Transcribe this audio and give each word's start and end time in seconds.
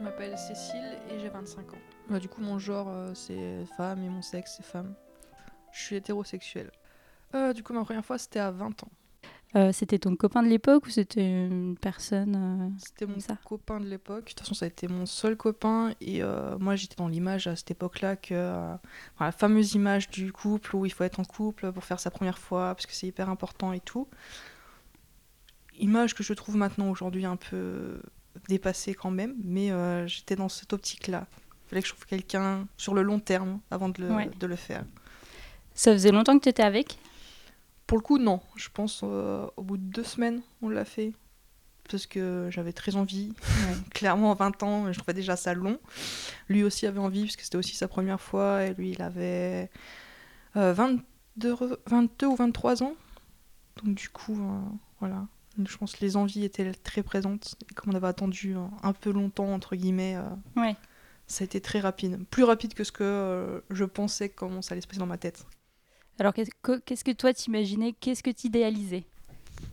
Je 0.00 0.04
m'appelle 0.04 0.36
Cécile 0.38 0.96
et 1.10 1.18
j'ai 1.18 1.28
25 1.28 1.74
ans. 1.74 1.78
Bah, 2.08 2.18
du 2.18 2.28
coup, 2.28 2.40
mon 2.40 2.58
genre, 2.58 2.88
euh, 2.88 3.12
c'est 3.14 3.64
femme 3.76 4.02
et 4.02 4.08
mon 4.08 4.22
sexe, 4.22 4.54
c'est 4.56 4.64
femme. 4.64 4.94
Je 5.72 5.80
suis 5.80 5.96
hétérosexuelle. 5.96 6.70
Euh, 7.34 7.52
du 7.52 7.62
coup, 7.62 7.72
ma 7.74 7.84
première 7.84 8.04
fois, 8.04 8.16
c'était 8.18 8.38
à 8.40 8.50
20 8.50 8.82
ans. 8.84 8.88
Euh, 9.56 9.72
c'était 9.72 9.98
ton 9.98 10.14
copain 10.16 10.42
de 10.44 10.48
l'époque 10.48 10.86
ou 10.86 10.90
c'était 10.90 11.46
une 11.46 11.76
personne 11.76 12.36
euh, 12.36 12.78
C'était 12.78 13.04
mon 13.04 13.18
ça? 13.20 13.36
copain 13.44 13.80
de 13.80 13.86
l'époque. 13.86 14.24
De 14.24 14.28
toute 14.30 14.40
façon, 14.40 14.54
ça 14.54 14.64
a 14.64 14.68
été 14.68 14.88
mon 14.88 15.06
seul 15.06 15.36
copain. 15.36 15.92
Et 16.00 16.22
euh, 16.22 16.56
moi, 16.58 16.76
j'étais 16.76 16.94
dans 16.96 17.08
l'image 17.08 17.46
à 17.46 17.56
cette 17.56 17.70
époque-là 17.72 18.16
que. 18.16 18.32
euh, 18.32 18.74
enfin, 19.16 19.26
la 19.26 19.32
fameuse 19.32 19.74
image 19.74 20.08
du 20.08 20.32
couple 20.32 20.76
où 20.76 20.86
il 20.86 20.92
faut 20.92 21.04
être 21.04 21.20
en 21.20 21.24
couple 21.24 21.72
pour 21.72 21.84
faire 21.84 22.00
sa 22.00 22.10
première 22.10 22.38
fois, 22.38 22.74
parce 22.74 22.86
que 22.86 22.92
c'est 22.94 23.08
hyper 23.08 23.28
important 23.28 23.72
et 23.72 23.80
tout. 23.80 24.08
Image 25.78 26.14
que 26.14 26.22
je 26.22 26.32
trouve 26.32 26.56
maintenant 26.56 26.88
aujourd'hui 26.90 27.24
un 27.26 27.36
peu 27.36 28.00
dépassée 28.48 28.94
quand 28.94 29.10
même. 29.10 29.34
Mais 29.44 29.70
euh, 29.70 30.06
j'étais 30.06 30.36
dans 30.36 30.48
cette 30.48 30.72
optique-là. 30.72 31.26
Il 31.66 31.68
fallait 31.70 31.82
que 31.82 31.88
je 31.88 31.92
trouve 31.94 32.06
quelqu'un 32.06 32.66
sur 32.76 32.94
le 32.94 33.02
long 33.02 33.20
terme 33.20 33.60
avant 33.70 33.88
de 33.88 34.02
le, 34.02 34.10
Ouais. 34.14 34.30
de 34.38 34.46
le 34.46 34.56
faire. 34.56 34.84
Ça 35.74 35.92
faisait 35.92 36.10
longtemps 36.12 36.36
que 36.38 36.42
tu 36.44 36.48
étais 36.48 36.62
avec? 36.62 36.98
Pour 37.86 37.98
le 37.98 38.02
coup, 38.02 38.18
non. 38.18 38.40
Je 38.56 38.68
pense 38.72 39.00
euh, 39.04 39.46
au 39.56 39.62
bout 39.62 39.76
de 39.76 39.82
deux 39.84 40.04
semaines, 40.04 40.42
on 40.62 40.68
l'a 40.68 40.84
fait. 40.84 41.12
Parce 41.90 42.06
que 42.06 42.48
j'avais 42.50 42.72
très 42.72 42.94
envie. 42.96 43.32
Clairement, 43.90 44.30
à 44.32 44.34
20 44.36 44.62
ans, 44.62 44.92
je 44.92 44.98
trouvais 44.98 45.14
déjà 45.14 45.34
ça 45.36 45.54
long. 45.54 45.78
Lui 46.48 46.62
aussi 46.62 46.86
avait 46.86 47.00
envie, 47.00 47.24
parce 47.24 47.36
que 47.36 47.42
c'était 47.42 47.56
aussi 47.58 47.74
sa 47.74 47.88
première 47.88 48.20
fois. 48.20 48.64
Et 48.64 48.74
lui, 48.74 48.90
il 48.92 49.02
avait 49.02 49.70
euh, 50.56 50.72
22, 50.72 51.52
re- 51.54 51.78
22 51.86 52.26
ou 52.26 52.36
23 52.36 52.82
ans. 52.84 52.94
Donc, 53.82 53.94
du 53.96 54.08
coup, 54.08 54.38
euh, 54.40 54.60
voilà. 55.00 55.26
Je 55.62 55.76
pense 55.76 55.92
que 55.96 56.00
les 56.04 56.16
envies 56.16 56.44
étaient 56.44 56.72
très 56.72 57.02
présentes. 57.02 57.54
Et 57.70 57.74
comme 57.74 57.92
on 57.92 57.96
avait 57.96 58.06
attendu 58.06 58.54
un 58.82 58.92
peu 58.92 59.10
longtemps, 59.10 59.52
entre 59.52 59.76
guillemets, 59.76 60.16
euh, 60.16 60.60
Ouais. 60.60 60.76
ça 61.26 61.42
a 61.42 61.44
été 61.44 61.60
très 61.60 61.80
rapide. 61.80 62.24
Plus 62.30 62.44
rapide 62.44 62.74
que 62.74 62.84
ce 62.84 62.92
que 62.92 63.02
euh, 63.04 63.60
je 63.70 63.84
pensais 63.84 64.28
comment 64.28 64.62
ça 64.62 64.72
allait 64.72 64.80
se 64.80 64.86
passer 64.86 65.00
dans 65.00 65.06
ma 65.06 65.18
tête. 65.18 65.44
Alors 66.18 66.32
qu'est-ce 66.34 66.50
que, 66.62 66.78
qu'est-ce 66.80 67.04
que 67.04 67.10
toi 67.12 67.32
t'imaginais? 67.34 67.92
Qu'est-ce 67.98 68.22
que 68.22 68.30
t'idéalisais? 68.30 69.04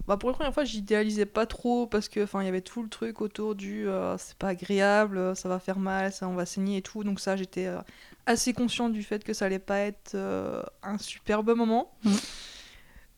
Bah 0.07 0.17
pour 0.17 0.29
la 0.29 0.35
première 0.35 0.53
fois, 0.53 0.63
j'idéalisais 0.63 1.25
pas 1.25 1.45
trop 1.45 1.85
parce 1.87 2.09
que 2.09 2.23
enfin 2.23 2.41
il 2.41 2.45
y 2.45 2.49
avait 2.49 2.61
tout 2.61 2.81
le 2.83 2.89
truc 2.89 3.21
autour 3.21 3.55
du 3.55 3.87
euh, 3.87 4.17
c'est 4.17 4.35
pas 4.37 4.49
agréable, 4.49 5.35
ça 5.35 5.47
va 5.49 5.59
faire 5.59 5.79
mal, 5.79 6.11
ça 6.11 6.27
on 6.27 6.33
va 6.35 6.45
saigner 6.45 6.77
et 6.77 6.81
tout. 6.81 7.03
Donc 7.03 7.19
ça 7.19 7.35
j'étais 7.35 7.69
assez 8.25 8.53
consciente 8.53 8.93
du 8.93 9.03
fait 9.03 9.23
que 9.23 9.33
ça 9.33 9.45
allait 9.45 9.59
pas 9.59 9.79
être 9.79 10.15
un 10.83 10.97
superbe 10.97 11.51
moment. 11.55 11.93
Mhm. 12.03 12.13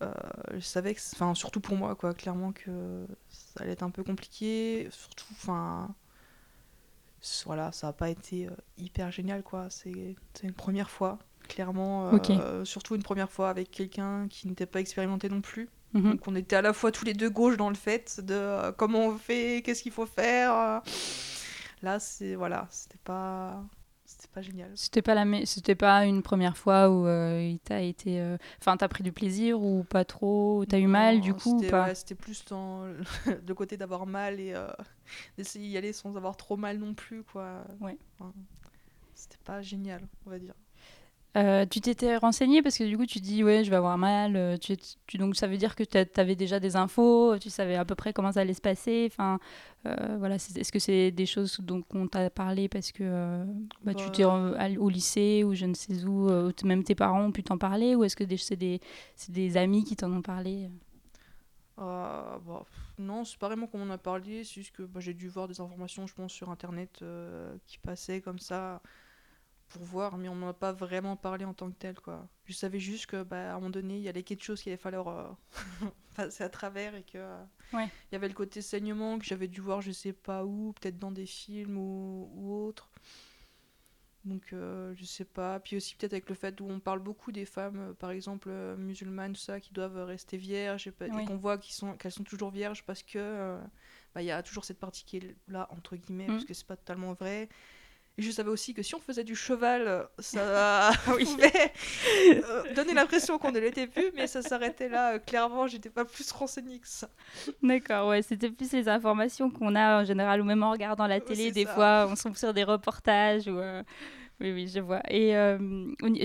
Euh, 0.01 0.13
je 0.53 0.59
savais 0.59 0.95
que 0.95 1.01
enfin 1.13 1.35
surtout 1.35 1.59
pour 1.59 1.75
moi 1.75 1.95
quoi, 1.95 2.13
clairement 2.13 2.53
que 2.53 3.05
ça 3.29 3.63
allait 3.63 3.73
être 3.73 3.83
un 3.83 3.89
peu 3.89 4.03
compliqué, 4.03 4.87
surtout 4.91 5.27
enfin 5.31 5.93
voilà, 7.45 7.73
ça 7.73 7.89
a 7.89 7.93
pas 7.93 8.09
été 8.09 8.47
euh, 8.47 8.51
hyper 8.77 9.11
génial 9.11 9.43
quoi, 9.43 9.67
c'est 9.69 10.15
une 10.41 10.53
première 10.53 10.89
fois 10.89 11.19
clairement 11.49 12.11
euh, 12.13 12.63
surtout 12.63 12.95
une 12.95 13.03
première 13.03 13.29
fois 13.29 13.49
avec 13.49 13.71
quelqu'un 13.71 14.27
qui 14.29 14.47
n'était 14.47 14.67
pas 14.67 14.79
expérimenté 14.79 15.27
non 15.27 15.41
plus. 15.41 15.67
Mhm. 15.93 16.11
Donc 16.11 16.27
on 16.27 16.35
était 16.35 16.55
à 16.55 16.61
la 16.61 16.71
fois 16.71 16.91
tous 16.91 17.03
les 17.03 17.13
deux 17.13 17.29
gauches 17.29 17.57
dans 17.57 17.69
le 17.69 17.75
fait 17.75 18.21
de 18.23 18.71
comment 18.77 19.07
on 19.07 19.17
fait, 19.17 19.63
qu'est-ce 19.65 19.83
qu'il 19.83 19.91
faut 19.91 20.05
faire. 20.05 20.81
Là, 21.81 21.99
c'est 21.99 22.35
voilà, 22.35 22.67
c'était 22.69 22.99
pas 23.03 23.63
c'était 24.19 24.33
pas 24.33 24.41
génial. 24.41 24.71
C'était 24.75 25.01
pas 25.01 25.13
la 25.15 25.45
c'était 25.45 25.75
pas 25.75 26.05
une 26.05 26.21
première 26.23 26.57
fois 26.57 26.89
où 26.89 27.05
euh, 27.05 27.41
il 27.41 27.59
t'a 27.59 27.81
été 27.81 28.19
euh, 28.21 28.37
enfin 28.61 28.77
t'as 28.77 28.87
pris 28.87 29.03
du 29.03 29.11
plaisir 29.11 29.61
ou 29.61 29.83
pas 29.83 30.05
trop, 30.05 30.65
t'as 30.67 30.79
eu 30.79 30.87
mal 30.87 31.19
du 31.21 31.33
coup 31.33 31.57
ou 31.59 31.61
c'était 31.61 31.71
pas? 31.71 31.83
ouais, 31.87 31.95
c'était 31.95 32.15
plus 32.15 32.45
dans 32.45 32.85
le- 32.85 33.01
le 33.47 33.53
côté 33.55 33.77
d'avoir 33.77 34.05
mal 34.05 34.39
et 34.39 34.53
euh, 34.53 34.67
d'essayer 35.37 35.67
d'y 35.69 35.77
aller 35.77 35.93
sans 35.93 36.15
avoir 36.17 36.37
trop 36.37 36.57
mal 36.57 36.77
non 36.79 36.93
plus 36.93 37.23
quoi. 37.23 37.63
Ouais. 37.81 37.97
Enfin, 38.19 38.33
c'était 39.15 39.37
pas 39.43 39.61
génial, 39.61 40.07
on 40.25 40.29
va 40.29 40.39
dire. 40.39 40.55
Euh, 41.37 41.63
tu 41.67 41.79
t'étais 41.79 42.17
renseigné 42.17 42.63
parce 42.63 42.75
que 42.75 42.83
du 42.83 42.97
coup 42.97 43.05
tu 43.05 43.19
dis 43.19 43.43
ouais 43.43 43.63
je 43.63 43.69
vais 43.69 43.75
avoir 43.75 43.99
mal 43.99 44.35
euh, 44.35 44.57
tu, 44.57 44.75
tu- 45.05 45.19
donc 45.19 45.35
ça 45.35 45.45
veut 45.45 45.57
dire 45.57 45.75
que 45.75 45.83
tu 45.83 45.97
avais 46.19 46.35
déjà 46.35 46.59
des 46.59 46.75
infos 46.75 47.37
tu 47.37 47.51
savais 47.51 47.75
à 47.75 47.85
peu 47.85 47.93
près 47.93 48.13
comment 48.13 48.31
ça 48.31 48.39
allait 48.41 48.55
se 48.55 48.61
passer 48.61 49.07
enfin 49.11 49.39
euh, 49.85 50.15
voilà 50.17 50.35
est-ce 50.37 50.71
que 50.71 50.79
c'est 50.79 51.11
des 51.11 51.27
choses 51.27 51.59
dont 51.61 51.83
on 51.93 52.07
t'a 52.07 52.31
parlé 52.31 52.67
parce 52.67 52.91
que 52.91 53.03
euh, 53.03 53.45
bah, 53.83 53.93
tu 53.93 54.09
Bah, 54.09 54.11
t'es 54.11 54.25
au 54.25 54.89
lycée 54.89 55.43
ou 55.43 55.53
je 55.53 55.65
ne 55.67 55.75
sais 55.75 56.03
où 56.03 56.29
même 56.63 56.83
tes 56.83 56.95
parents 56.95 57.21
ont 57.25 57.31
pu 57.31 57.43
t'en 57.43 57.59
parler 57.59 57.93
ou 57.93 58.03
est-ce 58.03 58.15
que 58.15 58.23
c'est 58.37 58.55
des, 58.55 59.57
amis 59.57 59.83
qui 59.83 59.95
t'en 59.95 60.11
ont 60.11 60.23
parlé? 60.23 60.67
Euh, 61.79 62.37
bah, 62.39 62.65
non, 62.97 63.23
c'est 63.23 63.37
pas 63.39 63.47
vraiment 63.47 63.67
qu'on 63.67 63.81
en 63.81 63.89
a 63.89 63.97
parlé, 63.97 64.43
c'est 64.43 64.55
juste 64.61 64.75
que 64.75 64.83
bah, 64.83 64.99
j'ai 64.99 65.13
dû 65.13 65.29
voir 65.29 65.47
des 65.47 65.61
informations, 65.61 66.07
je 66.07 66.13
pense, 66.13 66.33
sur 66.33 66.49
internet 66.49 67.03
qui 67.67 67.77
passaient 67.77 68.21
comme 68.21 68.39
ça 68.39 68.81
pour 69.69 69.83
voir, 69.83 70.17
mais 70.17 70.27
on 70.27 70.35
n'en 70.35 70.49
a 70.49 70.53
pas 70.53 70.73
vraiment 70.73 71.15
parlé 71.15 71.45
en 71.45 71.53
tant 71.53 71.69
que 71.69 71.75
tel, 71.75 71.99
quoi. 71.99 72.27
Je 72.45 72.53
savais 72.53 72.79
juste 72.79 73.05
que, 73.05 73.23
bah, 73.23 73.51
à 73.51 73.53
un 73.53 73.55
moment 73.55 73.69
donné, 73.69 73.97
il 73.97 74.03
y 74.03 74.09
avait 74.09 74.23
quelque 74.23 74.43
chose 74.43 74.61
qu'il 74.61 74.71
allait 74.71 74.81
falloir 74.81 75.07
euh, 75.07 75.31
passer 76.15 76.43
à 76.43 76.49
travers 76.49 76.95
et 76.95 77.03
que 77.03 77.17
euh, 77.17 77.43
Ouais. 77.71 77.85
il 77.85 78.13
y 78.13 78.15
avait 78.15 78.27
le 78.27 78.33
côté 78.33 78.63
saignement 78.63 79.19
que 79.19 79.25
j'avais 79.25 79.47
dû 79.47 79.61
voir, 79.61 79.81
je 79.81 79.91
sais 79.91 80.13
pas 80.13 80.43
où, 80.43 80.73
peut-être 80.73 80.97
dans 80.97 81.11
des 81.11 81.27
films 81.27 81.77
ou, 81.77 82.31
ou 82.33 82.65
autre. 82.65 82.89
Donc, 84.25 84.51
euh, 84.51 84.93
je 84.97 85.05
sais 85.05 85.23
pas. 85.23 85.59
Puis 85.59 85.77
aussi, 85.77 85.95
peut-être 85.95 86.13
avec 86.13 86.29
le 86.29 86.35
fait 86.35 86.59
où 86.61 86.67
on 86.67 86.79
parle 86.79 86.99
beaucoup 86.99 87.31
des 87.31 87.45
femmes, 87.45 87.79
euh, 87.79 87.93
par 87.93 88.09
exemple, 88.09 88.49
musulmanes, 88.77 89.33
tout 89.33 89.39
ça, 89.39 89.59
qui 89.59 89.71
doivent 89.71 90.03
rester 90.03 90.37
vierges, 90.37 90.87
et, 90.87 91.25
qu'on 91.25 91.37
voit 91.37 91.59
qu'ils 91.59 91.75
sont, 91.75 91.93
qu'elles 91.93 92.11
sont 92.11 92.23
toujours 92.23 92.49
vierges 92.49 92.83
parce 92.83 93.03
que 93.03 93.59
bah, 94.15 94.23
il 94.23 94.25
y 94.25 94.31
a 94.31 94.41
toujours 94.41 94.65
cette 94.65 94.79
partie 94.79 95.05
qui 95.05 95.17
est 95.17 95.35
là, 95.47 95.67
entre 95.69 95.95
guillemets, 95.95 96.25
parce 96.25 96.45
que 96.45 96.55
c'est 96.55 96.67
pas 96.67 96.75
totalement 96.75 97.13
vrai. 97.13 97.49
Et 98.19 98.21
je 98.21 98.31
savais 98.31 98.49
aussi 98.49 98.73
que 98.73 98.83
si 98.83 98.95
on 98.95 98.99
faisait 98.99 99.23
du 99.23 99.33
cheval, 99.33 99.87
euh, 99.87 100.03
ça 100.19 100.91
pouvait 101.05 101.71
euh, 102.43 102.73
donner 102.75 102.93
l'impression 102.93 103.37
qu'on 103.37 103.53
ne 103.53 103.59
l'était 103.59 103.87
plus, 103.87 104.11
mais 104.13 104.27
ça 104.27 104.41
s'arrêtait 104.41 104.89
là. 104.89 105.13
Euh, 105.13 105.19
Clairement, 105.19 105.67
j'étais 105.67 105.89
pas 105.89 106.03
plus 106.03 106.29
renseignée 106.33 106.79
que 106.79 106.87
ça. 106.87 107.07
D'accord, 107.63 108.09
ouais, 108.09 108.21
c'était 108.21 108.49
plus 108.49 108.73
les 108.73 108.89
informations 108.89 109.49
qu'on 109.49 109.73
a 109.73 110.01
en 110.01 110.03
général, 110.03 110.41
ou 110.41 110.43
même 110.43 110.63
en 110.63 110.71
regardant 110.71 111.07
la 111.07 111.21
télé, 111.21 111.51
des 111.53 111.63
ça. 111.63 111.73
fois, 111.73 112.07
on 112.11 112.15
tombe 112.15 112.35
sur 112.35 112.53
des 112.53 112.65
reportages. 112.65 113.47
Ou, 113.47 113.57
euh, 113.57 113.83
Oui, 114.41 114.51
oui, 114.51 114.67
je 114.67 114.81
vois. 114.81 115.01
Et 115.09 115.37
euh, 115.37 115.57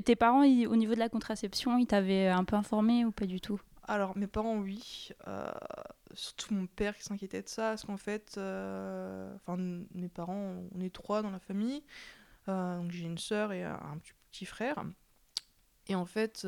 tes 0.04 0.16
parents, 0.16 0.42
ils- 0.42 0.66
au 0.66 0.74
niveau 0.74 0.94
de 0.94 0.98
la 0.98 1.08
contraception, 1.08 1.78
ils 1.78 1.86
t'avaient 1.86 2.26
un 2.26 2.42
peu 2.44 2.56
informé 2.56 3.04
ou 3.04 3.12
pas 3.12 3.26
du 3.26 3.40
tout? 3.40 3.60
Alors, 3.86 4.16
mes 4.16 4.26
parents, 4.26 4.58
oui. 4.58 5.10
Euh, 5.28 5.50
surtout 6.14 6.54
mon 6.54 6.66
père 6.66 6.96
qui 6.96 7.02
s'inquiétait 7.02 7.42
de 7.42 7.48
ça, 7.48 7.70
parce 7.70 7.84
qu'en 7.84 7.96
fait, 7.96 8.34
euh, 8.38 9.34
enfin, 9.36 9.56
mes 9.94 10.08
parents, 10.08 10.54
on 10.74 10.80
est 10.80 10.94
trois 10.94 11.22
dans 11.22 11.30
la 11.30 11.38
famille. 11.38 11.82
Euh, 12.48 12.78
donc, 12.78 12.90
j'ai 12.90 13.04
une 13.04 13.18
sœur 13.18 13.52
et 13.52 13.64
un, 13.64 13.98
petit, 14.02 14.12
petit 14.30 14.46
frère. 14.46 14.84
Et 15.86 15.94
en 15.94 16.06
fait, 16.06 16.44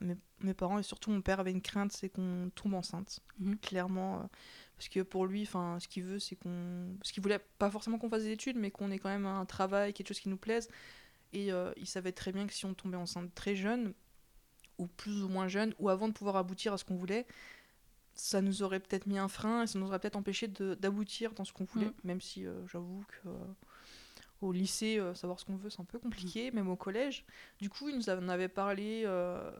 mes, 0.00 0.16
mes 0.40 0.54
parents 0.54 0.78
et 0.78 0.82
surtout 0.82 1.10
mon 1.10 1.22
père 1.22 1.40
avaient 1.40 1.50
une 1.50 1.62
crainte, 1.62 1.92
c'est 1.92 2.10
qu'on 2.10 2.50
tombe 2.54 2.74
enceinte. 2.74 3.20
Mhm. 3.38 3.58
Clairement. 3.58 4.28
parce 4.76 4.88
que 4.90 5.00
pour 5.00 5.26
lui, 5.26 5.42
enfin, 5.42 5.78
ce 5.80 5.88
qu'il 5.88 6.02
veut, 6.04 6.18
c'est 6.18 6.36
qu'on. 6.36 6.96
Ce 7.02 7.12
qu'il 7.12 7.22
voulait, 7.22 7.40
pas 7.58 7.70
forcément 7.70 7.98
qu'on 7.98 8.10
fasse 8.10 8.24
des 8.24 8.32
études, 8.32 8.58
mais 8.58 8.70
qu'on 8.70 8.90
ait 8.90 8.98
quand 8.98 9.08
même 9.08 9.26
un 9.26 9.46
travail, 9.46 9.94
quelque 9.94 10.08
chose 10.08 10.20
qui 10.20 10.28
nous 10.28 10.36
plaise. 10.36 10.68
Et 11.32 11.50
il 11.76 11.86
savait 11.86 12.12
très 12.12 12.32
bien 12.32 12.46
que 12.46 12.52
si 12.52 12.66
on 12.66 12.74
tombait 12.74 12.98
enceinte 12.98 13.34
très 13.34 13.56
jeune, 13.56 13.94
ou 14.78 14.86
plus 14.86 15.22
ou 15.22 15.28
moins 15.28 15.48
jeune, 15.48 15.74
ou 15.78 15.88
avant 15.88 16.08
de 16.08 16.12
pouvoir 16.12 16.36
aboutir 16.36 16.72
à 16.72 16.78
ce 16.78 16.84
qu'on 16.84 16.96
voulait, 16.96 17.26
ça 18.14 18.40
nous 18.40 18.62
aurait 18.62 18.80
peut-être 18.80 19.06
mis 19.06 19.18
un 19.18 19.28
frein 19.28 19.62
et 19.62 19.66
ça 19.66 19.78
nous 19.78 19.86
aurait 19.86 19.98
peut-être 19.98 20.16
empêché 20.16 20.48
d'aboutir 20.48 21.32
dans 21.34 21.44
ce 21.44 21.52
qu'on 21.52 21.64
voulait. 21.64 21.86
Mm. 21.86 21.94
Même 22.04 22.20
si 22.20 22.46
euh, 22.46 22.66
j'avoue 22.66 23.04
que 23.08 23.28
euh, 23.28 23.34
au 24.40 24.52
lycée, 24.52 24.98
euh, 24.98 25.14
savoir 25.14 25.38
ce 25.40 25.44
qu'on 25.44 25.56
veut, 25.56 25.70
c'est 25.70 25.80
un 25.80 25.84
peu 25.84 25.98
compliqué, 25.98 26.50
même 26.50 26.68
au 26.68 26.76
collège. 26.76 27.24
Du 27.60 27.68
coup, 27.68 27.88
il 27.88 27.96
nous 27.96 28.08
en 28.08 28.28
avait 28.28 28.48
parlé 28.48 29.02
euh, 29.04 29.50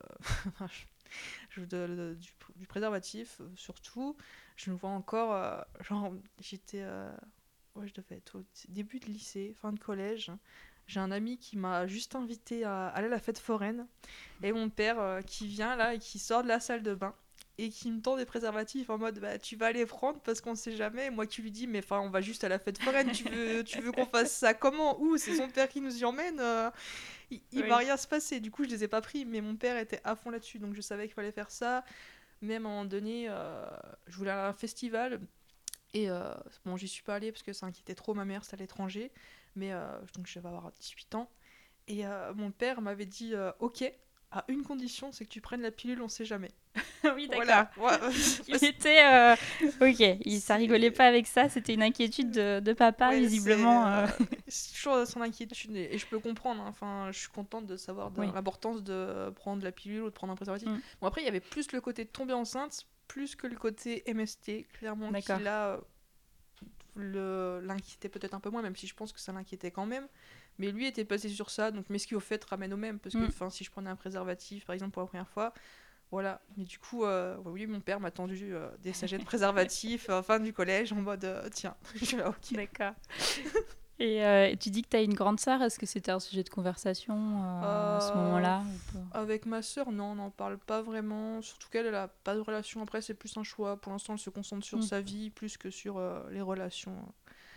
je- 1.50 1.60
de- 1.60 1.66
de- 1.66 2.16
du, 2.18 2.30
du 2.56 2.66
préservatif, 2.66 3.40
euh, 3.40 3.48
surtout. 3.56 4.16
Je 4.56 4.70
me 4.70 4.76
vois 4.76 4.90
encore, 4.90 5.64
genre, 5.80 6.14
j'étais. 6.40 6.82
ouais, 7.74 7.86
je 7.88 7.92
devais 7.94 8.16
être 8.16 8.38
au 8.38 8.44
début 8.68 8.98
de 9.00 9.06
lycée, 9.06 9.54
fin 9.60 9.72
de 9.72 9.78
collège. 9.78 10.30
J'ai 10.86 11.00
un 11.00 11.10
ami 11.10 11.38
qui 11.38 11.56
m'a 11.56 11.86
juste 11.86 12.14
invité 12.14 12.64
à 12.64 12.88
aller 12.88 13.06
à 13.08 13.10
la 13.10 13.18
fête 13.18 13.38
foraine. 13.38 13.86
Et 14.42 14.52
mon 14.52 14.70
père 14.70 15.00
euh, 15.00 15.20
qui 15.22 15.46
vient 15.46 15.74
là 15.76 15.94
et 15.94 15.98
qui 15.98 16.18
sort 16.18 16.42
de 16.42 16.48
la 16.48 16.60
salle 16.60 16.82
de 16.82 16.94
bain 16.94 17.14
et 17.58 17.70
qui 17.70 17.90
me 17.90 18.02
tend 18.02 18.18
des 18.18 18.26
préservatifs 18.26 18.90
en 18.90 18.98
mode 18.98 19.18
bah, 19.18 19.38
tu 19.38 19.56
vas 19.56 19.72
les 19.72 19.86
prendre 19.86 20.20
parce 20.20 20.40
qu'on 20.42 20.54
sait 20.54 20.76
jamais. 20.76 21.10
Moi 21.10 21.26
qui 21.26 21.40
lui 21.42 21.50
dis 21.50 21.66
mais 21.66 21.78
enfin 21.78 22.00
on 22.00 22.10
va 22.10 22.20
juste 22.20 22.44
à 22.44 22.48
la 22.50 22.58
fête 22.58 22.78
foraine, 22.78 23.10
tu 23.12 23.24
veux, 23.24 23.64
tu 23.64 23.80
veux 23.80 23.92
qu'on 23.92 24.04
fasse 24.06 24.30
ça 24.36 24.52
comment? 24.54 25.00
Où? 25.00 25.16
C'est 25.16 25.36
son 25.36 25.48
père 25.48 25.68
qui 25.68 25.80
nous 25.80 25.96
y 25.98 26.04
emmène 26.04 26.38
euh. 26.38 26.70
il, 27.30 27.40
il 27.52 27.62
Oui. 27.62 27.68
va 27.68 27.78
rien 27.78 27.96
se 27.96 28.06
passer. 28.06 28.40
Du 28.40 28.50
coup, 28.50 28.62
je 28.64 28.68
les 28.68 28.84
ai 28.84 28.88
pas 28.88 29.00
pris, 29.00 29.24
mais 29.24 29.40
mon 29.40 29.56
père 29.56 29.78
était 29.78 30.00
à 30.04 30.14
fond 30.16 30.30
là-dessus, 30.30 30.58
donc 30.58 30.74
je 30.74 30.82
savais 30.82 31.04
qu'il 31.06 31.14
fallait 31.14 31.32
faire 31.32 31.50
ça. 31.50 31.82
Même 32.42 32.66
à 32.66 32.68
un 32.68 32.72
moment 32.72 32.84
donné, 32.84 33.26
euh, 33.30 33.64
je 34.06 34.16
voulais 34.18 34.30
aller 34.30 34.40
à 34.42 34.48
un 34.48 34.52
festival. 34.52 35.20
Et 35.94 36.10
euh, 36.10 36.34
bon, 36.66 36.76
j'y 36.76 36.86
suis 36.88 37.02
pas 37.02 37.14
allée 37.14 37.32
parce 37.32 37.42
que 37.42 37.54
ça 37.54 37.64
inquiétait 37.64 37.94
trop 37.94 38.12
ma 38.12 38.26
mère, 38.26 38.44
c'était 38.44 38.56
à 38.56 38.58
l'étranger. 38.58 39.10
Mais 39.56 39.72
euh, 39.72 39.84
donc, 40.14 40.26
je 40.26 40.38
vais 40.38 40.46
avoir 40.48 40.70
18 40.72 41.14
ans. 41.16 41.28
Et 41.88 42.06
euh, 42.06 42.32
mon 42.34 42.50
père 42.50 42.80
m'avait 42.82 43.06
dit 43.06 43.34
euh, 43.34 43.50
Ok, 43.60 43.84
à 44.32 44.44
une 44.48 44.62
condition, 44.64 45.12
c'est 45.12 45.24
que 45.24 45.30
tu 45.30 45.40
prennes 45.40 45.62
la 45.62 45.70
pilule, 45.70 46.02
on 46.02 46.08
sait 46.08 46.24
jamais. 46.24 46.50
oui, 47.16 47.26
d'accord. 47.28 47.66
Voilà. 47.76 48.10
Il 48.48 48.62
était. 48.62 49.02
euh, 49.04 49.34
Ok, 49.80 50.00
il, 50.26 50.40
ça 50.40 50.56
rigolait 50.56 50.90
pas 50.90 51.06
avec 51.06 51.26
ça, 51.26 51.48
c'était 51.48 51.72
une 51.74 51.82
inquiétude 51.82 52.32
de, 52.32 52.60
de 52.60 52.72
papa, 52.74 53.10
Ouais, 53.10 53.20
visiblement. 53.20 53.84
c'est, 54.08 54.22
euh. 54.22 54.26
c'est 54.48 54.74
toujours 54.74 55.06
son 55.06 55.22
inquiétude 55.22 55.74
et, 55.76 55.96
je 55.96 56.06
peux 56.06 56.18
comprendre. 56.18 56.60
hein. 56.62 56.66
Enfin, 56.68 57.08
je 57.12 57.18
suis 57.20 57.28
contente 57.28 57.66
de 57.66 57.76
savoir 57.76 58.10
de- 58.10 58.20
Oui. 58.20 58.26
l'importance 58.34 58.82
de 58.82 59.30
prendre 59.30 59.62
la 59.64 59.72
pilule 59.72 60.02
ou 60.02 60.06
de 60.06 60.10
prendre 60.10 60.32
un 60.32 60.36
préservatif. 60.36 60.68
Mm. 60.68 60.80
Bon 61.00 61.06
après, 61.06 61.22
il 61.22 61.24
y 61.24 61.28
avait 61.28 61.40
plus 61.40 61.72
le 61.72 61.80
côté 61.80 62.04
de 62.04 62.10
tomber 62.10 62.34
enceinte, 62.34 62.86
plus 63.08 63.36
que 63.36 63.46
le 63.46 63.56
côté 63.56 64.02
MST, 64.12 64.66
clairement 64.78 65.12
qui 65.12 65.32
là 65.40 65.80
l'inquiétait 66.96 68.08
peut-être 68.08 68.34
un 68.34 68.40
peu 68.40 68.50
moins, 68.50 68.62
même 68.62 68.76
si 68.76 68.86
je 68.86 68.94
pense 68.94 69.12
que 69.12 69.20
ça 69.20 69.32
l'inquiétait 69.32 69.70
quand 69.70 69.86
même. 69.86 70.08
Mais 70.58 70.70
lui 70.70 70.86
était 70.86 71.04
passé 71.04 71.28
sur 71.28 71.50
ça, 71.50 71.70
donc 71.70 71.84
mais 71.90 71.98
ce 71.98 72.06
qui 72.06 72.14
au 72.14 72.20
fait 72.20 72.42
ramène 72.44 72.72
au 72.72 72.76
même, 72.78 72.98
parce 72.98 73.14
que 73.14 73.44
Mm. 73.44 73.50
si 73.50 73.64
je 73.64 73.70
prenais 73.70 73.90
un 73.90 73.96
préservatif, 73.96 74.64
par 74.64 74.74
exemple 74.74 74.92
pour 74.92 75.02
la 75.02 75.08
première 75.08 75.28
fois. 75.28 75.52
Voilà, 76.12 76.40
mais 76.56 76.64
du 76.64 76.78
coup, 76.78 77.04
euh, 77.04 77.36
oui, 77.44 77.66
mon 77.66 77.80
père 77.80 77.98
m'a 77.98 78.12
tendu 78.12 78.54
euh, 78.54 78.68
des 78.78 78.92
sachets 78.92 79.18
de 79.18 79.24
préservatifs 79.24 80.08
à 80.08 80.14
la 80.14 80.22
fin 80.22 80.38
du 80.38 80.52
collège 80.52 80.92
en 80.92 80.96
mode 80.96 81.24
euh, 81.24 81.48
tiens, 81.52 81.76
je 82.00 82.16
là, 82.16 82.28
ok. 82.28 82.52
D'accord. 82.52 82.94
Et 83.98 84.22
euh, 84.24 84.54
tu 84.60 84.68
dis 84.70 84.82
que 84.82 84.88
tu 84.90 84.96
as 84.96 85.00
une 85.02 85.14
grande 85.14 85.40
sœur, 85.40 85.62
est-ce 85.62 85.78
que 85.78 85.86
c'était 85.86 86.10
un 86.10 86.20
sujet 86.20 86.42
de 86.42 86.50
conversation 86.50 87.14
euh, 87.16 87.96
à 87.96 88.00
ce 88.00 88.12
Euh, 88.12 88.16
moment-là 88.16 88.62
Avec 89.12 89.46
ma 89.46 89.62
sœur, 89.62 89.90
non, 89.90 90.12
on 90.12 90.14
n'en 90.16 90.30
parle 90.30 90.58
pas 90.58 90.82
vraiment. 90.82 91.40
Surtout 91.40 91.68
qu'elle, 91.70 91.86
elle 91.86 91.94
a 91.94 92.08
pas 92.08 92.34
de 92.34 92.40
relation. 92.40 92.82
Après, 92.82 93.00
c'est 93.00 93.14
plus 93.14 93.34
un 93.38 93.42
choix. 93.42 93.80
Pour 93.80 93.92
l'instant, 93.92 94.12
elle 94.12 94.18
se 94.18 94.28
concentre 94.28 94.66
sur 94.66 94.78
Mm. 94.78 94.82
sa 94.82 95.00
vie 95.00 95.30
plus 95.30 95.56
que 95.56 95.70
sur 95.70 95.98
les 96.30 96.42
relations. 96.42 96.94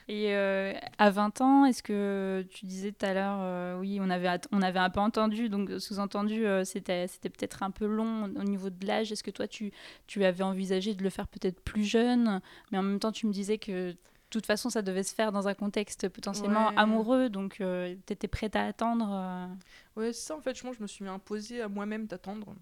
Et 0.07 0.33
à 0.33 1.11
20 1.11 1.39
ans, 1.41 1.65
est-ce 1.65 1.83
que 1.83 2.43
tu 2.49 2.65
disais 2.65 2.91
tout 2.93 3.05
à 3.05 3.13
l'heure, 3.13 3.77
oui, 3.79 3.99
on 4.01 4.09
avait, 4.09 4.39
on 4.51 4.61
avait 4.63 4.79
un 4.79 4.89
peu 4.89 5.01
entendu, 5.01 5.49
donc 5.49 5.69
sous-entendu, 5.77 6.45
c'était, 6.63 7.05
c'était 7.07 7.29
peut-être 7.29 7.61
un 7.61 7.69
peu 7.69 7.85
long 7.85 8.23
au 8.23 8.43
niveau 8.43 8.71
de 8.71 8.87
l'âge. 8.87 9.11
Est-ce 9.11 9.21
que 9.23 9.29
toi, 9.29 9.47
tu, 9.47 9.71
tu 10.07 10.23
avais 10.25 10.43
envisagé 10.43 10.95
de 10.95 11.03
le 11.03 11.11
faire 11.11 11.27
peut-être 11.27 11.59
plus 11.61 11.83
jeune, 11.83 12.41
mais 12.71 12.79
en 12.79 12.81
même 12.83 12.97
temps, 12.99 13.11
tu 13.11 13.27
me 13.27 13.31
disais 13.31 13.59
que 13.59 13.95
toute 14.29 14.45
façon, 14.45 14.69
ça 14.69 14.81
devait 14.81 15.03
se 15.03 15.13
faire 15.15 15.31
dans 15.31 15.47
un 15.47 15.53
contexte 15.53 16.07
potentiellement 16.09 16.67
Ouais. 16.69 16.73
amoureux, 16.77 17.29
donc 17.29 17.55
tu 17.55 18.13
étais 18.13 18.27
prête 18.27 18.55
à 18.55 18.65
attendre. 18.65 19.09
euh. 19.11 19.47
Ouais, 19.99 20.13
c'est 20.13 20.27
ça, 20.27 20.35
en 20.35 20.41
fait, 20.41 20.55
je 20.57 20.61
pense 20.63 20.75
je 20.77 20.81
me 20.81 20.87
suis 20.87 21.07
imposé 21.07 21.61
à 21.61 21.67
moi-même 21.67 22.05
d'attendre. 22.05 22.53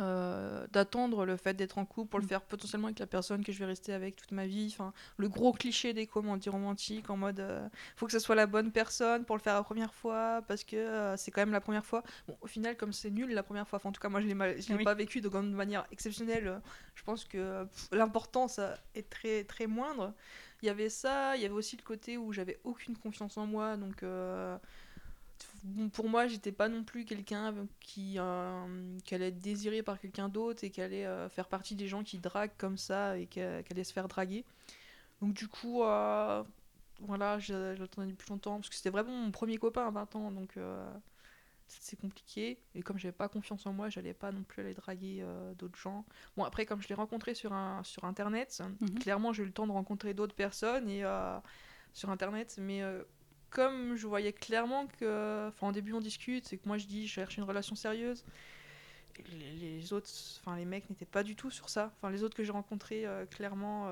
Euh, 0.00 0.66
d'attendre 0.72 1.24
le 1.24 1.36
fait 1.36 1.54
d'être 1.54 1.78
en 1.78 1.86
couple 1.86 2.10
pour 2.10 2.18
le 2.18 2.24
Mm. 2.24 2.28
faire 2.28 2.42
potentiellement 2.42 2.88
avec 2.88 2.98
la 2.98 3.06
personne 3.06 3.44
que 3.44 3.52
je 3.52 3.60
vais 3.60 3.64
rester 3.66 3.92
avec 3.92 4.16
toute 4.16 4.32
ma 4.32 4.44
vie. 4.44 4.68
Enfin, 4.72 4.92
le 5.18 5.28
gros 5.28 5.52
cliché 5.52 5.92
des 5.92 6.08
comédies 6.08 6.48
romantiques 6.48 7.08
en 7.10 7.16
mode 7.16 7.38
euh, 7.38 7.68
faut 7.94 8.06
que 8.06 8.10
ce 8.10 8.18
soit 8.18 8.34
la 8.34 8.48
bonne 8.48 8.72
personne 8.72 9.24
pour 9.24 9.36
le 9.36 9.40
faire 9.40 9.54
la 9.54 9.62
première 9.62 9.94
fois 9.94 10.42
parce 10.48 10.64
que 10.64 10.74
euh, 10.74 11.16
c'est 11.16 11.30
quand 11.30 11.42
même 11.42 11.52
la 11.52 11.60
première 11.60 11.84
fois. 11.86 12.02
Bon, 12.26 12.36
au 12.40 12.48
final, 12.48 12.76
comme 12.76 12.92
c'est 12.92 13.10
nul 13.12 13.32
la 13.32 13.44
première 13.44 13.68
fois, 13.68 13.76
enfin, 13.76 13.90
en 13.90 13.92
tout 13.92 14.00
cas, 14.00 14.08
moi 14.08 14.20
je 14.20 14.26
l'ai 14.26 14.34
mal- 14.34 14.60
je 14.60 14.68
l'ai 14.70 14.74
Oui. 14.78 14.82
pas 14.84 14.94
vécu 14.94 15.20
de 15.20 15.28
grande 15.28 15.52
manière 15.52 15.86
exceptionnelle. 15.92 16.48
euh, 16.48 16.58
Je 16.96 17.04
pense 17.04 17.24
que 17.24 17.38
euh, 17.38 17.64
l'importance 17.92 18.58
euh, 18.58 18.74
est 18.96 19.08
très 19.08 19.44
très 19.44 19.68
moindre. 19.68 20.12
Il 20.64 20.66
y 20.66 20.70
avait 20.70 20.88
ça, 20.88 21.36
il 21.36 21.42
y 21.42 21.44
avait 21.44 21.54
aussi 21.54 21.76
le 21.76 21.82
côté 21.82 22.16
où 22.16 22.32
j'avais 22.32 22.58
aucune 22.64 22.96
confiance 22.96 23.36
en 23.36 23.46
moi, 23.46 23.76
donc. 23.76 24.02
euh, 24.02 24.56
pour 25.92 26.08
moi, 26.08 26.26
j'étais 26.26 26.52
pas 26.52 26.68
non 26.68 26.84
plus 26.84 27.04
quelqu'un 27.04 27.54
qui, 27.80 28.14
euh, 28.18 28.98
qui 29.04 29.14
allait 29.14 29.28
être 29.28 29.38
désiré 29.40 29.82
par 29.82 29.98
quelqu'un 29.98 30.28
d'autre 30.28 30.64
et 30.64 30.70
qui 30.70 30.80
allait 30.80 31.06
euh, 31.06 31.28
faire 31.28 31.48
partie 31.48 31.74
des 31.74 31.86
gens 31.88 32.02
qui 32.04 32.18
draguent 32.18 32.56
comme 32.58 32.76
ça 32.76 33.18
et 33.18 33.26
qui, 33.26 33.40
allait 33.40 33.84
se 33.84 33.92
faire 33.92 34.08
draguer. 34.08 34.44
Donc 35.22 35.34
du 35.34 35.48
coup, 35.48 35.82
voilà, 37.00 37.38
je- 37.38 37.74
j'attendais 37.76 38.12
depuis 38.12 38.30
longtemps 38.30 38.56
parce 38.56 38.68
que 38.68 38.74
c'était 38.76 38.90
vraiment 38.90 39.12
mon 39.12 39.30
premier 39.30 39.58
copain 39.58 39.86
à 39.86 39.90
20 39.90 40.14
ans, 40.16 40.30
donc 40.30 40.56
c'est 41.66 41.98
compliqué. 41.98 42.58
Et 42.74 42.82
comme 42.82 42.98
j'avais 42.98 43.12
pas 43.12 43.28
confiance 43.28 43.66
en 43.66 43.72
moi, 43.72 43.88
j'allais 43.88 44.14
pas 44.14 44.32
non 44.32 44.42
plus 44.42 44.62
aller 44.62 44.74
draguer 44.74 45.18
euh, 45.22 45.54
d'autres 45.54 45.78
gens. 45.78 46.04
Bon 46.36 46.44
après, 46.44 46.66
comme 46.66 46.80
je 46.82 46.88
l'ai 46.88 46.94
rencontré 46.94 47.34
sur, 47.34 47.52
un, 47.52 47.82
sur 47.84 48.04
Internet, 48.04 48.62
Mhm. 48.80 48.98
clairement 48.98 49.32
j'ai 49.32 49.42
eu 49.42 49.46
le 49.46 49.52
temps 49.52 49.66
de 49.66 49.72
rencontrer 49.72 50.14
d'autres 50.14 50.34
personnes 50.34 50.88
et 50.88 51.04
euh, 51.04 51.38
sur 51.92 52.10
Internet, 52.10 52.56
mais 52.60 52.82
euh, 52.82 53.02
comme 53.50 53.96
je 53.96 54.06
voyais 54.06 54.32
clairement 54.32 54.86
que, 54.86 55.48
enfin, 55.48 55.68
au 55.68 55.72
début 55.72 55.92
on 55.92 56.00
discute, 56.00 56.46
c'est 56.46 56.58
que 56.58 56.66
moi 56.68 56.76
je 56.78 56.86
dis 56.86 57.06
je 57.06 57.12
cherche 57.12 57.36
une 57.36 57.44
relation 57.44 57.74
sérieuse. 57.76 58.24
Les, 59.30 59.52
les 59.78 59.92
autres, 59.92 60.10
enfin 60.40 60.56
les 60.56 60.64
mecs 60.64 60.90
n'étaient 60.90 61.04
pas 61.06 61.22
du 61.22 61.36
tout 61.36 61.50
sur 61.50 61.68
ça. 61.68 61.92
Enfin 61.96 62.10
les 62.10 62.24
autres 62.24 62.36
que 62.36 62.42
j'ai 62.42 62.50
rencontrés, 62.52 63.06
clairement, 63.30 63.86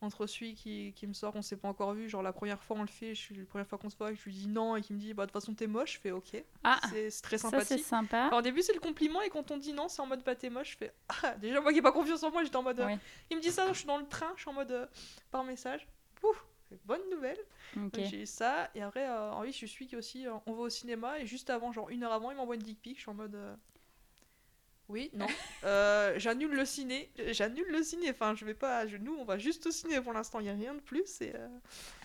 entre 0.00 0.26
celui 0.26 0.54
qui, 0.54 0.92
qui 0.94 1.06
me 1.08 1.12
sort, 1.12 1.34
on 1.34 1.42
s'est 1.42 1.56
pas 1.56 1.68
encore 1.68 1.92
vu, 1.92 2.08
genre 2.08 2.22
la 2.22 2.32
première 2.32 2.62
fois 2.62 2.76
on 2.78 2.82
le 2.82 2.88
fait, 2.88 3.14
je 3.14 3.20
suis 3.20 3.34
la 3.34 3.44
première 3.44 3.66
fois 3.66 3.78
qu'on 3.78 3.90
se 3.90 3.96
voit, 3.96 4.14
je 4.14 4.22
lui 4.24 4.32
dis 4.32 4.46
non 4.46 4.76
et 4.76 4.80
qui 4.80 4.92
me 4.92 4.98
dit 4.98 5.12
bah 5.12 5.24
de 5.26 5.30
toute 5.32 5.40
façon 5.40 5.54
t'es 5.54 5.66
moche, 5.66 5.94
je 5.94 6.00
fais 6.00 6.10
ok. 6.12 6.44
Ah, 6.62 6.78
C'est 6.90 7.10
très 7.22 7.36
ça 7.38 7.50
sympathique. 7.50 7.78
c'est 7.78 7.84
sympa. 7.84 8.26
Alors, 8.26 8.38
au 8.38 8.42
début, 8.42 8.62
c'est 8.62 8.74
le 8.74 8.80
compliment, 8.80 9.20
et 9.22 9.28
quand 9.30 9.50
on 9.50 9.56
dit 9.56 9.72
non, 9.72 9.88
c'est 9.88 10.00
en 10.00 10.06
mode 10.06 10.22
bah 10.24 10.34
t'es 10.36 10.50
moche, 10.50 10.72
je 10.72 10.76
fais 10.76 10.92
ah, 11.24 11.34
déjà 11.36 11.60
moi 11.60 11.72
qui 11.72 11.78
ai 11.78 11.82
pas 11.82 11.90
confiance 11.92 12.22
en 12.22 12.30
moi, 12.30 12.44
j'étais 12.44 12.56
en 12.56 12.62
mode. 12.62 12.78
euh. 12.80 12.96
Il 13.30 13.36
me 13.36 13.42
dit 13.42 13.50
ça, 13.50 13.72
je 13.72 13.78
suis 13.78 13.86
dans 13.86 13.98
le 13.98 14.06
train, 14.06 14.32
je 14.36 14.42
suis 14.42 14.50
en 14.50 14.54
mode 14.54 14.70
euh, 14.70 14.86
par 15.30 15.42
message. 15.44 15.86
Ouf, 16.22 16.44
bonne 16.84 17.00
nouvelle. 17.10 17.38
Ok. 17.76 17.90
Donc, 17.92 18.04
J'ai 18.06 18.24
ça, 18.24 18.70
et 18.76 18.82
après, 18.82 19.08
euh, 19.08 19.32
oui, 19.40 19.52
je 19.52 19.66
suis 19.66 19.86
qui 19.88 19.96
aussi, 19.96 20.26
euh, 20.26 20.32
on 20.46 20.52
va 20.52 20.62
au 20.62 20.68
cinéma, 20.68 21.18
et 21.18 21.26
juste 21.26 21.50
avant, 21.50 21.72
genre 21.72 21.90
une 21.90 22.04
heure 22.04 22.12
avant, 22.12 22.30
il 22.30 22.36
m'envoie 22.36 22.54
une 22.54 22.62
dick 22.62 22.80
pic, 22.80 22.96
je 22.96 23.02
suis 23.02 23.10
en 23.10 23.14
mode. 23.14 23.36
Euh, 24.88 24.92
Oui, 24.92 25.10
non. 25.14 25.26
Euh, 25.64 26.14
j'annule 26.18 26.52
le 26.54 26.64
ciné. 26.64 27.10
J'annule 27.32 27.66
le 27.70 27.82
ciné. 27.82 28.10
Enfin, 28.10 28.34
je 28.36 28.44
vais 28.44 28.54
pas. 28.54 28.86
je- 28.86 28.96
Nous, 28.96 29.14
on 29.18 29.24
va 29.24 29.36
juste 29.38 29.66
au 29.66 29.70
ciné 29.70 30.00
pour 30.00 30.12
l'instant. 30.12 30.38
Il 30.40 30.46
y 30.46 30.48
a 30.48 30.54
rien 30.54 30.74
de 30.74 30.80
plus. 30.80 31.20
Et, 31.20 31.32
euh, 31.34 31.48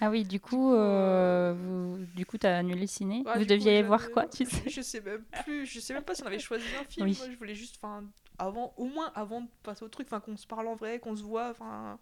Ah 0.02 0.10
oui, 0.10 0.24
du 0.24 0.40
coup, 0.40 0.50
coup, 0.58 0.74
euh, 0.74 1.54
vous, 1.56 1.98
du 2.16 2.26
coup, 2.26 2.38
t'as 2.38 2.58
annulé 2.58 2.82
le 2.82 2.88
ciné. 2.88 3.18
Ouais, 3.26 3.34
vous 3.34 3.40
coup, 3.42 3.46
deviez 3.46 3.76
j'avais- 3.78 3.84
voir 3.84 4.10
quoi, 4.12 4.26
tu 4.28 4.46
sais? 4.46 4.70
Je 4.70 4.82
sais 4.82 5.02
même 5.02 5.24
plus. 5.44 5.66
Je 5.66 5.80
sais 5.80 5.94
même 5.94 6.04
pas 6.04 6.16
si 6.16 6.24
on 6.24 6.28
avait 6.28 6.40
choisi 6.40 6.66
un 6.80 6.84
film. 6.84 7.06
Oui. 7.08 7.16
Moi, 7.20 7.30
je 7.32 7.38
voulais 7.38 7.56
juste, 7.56 7.78
enfin, 7.82 8.04
avant, 8.40 8.74
au 8.78 8.86
moins 8.86 9.12
avant 9.16 9.42
de 9.42 9.48
passer 9.62 9.84
au 9.86 9.90
truc, 9.90 10.08
enfin, 10.08 10.20
qu'on 10.20 10.36
se 10.38 10.48
parle 10.48 10.68
en 10.68 10.76
vrai, 10.76 11.00
qu'on 11.00 11.16
se 11.16 11.24
voit, 11.24 11.50
enfin, 11.52 12.00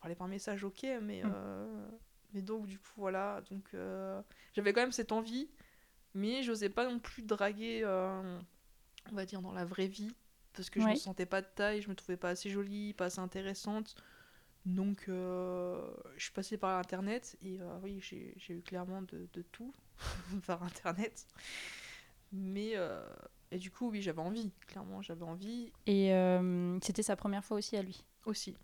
parler 0.00 0.14
par 0.14 0.28
message, 0.28 0.62
ok, 0.64 0.86
mais, 1.02 1.22
Mm. 1.24 1.32
euh, 1.34 1.88
mais 2.34 2.42
donc 2.42 2.66
du 2.66 2.78
coup 2.78 2.90
voilà, 2.96 3.42
donc 3.50 3.64
euh, 3.74 4.20
j'avais 4.54 4.72
quand 4.72 4.80
même 4.80 4.92
cette 4.92 5.12
envie, 5.12 5.50
mais 6.14 6.42
j'osais 6.42 6.68
pas 6.70 6.88
non 6.88 6.98
plus 6.98 7.22
draguer, 7.22 7.80
euh, 7.84 8.38
on 9.12 9.14
va 9.14 9.26
dire 9.26 9.42
dans 9.42 9.52
la 9.52 9.64
vraie 9.66 9.88
vie, 9.88 10.14
parce 10.54 10.70
que 10.70 10.80
je 10.80 10.86
Ouais. 10.86 10.92
me 10.92 10.96
sentais 10.96 11.26
pas 11.26 11.40
de 11.42 11.46
taille, 11.54 11.82
je 11.82 11.88
me 11.88 11.94
trouvais 11.94 12.16
pas 12.16 12.30
assez 12.30 12.50
jolie, 12.50 12.92
pas 12.94 13.06
assez 13.06 13.20
intéressante. 13.20 13.96
Donc, 14.66 15.06
euh, 15.08 15.90
je 16.16 16.24
suis 16.24 16.32
passée 16.32 16.58
par 16.58 16.78
Internet 16.78 17.36
et 17.42 17.58
euh, 17.60 17.78
oui, 17.82 17.98
j'ai 18.00 18.34
eu 18.50 18.62
clairement 18.62 19.02
de, 19.02 19.28
de 19.32 19.42
tout 19.42 19.72
par 20.46 20.62
Internet. 20.62 21.26
Mais, 22.32 22.72
euh, 22.74 23.02
et 23.50 23.58
du 23.58 23.70
coup, 23.70 23.90
oui, 23.90 24.02
j'avais 24.02 24.20
envie, 24.20 24.52
clairement, 24.66 25.02
j'avais 25.02 25.24
envie 25.24 25.72
Et 25.86 26.12
c'était 26.82 27.02
sa 27.02 27.16
première 27.16 27.44
fois 27.44 27.56
aussi 27.56 27.76
à 27.76 27.82
lui? 27.82 28.04
aussi. 28.26 28.56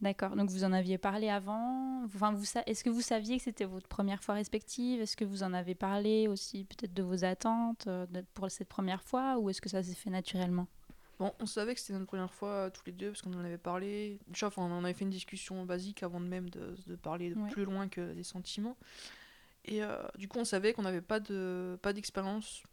D'accord. 0.00 0.34
Donc 0.34 0.50
vous 0.50 0.64
en 0.64 0.72
aviez 0.72 0.98
parlé 0.98 1.28
avant? 1.28 2.02
Enfin, 2.04 2.32
vous 2.32 2.44
est-ce 2.66 2.82
que 2.82 2.90
vous 2.90 3.02
saviez 3.02 3.36
que 3.38 3.44
c'était 3.44 3.64
votre 3.64 3.86
première 3.86 4.22
fois 4.22 4.34
respective? 4.34 5.00
Est-ce 5.00 5.16
que 5.16 5.24
vous 5.24 5.44
en 5.44 5.52
avez 5.52 5.76
parlé 5.76 6.26
aussi 6.26 6.64
peut-être 6.64 6.92
de 6.92 7.04
vos 7.04 7.24
attentes 7.24 7.88
pour 8.34 8.50
cette 8.50 8.68
première 8.68 9.02
fois? 9.04 9.38
Ou 9.38 9.50
est-ce 9.50 9.60
que 9.60 9.68
ça 9.68 9.82
s'est 9.82 9.94
fait 9.94 10.10
naturellement? 10.10 10.66
Bon, 11.22 11.32
on 11.38 11.46
savait 11.46 11.72
que 11.74 11.80
c'était 11.80 11.92
notre 11.92 12.06
première 12.06 12.34
fois 12.34 12.48
euh, 12.48 12.70
tous 12.70 12.82
les 12.84 12.90
deux 12.90 13.10
parce 13.10 13.22
qu'on 13.22 13.32
en 13.34 13.44
avait 13.44 13.56
parlé. 13.56 14.18
Déjà, 14.26 14.48
enfin, 14.48 14.62
on 14.62 14.72
en 14.72 14.82
avait 14.82 14.92
fait 14.92 15.04
une 15.04 15.10
discussion 15.10 15.64
basique 15.64 16.02
avant 16.02 16.18
de 16.20 16.26
même 16.26 16.50
de, 16.50 16.74
de 16.88 16.96
parler 16.96 17.30
de 17.30 17.38
Ouais. 17.40 17.48
plus 17.48 17.64
loin 17.64 17.86
que 17.88 18.12
des 18.12 18.24
sentiments. 18.24 18.76
Et 19.64 19.84
euh, 19.84 20.02
du 20.18 20.26
coup, 20.26 20.40
on 20.40 20.44
savait 20.44 20.72
qu'on 20.72 20.82
n'avait 20.82 21.00
pas 21.00 21.20
de 21.20 21.78
pas 21.80 21.92
d'expérience, 21.92 22.64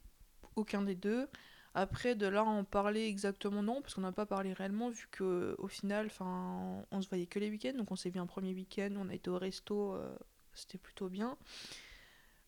aucun 0.56 0.82
des 0.82 0.96
deux. 0.96 1.28
Après, 1.76 2.16
de 2.16 2.26
là 2.26 2.44
en 2.44 2.64
parler 2.64 3.06
exactement, 3.06 3.62
non, 3.62 3.84
parce 3.84 3.94
qu'on 3.94 4.02
n'a 4.02 4.12
pas 4.12 4.26
parlé 4.26 4.52
réellement, 4.54 4.90
vu 4.90 5.08
que 5.12 5.54
au 5.60 5.68
final, 5.68 6.08
enfin, 6.08 6.84
on 6.90 7.02
se 7.04 7.08
voyait 7.08 7.28
que 7.28 7.38
les 7.38 7.52
week-ends. 7.52 7.78
Donc, 7.78 7.92
on 7.92 7.96
s'est 7.96 8.10
vu 8.10 8.20
un 8.20 8.26
premier 8.26 8.56
week-end, 8.56 8.90
on 8.98 9.10
a 9.10 9.14
été 9.14 9.30
au 9.30 9.38
resto, 9.38 9.94
euh, 9.94 10.12
c'était 10.56 10.80
plutôt 10.80 11.08
bien. 11.10 11.38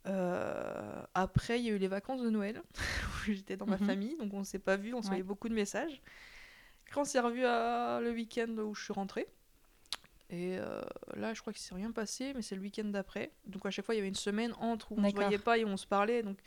Euh, 0.08 1.02
après, 1.14 1.60
il 1.60 1.66
y 1.66 1.70
a 1.70 1.74
eu 1.74 1.78
les 1.78 1.88
vacances 1.88 2.22
de 2.22 2.30
Noël, 2.30 2.62
où 3.28 3.32
j'étais 3.32 3.58
dans 3.58 3.66
ma 3.68 3.78
Mhm. 3.78 3.86
famille, 3.86 4.18
donc 4.18 4.34
on 4.34 4.44
s'est 4.44 4.60
pas 4.60 4.78
vu, 4.78 4.94
on 4.94 4.98
Ouais. 4.98 5.04
s'envoyait 5.04 5.24
beaucoup 5.24 5.50
de 5.50 5.54
messages. 5.54 6.02
Quand 6.94 7.02
on 7.02 7.06
s'est 7.06 7.20
revu 7.20 7.42
le 7.42 8.12
week-end 8.12 8.50
où 8.58 8.74
je 8.76 8.84
suis 8.84 8.94
rentrée, 8.94 9.28
et 10.30 10.58
euh, 10.58 10.82
là, 11.16 11.34
je 11.34 11.42
crois 11.42 11.54
qu'il 11.54 11.62
s'est 11.62 11.76
rien 11.76 11.92
passé, 11.92 12.34
mais 12.36 12.42
c'est 12.42 12.56
le 12.56 12.62
week-end 12.62 12.86
d'après. 12.86 13.32
Donc 13.46 13.66
à 13.66 13.72
chaque 13.72 13.86
fois, 13.86 13.94
il 13.96 13.98
y 13.98 14.02
avait 14.02 14.08
une 14.10 14.16
semaine 14.16 14.54
entre 14.60 14.92
où 14.92 14.96
on 14.96 14.98
se 15.00 15.04
D'accord. 15.04 15.24
voyait 15.24 15.38
pas 15.38 15.58
et 15.58 15.66
où 15.66 15.68
on 15.68 15.78
se 15.78 15.88
parlait. 15.88 16.24
Donc 16.24 16.40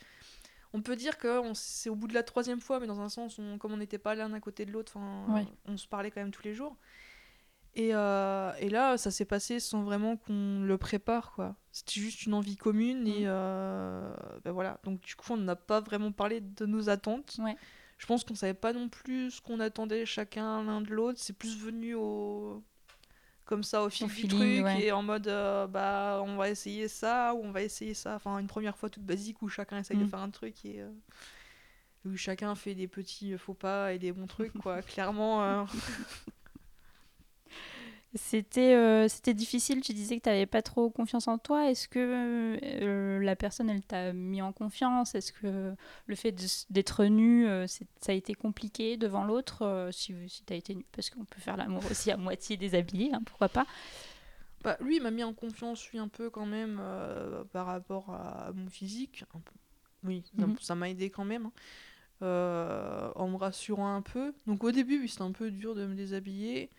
on 0.73 0.81
peut 0.81 0.95
dire 0.95 1.17
que 1.17 1.41
c'est 1.53 1.89
au 1.89 1.95
bout 1.95 2.07
de 2.07 2.13
la 2.13 2.23
troisième 2.23 2.59
fois, 2.59 2.79
mais 2.79 2.87
dans 2.87 2.99
un 2.99 3.09
sens, 3.09 3.39
on- 3.39 3.57
comme 3.57 3.71
on 3.73 3.77
n'était 3.77 3.97
pas 3.99 4.13
l'un 4.15 4.33
à 4.33 4.39
côté 4.39 4.65
de 4.65 4.71
l'autre, 4.71 4.97
Ouais. 5.29 5.45
on 5.65 5.77
se 5.77 5.87
parlait 5.87 6.11
quand 6.11 6.19
même 6.19 6.31
tous 6.31 6.43
les 6.43 6.53
jours. 6.53 6.75
Et, 7.77 7.89
euh, 7.93 8.53
et 8.59 8.69
là, 8.69 8.97
ça 8.97 9.11
s'est 9.11 9.25
passé 9.25 9.59
sans 9.59 9.83
vraiment 9.83 10.15
qu'on 10.15 10.61
le 10.63 10.77
prépare, 10.77 11.31
quoi. 11.33 11.55
C'était 11.73 11.99
juste 11.99 12.25
une 12.25 12.33
envie 12.33 12.55
commune 12.55 13.05
et 13.05 13.21
Mm. 13.25 13.27
euh, 13.27 14.15
ben 14.45 14.51
voilà. 14.51 14.79
Donc 14.85 15.01
du 15.01 15.15
coup, 15.15 15.33
on 15.33 15.37
n'a 15.37 15.57
pas 15.57 15.81
vraiment 15.81 16.13
parlé 16.13 16.39
de 16.39 16.65
nos 16.65 16.89
attentes. 16.89 17.35
Ouais. 17.39 17.55
Je 17.97 18.05
pense 18.05 18.23
qu'on 18.23 18.35
savait 18.35 18.53
pas 18.53 18.71
non 18.73 18.87
plus 18.87 19.31
ce 19.31 19.41
qu'on 19.41 19.59
attendait 19.59 20.05
chacun 20.05 20.63
l'un 20.63 20.79
de 20.81 20.89
l'autre. 20.91 21.19
C'est 21.21 21.37
plus 21.37 21.57
venu 21.57 21.95
au 21.95 22.63
comme 23.45 23.61
ça 23.63 23.83
au 23.83 23.89
fil 23.89 24.05
Au 24.05 24.09
du 24.09 24.13
feeling, 24.15 24.63
truc 24.63 24.65
ouais. 24.65 24.83
et 24.85 24.91
en 24.91 25.03
mode 25.03 25.27
euh, 25.27 25.67
bah 25.67 26.19
on 26.25 26.35
va 26.35 26.49
essayer 26.49 26.87
ça 26.87 27.33
ou 27.35 27.43
on 27.43 27.51
va 27.51 27.61
essayer 27.61 27.93
ça. 27.93 28.15
Enfin 28.15 28.39
une 28.39 28.47
première 28.47 28.75
fois 28.77 28.89
toute 28.89 29.03
basique 29.03 29.41
où 29.41 29.49
chacun 29.49 29.77
essaye 29.79 29.97
de 29.97 30.03
Mm. 30.05 30.09
faire 30.09 30.19
un 30.19 30.29
truc 30.31 30.63
et 30.65 30.81
où 32.05 32.15
chacun 32.15 32.55
fait 32.55 32.73
des 32.73 32.87
petits 32.87 33.37
faux 33.37 33.53
pas 33.53 33.93
et 33.93 33.99
des 33.99 34.11
bons 34.13 34.27
trucs 34.27 34.53
quoi. 34.53 34.81
Clairement. 34.81 35.65
C'était 38.17 38.73
euh, 38.75 39.09
c'était 39.09 39.33
difficile, 39.33 39.81
tu 39.81 39.91
disais 39.91 40.17
que 40.17 40.23
tu 40.23 40.29
n'avais 40.29 40.45
pas 40.45 40.61
trop 40.61 40.89
confiance 40.89 41.27
en 41.27 41.37
toi. 41.37 41.69
Est-ce 41.69 41.89
que 41.89 42.57
euh, 42.63 43.19
la 43.19 43.35
personne, 43.35 43.69
elle 43.69 43.81
t'a 43.83 44.13
mis 44.13 44.41
en 44.41 44.53
confiance? 44.53 45.15
Est-ce 45.15 45.33
que 45.33 45.75
le 46.05 46.15
fait 46.15 46.33
d'être 46.69 47.03
nu, 47.05 47.45
euh, 47.45 47.67
c'est- 47.67 47.87
ça 47.99 48.13
a 48.13 48.15
été 48.15 48.33
compliqué 48.33 48.95
devant 48.95 49.25
l'autre 49.25 49.89
Si, 49.91 50.13
si 50.29 50.45
tu 50.45 50.53
as 50.53 50.55
été 50.55 50.75
nu, 50.75 50.85
parce 50.93 51.09
qu'on 51.09 51.25
peut 51.25 51.41
faire 51.41 51.57
l'amour 51.57 51.83
aussi 51.91 52.09
à 52.09 52.15
moitié 52.17 52.55
déshabillé, 52.55 53.13
hein, 53.13 53.21
pourquoi 53.25 53.49
pas? 53.49 53.65
Bah, 54.63 54.77
lui, 54.79 54.95
il 54.95 55.03
m'a 55.03 55.11
mis 55.11 55.23
en 55.23 55.33
confiance, 55.33 55.85
lui, 55.91 55.99
un 55.99 56.07
peu 56.07 56.29
quand 56.29 56.45
même, 56.45 56.81
par 57.51 57.65
rapport 57.65 58.11
à 58.11 58.51
mon 58.53 58.69
physique. 58.69 59.25
Un 59.35 59.39
peu. 59.39 59.51
Oui, 60.05 60.23
ça- 60.39 60.47
Mhm. 60.47 60.55
ça 60.61 60.75
m'a 60.75 60.89
aidé 60.89 61.09
quand 61.09 61.25
même, 61.25 61.49
hein, 62.21 63.11
en 63.15 63.27
me 63.27 63.35
rassurant 63.35 63.93
un 63.93 64.01
peu. 64.01 64.33
Donc 64.47 64.63
au 64.63 64.71
début, 64.71 65.01
oui, 65.01 65.09
c'était 65.09 65.23
un 65.23 65.31
peu 65.33 65.51
dur 65.51 65.75
de 65.75 65.85
me 65.85 65.95
déshabiller, 65.95 66.69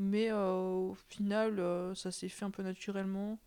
mais 0.00 0.32
euh, 0.32 0.52
au 0.72 0.96
final, 1.08 1.60
euh, 1.60 1.94
ça 1.94 2.10
s'est 2.10 2.28
fait 2.28 2.44
un 2.44 2.50
peu 2.50 2.62
naturellement. 2.64 3.38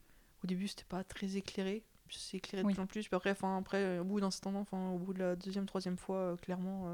Au 0.43 0.47
début, 0.47 0.67
c'était 0.69 0.85
pas 0.87 1.03
très 1.03 1.35
éclairé, 1.35 1.83
c'est 2.09 2.37
éclairé 2.37 2.61
de 2.63 2.67
Oui. 2.67 2.73
plus 2.73 2.81
en 2.81 2.85
plus. 2.85 3.07
Puis 3.07 3.15
après, 3.15 3.31
enfin, 3.31 3.57
après, 3.57 3.77
euh, 3.83 4.01
au 4.01 4.05
bout 4.05 4.21
d'un 4.21 4.31
certain 4.31 4.53
temps, 4.53 4.59
enfin, 4.59 4.91
au 4.91 4.97
bout 4.99 5.13
de 5.13 5.19
la 5.19 5.35
deuxième, 5.35 5.65
troisième 5.65 5.97
fois, 5.97 6.37
clairement, 6.41 6.85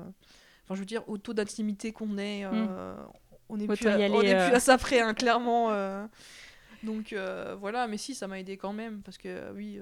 enfin, 0.64 0.76
je 0.76 0.80
veux 0.80 0.86
dire, 0.86 1.08
au 1.10 1.18
taux 1.18 1.34
d'intimité 1.34 1.92
qu'on 1.92 2.18
est, 2.18 2.46
euh, 2.46 2.96
on 3.50 3.58
n'est 3.58 3.68
plus, 3.68 3.88
à- 3.88 3.98
on 3.98 4.22
est 4.22 4.34
euh. 4.36 4.46
plus 4.48 4.56
à 4.56 4.60
ça 4.60 4.78
près, 4.78 5.02
hein, 5.02 5.14
clairement. 5.14 5.72
euh. 5.72 6.08
Donc 6.84 7.14
voilà, 7.60 7.88
mais 7.88 7.98
si, 7.98 8.16
ça 8.16 8.28
m'a 8.28 8.40
aidé 8.40 8.56
quand 8.56 8.74
même, 8.74 9.02
parce 9.02 9.18
que 9.18 9.52
oui, 9.54 9.80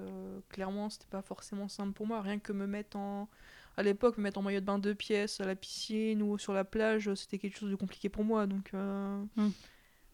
clairement, 0.50 0.90
c'était 0.90 1.06
pas 1.10 1.22
forcément 1.22 1.68
simple 1.68 1.94
pour 1.94 2.08
moi. 2.08 2.22
Rien 2.22 2.40
que 2.40 2.52
me 2.54 2.66
mettre 2.66 2.98
en. 2.98 3.30
À 3.78 3.84
l'époque, 3.84 4.18
me 4.18 4.24
mettre 4.24 4.40
en 4.40 4.42
maillot 4.42 4.60
de 4.60 4.66
bain 4.66 4.80
deux 4.80 4.96
pièces 4.96 5.40
à 5.40 5.46
la 5.46 5.56
piscine 5.56 6.22
ou 6.24 6.38
sur 6.38 6.52
la 6.54 6.64
plage, 6.66 7.14
c'était 7.14 7.38
quelque 7.38 7.58
chose 7.58 7.70
de 7.72 7.76
compliqué 7.76 8.10
pour 8.10 8.24
moi. 8.24 8.48
Donc 8.48 8.72
euh, 8.74 9.24
Mm. 9.36 9.50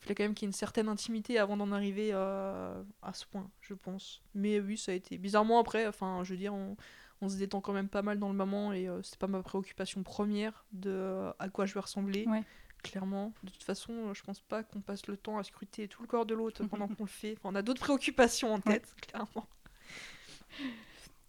fallait 0.01 0.15
quand 0.15 0.23
même 0.23 0.33
qu'il 0.33 0.45
y 0.45 0.47
ait 0.47 0.49
une 0.49 0.53
certaine 0.53 0.89
intimité 0.89 1.39
avant 1.39 1.55
d'en 1.55 1.71
arriver 1.71 2.09
euh, 2.11 2.83
à 3.01 3.13
ce 3.13 3.25
point, 3.25 3.49
je 3.61 3.73
pense. 3.73 4.21
Mais 4.35 4.59
oui, 4.59 4.77
ça 4.77 4.91
a 4.91 4.95
été. 4.95 5.17
Bizarrement, 5.17 5.59
après, 5.59 5.87
enfin, 5.87 6.21
je 6.25 6.31
veux 6.33 6.37
dire, 6.37 6.53
on, 6.53 6.75
on 7.21 7.29
se 7.29 7.37
détend 7.37 7.61
quand 7.61 7.71
même 7.71 7.87
pas 7.87 8.01
mal 8.01 8.19
dans 8.19 8.27
le 8.27 8.35
moment 8.35 8.73
et 8.73 8.89
euh, 8.89 9.01
c'était 9.01 9.17
pas 9.17 9.27
ma 9.27 9.41
préoccupation 9.41 10.03
première 10.03 10.65
de 10.73 10.89
euh, 10.91 11.31
à 11.39 11.47
quoi 11.47 11.65
je 11.65 11.73
vais 11.73 11.79
ressembler. 11.79 12.25
Ouais. 12.27 12.43
Clairement, 12.83 13.31
de 13.43 13.49
toute 13.49 13.63
façon, 13.63 13.93
euh, 14.09 14.13
je 14.13 14.21
pense 14.23 14.41
pas 14.41 14.61
qu'on 14.61 14.81
passe 14.81 15.07
le 15.07 15.15
temps 15.15 15.37
à 15.37 15.43
scruter 15.45 15.87
tout 15.87 16.01
le 16.01 16.07
corps 16.09 16.25
de 16.25 16.33
l'autre 16.35 16.63
pendant 16.67 16.89
qu'on 16.89 17.03
le 17.03 17.09
fait. 17.09 17.35
Enfin, 17.37 17.47
on 17.53 17.55
a 17.55 17.61
d'autres 17.61 17.79
préoccupations 17.79 18.53
en 18.53 18.57
Ouais. 18.57 18.79
tête, 18.79 18.93
clairement. 19.07 19.47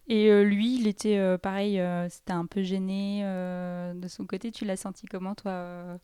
Et 0.07 0.31
euh, 0.31 0.45
lui, 0.45 0.77
il 0.79 0.87
était 0.87 1.19
euh, 1.19 1.39
pareil, 1.39 1.81
euh, 1.81 2.09
c'était 2.11 2.33
un 2.33 2.47
peu 2.47 2.63
gêné 2.63 3.23
de 3.23 4.09
son 4.09 4.27
côté. 4.27 4.51
Tu 4.51 4.65
l'as 4.65 4.77
senti 4.77 5.07
comment, 5.07 5.35
toi 5.35 5.99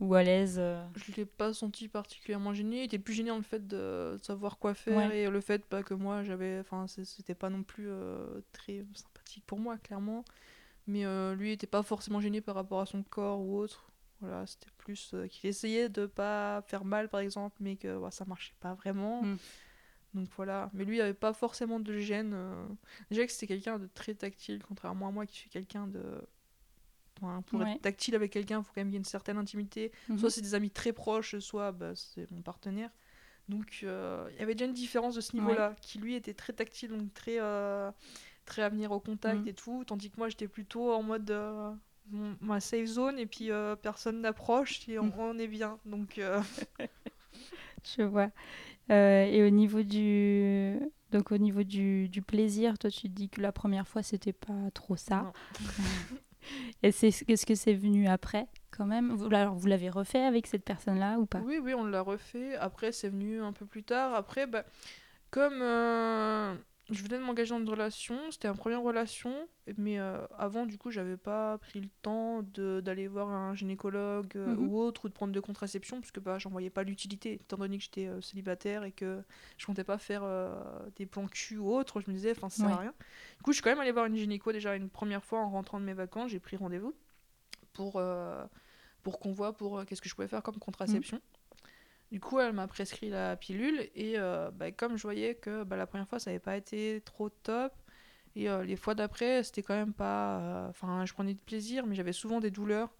Ou 0.00 0.14
à 0.14 0.22
l'aise 0.22 0.60
Je 0.96 1.12
l'ai 1.16 1.26
pas 1.26 1.52
senti 1.52 1.88
particulièrement 1.88 2.52
gêné. 2.52 2.80
Il 2.80 2.84
était 2.84 2.98
plus 2.98 3.14
gêné 3.14 3.30
dans 3.30 3.36
le 3.36 3.42
fait 3.42 3.66
de 3.66 4.18
savoir 4.22 4.58
quoi 4.58 4.74
faire 4.74 4.96
Ouais. 4.96 5.20
et 5.20 5.30
le 5.30 5.40
fait 5.40 5.62
bah, 5.70 5.82
que 5.82 5.94
moi 5.94 6.24
j'avais. 6.24 6.58
Enfin, 6.60 6.86
c'était 6.86 7.34
pas 7.34 7.50
non 7.50 7.62
plus 7.62 7.88
très 8.52 8.84
sympathique 8.94 9.44
pour 9.46 9.58
moi, 9.58 9.76
clairement. 9.78 10.24
Mais 10.86 11.04
lui, 11.34 11.50
il 11.50 11.52
était 11.52 11.66
pas 11.68 11.82
forcément 11.82 12.20
gêné 12.20 12.40
par 12.40 12.56
rapport 12.56 12.80
à 12.80 12.86
son 12.86 13.02
corps 13.02 13.40
ou 13.40 13.58
autre. 13.58 13.86
Voilà, 14.20 14.44
c'était 14.46 14.70
plus 14.76 15.14
qu'il 15.30 15.48
essayait 15.48 15.88
de 15.88 16.04
pas 16.04 16.60
faire 16.66 16.84
mal, 16.84 17.08
par 17.08 17.20
exemple, 17.20 17.56
mais 17.60 17.76
que 17.76 17.96
ouais, 17.96 18.10
ça 18.10 18.26
marchait 18.26 18.52
pas 18.60 18.74
vraiment. 18.74 19.22
Mm. 19.22 19.38
Donc 20.14 20.28
voilà. 20.36 20.70
Mais 20.72 20.84
lui, 20.84 20.96
il 20.96 21.00
avait 21.00 21.14
pas 21.14 21.32
forcément 21.32 21.78
de 21.80 21.96
gêne. 21.98 22.32
euh. 22.34 22.66
Déjà 23.10 23.24
que 23.26 23.32
c'était 23.32 23.46
quelqu'un 23.46 23.78
de 23.78 23.86
très 23.86 24.14
tactile, 24.14 24.62
contrairement 24.66 25.08
à 25.08 25.10
moi 25.12 25.26
qui 25.26 25.36
suis 25.36 25.50
quelqu'un 25.50 25.86
de. 25.86 26.02
Enfin, 27.22 27.42
pour 27.42 27.60
Ouais. 27.60 27.72
être 27.74 27.82
tactile 27.82 28.14
avec 28.14 28.32
quelqu'un, 28.32 28.58
il 28.60 28.64
faut 28.64 28.72
quand 28.74 28.80
même 28.80 28.88
qu'il 28.88 28.94
y 28.94 28.96
ait 28.96 28.98
une 28.98 29.04
certaine 29.04 29.36
intimité. 29.36 29.92
Mhm. 30.08 30.18
Soit 30.18 30.30
c'est 30.30 30.40
des 30.40 30.54
amis 30.54 30.70
très 30.70 30.92
proches, 30.92 31.38
soit 31.38 31.70
bah, 31.70 31.92
c'est 31.94 32.30
mon 32.30 32.40
partenaire. 32.42 32.90
Donc 33.48 33.80
euh, 33.82 34.28
il 34.32 34.38
y 34.38 34.42
avait 34.42 34.54
déjà 34.54 34.64
une 34.66 34.72
différence 34.74 35.14
de 35.16 35.20
ce 35.20 35.34
niveau-là, 35.36 35.74
qui 35.82 35.98
lui 35.98 36.14
était 36.14 36.34
très 36.34 36.52
tactile, 36.52 36.90
donc 36.90 37.12
très, 37.12 37.40
euh, 37.40 37.90
très 38.46 38.62
à 38.62 38.68
venir 38.68 38.90
au 38.92 39.00
contact 39.00 39.40
Mhm. 39.42 39.48
et 39.48 39.54
tout, 39.54 39.84
tandis 39.84 40.10
que 40.10 40.16
moi 40.18 40.28
j'étais 40.28 40.46
plutôt 40.48 40.92
en 40.94 41.02
mode 41.02 41.30
euh, 41.30 41.72
mon- 42.10 42.36
ma 42.40 42.60
safe 42.60 42.86
zone 42.86 43.18
et 43.18 43.26
puis 43.26 43.50
personne 43.82 44.20
n'approche 44.22 44.88
et 44.88 44.98
on, 44.98 45.04
Mhm. 45.04 45.12
on 45.18 45.38
est 45.38 45.48
bien. 45.48 45.78
Donc 45.84 46.20
Je 47.96 48.02
vois. 48.02 48.30
Euh, 48.90 49.24
et 49.24 49.44
au 49.44 49.50
niveau 49.50 49.82
du 49.82 50.78
donc 51.10 51.32
au 51.32 51.38
niveau 51.38 51.62
du, 51.62 52.08
du 52.08 52.22
plaisir, 52.22 52.78
toi 52.78 52.90
tu 52.90 53.02
te 53.02 53.08
dis 53.08 53.28
que 53.28 53.40
la 53.40 53.52
première 53.52 53.86
fois 53.86 54.02
c'était 54.02 54.32
pas 54.32 54.70
trop 54.74 54.96
ça. 54.96 55.32
Et 56.82 56.90
c'est 56.90 57.10
qu'est-ce 57.10 57.44
que 57.46 57.54
c'est 57.54 57.74
venu 57.74 58.08
après 58.08 58.46
quand 58.70 58.86
même? 58.86 59.12
Vous, 59.14 59.26
Alors 59.26 59.54
vous 59.54 59.66
l'avez 59.66 59.90
refait 59.90 60.24
avec 60.24 60.46
cette 60.46 60.64
personne-là 60.64 61.18
ou 61.18 61.26
pas? 61.26 61.40
Oui, 61.44 61.58
oui, 61.62 61.74
on 61.74 61.84
l'a 61.84 62.00
refait. 62.00 62.56
Après, 62.56 62.92
c'est 62.92 63.08
venu 63.08 63.42
un 63.42 63.52
peu 63.52 63.66
plus 63.66 63.82
tard. 63.82 64.14
Après, 64.14 64.46
bah, 64.46 64.64
comme 65.30 65.60
euh, 65.60 66.54
je 66.90 67.02
venais 67.02 67.18
de 67.18 67.22
m'engager 67.22 67.50
dans 67.50 67.60
une 67.60 67.68
relation, 67.68 68.18
c'était 68.30 68.48
une 68.48 68.56
première 68.56 68.82
relation, 68.82 69.32
mais 69.76 69.98
euh, 70.00 70.26
avant, 70.36 70.66
du 70.66 70.76
coup, 70.78 70.90
j'avais 70.90 71.16
pas 71.16 71.58
pris 71.58 71.80
le 71.80 71.88
temps 72.02 72.42
d'aller 72.42 73.06
voir 73.08 73.28
un 73.28 73.54
gynécologue 73.54 74.32
euh, 74.36 74.54
Mhm. 74.56 74.68
ou 74.68 74.78
autre, 74.78 75.04
ou 75.04 75.08
de 75.08 75.12
prendre 75.14 75.32
de 75.32 75.40
contraception, 75.40 76.00
parce 76.00 76.10
que 76.10 76.20
bah, 76.20 76.38
j'en 76.38 76.50
voyais 76.50 76.70
pas 76.70 76.82
l'utilité, 76.82 77.34
étant 77.34 77.56
donné 77.58 77.78
que 77.78 77.84
j'étais 77.84 78.06
euh, 78.06 78.20
célibataire 78.20 78.84
et 78.84 78.92
que 78.92 79.22
je 79.56 79.66
comptais 79.66 79.84
pas 79.84 79.98
faire 79.98 80.22
des 80.96 81.06
plans 81.06 81.26
cul 81.28 81.58
ou 81.58 81.72
autre, 81.72 82.00
je 82.00 82.10
me 82.10 82.14
disais, 82.14 82.32
enfin, 82.32 82.48
ça 82.48 82.56
sert 82.58 82.66
Ouais. 82.66 82.72
à 82.72 82.78
rien. 82.78 82.94
Du 83.36 83.42
coup, 83.42 83.52
je 83.52 83.56
suis 83.56 83.62
quand 83.62 83.70
même 83.70 83.80
allée 83.80 83.92
voir 83.92 84.06
une 84.06 84.16
gynéco 84.16 84.52
déjà 84.52 84.74
une 84.76 84.90
première 84.90 85.24
fois 85.24 85.40
en 85.40 85.50
rentrant 85.50 85.78
de 85.80 85.84
mes 85.84 85.94
vacances, 85.94 86.30
j'ai 86.30 86.40
pris 86.40 86.56
rendez-vous 86.56 86.94
pour, 87.72 88.02
pour 89.02 89.18
qu'on 89.20 89.32
voit 89.32 89.52
pour 89.56 89.84
qu'est-ce 89.86 90.02
que 90.02 90.08
je 90.08 90.14
pouvais 90.14 90.28
faire 90.28 90.42
comme 90.42 90.58
contraception. 90.58 91.20
Du 92.10 92.18
coup, 92.18 92.40
elle 92.40 92.52
m'a 92.52 92.66
prescrit 92.66 93.08
la 93.08 93.36
pilule 93.36 93.88
et 93.94 94.14
euh, 94.18 94.50
bah, 94.50 94.72
comme 94.72 94.96
je 94.96 95.02
voyais 95.02 95.36
que 95.36 95.62
bah, 95.62 95.76
la 95.76 95.86
première 95.86 96.08
fois, 96.08 96.18
ça 96.18 96.30
n'avait 96.30 96.40
pas 96.40 96.56
été 96.56 97.02
trop 97.04 97.28
top 97.28 97.72
et 98.34 98.48
euh, 98.48 98.64
les 98.64 98.76
fois 98.76 98.94
d'après, 98.94 99.42
c'était 99.44 99.62
quand 99.62 99.74
même 99.74 99.92
pas... 99.92 100.38
euh, 100.40 100.68
Enfin, 100.68 101.04
je 101.06 101.12
prenais 101.12 101.34
du 101.34 101.40
plaisir, 101.40 101.86
mais 101.86 101.94
j'avais 101.94 102.12
souvent 102.12 102.40
des 102.40 102.50
douleurs. 102.50 102.90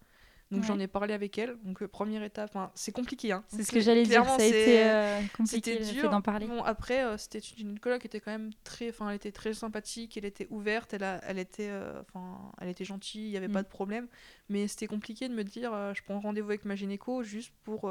Donc 0.49 0.61
Ouais. 0.61 0.67
j'en 0.67 0.79
ai 0.79 0.87
parlé 0.87 1.13
avec 1.13 1.37
elle. 1.37 1.57
Donc 1.63 1.85
première 1.87 2.23
étape, 2.23 2.57
c'est 2.75 2.91
compliqué. 2.91 3.31
Hein. 3.31 3.43
C'est 3.47 3.63
ce 3.63 3.71
que 3.71 3.79
j'allais 3.79 4.03
dire, 4.03 4.25
ça 4.25 4.35
a 4.35 4.43
été 4.45 5.27
compliqué 5.37 6.01
d'en 6.09 6.21
parler. 6.21 6.47
Bon, 6.47 6.61
après, 6.63 7.17
c'était 7.17 7.39
une 7.39 7.57
gynécologue 7.57 8.01
qui 8.01 8.07
était 8.07 8.19
quand 8.19 8.31
même 8.31 8.51
très, 8.65 8.89
enfin, 8.89 9.09
elle 9.09 9.15
était 9.15 9.31
très 9.31 9.53
sympathique, 9.53 10.17
elle 10.17 10.25
était 10.25 10.47
ouverte, 10.49 10.93
elle, 10.93 11.03
a, 11.03 11.21
elle 11.25 11.39
était, 11.39 11.71
enfin, 12.01 12.51
elle 12.59 12.67
était 12.67 12.83
gentille, 12.85 13.27
il 13.27 13.31
y 13.31 13.37
avait 13.37 13.47
Mm. 13.47 13.53
pas 13.53 13.63
de 13.63 13.69
problème. 13.69 14.07
Mais 14.49 14.67
c'était 14.67 14.87
compliqué 14.87 15.29
de 15.29 15.33
me 15.33 15.43
dire, 15.45 15.71
je 15.93 16.01
prends 16.03 16.19
rendez-vous 16.19 16.49
avec 16.49 16.65
ma 16.65 16.75
gynéco 16.75 17.23
juste 17.23 17.53
pour, 17.63 17.89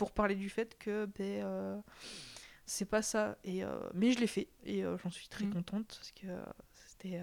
pour 0.00 0.12
parler 0.12 0.34
du 0.34 0.48
fait 0.48 0.78
que, 0.78 1.04
ben, 1.18 1.44
euh, 1.44 1.76
c'est 2.64 2.86
pas 2.86 3.02
ça. 3.02 3.36
Et 3.44 3.62
euh, 3.64 3.68
mais 3.92 4.12
je 4.12 4.18
l'ai 4.20 4.26
fait 4.26 4.48
et 4.64 4.82
euh, 4.82 4.96
j'en 5.02 5.10
suis 5.10 5.28
très 5.28 5.44
Mm. 5.44 5.52
contente 5.52 5.86
parce 5.98 6.12
que 6.12 6.26
c'était. 6.74 7.20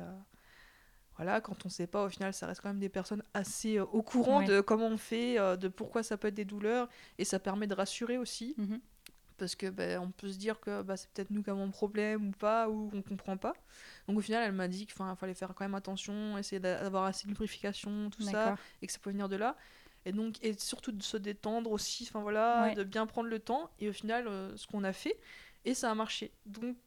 voilà, 1.15 1.41
quand 1.41 1.65
on 1.65 1.69
sait 1.69 1.87
pas, 1.87 2.05
au 2.05 2.09
final, 2.09 2.31
ça 2.33 2.45
reste 2.45 2.61
quand 2.61 2.69
même 2.69 2.79
des 2.79 2.89
personnes 2.89 3.23
assez 3.33 3.79
au 3.79 4.03
courant 4.03 4.39
Ouais. 4.39 4.45
de 4.45 4.61
comment 4.61 4.85
on 4.87 4.97
fait, 4.99 5.37
de 5.57 5.67
pourquoi 5.67 6.03
ça 6.03 6.15
peut 6.17 6.27
être 6.27 6.35
des 6.35 6.45
douleurs, 6.45 6.87
et 7.17 7.25
ça 7.25 7.39
permet 7.39 7.65
de 7.65 7.73
rassurer 7.73 8.19
aussi 8.19 8.53
Mhm. 8.57 8.79
parce 9.39 9.55
que 9.55 9.67
ben, 9.71 9.99
on 9.99 10.11
peut 10.11 10.29
se 10.31 10.37
dire 10.37 10.59
que 10.59 10.83
bah, 10.83 10.95
c'est 10.97 11.09
peut-être 11.11 11.31
nous 11.31 11.41
qui 11.41 11.49
avons 11.49 11.63
un 11.65 11.69
problème 11.71 12.27
ou 12.29 12.31
pas 12.31 12.69
ou 12.69 12.89
on 12.93 13.01
comprend 13.03 13.37
pas 13.37 13.53
donc 14.07 14.17
au 14.17 14.21
final 14.21 14.43
elle 14.43 14.51
m'a 14.51 14.67
dit 14.67 14.85
qu'il 14.87 14.95
fallait 15.15 15.33
faire 15.35 15.53
quand 15.55 15.63
même 15.63 15.75
attention 15.75 16.37
essayer 16.39 16.59
d'a- 16.59 16.81
d'avoir 16.81 17.03
assez 17.05 17.25
de 17.25 17.29
lubrification 17.29 18.09
tout 18.09 18.23
ça 18.23 18.55
et 18.81 18.87
que 18.87 18.91
ça 18.93 18.97
peut 18.99 19.11
venir 19.11 19.29
de 19.29 19.35
là 19.35 19.55
et 20.05 20.11
donc 20.11 20.35
et 20.43 20.53
surtout 20.57 20.91
de 20.91 21.03
se 21.03 21.17
détendre 21.17 21.71
aussi 21.71 22.05
enfin 22.09 22.21
voilà 22.21 22.63
Ouais. 22.63 22.75
de 22.75 22.83
bien 22.83 23.05
prendre 23.07 23.29
le 23.29 23.39
temps 23.39 23.69
et 23.79 23.89
au 23.89 23.93
final 23.93 24.27
euh, 24.27 24.55
ce 24.55 24.67
qu'on 24.67 24.83
a 24.83 24.93
fait 24.93 25.17
et 25.65 25.73
ça 25.73 25.91
a 25.91 25.95
marché 25.95 26.31
donc 26.45 26.77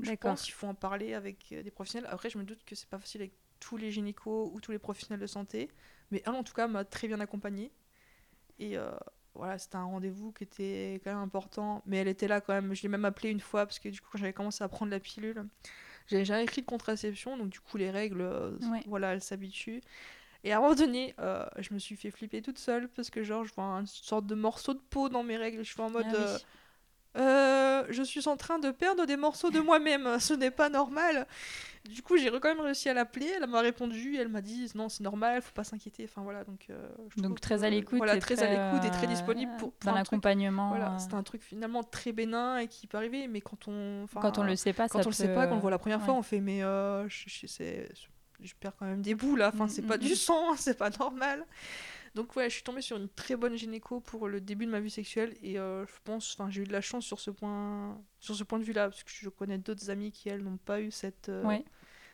je 0.00 0.12
pense 0.14 0.42
qu'il 0.42 0.54
faut 0.54 0.66
en 0.66 0.74
parler 0.74 1.12
avec 1.14 1.52
euh, 1.52 1.62
des 1.62 1.70
professionnels 1.70 2.08
après 2.10 2.30
je 2.30 2.38
me 2.38 2.44
doute 2.44 2.64
que 2.64 2.74
c'est 2.74 2.88
pas 2.88 2.98
facile 2.98 3.20
avec 3.22 3.32
tous 3.58 3.76
les 3.76 3.90
gynécos 3.92 4.50
ou 4.54 4.60
tous 4.60 4.72
les 4.72 4.78
professionnels 4.78 5.20
de 5.20 5.26
santé 5.26 5.70
mais 6.10 6.22
elle 6.24 6.32
en 6.34 6.42
tout 6.42 6.54
cas 6.54 6.66
m'a 6.68 6.84
très 6.84 7.06
bien 7.08 7.20
accompagnée 7.20 7.70
et 8.58 8.76
euh, 8.76 8.90
voilà, 9.34 9.58
c'était 9.58 9.76
un 9.76 9.84
rendez-vous 9.84 10.32
qui 10.32 10.42
était 10.42 11.00
quand 11.04 11.10
même 11.12 11.22
important, 11.22 11.82
mais 11.86 11.98
elle 11.98 12.08
était 12.08 12.26
là 12.26 12.40
quand 12.40 12.52
même. 12.52 12.74
Je 12.74 12.82
l'ai 12.82 12.88
même 12.88 13.04
appelée 13.04 13.30
une 13.30 13.38
fois 13.40 13.64
parce 13.64 13.78
que 13.78 13.88
du 13.88 14.00
coup, 14.00 14.08
quand 14.10 14.18
j'avais 14.18 14.32
commencé 14.32 14.62
à 14.64 14.68
prendre 14.68 14.90
la 14.90 14.98
pilule, 14.98 15.46
j'avais 16.08 16.24
jamais 16.24 16.42
écrit 16.42 16.62
de 16.62 16.66
contraception, 16.66 17.38
donc 17.38 17.48
du 17.48 17.60
coup, 17.60 17.76
les 17.76 17.90
règles, 17.92 18.22
Ouais. 18.70 18.82
voilà, 18.86 19.12
elle 19.14 19.22
s'habitue. 19.22 19.82
Et 20.44 20.52
à 20.52 20.58
un 20.58 20.60
moment 20.60 20.74
donné, 20.74 21.14
euh, 21.20 21.44
je 21.58 21.74
me 21.74 21.78
suis 21.78 21.96
fait 21.96 22.10
flipper 22.10 22.40
toute 22.42 22.58
seule 22.58 22.88
parce 22.88 23.10
que, 23.10 23.22
genre, 23.22 23.44
je 23.44 23.52
vois 23.54 23.64
une 23.64 23.86
sorte 23.86 24.26
de 24.26 24.34
morceau 24.34 24.72
de 24.74 24.80
peau 24.80 25.08
dans 25.08 25.22
mes 25.22 25.36
règles. 25.36 25.62
Je 25.64 25.72
suis 25.72 25.80
en 25.80 25.90
mode. 25.90 26.06
Ah 26.08 26.12
oui. 26.16 26.24
euh, 26.24 26.38
euh, 27.16 27.86
je 27.90 28.02
suis 28.04 28.28
en 28.28 28.36
train 28.36 28.58
de 28.60 28.70
perdre 28.70 29.04
des 29.04 29.16
morceaux 29.16 29.50
de 29.50 29.58
moi-même, 29.58 30.06
ce 30.20 30.32
n'est 30.32 30.52
pas 30.52 30.68
normal. 30.68 31.26
Du 31.88 32.02
coup, 32.02 32.16
j'ai 32.16 32.30
quand 32.30 32.44
même 32.48 32.60
réussi 32.60 32.88
à 32.88 32.94
l'appeler, 32.94 33.26
elle 33.36 33.48
m'a 33.48 33.60
répondu, 33.60 34.16
elle 34.16 34.28
m'a 34.28 34.40
dit 34.42 34.70
non, 34.76 34.88
c'est 34.88 35.02
normal, 35.02 35.42
faut 35.42 35.50
pas 35.52 35.64
s'inquiéter. 35.64 36.04
Enfin 36.04 36.22
voilà, 36.22 36.44
donc. 36.44 36.66
euh, 36.70 36.88
je 37.16 37.20
Donc 37.20 37.40
très 37.40 37.56
que- 37.58 37.62
à 37.64 37.70
l'écoute. 37.70 37.98
Voilà, 37.98 38.16
très, 38.18 38.40
à 38.42 38.46
l'écoute 38.72 38.86
et 38.86 38.90
très 38.92 39.06
disponible 39.08 39.50
pour, 39.58 39.72
pour 39.72 39.90
dans 39.90 39.96
l'accompagnement. 39.96 40.68
Voilà, 40.68 40.98
c'est 41.00 41.14
un 41.14 41.22
truc 41.24 41.42
finalement 41.42 41.82
très 41.82 42.12
bénin 42.12 42.58
et 42.58 42.68
qui 42.68 42.86
peut 42.86 42.96
arriver, 42.98 43.26
mais 43.28 43.40
quand 43.40 43.66
on. 43.66 44.06
quand 44.14 44.38
on 44.38 44.44
le 44.44 44.54
sait 44.56 44.72
pas, 44.72 44.88
quand 44.88 44.98
ça 44.98 45.04
on 45.06 45.10
le 45.10 45.14
sait 45.14 45.28
peut, 45.28 45.34
pas, 45.34 45.46
quand 45.46 45.52
on 45.52 45.56
le 45.56 45.60
voit 45.62 45.70
la 45.72 45.78
première 45.78 46.00
fois, 46.02 46.14
on 46.14 46.22
fait 46.22 46.40
mais 46.40 46.62
euh, 46.62 47.08
je, 47.08 47.24
je- 47.28 47.46
c'est- 47.48 47.88
je 48.42 48.54
perds 48.58 48.76
quand 48.76 48.86
même 48.86 49.02
des 49.02 49.14
bouts 49.14 49.36
là. 49.36 49.50
Enfin, 49.52 49.66
Mm, 49.66 49.68
c'est 49.68 49.82
mm, 49.82 49.86
pas 49.86 49.96
mm. 49.96 50.00
du 50.00 50.14
sang, 50.16 50.54
c'est 50.56 50.76
pas 50.78 50.90
normal. 50.90 51.46
Donc 52.14 52.34
ouais, 52.36 52.48
je 52.50 52.54
suis 52.56 52.64
tombée 52.64 52.82
sur 52.82 52.96
une 52.96 53.08
très 53.08 53.36
bonne 53.36 53.56
gynéco 53.56 54.00
pour 54.00 54.28
le 54.28 54.40
début 54.40 54.66
de 54.66 54.70
ma 54.72 54.80
vie 54.80 54.90
sexuelle 54.90 55.36
et 55.42 55.58
euh, 55.58 55.86
je 55.86 55.92
pense, 56.04 56.34
enfin, 56.38 56.50
j'ai 56.50 56.62
eu 56.62 56.64
de 56.66 56.72
la 56.72 56.80
chance 56.80 57.04
sur 57.06 57.20
ce 57.20 57.30
point, 57.30 58.00
sur 58.18 58.34
ce 58.34 58.42
point 58.44 58.58
de 58.58 58.64
vue-là 58.64 58.88
parce 58.90 59.04
que 59.04 59.10
je 59.12 59.28
connais 59.28 59.58
d'autres 59.58 59.90
amis 59.90 60.10
qui 60.10 60.28
elles 60.28 60.42
n'ont 60.42 60.56
pas 60.58 60.80
eu 60.80 60.90
cette 60.90 61.28
euh, 61.28 61.44
Ouais. 61.44 61.64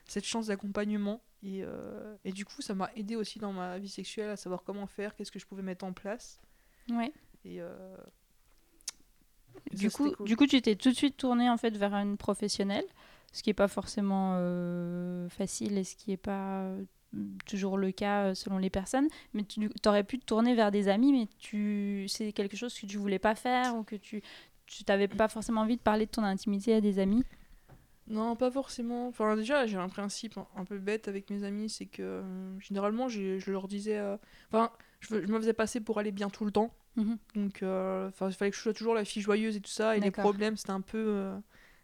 cette 0.07 0.25
chance 0.27 0.49
d'accompagnement 0.49 1.23
et, 1.43 1.63
euh, 1.65 2.15
et 2.25 2.33
du 2.33 2.45
coup 2.45 2.61
ça 2.63 2.75
m'a 2.75 2.91
aidé 2.95 3.17
aussi 3.17 3.39
dans 3.39 3.53
ma 3.53 3.79
vie 3.79 3.89
sexuelle 3.89 4.31
à 4.31 4.37
savoir 4.37 4.65
comment 4.65 4.87
faire, 4.87 5.15
qu'est-ce 5.15 5.33
que 5.33 5.39
je 5.39 5.47
pouvais 5.47 5.63
mettre 5.63 5.85
en 5.87 5.93
place 5.95 6.41
Ouais. 6.91 7.13
et 7.45 7.61
et 9.71 9.77
Du 9.77 9.91
ça, 9.91 9.97
coup, 9.97 10.11
cool. 10.13 10.27
du 10.27 10.37
coup, 10.37 10.47
tu 10.47 10.61
t'es 10.63 10.77
tout 10.77 10.91
de 10.91 10.95
suite 10.97 11.17
tournée 11.17 11.49
en 11.51 11.57
fait 11.57 11.77
vers 11.77 11.95
une 11.95 12.17
professionnelle, 12.17 12.85
ce 13.33 13.43
qui 13.43 13.51
est 13.51 13.55
pas 13.55 13.69
forcément 13.69 14.35
euh, 14.39 15.29
facile 15.29 15.77
et 15.79 15.85
ce 15.85 15.97
qui 15.97 16.13
est 16.13 16.17
pas 16.17 16.63
euh, 16.63 16.85
toujours 17.47 17.79
le 17.79 17.93
cas 17.93 18.27
euh, 18.31 18.35
selon 18.35 18.59
les 18.59 18.71
personnes. 18.71 19.09
Mais 19.35 19.45
tu 19.45 19.69
aurais 19.87 20.05
pu 20.05 20.19
te 20.19 20.25
tourner 20.25 20.55
vers 20.55 20.71
des 20.71 20.89
amis, 20.89 21.13
mais 21.13 21.29
tu 21.39 22.07
c'est 22.09 22.33
quelque 22.33 22.57
chose 22.57 22.79
que 22.79 22.87
tu 22.87 22.97
voulais 22.99 23.19
pas 23.19 23.35
faire 23.35 23.77
ou 23.77 23.83
que 23.85 23.97
tu 23.97 24.23
tu 24.67 24.83
t'avais 24.83 25.07
pas 25.07 25.29
forcément 25.29 25.61
envie 25.61 25.77
de 25.77 25.83
parler 25.83 26.07
de 26.07 26.11
ton 26.11 26.25
intimité 26.25 26.75
à 26.75 26.81
des 26.81 26.99
amis? 26.99 27.25
Non, 28.09 28.37
pas 28.37 28.51
forcément. 28.51 29.09
Enfin, 29.09 29.35
déjà, 29.37 29.67
j'ai 29.67 29.77
un 29.77 29.89
principe 29.89 30.39
un- 30.57 30.65
peu 30.65 30.79
bête 30.79 31.09
avec 31.09 31.29
mes 31.31 31.43
amis, 31.43 31.69
c'est 31.69 31.87
que 31.87 32.03
euh, 32.03 32.59
généralement, 32.61 33.09
je 33.09 33.51
leur 33.51 33.67
disais. 33.67 33.99
euh, 33.99 34.17
Enfin, 34.53 34.71
je, 35.01 35.21
je 35.27 35.27
me 35.33 35.39
faisais 35.39 35.53
passer 35.53 35.81
pour 35.81 35.99
aller 35.99 36.13
bien 36.13 36.31
tout 36.31 36.45
le 36.45 36.53
temps. 36.53 36.73
Mhm. 36.97 37.19
Donc, 37.35 37.63
euh, 37.63 38.11
il 38.27 38.33
fallait 38.33 38.51
que 38.51 38.57
je 38.57 38.63
sois 38.63 38.73
toujours 38.73 38.95
la 38.95 39.05
fille 39.05 39.23
joyeuse 39.23 39.57
et 39.57 39.61
tout 39.61 39.71
ça. 39.71 39.97
Et 39.97 40.01
les 40.01 40.11
problèmes, 40.11 40.57
c'était 40.57 40.71
un 40.71 40.81
peu 40.81 41.31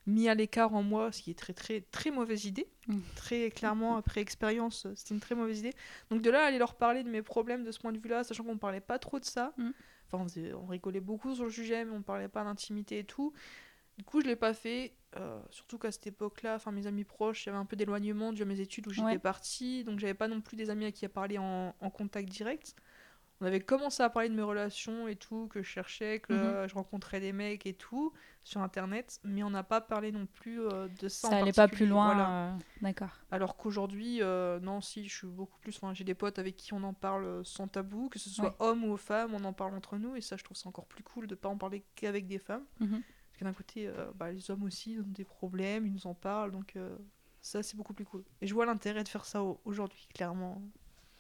mis 0.07 0.29
à 0.29 0.35
l'écart 0.35 0.75
en 0.75 0.83
moi, 0.83 1.13
ce 1.13 1.23
qui 1.23 1.31
est 1.31 1.39
très, 1.39 1.53
très, 1.53 1.81
très 1.81 2.11
mauvaise 2.11 2.45
idée. 2.45 2.67
Mm. 2.89 2.99
Très 3.17 3.51
clairement, 3.51 3.97
après 3.97 4.21
expérience, 4.21 4.87
c'était 4.97 5.15
une 5.15 5.21
très 5.21 5.35
mauvaise 5.35 5.61
idée. 5.61 5.73
Donc, 6.11 6.23
de 6.23 6.31
là, 6.31 6.45
aller 6.45 6.59
leur 6.59 6.75
parler 6.75 7.03
de 7.05 7.09
mes 7.11 7.23
problèmes 7.23 7.63
de 7.65 7.71
ce 7.71 7.79
point 7.79 7.93
de 7.93 7.99
vue-là, 7.99 8.25
sachant 8.25 8.45
qu'on 8.45 8.59
parlait 8.59 8.81
pas 8.81 8.99
trop 8.99 9.19
de 9.21 9.25
ça. 9.25 9.53
Mm. 9.57 9.71
Enfin, 10.09 10.19
on, 10.25 10.29
faisait- 10.29 10.53
on 10.55 10.67
rigolait 10.67 11.01
beaucoup 11.01 11.35
sur 11.35 11.45
le 11.45 11.51
sujet, 11.51 11.85
mais 11.85 11.93
on 11.93 12.03
parlait 12.03 12.29
pas 12.29 12.43
d'intimité 12.45 12.99
et 12.99 13.05
tout. 13.05 13.33
Du 13.99 14.05
coup, 14.05 14.21
je 14.21 14.27
l'ai 14.27 14.37
pas 14.37 14.55
fait. 14.55 14.95
euh, 15.19 15.39
surtout 15.51 15.77
qu'à 15.77 15.93
cette 15.93 16.07
époque-là, 16.07 16.55
enfin 16.55 16.73
mes 16.73 16.87
amis 16.87 17.05
proches, 17.05 17.45
il 17.45 17.49
y 17.49 17.51
avait 17.51 17.59
un 17.59 17.67
peu 17.67 17.77
d'éloignement 17.77 18.33
dû 18.33 18.41
à 18.41 18.45
mes 18.47 18.61
études 18.61 18.87
où 18.87 18.91
j'étais 18.93 19.07
Ouais. 19.07 19.19
partie, 19.19 19.85
donc 19.85 19.99
j'avais 19.99 20.15
pas 20.15 20.27
non 20.27 20.41
plus 20.41 20.57
des 20.57 20.71
amis 20.71 20.87
à 20.87 20.91
qui 20.91 21.05
à 21.05 21.11
parler 21.11 21.37
en, 21.37 21.75
en 21.79 21.91
contact 21.91 22.31
direct. 22.31 22.75
On 23.43 23.45
avait 23.45 23.61
commencé 23.61 24.05
à 24.05 24.09
parler 24.09 24.29
de 24.29 24.35
mes 24.35 24.43
relations 24.43 25.09
et 25.09 25.17
tout, 25.17 25.49
que 25.49 25.63
je 25.63 25.69
cherchais, 25.69 26.21
que 26.21 26.63
Mhm. 26.63 26.69
je 26.69 26.75
rencontrais 26.75 27.19
des 27.19 27.33
mecs 27.33 27.67
et 27.67 27.75
tout 27.75 28.13
sur 28.45 28.61
internet, 28.61 29.19
mais 29.25 29.43
on 29.43 29.51
n'a 29.51 29.65
pas 29.65 29.81
parlé 29.81 30.13
non 30.13 30.27
plus 30.27 30.61
euh, 30.61 30.87
de 31.01 31.09
ça. 31.09 31.29
Ça 31.29 31.35
en 31.37 31.43
allait 31.43 31.53
pas 31.53 31.67
plus 31.67 31.87
loin. 31.87 32.05
voilà. 32.15 32.31
euh, 32.55 32.59
D'accord. 32.83 33.11
Alors 33.33 33.57
qu'aujourd'hui, 33.57 34.23
euh, 34.23 34.61
non, 34.61 34.81
si, 34.81 35.09
je 35.09 35.13
suis 35.17 35.27
beaucoup 35.27 35.59
plus. 35.59 35.77
Enfin, 35.77 35.93
j'ai 35.93 36.05
des 36.05 36.15
potes 36.15 36.39
avec 36.39 36.57
qui 36.57 36.73
on 36.73 36.85
en 36.85 36.95
parle 36.95 37.45
sans 37.45 37.67
tabou, 37.67 38.09
que 38.09 38.21
ce 38.21 38.31
soit 38.31 38.55
homme 38.61 38.85
ou 38.85 38.97
femme, 38.97 39.35
on 39.35 39.43
en 39.43 39.53
parle 39.53 39.75
entre 39.75 39.97
nous, 39.99 40.15
et 40.15 40.21
ça, 40.21 40.37
je 40.37 40.45
trouve 40.45 40.57
ça 40.57 40.69
encore 40.69 40.87
plus 40.87 41.03
cool 41.03 41.27
de 41.27 41.35
pas 41.35 41.49
en 41.49 41.59
parler 41.59 41.83
qu'avec 41.97 42.29
des 42.29 42.39
femmes. 42.39 42.65
Mhm. 42.79 43.03
Parce 43.03 43.39
que 43.41 43.45
d'un 43.45 43.53
côté, 43.55 43.91
bah, 44.15 44.31
les 44.31 44.53
hommes 44.53 44.63
aussi 44.63 44.99
ont 45.01 45.09
des 45.09 45.25
problèmes, 45.25 45.85
ils 45.87 45.93
nous 45.93 46.07
en 46.07 46.15
parlent, 46.15 46.53
donc 46.53 46.77
ça, 47.41 47.65
c'est 47.65 47.77
beaucoup 47.77 47.95
plus 47.95 48.05
cool. 48.05 48.23
Et 48.41 48.47
je 48.47 48.55
vois 48.55 48.67
l'intérêt 48.67 49.03
de 49.03 49.09
faire 49.09 49.25
ça 49.25 49.43
au- 49.43 49.61
aujourd'hui, 49.65 50.07
clairement. 50.15 50.63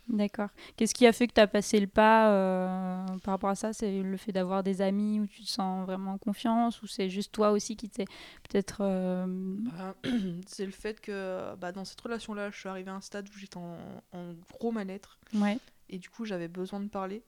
D'accord. 0.08 0.48
Qu'est-ce 0.76 0.94
qui 0.94 1.06
a 1.06 1.12
fait 1.12 1.26
que 1.28 1.32
tu 1.32 1.40
as 1.40 1.46
passé 1.46 1.78
le 1.80 1.86
pas 1.86 2.32
euh, 2.32 3.06
par 3.22 3.32
rapport 3.34 3.50
à 3.50 3.54
ça? 3.54 3.72
C'est 3.72 4.02
le 4.02 4.16
fait 4.16 4.32
d'avoir 4.32 4.62
des 4.62 4.82
amis 4.82 5.20
où 5.20 5.26
tu 5.26 5.42
te 5.42 5.48
sens 5.48 5.86
vraiment 5.86 6.12
en 6.14 6.18
confiance 6.18 6.82
ou 6.82 6.86
c'est 6.86 7.08
juste 7.08 7.32
toi 7.32 7.50
aussi 7.52 7.76
qui 7.76 7.88
t'es 7.88 8.04
peut-être. 8.50 8.78
euh, 8.80 9.24
Bah, 9.28 9.94
c'est 10.46 10.66
le 10.66 10.72
fait 10.72 11.00
que 11.00 11.54
bah, 11.54 11.72
dans 11.72 11.84
cette 11.84 12.00
relation-là, 12.00 12.50
je 12.50 12.58
suis 12.58 12.68
arrivée 12.68 12.90
à 12.90 12.94
un 12.94 13.00
stade 13.00 13.28
où 13.28 13.38
j'étais 13.38 13.56
en, 13.56 13.78
en 14.12 14.34
gros 14.52 14.70
mal-être. 14.72 15.18
Ouais, 15.34 15.58
Et 15.88 15.98
du 15.98 16.10
coup, 16.10 16.24
j'avais 16.24 16.48
besoin 16.48 16.80
de 16.80 16.88
parler. 16.88 17.22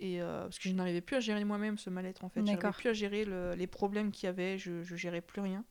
Et 0.00 0.22
euh, 0.22 0.44
parce 0.44 0.58
que 0.58 0.68
je 0.68 0.74
n'arrivais 0.74 1.00
plus 1.02 1.16
à 1.16 1.20
gérer 1.20 1.44
moi-même 1.44 1.76
ce 1.76 1.90
mal-être 1.90 2.24
en 2.24 2.28
fait. 2.30 2.40
J'arrivais 2.46 2.60
plus 2.78 2.88
à 2.88 2.92
gérer 2.94 3.24
le- 3.26 3.54
les 3.54 3.66
problèmes 3.66 4.12
qu'il 4.12 4.26
y 4.26 4.30
avait. 4.30 4.56
Je, 4.58 4.82
je 4.82 4.96
gérais 4.96 5.20
plus 5.20 5.40
rien. 5.42 5.64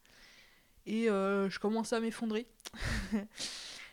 Et 0.85 1.05
je 1.07 1.59
commençais 1.59 1.95
à 1.95 1.99
m'effondrer. 1.99 2.45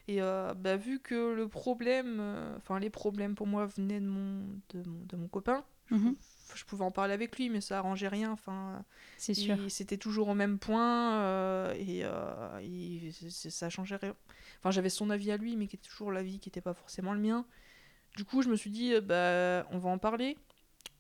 et 0.09 0.21
euh, 0.21 0.55
bah, 0.55 0.77
vu 0.77 1.01
que 1.01 1.33
le 1.35 1.49
problème, 1.49 2.19
euh, 2.21 2.57
enfin 2.59 2.79
les 2.79 2.91
problèmes 2.91 3.35
pour 3.35 3.47
moi 3.47 3.67
venaient 3.67 4.01
de 4.01 4.07
mon, 4.07 4.41
de 4.71 4.89
mon, 4.89 5.05
de 5.07 5.17
mon 5.17 5.29
copain, 5.29 5.65
Mhm. 5.91 6.15
je 6.55 6.65
pouvais 6.65 6.85
en 6.85 6.91
parler 6.91 7.13
avec 7.15 7.37
lui, 7.39 7.51
mais 7.51 7.61
ça 7.61 7.79
arrangeait 7.79 8.09
rien. 8.09 8.31
Enfin, 8.33 8.85
c'est 9.17 9.35
sûr. 9.35 9.57
et 9.57 9.69
C'était 9.71 9.97
toujours 9.99 10.29
au 10.29 10.35
même 10.35 10.59
point 10.59 11.21
euh, 11.21 11.75
et, 11.75 12.05
c'est- 13.13 13.51
ça 13.51 13.71
changeait 13.71 13.97
rien. 13.97 14.15
Enfin, 14.61 14.71
j'avais 14.71 14.91
son 14.91 15.11
avis 15.11 15.31
à 15.31 15.37
lui, 15.37 15.57
mais 15.57 15.67
qui 15.67 15.77
était 15.77 15.89
toujours 15.89 16.13
l'avis 16.13 16.39
qui 16.39 16.49
n'était 16.49 16.61
pas 16.61 16.75
forcément 16.75 17.13
le 17.13 17.21
mien. 17.21 17.45
Du 18.17 18.25
coup, 18.25 18.43
je 18.43 18.49
me 18.49 18.57
suis 18.57 18.71
dit, 18.71 18.93
bah, 19.01 19.67
on 19.71 19.79
va 19.79 19.91
en 19.91 19.99
parler. 19.99 20.37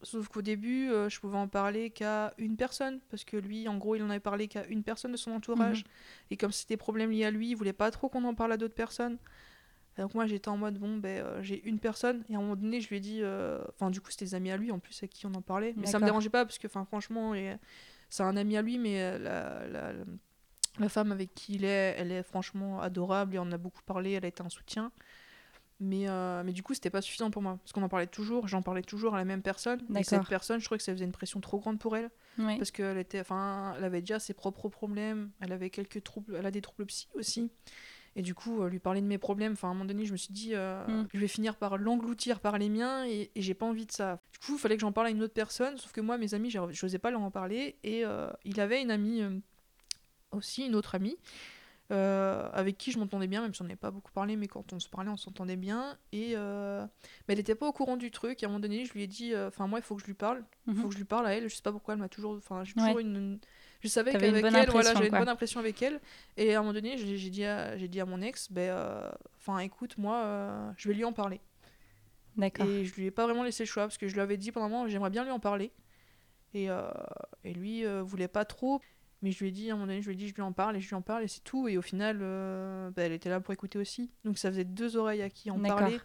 Sauf 0.05 0.29
qu'au 0.29 0.43
début, 0.43 0.91
euh, 0.91 1.09
je 1.09 1.19
pouvais 1.21 1.37
en 1.39 1.49
parler 1.49 1.91
qu'à 1.91 2.33
une 2.39 2.57
personne, 2.57 3.01
parce 3.11 3.25
que 3.25 3.37
lui, 3.37 3.67
en 3.69 3.77
gros, 3.79 3.97
il 3.97 4.03
en 4.03 4.11
avait 4.11 4.21
parlé 4.21 4.49
qu'à 4.49 4.65
une 4.67 4.83
personne 4.83 5.13
de 5.13 5.17
son 5.17 5.33
entourage. 5.33 5.85
Et 6.31 6.37
comme 6.37 6.53
c'était 6.53 6.75
des 6.75 6.79
problèmes 6.79 7.11
liés 7.11 7.25
à 7.25 7.31
lui, 7.31 7.51
il 7.51 7.55
voulait 7.57 7.73
pas 7.73 7.91
trop 7.91 8.09
qu'on 8.09 8.25
en 8.25 8.35
parle 8.35 8.53
à 8.53 8.57
d'autres 8.57 8.75
personnes. 8.75 9.19
Et 9.97 10.03
donc 10.03 10.15
moi, 10.15 10.27
j'étais 10.27 10.49
en 10.49 10.57
mode, 10.57 10.79
bon, 10.79 10.97
ben, 10.99 11.25
euh, 11.25 11.43
j'ai 11.43 11.65
une 11.67 11.79
personne. 11.79 12.25
Et 12.29 12.35
à 12.35 12.39
un 12.39 12.41
moment 12.43 12.57
donné, 12.57 12.81
je 12.81 12.89
lui 12.89 12.97
ai 12.97 13.01
dit, 13.01 13.21
euh, 13.23 13.63
enfin, 13.75 13.91
du 13.91 14.01
coup, 14.01 14.11
c'était 14.11 14.25
des 14.25 14.35
amis 14.35 14.51
à 14.51 14.57
lui, 14.57 14.71
en 14.73 14.79
plus, 14.79 15.03
à 15.03 15.07
qui 15.07 15.25
on 15.27 15.35
en 15.35 15.43
parlait. 15.43 15.73
Mais 15.77 15.87
ça 15.93 15.99
me 15.99 16.03
dérangeait 16.07 16.31
pas, 16.31 16.45
parce 16.45 16.59
que, 16.59 16.67
enfin, 16.67 16.85
franchement, 16.85 17.35
et- 17.35 17.57
c'est 18.11 18.23
un 18.25 18.37
ami 18.37 18.57
à 18.57 18.63
lui, 18.63 18.79
mais 18.79 19.19
la, 19.19 19.67
la, 19.69 19.93
la- 19.93 20.05
la 20.81 20.89
femme 20.89 21.13
avec 21.13 21.35
qui 21.35 21.55
il 21.55 21.65
est, 21.65 21.95
elle 21.97 22.11
est 22.11 22.25
franchement 22.25 22.81
adorable 22.81 23.37
et 23.37 23.39
on 23.39 23.43
en 23.43 23.53
a 23.53 23.59
beaucoup 23.59 23.83
parlé, 23.87 24.13
elle 24.13 24.25
a 24.25 24.29
été 24.29 24.43
un 24.43 24.49
soutien. 24.49 24.91
Mais, 25.85 26.09
euh, 26.09 26.43
mais 26.45 26.53
du 26.53 26.63
coup, 26.63 26.73
c'était 26.75 26.91
pas 26.91 27.03
suffisant 27.03 27.31
pour 27.31 27.43
moi. 27.43 27.59
Parce 27.63 27.73
qu'on 27.73 27.83
en 27.83 27.89
parlait 27.89 28.07
toujours, 28.07 28.49
j'en 28.49 28.63
parlais 28.63 28.83
toujours 28.83 29.15
à 29.15 29.19
la 29.19 29.25
même 29.25 29.43
personne. 29.43 29.81
Et 30.01 30.05
cette 30.05 30.29
personne, 30.29 30.61
je 30.61 30.65
trouvais 30.65 30.79
que 30.79 30.85
ça 30.85 30.93
faisait 30.93 31.05
une 31.05 31.13
pression 31.13 31.41
trop 31.41 31.59
grande 31.59 31.79
pour 31.79 31.97
elle. 31.97 32.11
Parce 32.59 32.71
qu'elle 32.71 32.97
était, 32.99 33.21
enfin, 33.21 33.75
elle 33.77 33.85
avait 33.85 34.01
déjà 34.01 34.19
ses 34.19 34.33
propres 34.35 34.69
problèmes, 34.69 35.31
elle 35.41 35.53
avait 35.53 35.71
quelques 35.71 36.03
troubles, 36.03 36.37
elle 36.37 36.47
a 36.47 36.51
des 36.51 36.63
troubles 36.63 36.87
psy 36.87 37.09
aussi. 37.15 37.51
Et 38.17 38.23
du 38.23 38.33
coup, 38.35 38.63
euh, 38.63 38.69
lui 38.69 38.79
parler 38.79 39.01
de 39.01 39.07
mes 39.07 39.19
problèmes, 39.19 39.53
enfin, 39.55 39.67
à 39.69 39.71
un 39.73 39.75
moment 39.75 39.85
donné, 39.87 40.05
je 40.07 40.13
me 40.13 40.17
suis 40.17 40.33
dit, 40.33 40.51
euh, 40.55 40.87
Mm. 40.87 41.09
je 41.13 41.19
vais 41.19 41.27
finir 41.29 41.57
par 41.57 41.77
l'engloutir 41.79 42.39
par 42.41 42.59
les 42.59 42.69
miens 42.69 43.05
et, 43.07 43.31
et 43.35 43.43
j'ai 43.43 43.55
pas 43.55 43.67
envie 43.67 43.87
de 43.87 43.93
ça. 43.93 44.21
Du 44.33 44.39
coup, 44.47 44.53
il 44.55 44.59
fallait 44.61 44.77
que 44.77 44.81
j'en 44.83 44.93
parle 44.93 45.09
à 45.09 45.11
une 45.11 45.23
autre 45.23 45.35
personne, 45.35 45.77
sauf 45.79 45.91
que 45.93 46.01
moi, 46.01 46.17
mes 46.17 46.33
amis, 46.33 46.51
j'osais 46.71 46.99
pas 47.01 47.11
leur 47.11 47.21
en 47.23 47.31
parler. 47.33 47.77
Et 47.83 48.05
euh, 48.05 48.31
il 48.45 48.61
avait 48.61 48.81
une 48.81 48.93
amie, 48.93 49.23
aussi, 50.31 50.67
une 50.67 50.75
autre 50.75 50.95
amie, 50.95 51.17
euh, 51.93 52.49
avec 52.53 52.79
qui 52.79 52.93
je 52.93 52.99
m'entendais 52.99 53.27
bien, 53.27 53.43
même 53.43 53.53
si 53.55 53.61
on 53.61 53.65
n'avait 53.65 53.77
pas 53.77 53.91
beaucoup 53.91 54.11
parlé, 54.13 54.37
mais 54.37 54.49
quand 54.49 54.73
on 54.73 54.81
se 54.81 54.89
parlait, 54.89 55.11
on 55.11 55.17
s'entendait 55.19 55.57
bien. 55.57 55.99
Et 56.13 56.33
euh, 56.35 56.83
mais 57.29 57.35
elle 57.35 57.39
n'était 57.39 57.55
pas 57.55 57.67
au 57.69 57.73
courant 57.73 57.97
du 57.99 58.11
truc. 58.11 58.43
Et 58.43 58.47
à 58.47 58.49
un 58.49 58.53
moment 58.53 58.61
donné, 58.61 58.87
je 58.87 58.93
lui 58.95 59.03
ai 59.03 59.07
dit, 59.07 59.35
euh, 59.35 59.49
enfin, 59.49 59.67
moi, 59.67 59.79
il 59.81 59.83
faut 59.83 59.95
que 59.95 60.01
je 60.01 60.07
lui 60.07 60.15
parle. 60.15 60.45
Il 60.67 60.75
faut 60.75 60.81
Mhm. 60.81 60.89
que 60.89 60.93
je 60.95 60.99
lui 60.99 61.05
parle 61.05 61.27
à 61.27 61.35
elle. 61.35 61.49
Je 61.49 61.55
sais 61.55 61.63
pas 61.63 61.73
pourquoi 61.73 61.95
elle 61.95 62.01
m'a 62.01 62.09
toujours. 62.09 62.37
Enfin, 62.37 62.65
j'ai 62.65 62.73
toujours 62.73 62.99
une, 63.01 63.17
une- 63.17 63.39
Je 63.83 63.89
savais 63.89 64.13
qu'avec 64.21 64.43
elle, 64.63 64.71
voilà, 64.71 64.93
j'avais 64.95 65.07
une 65.07 65.11
bonne 65.21 65.29
impression 65.29 65.61
avec 65.61 65.83
elle. 65.83 66.01
Et 66.39 66.55
à 66.55 66.59
un 66.59 66.63
moment 66.63 66.73
donné, 66.73 66.97
j'ai 66.97 67.19
j'ai 67.19 67.31
dit, 67.31 67.45
à- 67.45 67.77
j'ai 67.77 67.89
dit 67.89 68.01
à 68.01 68.07
mon 68.07 68.23
ex, 68.23 68.51
ben, 68.51 69.13
enfin, 69.37 69.59
écoute, 69.59 69.99
moi, 69.99 70.73
je 70.79 70.89
vais 70.89 70.95
lui 70.95 71.05
en 71.05 71.13
parler. 71.13 71.41
D'accord. 72.37 72.67
Et 72.67 72.85
je 72.87 72.95
lui 72.97 73.05
ai 73.07 73.11
pas 73.11 73.25
vraiment 73.27 73.45
laissé 73.45 73.63
le 73.65 73.69
choix 73.69 73.85
parce 73.85 73.99
que 73.99 74.09
je 74.09 74.15
lui 74.15 74.21
avais 74.21 74.37
dit 74.37 74.51
pendant 74.53 74.67
un 74.67 74.69
moment, 74.71 74.89
j'aimerais 74.89 75.11
bien 75.11 75.23
lui 75.25 75.31
en 75.31 75.39
parler. 75.39 75.71
Et, 76.55 76.69
et 77.45 77.53
lui 77.53 77.85
voulait 78.03 78.29
pas 78.29 78.45
trop. 78.45 78.81
Mais 79.25 79.31
je 79.33 79.39
lui 79.39 79.49
ai 79.49 79.53
dit, 79.53 79.71
à 79.71 79.73
un 79.73 79.77
moment 79.77 79.87
donné, 79.87 80.03
je 80.03 80.07
lui 80.09 80.13
ai 80.13 80.17
dit, 80.19 80.29
je 80.29 80.35
lui 80.35 80.43
en 80.43 80.53
parle 80.53 80.77
et 80.77 80.81
je 80.81 80.87
lui 80.89 80.95
en 80.95 81.01
parle 81.01 81.23
et 81.25 81.29
c'est 81.29 81.43
tout. 81.43 81.67
Et 81.67 81.79
au 81.79 81.83
final, 81.83 82.19
euh, 82.21 82.91
bah, 82.91 83.03
elle 83.05 83.13
était 83.13 83.31
là 83.31 83.41
pour 83.41 83.55
écouter 83.55 83.79
aussi. 83.79 84.11
Donc 84.23 84.37
ça 84.37 84.51
faisait 84.51 84.65
deux 84.65 84.99
oreilles 84.99 85.23
à 85.23 85.31
qui 85.31 85.51
en 85.51 85.59
parler. 85.59 85.99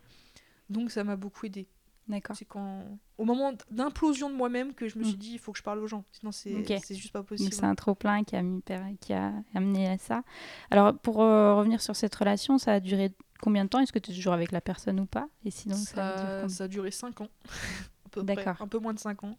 Donc 0.69 0.89
ça 0.89 1.03
m'a 1.03 1.17
beaucoup 1.17 1.45
aidé. 1.45 1.67
D'accord. 2.07 2.33
C'est 2.37 2.45
quand, 2.45 2.85
au 3.17 3.25
moment 3.25 3.51
d'implosion 3.71 4.29
de 4.29 4.35
moi-même, 4.35 4.73
que 4.73 4.87
je 4.87 4.97
me 4.97 5.03
Mm. 5.03 5.07
suis 5.07 5.17
dit, 5.17 5.31
il 5.33 5.37
faut 5.39 5.51
que 5.51 5.57
je 5.57 5.63
parle 5.63 5.79
aux 5.79 5.87
gens. 5.87 6.05
Sinon, 6.13 6.31
c'est 6.31 6.55
Ok. 6.55 6.79
c'est 6.81 6.95
juste 6.95 7.11
pas 7.11 7.21
possible. 7.23 7.53
c'est 7.53 7.65
un 7.65 7.75
trop 7.75 7.93
plein 7.93 8.23
qui 8.23 8.37
a, 8.37 8.41
mis, 8.41 8.63
qui 9.01 9.11
a 9.11 9.33
amené 9.53 9.89
à 9.89 9.97
ça. 9.97 10.23
Alors 10.71 10.97
pour 10.97 11.21
euh, 11.21 11.55
revenir 11.55 11.81
sur 11.81 11.95
cette 11.97 12.15
relation, 12.15 12.57
ça 12.57 12.73
a 12.73 12.79
duré 12.79 13.11
combien 13.41 13.65
de 13.65 13.69
temps? 13.69 13.79
Est-ce 13.79 13.91
que 13.91 13.99
tu 13.99 14.11
es 14.11 14.13
toujours 14.15 14.33
avec 14.33 14.51
la 14.53 14.61
personne 14.61 14.99
ou 15.01 15.05
pas? 15.05 15.27
Et 15.43 15.51
sinon 15.51 15.75
ça, 15.75 16.47
ça, 16.47 16.63
a 16.63 16.67
duré 16.69 16.89
5 16.89 17.19
ans. 17.21 17.29
D'accord. 18.23 18.55
Un 18.61 18.67
peu 18.67 18.79
moins 18.79 18.93
de 18.93 18.99
5 18.99 19.23
ans. 19.25 19.37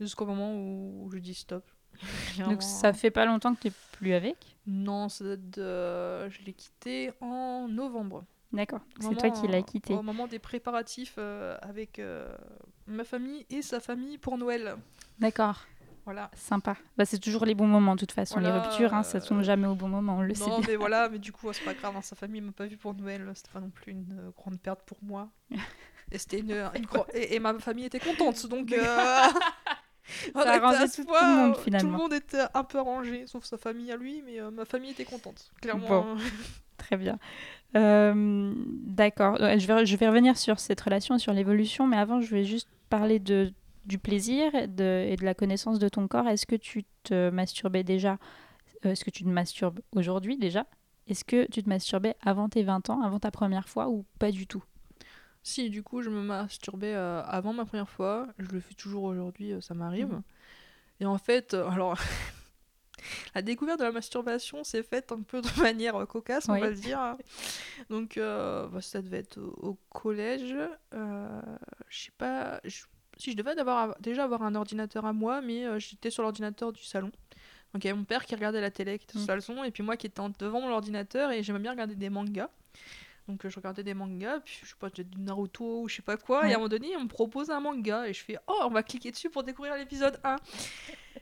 Jusqu'au 0.00 0.26
moment 0.26 0.54
où, 0.56 1.04
où 1.06 1.10
je 1.10 1.18
dis 1.18 1.34
stop. 1.34 1.64
Donc 2.38 2.62
ça 2.62 2.92
fait 2.92 3.10
pas 3.10 3.24
longtemps 3.24 3.54
que 3.54 3.68
tu 3.68 3.72
plus 3.92 4.12
avec 4.14 4.36
Non, 4.66 5.08
ça 5.08 5.24
date 5.24 5.50
de... 5.58 6.28
je 6.30 6.42
l'ai 6.44 6.52
quitté 6.52 7.10
en 7.20 7.66
novembre. 7.68 8.24
D'accord. 8.52 8.80
C'est 9.00 9.14
toi 9.16 9.30
qui 9.30 9.46
l'as 9.48 9.62
quitté. 9.62 9.94
Au 9.94 10.02
moment 10.02 10.26
des 10.26 10.38
préparatifs 10.38 11.16
euh, 11.18 11.56
avec 11.60 11.98
euh, 11.98 12.34
ma 12.86 13.04
famille 13.04 13.44
et 13.50 13.60
sa 13.60 13.78
famille 13.80 14.16
pour 14.16 14.38
Noël. 14.38 14.76
D'accord. 15.18 15.66
Voilà. 16.06 16.30
Sympa. 16.34 16.74
Bah, 16.96 17.04
c'est 17.04 17.18
toujours 17.18 17.44
les 17.44 17.54
bons 17.54 17.66
moments, 17.66 17.94
de 17.94 18.00
toute 18.00 18.12
façon. 18.12 18.40
Voilà, 18.40 18.54
les 18.56 18.60
ruptures, 18.62 18.94
hein, 18.94 19.02
ça 19.02 19.18
euh, 19.18 19.20
tombe 19.20 19.42
jamais 19.42 19.66
au 19.66 19.74
bon 19.74 19.88
moment, 19.88 20.16
on 20.16 20.22
le 20.22 20.32
sait 20.32 20.48
non, 20.48 20.62
mais 20.66 20.76
voilà, 20.76 21.10
mais 21.10 21.18
du 21.18 21.32
coup, 21.32 21.52
c'est 21.52 21.62
pas 21.62 21.74
grave, 21.74 21.94
hein, 21.94 22.00
sa 22.00 22.16
famille 22.16 22.40
m'a 22.40 22.52
pas 22.52 22.64
vu 22.64 22.78
pour 22.78 22.94
Noël, 22.94 23.30
c'était 23.34 23.50
pas 23.52 23.60
non 23.60 23.68
plus 23.68 23.92
une 23.92 24.18
euh, 24.18 24.30
grande 24.34 24.58
perte 24.58 24.80
pour 24.86 24.96
moi. 25.02 25.28
Et 26.10 26.38
une, 26.38 26.52
une 26.52 26.86
et, 27.12 27.34
et 27.34 27.38
ma 27.38 27.58
famille 27.58 27.84
était 27.84 28.00
contente, 28.00 28.46
donc. 28.46 28.72
euh, 28.72 28.78
on 28.82 29.30
Ça 30.34 30.40
a 30.52 30.58
tout- 30.88 31.04
le 31.06 31.36
monde, 31.36 31.54
euh, 31.56 31.62
finalement. 31.62 31.88
Tout 31.90 31.96
le 31.96 32.02
monde 32.02 32.12
était 32.12 32.42
un 32.54 32.64
peu 32.64 32.78
arrangé, 32.78 33.26
sauf 33.26 33.44
sa 33.44 33.58
famille 33.58 33.90
à 33.92 33.96
lui, 33.96 34.22
mais 34.24 34.40
euh, 34.40 34.50
ma 34.50 34.64
famille 34.64 34.90
était 34.90 35.04
contente, 35.04 35.50
clairement. 35.60 35.88
Bon. 35.88 36.16
euh, 36.16 36.18
Très 36.78 36.96
bien. 36.96 37.18
Euh, 37.76 38.52
D'accord. 38.84 39.40
Ouais, 39.40 39.58
Je 39.58 39.66
vais, 39.66 39.84
je 39.86 39.96
vais 39.96 40.08
revenir 40.08 40.36
sur 40.38 40.58
cette 40.58 40.80
relation 40.80 41.16
et 41.16 41.18
sur 41.18 41.32
l'évolution, 41.32 41.86
mais 41.86 41.96
avant, 41.98 42.20
je 42.20 42.30
vais 42.34 42.44
juste 42.44 42.68
parler 42.88 43.18
de, 43.18 43.52
du 43.84 43.98
plaisir 43.98 44.54
et 44.54 44.66
de, 44.66 45.06
et 45.08 45.16
de 45.16 45.24
la 45.24 45.34
connaissance 45.34 45.78
de 45.78 45.88
ton 45.88 46.08
corps. 46.08 46.26
Est-ce 46.28 46.46
que 46.46 46.56
tu 46.56 46.84
te 47.02 47.30
masturbais 47.30 47.84
déjà 47.84 48.18
euh, 48.86 48.92
Est-ce 48.92 49.04
que 49.04 49.10
tu 49.10 49.24
te 49.24 49.28
masturbes 49.28 49.80
aujourd'hui 49.94 50.36
déjà? 50.38 50.66
Est-ce 51.08 51.24
que 51.24 51.46
tu 51.50 51.62
te 51.62 51.68
masturbais 51.68 52.16
avant 52.24 52.48
tes 52.48 52.62
20 52.62 52.88
ans, 52.90 53.02
avant 53.02 53.18
ta 53.18 53.30
première 53.30 53.68
fois 53.68 53.88
ou 53.88 54.04
pas 54.18 54.30
du 54.30 54.46
tout? 54.46 54.62
Si, 55.48 55.70
du 55.70 55.82
coup, 55.82 56.02
je 56.02 56.10
me 56.10 56.20
masturbais 56.20 56.92
euh, 56.94 57.22
avant 57.24 57.54
ma 57.54 57.64
première 57.64 57.88
fois. 57.88 58.28
Je 58.38 58.50
le 58.52 58.60
fais 58.60 58.74
toujours 58.74 59.04
aujourd'hui, 59.04 59.52
euh, 59.52 59.62
ça 59.62 59.72
m'arrive. 59.72 60.08
Mhm. 60.08 60.22
Et 61.00 61.06
en 61.06 61.16
fait, 61.16 61.54
euh, 61.54 61.66
alors, 61.70 61.96
la 63.34 63.40
découverte 63.40 63.78
de 63.78 63.84
la 63.84 63.92
masturbation 63.92 64.62
s'est 64.62 64.82
faite 64.82 65.10
un 65.10 65.22
peu 65.22 65.40
de 65.40 65.48
manière 65.62 66.06
cocasse, 66.06 66.50
on 66.50 66.58
va 66.60 66.76
se 66.76 66.82
dire. 66.82 67.16
Donc, 67.88 68.18
euh, 68.18 68.66
bah, 68.68 68.82
ça 68.82 69.00
devait 69.00 69.20
être 69.20 69.38
au, 69.38 69.68
au 69.70 69.78
collège. 69.88 70.54
Je 70.92 71.98
sais 71.98 72.12
pas. 72.18 72.60
si 73.16 73.32
je 73.32 73.36
devais 73.36 73.58
avoir, 73.58 73.98
déjà 74.00 74.24
avoir 74.24 74.42
un 74.42 74.54
ordinateur 74.54 75.06
à 75.06 75.14
moi, 75.14 75.40
mais 75.40 75.80
j'étais 75.80 76.10
sur 76.10 76.22
l'ordinateur 76.24 76.74
du 76.74 76.84
salon. 76.84 77.10
Donc, 77.72 77.84
il 77.84 77.86
y 77.86 77.90
avait 77.90 77.98
mon 77.98 78.04
père 78.04 78.26
qui 78.26 78.34
regardait 78.34 78.60
la 78.60 78.70
télé, 78.70 78.98
qui 78.98 79.04
était 79.04 79.18
sur 79.18 79.28
Mhm. 79.30 79.34
le 79.36 79.40
salon, 79.40 79.64
et 79.64 79.70
puis 79.70 79.82
moi 79.82 79.96
qui 79.96 80.08
étais 80.08 80.20
devant 80.38 80.60
mon 80.60 80.70
ordinateur, 80.70 81.30
et 81.30 81.42
j'aimais 81.42 81.58
bien 81.58 81.70
regarder 81.70 81.94
des 81.94 82.10
mangas. 82.10 82.50
Donc 83.28 83.44
euh, 83.44 83.50
je 83.50 83.56
regardais 83.56 83.82
des 83.84 83.94
mangas, 83.94 84.40
puis 84.40 84.58
je 84.62 84.68
sais 84.68 84.74
pas, 84.80 84.90
du 84.90 85.04
Naruto 85.18 85.82
ou 85.82 85.88
je 85.88 85.96
sais 85.96 86.02
pas 86.02 86.16
quoi, 86.16 86.48
et 86.48 86.52
à 86.52 86.54
un 86.54 86.58
moment 86.58 86.68
donné, 86.68 86.96
on 86.96 87.02
me 87.04 87.08
propose 87.08 87.50
un 87.50 87.60
manga, 87.60 88.08
et 88.08 88.12
je 88.14 88.24
fais 88.24 88.38
Oh, 88.46 88.60
on 88.64 88.70
va 88.70 88.82
cliquer 88.82 89.10
dessus 89.10 89.28
pour 89.30 89.42
découvrir 89.44 89.76
l'épisode 89.76 90.18
1. 90.24 90.36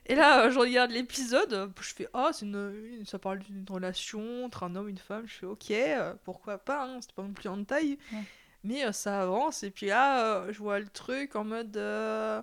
Et 0.06 0.14
là, 0.14 0.46
euh, 0.46 0.50
je 0.50 0.58
regarde 0.58 0.90
l'épisode, 0.92 1.72
je 1.80 1.94
fais 1.94 2.08
Oh, 2.14 2.28
c'est 2.32 2.46
une, 2.46 3.02
ça 3.06 3.18
parle 3.18 3.40
d'une 3.40 3.66
relation 3.68 4.44
entre 4.44 4.62
un 4.62 4.74
homme 4.76 4.88
et 4.88 4.92
une 4.92 4.98
femme. 4.98 5.26
Je 5.26 5.34
fais 5.34 5.46
Ok, 5.46 5.70
euh, 5.72 6.14
pourquoi 6.24 6.58
pas, 6.58 6.84
hein, 6.84 6.98
c'était 7.00 7.14
pas 7.14 7.22
non 7.22 7.32
plus 7.32 7.48
en 7.48 7.62
taille. 7.64 7.98
Ouais. 8.12 8.22
Mais 8.64 8.84
euh, 8.86 8.92
ça 8.92 9.22
avance, 9.22 9.62
et 9.62 9.70
puis 9.70 9.86
là, 9.86 10.24
euh, 10.44 10.52
je 10.52 10.58
vois 10.58 10.78
le 10.78 10.88
truc 10.88 11.34
en 11.36 11.44
mode. 11.44 11.76
euh, 11.76 12.40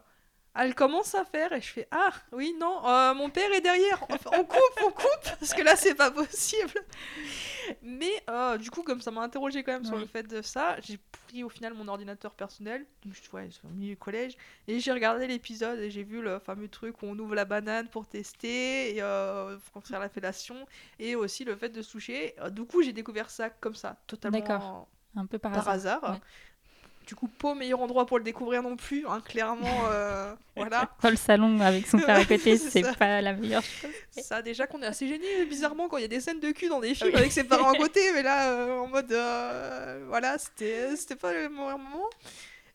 elle 0.56 0.76
commence 0.76 1.16
à 1.16 1.26
faire 1.26 1.52
et 1.54 1.62
je 1.62 1.68
fais 1.68 1.88
ah 1.92 2.12
oui 2.32 2.56
non 2.60 2.86
euh, 2.88 3.14
mon 3.14 3.30
père 3.30 3.52
est 3.54 3.62
derrière 3.62 4.04
on, 4.10 4.44
coupe 4.44 4.80
on 4.86 4.92
coupe 4.92 5.38
parce 5.40 5.54
que 5.54 5.62
là 5.64 5.76
c'est 5.76 5.96
pas 5.96 6.12
possible 6.12 6.74
mais 7.82 8.12
euh, 8.30 8.58
du 8.58 8.70
coup 8.70 8.84
comme 8.84 9.02
ça 9.02 9.10
m'a 9.12 9.22
interrogé 9.22 9.64
quand 9.64 9.74
même 9.74 9.86
sur 9.86 9.98
le 9.98 10.06
fait 10.06 10.24
de 10.24 10.42
ça 10.42 10.76
j'ai 10.82 11.00
pris 11.28 11.44
au 11.44 11.50
final 11.50 11.74
mon 11.74 11.88
ordinateur 11.88 12.34
personnel 12.34 12.86
donc 13.04 13.14
je 13.16 13.32
ouais, 13.36 13.50
au 13.64 13.70
milieu 13.70 13.92
du 13.92 13.98
collège 13.98 14.38
et 14.68 14.80
j'ai 14.80 14.92
regardé 14.92 15.26
l'épisode 15.28 15.80
et 15.80 15.90
j'ai 15.90 16.04
vu 16.04 16.22
le 16.22 16.40
fameux 16.40 16.68
truc 16.68 17.02
où 17.02 17.08
on 17.08 17.18
ouvre 17.18 17.36
la 17.36 17.46
banane 17.46 17.88
pour 17.88 18.06
tester 18.06 18.96
et 18.96 19.02
euh, 19.02 19.58
pour 19.72 19.86
faire 19.86 20.00
la 20.00 20.10
fellation 20.10 20.56
et 21.00 21.16
aussi 21.16 21.46
le 21.46 21.56
fait 21.56 21.70
de 21.70 21.82
se 21.82 21.92
toucher 21.92 22.36
Euh, 22.40 22.50
du 22.50 22.64
coup 22.66 22.82
j'ai 22.82 22.94
découvert 22.94 23.30
ça 23.30 23.50
comme 23.50 23.76
ça 23.76 23.98
totalement 24.08 24.40
D'accord. 24.40 24.88
Un 25.16 25.26
peu 25.28 25.38
par, 25.38 25.52
par 25.52 25.70
hasard. 25.70 26.04
hasard. 26.04 26.14
Ouais. 26.14 26.22
Du 27.06 27.16
coup, 27.16 27.28
pas 27.28 27.52
au 27.52 27.56
meilleur 27.56 27.82
endroit 27.82 28.06
pour 28.06 28.18
le 28.18 28.24
découvrir 28.24 28.64
non 28.64 28.76
plus, 28.76 29.06
hein, 29.08 29.22
clairement. 29.22 29.88
euh, 29.88 30.34
voilà. 30.56 30.90
Dans 31.02 31.10
le 31.10 31.16
salon 31.16 31.60
avec 31.60 31.86
son 31.88 32.00
père 32.00 32.18
à 32.18 32.26
côté, 32.26 32.58
C'est 32.70 32.82
pas 32.98 33.22
la 33.22 33.34
meilleure 33.34 33.64
chose. 33.64 33.92
Ça, 34.12 34.42
déjà 34.42 34.68
qu'on 34.68 34.82
est 34.82 34.86
assez 34.86 35.08
gêné, 35.08 35.46
bizarrement, 35.46 35.90
quand 35.90 35.98
il 35.98 36.02
y 36.02 36.06
a 36.06 36.10
des 36.10 36.22
scènes 36.22 36.40
de 36.40 36.52
cul 36.52 36.70
dans 36.70 36.80
des 36.80 36.96
films 36.96 37.10
Oui. 37.14 37.18
avec 37.20 37.32
ses 37.32 37.44
parents 37.44 37.72
à 37.72 37.76
côté, 37.78 38.00
mais 38.14 38.24
là, 38.24 38.52
euh, 38.52 38.80
en 38.80 38.88
mode. 38.88 39.12
euh, 39.12 40.06
voilà, 40.08 40.38
c'était 40.38 40.96
c'était 40.96 41.16
pas 41.16 41.34
le 41.34 41.50
meilleur 41.50 41.78
moment. 41.78 42.06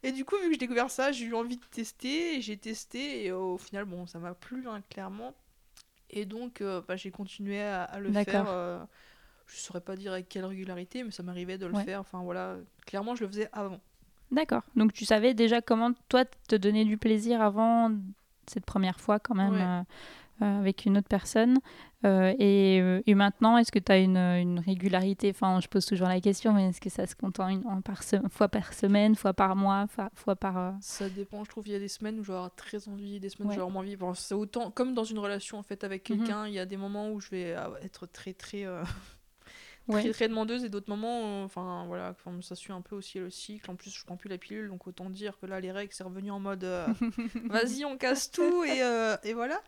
Et 0.03 0.13
du 0.13 0.25
coup, 0.25 0.37
vu 0.37 0.47
que 0.47 0.53
j'ai 0.53 0.59
découvert 0.59 0.91
ça, 0.91 1.11
j'ai 1.13 1.25
eu 1.27 1.35
envie 1.35 1.57
de 1.57 1.65
tester, 1.71 2.37
et 2.37 2.41
j'ai 2.43 2.57
testé, 2.57 3.25
et 3.27 3.33
au 3.33 3.59
final, 3.59 3.85
bon, 3.85 4.07
ça 4.07 4.19
m'a 4.19 4.35
plu, 4.35 4.69
hein, 4.69 4.83
clairement. 4.91 5.35
Et 6.11 6.25
donc, 6.25 6.61
euh, 6.61 6.83
bah, 6.87 6.97
j'ai 6.97 7.11
continué 7.11 7.61
à, 7.63 7.85
à 7.85 7.99
le 8.01 8.13
faire. 8.13 8.45
euh, 8.49 8.79
je 9.47 9.57
saurais 9.59 9.81
pas 9.81 9.97
dire 9.97 10.13
avec 10.13 10.29
quelle 10.29 10.45
régularité, 10.45 11.05
mais 11.05 11.11
ça 11.11 11.23
m'arrivait 11.23 11.59
de 11.59 11.67
le 11.67 11.75
Ouais. 11.75 11.85
faire. 11.85 12.01
Enfin, 12.01 12.23
voilà, 12.23 12.57
clairement, 12.87 13.15
je 13.17 13.23
le 13.25 13.29
faisais 13.31 13.49
avant. 13.53 13.81
D'accord. 14.31 14.63
Donc 14.77 14.93
tu 14.93 15.05
savais 15.05 15.35
déjà 15.35 15.61
comment 15.63 15.91
toi 16.09 16.25
te 16.49 16.57
donner 16.57 16.85
du 16.85 16.99
plaisir 16.99 17.41
avant 17.41 17.91
cette 18.47 18.65
première 18.67 19.01
fois 19.01 19.19
quand 19.19 19.35
même 19.35 19.53
Ouais. 19.55 19.63
euh, 19.63 19.83
euh, 20.43 20.59
avec 20.61 20.85
une 20.87 20.97
autre 20.99 21.09
personne. 21.09 21.59
Euh, 22.05 22.33
et, 22.39 22.77
et 23.07 23.15
maintenant, 23.17 23.57
est-ce 23.59 23.73
que 23.73 23.81
tu 23.81 23.91
as 23.91 23.99
une, 23.99 24.17
une 24.17 24.61
régularité 24.61 25.31
Enfin, 25.31 25.59
je 25.61 25.67
pose 25.67 25.85
toujours 25.85 26.07
la 26.07 26.21
question, 26.21 26.53
mais 26.53 26.69
est-ce 26.69 26.81
que 26.81 26.91
ça 26.91 27.07
se 27.09 27.17
compte 27.17 27.41
en, 27.41 27.49
une, 27.49 27.67
en 27.67 27.81
par 27.81 28.05
se- 28.05 28.17
fois 28.31 28.47
par 28.49 28.73
semaine, 28.73 29.17
fois 29.17 29.33
par 29.35 29.57
mois, 29.57 29.89
fois, 29.89 30.09
fois 30.15 30.37
par... 30.37 30.57
euh, 30.59 30.71
Ça 30.81 31.09
dépend, 31.09 31.43
je 31.43 31.51
trouve 31.51 31.65
qu'il 31.65 31.73
y 31.73 31.77
a 31.77 31.81
des 31.81 31.89
semaines 31.89 32.21
où 32.21 32.23
je 32.23 32.29
vais 32.31 32.37
avoir 32.37 32.55
très 32.55 32.87
envie, 32.89 33.19
des 33.19 33.31
semaines 33.31 33.49
où 33.49 33.51
je 33.51 33.57
vais 33.57 33.63
avoir 33.63 33.73
moins 33.73 33.83
envie. 33.83 33.97
Bon, 33.97 34.15
c'est 34.15 34.35
autant 34.35 34.71
comme 34.71 34.95
dans 34.95 35.03
une 35.03 35.19
relation 35.19 35.59
en 35.59 35.65
fait 35.65 35.83
avec 35.83 36.09
Mhm. 36.09 36.19
quelqu'un, 36.19 36.47
il 36.47 36.53
y 36.55 36.61
a 36.61 36.67
des 36.67 36.77
moments 36.77 37.11
où 37.11 37.21
je 37.21 37.31
vais 37.31 37.57
euh, 37.57 37.67
être 37.83 38.07
très 38.07 38.33
très 38.33 38.65
Ouais. 39.89 40.03
très 40.03 40.13
très 40.13 40.29
demandeuse 40.29 40.65
et 40.65 40.69
d'autres 40.69 40.91
moments 40.91 41.43
euh, 41.43 41.45
enfin 41.45 41.85
voilà, 41.87 42.15
ça 42.43 42.55
suit 42.55 42.73
un 42.73 42.83
peu 42.83 42.95
aussi 42.95 43.19
le 43.19 43.31
cycle. 43.31 43.71
En 43.71 43.75
plus, 43.77 43.91
je 43.91 44.05
prends 44.05 44.17
plus 44.17 44.29
la 44.29 44.37
pilule 44.39 44.69
donc 44.69 44.87
autant 44.87 45.09
dire 45.11 45.39
que 45.41 45.47
là 45.47 45.61
les 45.61 45.73
règles 45.73 45.93
c'est 45.95 46.05
revenu 46.05 46.31
en 46.31 46.41
mode 46.41 46.65
euh, 46.65 46.87
vas-y, 47.47 47.85
on 47.85 47.97
casse 47.97 48.31
tout 48.31 48.65
et, 48.65 48.83
euh, 48.83 49.17
et 49.25 49.33
voilà. 49.33 49.63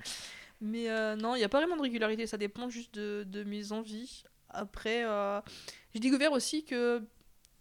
Mais 0.61 0.89
non, 1.17 1.35
il 1.35 1.39
n'y 1.39 1.45
a 1.45 1.49
pas 1.49 1.59
vraiment 1.59 1.77
de 1.77 1.83
régularité, 1.83 2.27
ça 2.27 2.37
dépend 2.37 2.69
juste 2.69 2.95
de, 2.95 3.25
de 3.27 3.45
mes 3.45 3.73
envies. 3.73 4.25
Après, 4.51 5.05
j'ai 5.95 6.01
découvert 6.01 6.33
aussi 6.33 6.65
que 6.65 7.03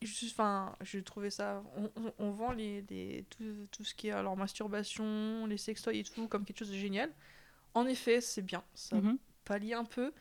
je- 0.02 0.26
Enfin, 0.28 0.74
j'ai 0.82 1.02
trouvé 1.04 1.30
ça. 1.30 1.64
On, 1.78 1.90
on- 2.02 2.14
on 2.20 2.32
vend 2.32 2.52
les, 2.52 2.84
les- 2.90 3.26
tout, 3.30 3.44
tout 3.72 3.84
ce 3.86 3.94
qui 3.96 4.08
est 4.10 4.12
alors 4.12 4.36
masturbation, 4.36 5.46
les 5.48 5.58
sextoys 5.58 5.96
et 5.98 6.04
tout 6.04 6.28
comme 6.28 6.44
quelque 6.46 6.60
chose 6.60 6.72
de 6.72 6.76
génial. 6.78 7.10
En 7.74 7.86
effet, 7.86 8.20
c'est 8.22 8.42
bien, 8.42 8.64
ça 8.74 8.98
Mhm. 8.98 9.18
pallie 9.46 9.74
un 9.74 9.86
peu. 9.86 10.12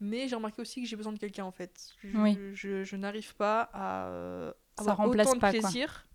Mais 0.00 0.28
j'ai 0.28 0.36
remarqué 0.36 0.60
aussi 0.62 0.80
que 0.82 0.86
j'ai 0.88 0.96
besoin 0.96 1.12
de 1.12 1.18
quelqu'un 1.18 1.44
en 1.44 1.50
fait. 1.50 1.94
Je, 2.04 2.16
Oui. 2.18 2.38
je, 2.54 2.84
je 2.84 2.96
n'arrive 2.96 3.34
pas 3.34 3.62
à 3.72 4.06
euh, 4.08 4.52
Ça 4.76 4.82
avoir 4.82 4.96
remplace 4.98 5.26
autant 5.28 5.36
de 5.36 5.40
pas, 5.40 5.50
plaisir 5.50 6.06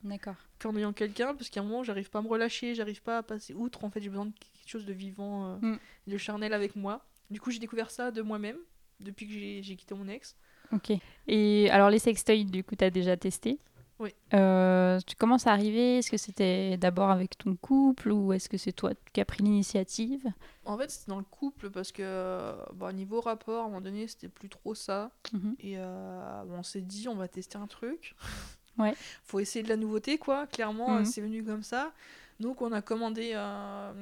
qu'en 0.60 0.76
ayant 0.78 0.94
quelqu'un 0.94 1.36
parce 1.36 1.50
qu'à 1.50 1.60
un 1.60 1.64
moment 1.64 1.84
j'arrive 1.84 2.10
pas 2.10 2.20
à 2.20 2.22
me 2.22 2.28
relâcher, 2.30 2.76
j'arrive 2.76 3.02
pas 3.02 3.18
à 3.18 3.24
passer 3.24 3.54
outre. 3.54 3.84
En 3.84 3.90
fait, 3.90 4.00
j'ai 4.02 4.10
besoin 4.10 4.26
de 4.28 4.32
quelque 4.32 4.70
chose 4.70 4.86
de 4.86 4.94
vivant, 4.94 5.48
euh, 5.48 5.58
Mm. 5.62 5.80
de 6.08 6.18
charnel 6.18 6.54
avec 6.54 6.76
moi. 6.76 7.06
Du 7.30 7.42
coup, 7.42 7.52
j'ai 7.52 7.60
découvert 7.60 7.92
ça 7.92 8.12
de 8.12 8.22
moi-même 8.22 8.58
depuis 9.02 9.28
que 9.28 9.34
j'ai 9.34 9.62
j'ai 9.64 9.76
quitté 9.76 9.94
mon 9.96 10.08
ex. 10.08 10.36
Ok. 10.72 10.92
Et 11.28 11.70
alors 11.70 11.90
les 11.90 12.00
sextoys, 12.00 12.46
du 12.46 12.64
coup, 12.64 12.76
tu 12.76 12.86
as 12.86 12.90
déjà 12.90 13.18
testé? 13.18 13.60
Oui. 14.04 14.14
Euh, 14.34 15.00
tu 15.08 15.16
commences 15.16 15.48
à 15.48 15.52
arriver 15.54 16.00
Est-ce 16.00 16.12
que 16.12 16.18
c'était 16.18 16.76
d'abord 16.78 17.10
avec 17.10 17.38
ton 17.38 17.56
couple 17.56 18.12
ou 18.12 18.34
est-ce 18.34 18.50
que 18.50 18.58
c'est 18.58 18.74
toi 18.74 18.92
qui 19.14 19.22
as 19.22 19.26
pris 19.26 19.44
l'initiative? 19.44 20.26
En 20.66 20.78
fait, 20.78 20.92
c'était 20.92 21.10
dans 21.12 21.18
le 21.20 21.24
couple 21.24 21.70
parce 21.70 21.92
que, 21.92 22.02
euh, 22.04 22.54
bah, 22.76 22.92
niveau 22.92 23.22
rapport, 23.22 23.62
à 23.62 23.66
un 23.66 23.68
moment 23.70 23.82
donné, 23.82 24.08
c'était 24.08 24.28
plus 24.30 24.50
trop 24.50 24.76
ça. 24.76 25.12
Mhm. 25.32 25.56
Et 25.60 25.76
euh, 25.78 26.44
bon, 26.46 26.58
on 26.60 26.64
s'est 26.64 26.82
dit, 26.82 27.08
on 27.08 27.16
va 27.16 27.28
tester 27.28 27.58
un 27.58 27.68
truc. 27.68 28.16
Ouais. 28.80 28.96
Faut 29.24 29.40
essayer 29.40 29.62
de 29.62 29.70
la 29.70 29.78
nouveauté, 29.78 30.18
quoi. 30.18 30.48
Clairement, 30.48 30.98
Mhm. 30.98 31.06
c'est 31.06 31.22
venu 31.22 31.44
comme 31.44 31.62
ça. 31.62 31.92
Donc, 32.40 32.60
on 32.64 32.72
a 32.72 32.82
commandé 32.82 33.34
euh, 33.36 33.94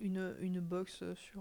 une, 0.00 0.32
une 0.40 0.60
box 0.60 1.02
sur. 1.16 1.40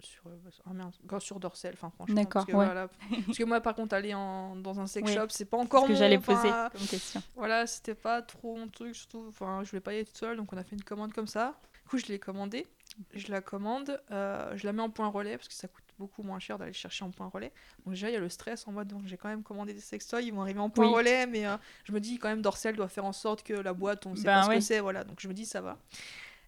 Sur, 0.00 0.22
ah 0.64 0.72
merde, 0.72 0.94
encore 1.04 1.20
sur 1.22 1.40
Dorsel, 1.40 1.74
enfin 1.74 1.90
franchement. 1.90 2.14
D'accord, 2.14 2.32
parce 2.32 2.46
que, 2.46 2.52
ouais. 2.52 2.64
voilà. 2.64 2.88
parce 3.26 3.38
que 3.38 3.44
moi, 3.44 3.60
par 3.60 3.74
contre, 3.74 3.94
aller 3.94 4.14
en, 4.14 4.54
dans 4.56 4.78
un 4.80 4.86
sex 4.86 5.12
shop, 5.12 5.26
c'est 5.30 5.44
pas 5.44 5.56
encore 5.56 5.84
Ce 5.84 5.88
que 5.88 5.94
j'allais 5.94 6.18
poser 6.18 6.50
comme 6.72 6.86
question. 6.88 7.22
voilà, 7.36 7.66
c'était 7.66 7.94
pas 7.94 8.22
trop 8.22 8.56
mon 8.56 8.68
truc, 8.68 8.94
surtout, 8.94 9.26
enfin, 9.28 9.62
je 9.64 9.70
voulais 9.70 9.80
pas 9.80 9.92
y 9.92 9.96
aller 9.96 10.04
toute 10.04 10.16
seule, 10.16 10.36
donc 10.36 10.52
on 10.52 10.56
a 10.56 10.62
fait 10.64 10.76
une 10.76 10.84
commande 10.84 11.12
comme 11.12 11.26
ça. 11.26 11.58
Du 11.84 11.90
coup, 11.90 11.98
je 11.98 12.06
l'ai 12.06 12.18
commandée, 12.18 12.66
je 13.14 13.30
la 13.32 13.40
commande, 13.40 14.00
euh, 14.10 14.52
je 14.56 14.66
la 14.66 14.72
mets 14.72 14.82
en 14.82 14.90
point 14.90 15.08
relais, 15.08 15.36
parce 15.36 15.48
que 15.48 15.54
ça 15.54 15.66
coûte 15.68 15.84
beaucoup 15.98 16.22
moins 16.22 16.38
cher 16.38 16.58
d'aller 16.58 16.72
chercher 16.72 17.04
en 17.04 17.10
point 17.10 17.26
relais. 17.28 17.50
Donc 17.84 17.94
déjà, 17.94 18.08
il 18.08 18.12
y 18.12 18.16
a 18.16 18.20
le 18.20 18.28
stress 18.28 18.68
en 18.68 18.72
mode, 18.72 18.88
donc 18.88 19.02
j'ai 19.06 19.16
quand 19.16 19.28
même 19.28 19.42
commandé 19.42 19.74
des 19.74 19.80
sextoys, 19.80 20.22
ils 20.24 20.32
vont 20.32 20.42
arriver 20.42 20.60
en 20.60 20.70
point 20.70 20.86
Oui. 20.86 20.94
relais, 20.94 21.26
mais 21.26 21.46
euh, 21.46 21.56
je 21.84 21.92
me 21.92 21.98
dis 21.98 22.18
quand 22.18 22.28
même, 22.28 22.42
Dorsel 22.42 22.76
doit 22.76 22.88
faire 22.88 23.04
en 23.06 23.12
sorte 23.12 23.42
que 23.42 23.54
la 23.54 23.72
boîte, 23.72 24.06
on 24.06 24.14
sait 24.14 24.22
Ben 24.24 24.34
pas 24.36 24.42
ce 24.44 24.48
ouais. 24.48 24.54
que 24.56 24.60
c'est, 24.60 24.78
voilà, 24.80 25.02
donc 25.02 25.18
je 25.18 25.26
me 25.26 25.34
dis, 25.34 25.44
ça 25.46 25.60
va. 25.60 25.76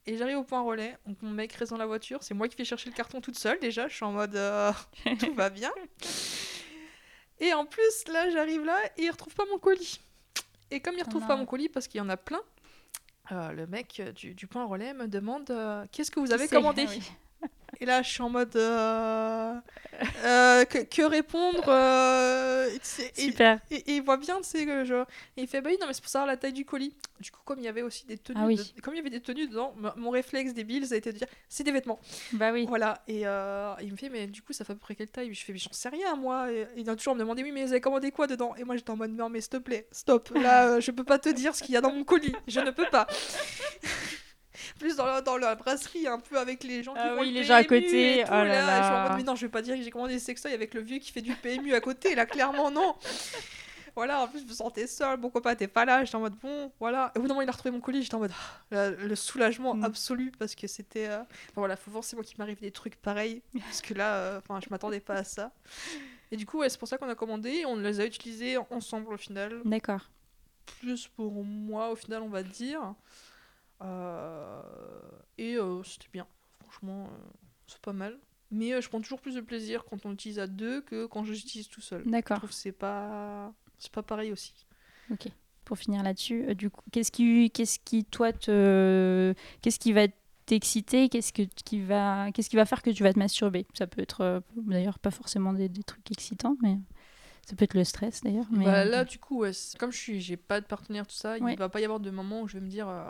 Et 0.06 0.16
j'arrive 0.16 0.38
au 0.38 0.44
point 0.44 0.62
relais, 0.62 0.96
donc 1.06 1.20
mon 1.22 1.30
mec 1.30 1.52
reste 1.52 1.72
dans 1.72 1.78
la 1.78 1.86
voiture, 1.86 2.22
c'est 2.22 2.34
moi 2.34 2.48
qui 2.48 2.56
fais 2.56 2.64
chercher 2.64 2.88
le 2.88 2.94
carton 2.94 3.20
toute 3.20 3.38
seule 3.38 3.58
déjà, 3.60 3.86
je 3.86 3.94
suis 3.94 4.04
en 4.04 4.12
mode 4.12 4.34
euh, 4.34 4.72
tout 5.20 5.34
va 5.34 5.50
bien. 5.50 5.70
Et 7.40 7.54
en 7.54 7.64
plus, 7.64 8.04
là, 8.12 8.28
j'arrive 8.30 8.64
là 8.64 8.78
et 8.98 9.04
il 9.04 9.10
retrouve 9.10 9.34
pas 9.34 9.46
mon 9.50 9.58
colis. 9.58 9.98
Et 10.70 10.80
comme 10.80 10.94
il 10.96 11.02
retrouve 11.02 11.22
non. 11.22 11.28
pas 11.28 11.36
mon 11.36 11.46
colis 11.46 11.70
parce 11.70 11.88
qu'il 11.88 11.96
y 11.98 12.02
en 12.02 12.10
a 12.10 12.18
plein, 12.18 12.42
euh, 13.32 13.52
le 13.52 13.66
mec 13.66 14.02
du, 14.14 14.34
du 14.34 14.46
point 14.46 14.66
relais 14.66 14.92
me 14.92 15.08
demande 15.08 15.50
euh, 15.50 15.86
qu'est-ce 15.90 16.10
que 16.10 16.20
vous 16.20 16.32
avez 16.32 16.48
commandé? 16.48 16.86
Oui. 16.90 17.02
Et 17.80 17.86
là, 17.86 18.02
je 18.02 18.10
suis 18.10 18.22
en 18.22 18.28
mode. 18.30 18.54
euh, 18.56 19.54
euh, 20.24 20.64
que, 20.64 20.78
que 20.78 21.02
répondre 21.02 21.64
euh, 21.68 22.68
et- 23.16 23.20
Super. 23.20 23.58
Et, 23.70 23.76
et 23.76 23.92
il 23.96 24.02
voit 24.02 24.16
bien, 24.16 24.36
tu 24.38 24.44
sais, 24.48 24.64
que 24.66 24.84
genre. 24.84 25.06
Et 25.36 25.42
il 25.42 25.48
fait, 25.48 25.60
bah 25.60 25.70
oui, 25.70 25.78
non, 25.80 25.86
mais 25.86 25.92
c'est 25.94 26.00
pour 26.02 26.10
savoir 26.10 26.26
la 26.26 26.36
taille 26.36 26.52
du 26.52 26.64
colis. 26.64 26.94
Du 27.20 27.30
coup, 27.30 27.40
comme 27.44 27.58
il 27.58 27.64
y 27.64 27.68
avait 27.68 27.82
aussi 27.82 28.06
des 28.06 28.16
tenues. 28.18 28.38
Ah 28.42 28.46
oui. 28.46 28.56
de- 28.56 28.80
Comme 28.82 28.94
il 28.94 28.98
y 28.98 29.00
avait 29.00 29.10
des 29.10 29.20
tenues 29.20 29.46
dedans, 29.48 29.74
mon 29.96 30.10
réflexe 30.10 30.54
débile, 30.54 30.86
ça 30.86 30.94
a 30.94 30.98
été 30.98 31.12
de 31.12 31.18
dire, 31.18 31.26
c'est 31.48 31.64
des 31.64 31.72
vêtements. 31.72 32.00
Bah 32.32 32.50
oui. 32.52 32.64
Voilà. 32.66 33.02
Et 33.08 33.20
il 33.20 33.90
me 33.92 33.96
fait, 33.96 34.08
mais 34.08 34.26
du 34.26 34.42
coup, 34.42 34.52
ça 34.52 34.64
fait 34.64 34.72
à 34.72 34.74
peu 34.76 34.80
près 34.80 34.94
quelle 34.94 35.08
taille? 35.08 35.32
Je 35.34 35.44
fais, 35.44 35.52
mais 35.52 35.58
j'en 35.58 35.72
sais 35.72 35.88
rien, 35.90 36.16
moi. 36.16 36.50
Et 36.52 36.66
il 36.76 36.84
vient 36.84 36.96
toujours 36.96 37.14
me 37.14 37.20
demander, 37.20 37.42
oui, 37.42 37.52
mais 37.52 37.64
vous 37.64 37.72
avez 37.72 37.80
commandé 37.80 38.10
quoi 38.10 38.26
dedans? 38.26 38.54
Et 38.56 38.64
moi, 38.64 38.76
j'étais 38.76 38.90
en 38.90 38.96
mode, 38.96 39.10
non, 39.12 39.28
mais 39.28 39.40
s'il 39.40 39.50
te 39.50 39.56
plaît, 39.58 39.86
stop. 39.92 40.30
Là, 40.34 40.80
je 40.80 40.90
peux 40.90 41.04
pas 41.04 41.18
te 41.18 41.28
dire 41.30 41.54
ce 41.54 41.62
qu'il 41.62 41.74
y 41.74 41.76
a 41.76 41.80
dans 41.80 41.92
mon 41.92 42.04
colis. 42.04 42.34
Je 42.46 42.60
ne 42.60 42.70
peux 42.70 42.88
pas. 42.90 43.06
Plus 44.79 44.96
dans 44.96 45.07
la, 45.07 45.20
dans 45.23 45.37
la 45.37 45.55
brasserie, 45.55 46.07
un 46.07 46.18
peu 46.18 46.38
avec 46.38 46.62
les 46.64 46.83
gens 46.83 46.94
qui 46.94 47.01
Ah 47.03 47.14
font 47.14 47.20
oui, 47.23 47.29
le 47.33 47.40
les 47.40 47.44
gens 47.44 47.55
à 47.55 47.64
côté, 47.64 48.20
et 48.20 48.25
tout, 48.25 48.31
oh 48.31 48.35
là 48.35 48.44
là. 48.44 48.79
Je 48.81 48.85
suis 48.87 48.94
en 48.94 49.03
mode, 49.09 49.12
mais 49.18 49.23
non, 49.25 49.35
je 49.37 49.46
vais 49.46 49.51
pas 49.51 49.62
dire 49.62 49.77
que 49.77 49.83
j'ai 49.83 49.90
commandé 49.90 50.14
des 50.14 50.20
sextoys 50.20 50.53
avec 50.53 50.75
le 50.75 50.81
vieux 50.81 50.99
qui 50.99 51.12
fait 51.12 51.23
du 51.23 51.35
PMU 51.35 51.75
à 51.75 51.81
côté. 51.81 52.14
Là, 52.14 52.27
clairement, 52.27 52.70
non. 52.70 52.94
Voilà, 53.96 54.20
en 54.23 54.29
plus, 54.29 54.40
je 54.40 54.46
me 54.46 54.53
sentais 54.53 54.87
seule. 54.87 55.18
Mon 55.18 55.31
copain 55.31 55.51
était 55.51 55.66
pas 55.66 55.85
là. 55.85 56.05
J'étais 56.05 56.14
en 56.16 56.20
mode, 56.20 56.37
bon, 56.37 56.70
voilà. 56.79 57.11
Et 57.14 57.18
au 57.18 57.23
bout 57.23 57.27
d'un 57.29 57.35
moment, 57.35 57.42
il 57.42 57.49
a 57.49 57.53
retrouvé 57.53 57.73
mon 57.73 57.81
colis. 57.81 58.03
J'étais 58.05 58.14
en 58.14 58.20
mode, 58.20 58.31
ah, 58.73 58.90
le, 58.90 59.16
soulagement 59.16 59.75
Mm. 59.75 59.85
absolu 59.85 60.33
parce 60.38 60.55
que 60.55 60.68
c'était. 60.68 61.09
euh, 61.09 61.20
Enfin 61.23 61.57
voilà, 61.57 61.75
faut 61.77 61.90
forcément 61.90 62.23
qu'il 62.23 62.38
m'arrive 62.38 62.61
des 62.61 62.70
trucs 62.70 62.94
pareils. 62.94 63.42
Parce 63.59 63.83
que 63.83 63.92
là, 63.94 64.14
euh, 64.14 64.38
enfin, 64.38 64.61
je 64.64 64.70
m'attendais 64.70 65.01
pas 65.01 65.14
à 65.14 65.25
ça. 65.25 65.51
Et 66.31 66.37
du 66.37 66.46
coup, 66.46 66.59
ouais, 66.61 66.68
c'est 66.68 66.79
pour 66.79 66.87
ça 66.87 66.99
qu'on 66.99 67.09
a 67.09 67.16
commandé. 67.16 67.64
On 67.66 67.75
les 67.77 67.99
a 67.99 68.07
utilisés 68.07 68.57
ensemble 68.70 69.12
au 69.12 69.16
final. 69.16 69.61
D'accord. 69.64 70.09
Plus 70.81 71.09
pour 71.09 71.44
moi, 71.44 71.90
au 71.90 71.96
final, 71.96 72.23
on 72.23 72.29
va 72.29 72.44
dire. 72.44 72.94
Euh, 73.82 74.62
Et 75.38 75.56
euh, 75.56 75.82
c'était 75.82 76.08
bien. 76.12 76.26
Franchement, 76.60 77.06
euh, 77.06 77.30
c'est 77.66 77.80
pas 77.80 77.92
mal. 77.92 78.18
Mais 78.50 78.80
je 78.82 78.88
prends 78.88 79.00
toujours 79.00 79.20
plus 79.20 79.36
de 79.36 79.40
plaisir 79.40 79.84
quand 79.84 80.04
on 80.06 80.10
l'utilise 80.10 80.38
à 80.40 80.46
deux 80.48 80.80
que 80.82 81.06
quand 81.06 81.24
je 81.24 81.32
l'utilise 81.32 81.68
tout 81.68 81.80
seul. 81.80 82.02
Je 82.04 82.10
D'accord. 82.10 82.38
trouve 82.38 82.50
que 82.50 82.56
c'est 82.56 82.72
pas 82.72 83.52
c'est 83.78 83.92
pas 83.92 84.02
pareil 84.02 84.32
aussi. 84.32 84.66
Ok. 85.10 85.28
Pour 85.64 85.78
finir 85.78 86.02
là-dessus, 86.02 86.46
euh, 86.48 86.54
du 86.54 86.68
coup, 86.70 86.82
qu'est-ce 86.90 87.12
qui, 87.12 87.50
qu'est-ce 87.50 87.78
qui 87.78 88.04
toi 88.04 88.32
te, 88.32 89.34
qu'est-ce 89.62 89.78
qui 89.78 89.92
va 89.92 90.08
t'exciter, 90.46 91.08
qu'est-ce 91.08 91.32
que 91.32 91.42
qui 91.64 91.80
va, 91.80 92.32
qu'est-ce 92.32 92.50
qui 92.50 92.56
va 92.56 92.64
faire 92.66 92.82
que 92.82 92.90
tu 92.90 93.02
vas 93.04 93.12
te 93.12 93.18
masturber? 93.18 93.66
Ça 93.74 93.86
peut 93.86 94.02
être, 94.02 94.20
euh, 94.22 94.40
d'ailleurs, 94.56 94.98
pas 94.98 95.12
forcément 95.12 95.52
des, 95.52 95.68
des 95.68 95.84
trucs 95.84 96.10
excitants, 96.10 96.56
mais 96.62 96.76
ça 97.46 97.56
peut 97.56 97.64
être 97.64 97.74
le 97.74 97.84
stress 97.84 98.22
d'ailleurs. 98.22 98.46
Mais 98.50 98.64
Bah, 98.64 98.84
là 98.84 99.04
du 99.04 99.18
coup 99.18 99.38
ouais, 99.40 99.52
comme 99.78 99.92
je 99.92 99.98
suis 99.98 100.20
j'ai 100.20 100.36
pas 100.36 100.60
de 100.60 100.66
partenaire 100.66 101.06
tout 101.06 101.14
ça, 101.14 101.38
Ouais. 101.38 101.54
il 101.54 101.58
va 101.58 101.68
pas 101.68 101.80
y 101.80 101.84
avoir 101.84 102.00
de 102.00 102.10
moments 102.10 102.42
où 102.42 102.48
je 102.48 102.54
vais 102.54 102.60
me 102.64 102.68
dire 102.68 102.88
euh, 102.88 103.08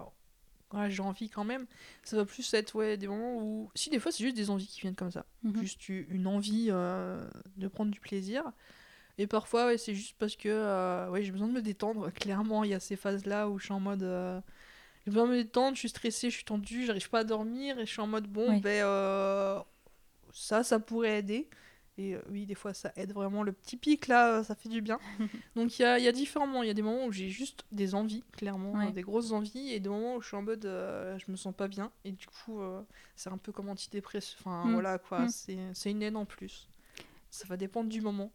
ouais, 0.73 0.91
j'ai 0.91 1.03
envie 1.03 1.29
quand 1.31 1.45
même. 1.45 1.67
Ça 2.05 2.17
va 2.17 2.25
plus 2.25 2.53
être 2.55 2.75
ouais 2.77 2.97
des 2.97 3.07
moments 3.09 3.37
où 3.37 3.71
si 3.75 3.91
des 3.91 3.99
fois 3.99 4.13
c'est 4.13 4.25
juste 4.25 4.37
des 4.37 4.51
envies 4.51 4.67
qui 4.67 4.81
viennent 4.81 4.95
comme 4.95 5.11
ça. 5.11 5.25
mhm. 5.43 5.59
juste 5.61 5.89
une 5.89 6.27
envie 6.27 6.69
euh, 6.71 7.25
de 7.57 7.69
prendre 7.69 7.91
du 7.91 8.01
plaisir. 8.01 8.45
Et 9.19 9.27
parfois, 9.27 9.67
ouais, 9.67 9.77
c'est 9.77 9.95
juste 9.95 10.17
parce 10.19 10.35
que 10.35 10.49
euh, 10.49 11.11
ouais, 11.11 11.23
j'ai 11.23 11.31
besoin 11.33 11.49
de 11.49 11.53
me 11.53 11.61
détendre. 11.63 12.11
Clairement, 12.15 12.65
il 12.65 12.71
y 12.71 12.75
a 12.75 12.81
ces 12.81 12.97
phases-là 12.97 13.49
où 13.51 13.59
je 13.59 13.65
suis 13.65 13.75
en 13.75 13.81
mode. 13.81 14.03
euh, 14.03 14.41
j'ai 15.05 15.11
besoin 15.11 15.27
de 15.27 15.33
me 15.33 15.37
détendre, 15.43 15.75
je 15.75 15.81
suis 15.81 15.89
stressée, 15.91 16.31
je 16.31 16.37
suis 16.37 16.45
tendue, 16.45 16.87
j'arrive 16.87 17.09
pas 17.11 17.21
à 17.21 17.25
dormir 17.25 17.79
et 17.79 17.87
je 17.87 17.91
suis 17.93 18.01
en 18.01 18.07
mode 18.07 18.27
bon, 18.27 18.49
Oui. 18.51 18.61
ben 18.61 19.65
ça, 20.33 20.63
ça 20.63 20.79
pourrait 20.79 21.19
aider. 21.19 21.49
Et 22.03 22.15
euh, 22.15 22.23
oui, 22.31 22.47
des 22.47 22.55
fois, 22.55 22.73
ça 22.73 22.93
aide 22.97 23.13
vraiment. 23.13 23.43
Le 23.43 23.53
petit 23.53 23.77
pic 23.77 24.07
là, 24.07 24.39
euh, 24.39 24.43
ça 24.43 24.55
fait 24.55 24.71
du 24.71 24.81
bien. 24.81 24.99
Donc 25.57 25.79
il 25.79 25.83
y 25.83 25.85
a, 25.85 25.99
y 25.99 26.09
a 26.09 26.13
différents 26.13 26.47
moments. 26.47 26.63
Il 26.63 26.67
y 26.69 26.71
a 26.71 26.75
des 26.75 26.81
moments 26.81 27.05
où 27.05 27.13
j'ai 27.13 27.29
juste 27.29 27.65
des 27.73 27.95
envies, 27.95 28.25
clairement, 28.33 28.73
Ouais. 28.73 28.91
des 28.93 29.03
grosses 29.03 29.33
envies, 29.33 29.71
et 29.73 29.81
des 29.81 29.89
moments 29.91 30.17
où 30.17 30.23
je 30.23 30.29
suis 30.29 30.37
en 30.37 30.43
mode 30.43 30.65
euh, 30.65 31.19
je 31.19 31.31
me 31.31 31.37
sens 31.37 31.55
pas 31.55 31.69
bien. 31.69 31.91
Et 32.07 32.13
du 32.13 32.27
coup, 32.27 32.61
euh, 32.61 32.81
c'est 33.17 33.29
un 33.31 33.37
peu 33.37 33.53
comme 33.53 33.69
antidépresseur. 33.69 34.39
Enfin 34.41 34.65
Mm. 34.67 34.73
voilà 34.73 34.99
quoi, 34.99 35.27
Mm. 35.27 35.29
c'est 35.75 35.91
une 35.91 36.03
aide 36.03 36.17
en 36.17 36.25
plus. 36.25 36.69
Ça 37.31 37.47
va 37.47 37.57
dépendre 37.59 37.89
du 37.91 38.01
moment. 38.01 38.33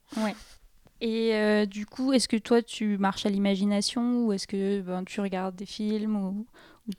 Et 1.02 1.34
euh, 1.36 1.66
du 1.66 1.86
coup, 1.88 2.14
est-ce 2.14 2.28
que 2.28 2.38
toi 2.38 2.62
tu 2.62 2.98
marches 2.98 3.26
à 3.26 3.30
l'imagination 3.30 4.26
ou 4.26 4.32
est-ce 4.34 4.48
que 4.48 4.80
ben, 4.82 5.04
tu 5.04 5.20
regardes 5.22 5.56
des 5.56 5.66
films 5.66 6.16
ou, 6.16 6.46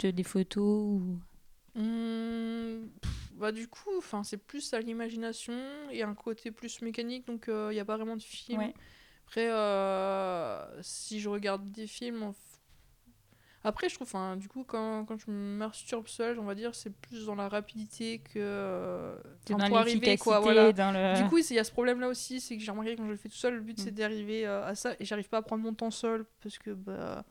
des 0.03 0.23
photos 0.25 1.01
ou... 1.01 1.19
Pff, 3.01 3.26
bah 3.37 3.53
du 3.53 3.68
coup, 3.68 3.90
enfin 3.99 4.25
c'est 4.25 4.37
plus 4.37 4.72
à 4.75 4.81
l'imagination 4.81 5.55
et 5.90 6.03
un 6.03 6.14
côté 6.14 6.51
plus 6.51 6.81
mécanique, 6.83 7.27
donc 7.27 7.44
il 7.49 7.70
n'y 7.70 7.81
a 7.81 7.85
pas 7.85 7.96
vraiment 7.96 8.16
de 8.16 8.22
film. 8.22 8.59
Ouais. 8.61 8.75
Après, 9.27 9.51
euh, 9.51 10.83
si 10.83 11.20
je 11.20 11.29
regarde 11.29 11.70
des 11.72 11.87
films, 11.87 12.22
en 12.22 12.35
après 13.66 13.88
je 13.88 13.96
trouve, 13.96 14.07
enfin 14.07 14.37
du 14.37 14.49
coup 14.49 14.62
quand, 14.62 15.05
quand 15.07 15.18
je 15.18 15.29
me 15.29 15.57
masturbe 15.57 16.07
seul, 16.07 16.38
on 16.38 16.44
va 16.44 16.55
dire, 16.55 16.72
c'est 16.77 16.94
plus 16.94 17.27
dans 17.27 17.35
la 17.35 17.49
rapidité 17.49 18.20
que 18.20 18.35
euh, 18.37 19.16
dans 19.49 19.59
pour 19.59 19.79
arriver 19.79 20.16
quoi. 20.16 20.38
Voilà. 20.38 20.72
dans 20.72 20.92
le... 20.92 21.20
Du 21.20 21.29
coup, 21.29 21.38
il 21.38 21.53
y 21.53 21.59
a 21.59 21.64
ce 21.64 21.72
problème-là 21.72 22.07
aussi, 22.07 22.40
c'est 22.40 22.57
que 22.57 22.62
j'ai 22.62 22.70
remarqué 22.70 22.94
quand 22.94 23.05
je 23.07 23.11
le 23.11 23.16
fais 23.16 23.29
tout 23.29 23.35
seul, 23.35 23.55
le 23.55 23.61
but 23.61 23.77
Mm. 23.77 23.83
c'est 23.83 23.90
d'arriver 23.90 24.46
euh, 24.46 24.64
à 24.64 24.77
ça 24.77 24.94
et 25.01 25.05
j'arrive 25.05 25.29
pas 25.29 25.38
à 25.38 25.42
prendre 25.42 25.64
mon 25.64 25.75
temps 25.75 25.90
seul 25.90 26.27
parce 26.44 26.59
que 26.59 26.70
bah, 26.70 27.25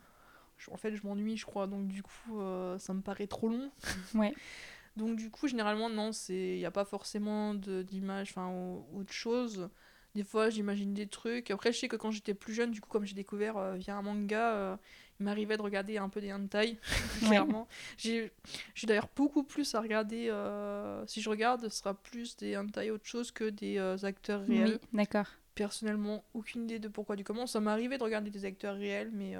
en 0.69 0.75
fait 0.75 0.93
je 0.93 1.07
m'ennuie, 1.07 1.37
je 1.37 1.45
crois, 1.45 1.67
donc 1.67 1.87
du 1.87 2.03
coup 2.03 2.41
euh, 2.41 2.77
ça 2.79 2.93
me 2.93 3.01
paraît 3.01 3.27
trop 3.27 3.47
long. 3.47 3.71
Ouais. 4.13 4.33
Donc 4.95 5.17
du 5.17 5.29
coup, 5.29 5.47
généralement, 5.47 5.89
non, 5.89 6.11
il 6.29 6.57
n'y 6.57 6.65
a 6.65 6.71
pas 6.71 6.85
forcément 6.85 7.53
d'image, 7.53 8.29
enfin, 8.31 8.49
ou- 8.49 8.85
autre 8.99 9.11
chose. 9.13 9.69
Des 10.15 10.23
fois, 10.23 10.49
j'imagine 10.49 10.93
des 10.93 11.07
trucs. 11.07 11.51
Après, 11.51 11.73
je 11.73 11.79
sais 11.79 11.87
que 11.89 11.97
quand 11.97 12.11
j'étais 12.11 12.33
plus 12.33 12.53
jeune, 12.53 12.71
du 12.71 12.79
coup, 12.79 12.87
comme 12.89 13.05
j'ai 13.05 13.15
découvert 13.15 13.57
euh, 13.57 13.75
via 13.75 13.97
un 13.97 14.01
manga, 14.01 14.53
euh, 14.55 14.77
il 15.19 15.25
m'arrivait 15.25 15.57
de 15.57 15.61
regarder 15.61 15.97
un 15.97 16.07
peu 16.07 16.21
des 16.21 16.31
hentai, 16.31 16.77
clairement. 17.27 17.67
J'ai 17.97 18.31
j'ai 18.75 18.87
d'ailleurs 18.87 19.09
beaucoup 19.15 19.43
plus 19.43 19.75
à 19.75 19.81
regarder. 19.81 20.29
euh, 20.29 21.05
si 21.07 21.21
je 21.21 21.29
regarde, 21.29 21.67
ce 21.67 21.77
sera 21.77 21.93
plus 21.93 22.37
des 22.37 22.55
hentai 22.55 22.91
autre 22.91 23.05
chose 23.05 23.31
que 23.31 23.49
des 23.49 23.77
acteurs 24.05 24.45
réels. 24.45 24.71
Oui, 24.71 24.79
d'accord. 24.93 25.27
Personnellement, 25.55 26.23
aucune 26.33 26.63
idée 26.63 26.79
de 26.79 26.87
pourquoi 26.89 27.15
du 27.15 27.23
comment. 27.23 27.47
Ça 27.47 27.59
m'arrivait 27.61 27.97
de 27.97 28.03
regarder 28.03 28.29
des 28.29 28.45
acteurs 28.45 28.75
réels, 28.75 29.11
mais 29.13 29.35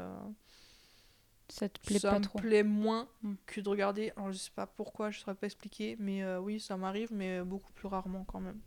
Ça 1.49 1.69
te 1.69 1.79
plaît 1.79 1.99
ça 1.99 2.11
pas 2.11 2.19
me 2.19 2.23
trop. 2.23 2.39
plaît 2.39 2.63
moins 2.63 3.07
Mm. 3.23 3.33
que 3.45 3.61
de 3.61 3.69
regarder. 3.69 4.11
Alors, 4.17 4.31
je 4.31 4.37
sais 4.37 4.51
pas 4.55 4.65
pourquoi, 4.67 5.11
je 5.11 5.19
saurais 5.19 5.35
pas 5.35 5.45
expliquer, 5.47 5.95
mais 5.99 6.23
euh, 6.23 6.39
oui, 6.39 6.59
ça 6.59 6.77
m'arrive, 6.77 7.09
mais 7.13 7.41
beaucoup 7.43 7.71
plus 7.73 7.87
rarement 7.87 8.23
quand 8.25 8.39
même. 8.39 8.59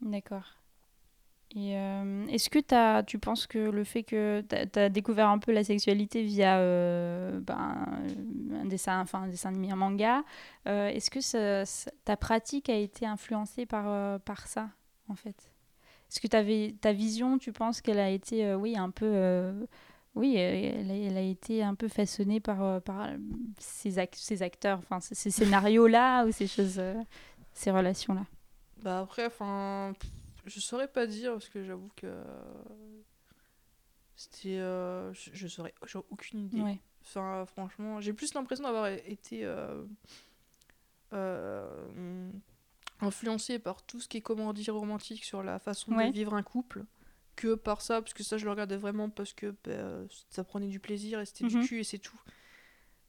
D'accord. 0.00 0.58
Et 1.54 1.76
euh, 1.76 2.26
est-ce 2.28 2.48
que 2.48 2.58
t'as, 2.58 3.02
tu 3.02 3.18
penses 3.18 3.46
que 3.46 3.58
le 3.58 3.84
fait 3.84 4.04
que 4.04 4.42
tu 4.48 4.78
as 4.78 4.88
découvert 4.88 5.28
un 5.28 5.38
peu 5.38 5.52
la 5.52 5.64
sexualité 5.64 6.22
via 6.22 6.58
euh, 6.58 7.40
ben, 7.40 7.86
un 8.54 8.64
dessin, 8.64 9.00
enfin 9.02 9.22
un 9.24 9.28
dessin 9.28 9.50
animé, 9.50 9.70
un 9.70 9.76
manga, 9.76 10.24
euh, 10.66 10.88
est-ce 10.88 11.10
que 11.10 11.20
ça- 11.20 11.66
ça- 11.66 11.90
ta 12.06 12.16
pratique 12.16 12.70
a 12.70 12.76
été 12.76 13.04
influencée 13.06 13.66
par, 13.66 13.84
euh, 13.86 14.18
par 14.18 14.46
ça, 14.46 14.70
en 15.08 15.14
fait? 15.14 15.36
Est-ce 16.10 16.20
que 16.20 16.26
t'avais, 16.28 16.74
ta 16.80 16.92
vision, 16.92 17.36
tu 17.38 17.52
penses 17.52 17.82
qu'elle 17.82 17.98
a 18.00 18.10
été, 18.10 18.46
euh, 18.46 18.56
oui, 18.56 18.76
un 18.76 18.90
peu... 18.90 19.66
euh, 20.16 20.20
oui, 20.20 20.36
elle 20.36 20.90
a, 20.90 20.94
elle 20.94 21.16
a 21.16 21.22
été 21.22 21.62
un 21.62 21.74
peu 21.74 21.88
façonnée 21.88 22.40
par, 22.40 22.62
euh, 22.62 22.80
par 22.80 23.02
euh, 23.08 23.16
ces, 23.58 23.96
ac- 23.96 24.14
ces 24.16 24.42
acteurs, 24.42 24.78
enfin 24.78 25.00
ces, 25.00 25.30
scénarios-là 25.30 26.24
ou 26.26 26.32
ces 26.32 26.46
choses, 26.46 26.78
euh, 26.78 26.94
ces 27.52 27.70
relations-là. 27.70 28.24
Bah 28.82 29.00
après, 29.00 29.26
enfin, 29.26 29.92
je 30.46 30.60
saurais 30.60 30.88
pas 30.88 31.06
dire 31.06 31.32
parce 31.32 31.48
que 31.48 31.64
j'avoue 31.64 31.90
que 31.96 32.12
c'était, 34.16 34.58
euh, 34.58 35.12
je, 35.14 35.30
je 35.32 35.48
saurais, 35.48 35.74
j'ai 35.86 35.98
aucune 36.10 36.40
idée. 36.46 36.60
Ouais. 36.60 36.78
Enfin, 37.04 37.44
franchement, 37.46 38.00
j'ai 38.00 38.12
plus 38.12 38.34
l'impression 38.34 38.64
d'avoir 38.64 38.86
été 38.88 39.44
euh, 39.44 39.82
euh, 41.12 42.30
influencé 43.00 43.58
par 43.58 43.82
tout 43.82 44.00
ce 44.00 44.08
qui 44.08 44.18
est 44.18 44.20
comédie 44.20 44.70
romantique 44.70 45.24
sur 45.24 45.42
la 45.42 45.58
façon 45.58 45.92
Ouais. 45.94 46.08
de 46.08 46.12
vivre 46.12 46.34
un 46.34 46.42
couple 46.42 46.84
que 47.36 47.54
par 47.54 47.80
ça, 47.82 48.00
parce 48.02 48.14
que 48.14 48.22
ça, 48.22 48.36
je 48.38 48.44
le 48.44 48.50
regardais 48.50 48.76
vraiment 48.76 49.08
parce 49.10 49.32
que 49.32 49.54
ben, 49.64 50.06
ça 50.30 50.44
prenait 50.44 50.68
du 50.68 50.80
plaisir 50.80 51.20
et 51.20 51.26
c'était 51.26 51.44
Mhm. 51.44 51.60
du 51.62 51.66
cul 51.68 51.80
et 51.80 51.84
c'est 51.84 51.98
tout. 51.98 52.20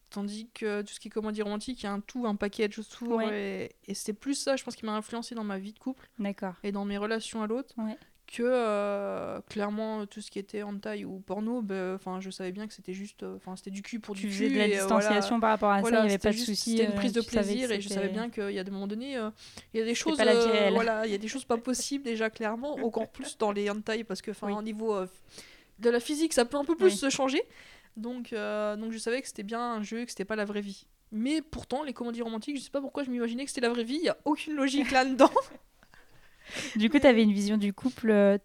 Tandis 0.10 0.48
que 0.54 0.84
tout 0.84 0.94
ce 0.94 1.00
qui 1.00 1.08
est 1.08 1.12
comédie 1.12 1.42
romantique, 1.42 1.82
il 1.82 1.86
y 1.86 1.88
a 1.88 1.92
un 1.92 2.00
tout, 2.00 2.28
un 2.28 2.36
package 2.36 2.78
autour. 2.78 3.18
Ouais. 3.18 3.72
Et, 3.86 3.92
et 3.92 3.94
c'est 3.96 4.14
plus 4.14 4.36
ça, 4.36 4.56
je 4.56 4.64
pense, 4.64 4.76
qui 4.76 4.86
m'a 4.86 4.96
influencé 4.96 5.34
dans 5.34 5.44
ma 5.44 5.58
vie 5.58 5.74
de 5.74 5.80
couple 5.80 6.08
D'accord. 6.20 6.54
et 6.62 6.72
dans 6.72 6.86
mes 6.86 6.98
relations 7.00 7.42
à 7.42 7.48
l'autre 7.48 7.74
Ouais. 7.80 7.98
Que 8.34 8.42
euh, 8.44 9.40
clairement 9.48 10.08
tout 10.08 10.20
ce 10.20 10.32
qui 10.32 10.40
était 10.40 10.64
hentai 10.64 11.06
ou 11.06 11.20
porno 11.20 11.62
ben, 11.62 11.94
enfin 11.94 12.20
je 12.20 12.32
savais 12.32 12.52
bien 12.52 12.66
que 12.68 12.74
c'était 12.74 12.94
juste 12.94 13.22
euh, 13.22 13.36
enfin 13.36 13.56
c'était 13.56 13.70
du 13.70 13.84
cul 13.84 14.00
pour 14.00 14.16
tu 14.16 14.22
du 14.26 14.32
faisais 14.32 14.48
cul 14.48 14.54
de 14.56 14.58
la 14.58 14.68
et, 14.68 14.80
euh, 14.80 14.86
voilà. 14.88 15.00
distanciation 15.02 15.40
par 15.40 15.52
rapport 15.52 15.70
à 15.70 15.82
Voilà, 15.82 15.98
ça, 16.00 16.04
il 16.04 16.08
n'y 16.08 16.14
avait 16.14 16.18
pas 16.18 16.32
de 16.32 16.38
souci. 16.38 16.72
C'était 16.72 16.86
une 16.86 16.96
prise 16.96 17.14
de 17.14 17.22
plaisir 17.22 17.72
et 17.72 17.80
je 17.80 17.90
savais 17.90 18.10
bien 18.10 18.32
qu'il 18.32 18.50
y 18.50 18.58
a 18.58 18.64
des 18.64 18.72
moments 18.72 18.88
donnés, 18.88 19.18
euh, 19.18 19.30
il 19.74 19.80
y 19.80 19.84
a 19.84 19.86
des 19.86 19.94
choses, 19.94 20.20
euh, 20.20 20.70
voilà, 20.74 21.06
il 21.06 21.12
y 21.12 21.16
a 21.16 21.20
des 21.20 21.28
choses 21.28 21.46
pas 21.46 21.58
possibles 21.58 22.04
déjà 22.04 22.32
clairement, 22.32 22.74
encore 22.84 23.08
plus 23.12 23.38
dans 23.38 23.52
les 23.52 23.70
hentai 23.70 24.04
parce 24.04 24.24
que 24.24 24.32
enfin 24.32 24.48
Oui. 24.48 24.54
au 24.54 24.64
niveau 24.64 25.00
de 25.78 25.90
la 25.92 26.00
physique 26.00 26.34
ça 26.34 26.44
peut 26.46 26.58
un 26.58 26.66
peu 26.66 26.76
plus 26.76 26.86
Oui. 26.86 26.98
se 26.98 27.12
changer, 27.12 27.44
donc 27.98 28.32
donc 28.34 28.92
je 28.92 28.98
savais 28.98 29.22
que 29.22 29.28
c'était 29.28 29.44
bien 29.44 29.62
un 29.62 29.84
jeu, 29.84 30.06
que 30.06 30.10
c'était 30.10 30.26
pas 30.26 30.36
la 30.36 30.46
vraie 30.46 30.62
vie. 30.62 30.88
Mais 31.12 31.44
pourtant 31.44 31.84
les 31.84 31.94
comédies 31.94 32.24
romantiques, 32.24 32.58
je 32.58 32.64
sais 32.64 32.72
pas 32.72 32.82
pourquoi 32.82 33.04
je 33.04 33.12
m'imaginais 33.12 33.44
que 33.46 33.52
c'était 33.52 33.62
la 33.62 33.70
vraie 33.70 33.84
vie, 33.84 33.98
il 34.02 34.06
y 34.06 34.10
a 34.10 34.18
aucune 34.26 34.56
logique 34.56 34.90
là-dedans. 34.90 35.30
Du 36.76 36.90
coup, 36.90 37.00
tu 37.00 37.08
avais 37.08 37.24
une 37.24 37.32
vision 37.34 37.58
du 37.58 37.74
couple. 37.74 38.10
euh, 38.12 38.38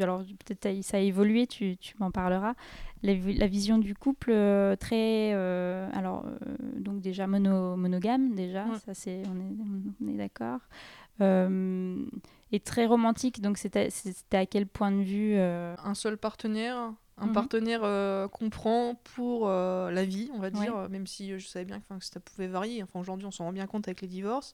alors, 0.00 0.22
peut-être 0.44 0.82
ça 0.82 0.96
a 0.96 1.00
évolué, 1.00 1.46
tu, 1.46 1.76
tu 1.76 1.94
m'en 1.98 2.10
parleras. 2.10 2.54
La, 3.02 3.14
vi- 3.14 3.34
la 3.36 3.46
vision 3.46 3.78
du 3.78 3.94
couple 3.94 4.30
euh, 4.32 4.76
très. 4.76 5.32
euh, 5.34 5.88
alors, 5.92 6.24
euh, 6.26 6.56
donc, 6.78 7.00
déjà 7.00 7.26
mono, 7.26 7.76
monogame, 7.76 8.34
déjà, 8.34 8.64
Ouais. 8.66 8.78
ça 8.84 8.94
c'est. 8.94 9.22
On 10.00 10.08
est, 10.08 10.16
d'accord. 10.16 10.60
Euh, 11.20 12.04
et 12.52 12.60
très 12.60 12.86
romantique, 12.86 13.40
donc 13.40 13.58
c'était 13.58 13.88
à 14.32 14.46
quel 14.46 14.66
point 14.66 14.90
de 14.92 15.02
vue 15.02 15.36
un 15.36 15.94
seul 15.94 16.16
partenaire, 16.16 16.92
un 17.16 17.26
Mhm. 17.26 17.32
partenaire 17.32 17.80
euh, 17.84 18.26
qu'on 18.26 18.50
prend 18.50 18.96
pour 18.96 19.48
euh, 19.48 19.90
la 19.92 20.04
vie, 20.04 20.30
on 20.34 20.40
va 20.40 20.50
dire, 20.50 20.88
même 20.90 21.06
si 21.06 21.32
euh, 21.32 21.38
je 21.38 21.46
savais 21.46 21.64
bien 21.64 21.78
que, 21.80 21.84
ça 22.00 22.18
pouvait 22.18 22.48
varier. 22.48 22.82
Enfin, 22.82 22.98
aujourd'hui, 22.98 23.26
on 23.26 23.30
s'en 23.30 23.44
rend 23.44 23.52
bien 23.52 23.66
compte 23.68 23.86
avec 23.86 24.00
les 24.00 24.08
divorces, 24.08 24.52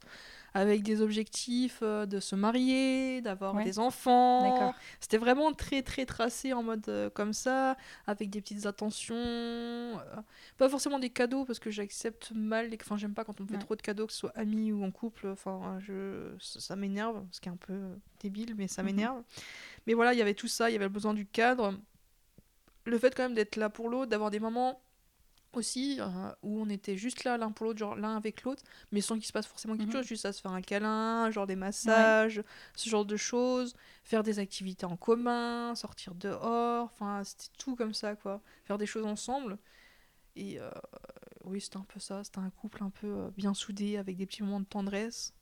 avec 0.52 0.82
des 0.82 1.00
objectifs 1.00 1.78
euh, 1.82 2.04
de 2.04 2.20
se 2.20 2.36
marier, 2.36 3.22
d'avoir 3.22 3.54
Ouais. 3.54 3.64
des 3.64 3.78
enfants. 3.78 4.74
C'était 5.00 5.16
vraiment 5.16 5.52
très 5.52 5.82
très 5.82 6.04
tracé 6.04 6.52
en 6.52 6.62
mode 6.62 7.10
comme 7.14 7.32
ça, 7.32 7.76
avec 8.06 8.28
des 8.28 8.42
petites 8.42 8.66
attentions, 8.66 9.98
pas 10.58 10.68
forcément 10.68 10.98
des 10.98 11.10
cadeaux 11.10 11.44
parce 11.46 11.58
que 11.58 11.70
j'accepte 11.70 12.32
mal, 12.34 12.68
les... 12.68 12.78
enfin 12.82 12.96
j'aime 12.98 13.14
pas 13.14 13.24
quand 13.24 13.40
on 13.40 13.44
me 13.44 13.48
fait 13.48 13.54
Ouais. 13.54 13.58
trop 13.58 13.74
de 13.76 13.82
cadeaux, 13.82 14.06
que 14.06 14.12
ce 14.12 14.18
soit 14.18 14.36
amis 14.36 14.70
ou 14.72 14.84
en 14.84 14.90
couple. 14.90 15.28
Enfin, 15.28 15.78
je 15.80 16.34
ça, 16.40 16.60
ça 16.60 16.76
m'énerve, 16.76 17.24
ce 17.32 17.40
qui 17.40 17.48
est 17.48 17.52
un 17.52 17.56
peu 17.56 17.80
débile, 18.20 18.54
mais 18.56 18.68
ça 18.68 18.82
Mhm. 18.82 18.86
m'énerve. 18.90 19.22
Mais 19.86 19.94
voilà, 19.94 20.12
il 20.12 20.18
y 20.18 20.22
avait 20.22 20.34
tout 20.34 20.48
ça, 20.48 20.68
il 20.70 20.74
y 20.74 20.76
avait 20.76 20.84
le 20.84 20.90
besoin 20.90 21.14
du 21.14 21.26
cadre, 21.26 21.74
le 22.84 22.98
fait 22.98 23.14
quand 23.14 23.24
même 23.24 23.34
d'être 23.34 23.56
là 23.56 23.70
pour 23.70 23.88
l'autre, 23.88 24.10
d'avoir 24.10 24.30
des 24.30 24.40
moments 24.40 24.82
aussi 25.52 25.98
euh, 26.00 26.06
où 26.42 26.60
on 26.62 26.68
était 26.68 26.96
juste 26.96 27.24
là 27.24 27.36
l'un 27.36 27.50
pour 27.50 27.66
l'autre, 27.66 27.78
genre 27.80 27.96
l'un 27.96 28.16
avec 28.16 28.42
l'autre, 28.44 28.62
mais 28.92 29.00
sans 29.00 29.16
qu'il 29.16 29.24
se 29.26 29.32
passe 29.32 29.46
forcément 29.48 29.76
quelque 29.76 29.88
Mhm. 29.92 29.98
chose, 29.98 30.06
juste 30.06 30.24
à 30.26 30.32
se 30.32 30.40
faire 30.40 30.52
un 30.52 30.62
câlin, 30.62 31.30
genre 31.32 31.46
des 31.46 31.56
massages, 31.56 32.42
ce 32.76 32.88
genre 32.88 33.04
de 33.04 33.16
choses, 33.16 33.74
faire 34.04 34.22
des 34.22 34.38
activités 34.38 34.86
en 34.86 34.96
commun, 34.96 35.74
sortir 35.74 36.14
dehors, 36.14 36.84
enfin 36.92 37.24
c'était 37.24 37.48
tout 37.58 37.74
comme 37.74 37.94
ça 37.94 38.14
quoi, 38.14 38.40
faire 38.64 38.78
des 38.78 38.86
choses 38.86 39.06
ensemble. 39.06 39.58
Et 40.36 40.60
euh, 40.60 40.70
oui, 41.44 41.60
c'était 41.60 41.78
un 41.78 41.84
peu 41.84 41.98
ça, 42.00 42.22
c'était 42.24 42.38
un 42.38 42.50
couple 42.50 42.84
un 42.84 42.90
peu 42.90 43.08
euh, 43.08 43.30
bien 43.36 43.54
soudé 43.54 43.96
avec 43.96 44.16
des 44.16 44.26
petits 44.26 44.42
moments 44.44 44.60
de 44.60 44.66
tendresse 44.66 45.34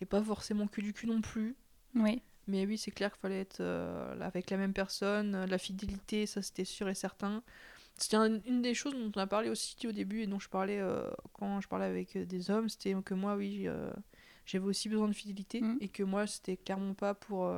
et 0.00 0.06
pas 0.06 0.22
forcément 0.22 0.68
que 0.68 0.80
du 0.80 0.92
cul 0.92 1.08
non 1.08 1.20
plus. 1.20 1.56
Oui, 1.94 2.22
Mais 2.48 2.66
oui, 2.66 2.78
c'est 2.78 2.90
clair 2.90 3.12
qu'il 3.12 3.20
fallait 3.20 3.40
être 3.42 3.60
euh, 3.60 4.18
avec 4.20 4.50
la 4.50 4.56
même 4.56 4.72
personne. 4.72 5.34
euh, 5.34 5.46
La 5.46 5.58
fidélité, 5.58 6.26
ça 6.26 6.42
c'était 6.42 6.64
sûr 6.64 6.88
et 6.88 6.94
certain. 6.94 7.42
C'était 7.98 8.16
un- 8.16 8.40
une 8.46 8.62
des 8.62 8.74
choses 8.74 8.94
dont 8.94 9.12
on 9.14 9.20
a 9.20 9.26
parlé 9.26 9.50
aussi 9.50 9.76
au 9.86 9.92
début 9.92 10.22
et 10.22 10.26
dont 10.26 10.38
je 10.38 10.48
parlais 10.48 10.78
euh, 10.80 11.10
quand 11.34 11.60
je 11.60 11.68
parlais 11.68 11.84
avec 11.86 12.16
des 12.16 12.50
hommes. 12.50 12.68
C'était 12.68 12.94
que 13.04 13.14
moi, 13.14 13.36
oui, 13.36 13.64
euh, 13.68 13.90
j'avais 14.46 14.64
aussi 14.64 14.88
besoin 14.88 15.08
de 15.08 15.12
fidélité 15.12 15.60
Mhm. 15.60 15.78
et 15.80 15.88
que 15.88 16.02
moi, 16.02 16.26
c'était 16.26 16.56
clairement 16.56 16.94
pas 16.94 17.14
pour, 17.14 17.52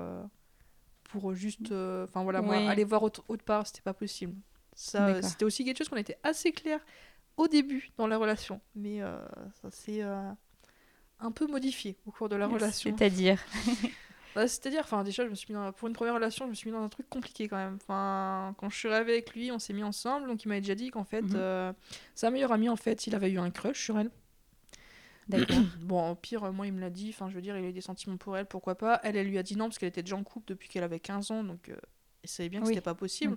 pour 1.05 1.35
juste. 1.35 1.71
Enfin 1.73 2.23
voilà, 2.25 2.41
moi, 2.43 2.57
aller 2.69 2.85
voir 2.85 3.03
autre, 3.03 3.23
autre 3.29 3.45
part, 3.45 3.67
c'était 3.67 3.83
pas 3.83 3.95
possible. 3.95 4.35
Ça, 4.75 5.07
c'était 5.23 5.45
aussi 5.45 5.65
quelque 5.65 5.79
chose 5.79 5.89
qu'on 5.89 5.97
était 5.97 6.19
assez 6.23 6.53
clair 6.53 6.81
au 7.37 7.47
début 7.49 7.91
dans 7.97 8.07
la 8.07 8.17
relation. 8.19 8.61
Mais 8.75 9.01
ça 9.63 9.71
s'est 9.71 10.03
un 10.03 11.33
peu 11.33 11.47
modifié 11.47 11.97
au 12.07 12.11
cours 12.13 12.29
de 12.29 12.37
la 12.37 12.47
relation. 12.49 12.91
c'est-à-dire. 12.97 13.39
Bah, 14.35 14.47
C'est-à-dire, 14.47 14.81
enfin, 14.85 15.03
déjà, 15.05 15.25
je 15.25 15.31
me 15.31 15.35
suis 15.35 15.53
mis 15.53 15.59
dans- 15.59 15.73
pour 15.73 15.89
une 15.89 15.95
première 15.95 16.15
relation, 16.15 16.45
je 16.47 16.51
me 16.51 16.55
suis 16.55 16.71
mis 16.71 16.77
dans 16.77 16.83
un 16.83 16.89
truc 16.89 17.09
compliqué 17.09 17.49
quand 17.49 17.57
même. 17.57 17.79
Enfin, 17.83 18.55
quand 18.59 18.69
je 18.71 18.77
suis 18.77 18.89
arrivée 18.89 19.13
avec 19.13 19.35
lui, 19.35 19.51
on 19.51 19.59
s'est 19.59 19.73
mis 19.73 19.83
ensemble, 19.83 20.29
donc 20.29 20.45
il 20.45 20.49
m'avait 20.49 20.61
déjà 20.61 20.75
dit 20.75 20.91
qu'en 20.91 21.05
fait, 21.05 21.23
Mhm. 21.23 21.33
euh, 21.35 21.73
sa 22.15 22.31
meilleure 22.31 22.53
amie, 22.53 22.69
en 22.69 22.77
fait, 22.77 23.07
il 23.07 23.15
avait 23.15 23.31
eu 23.31 23.39
un 23.39 23.51
crush 23.51 23.83
sur 23.85 23.99
elle. 23.99 24.11
D'accord. 25.29 25.59
Bon, 25.81 26.11
au 26.11 26.15
pire, 26.15 26.53
moi, 26.53 26.67
il 26.67 26.73
me 26.73 26.81
l'a 26.81 26.91
dit, 26.91 27.11
enfin, 27.11 27.29
je 27.29 27.35
veux 27.35 27.41
dire, 27.43 27.57
il 27.57 27.65
a 27.65 27.69
eu 27.69 27.73
des 27.73 27.81
sentiments 27.81 28.17
pour 28.17 28.37
elle, 28.37 28.47
pourquoi 28.47 28.77
pas. 28.77 29.01
Elle, 29.05 29.17
elle 29.17 29.27
lui 29.29 29.39
a 29.39 29.43
dit 29.43 29.57
non, 29.57 29.67
parce 29.67 29.79
qu'elle 29.79 29.89
était 29.89 30.03
déjà 30.03 30.17
en 30.17 30.25
couple 30.25 30.47
depuis 30.49 30.69
qu'elle 30.69 30.83
avait 30.85 31.01
15 31.01 31.31
ans, 31.31 31.45
donc 31.45 31.69
euh, 31.69 31.77
il 32.25 32.29
savait 32.29 32.49
bien 32.49 32.61
que 32.61 32.67
Oui. 32.67 32.75
c'était 32.75 32.81
pas 32.85 32.95
possible. 32.95 33.37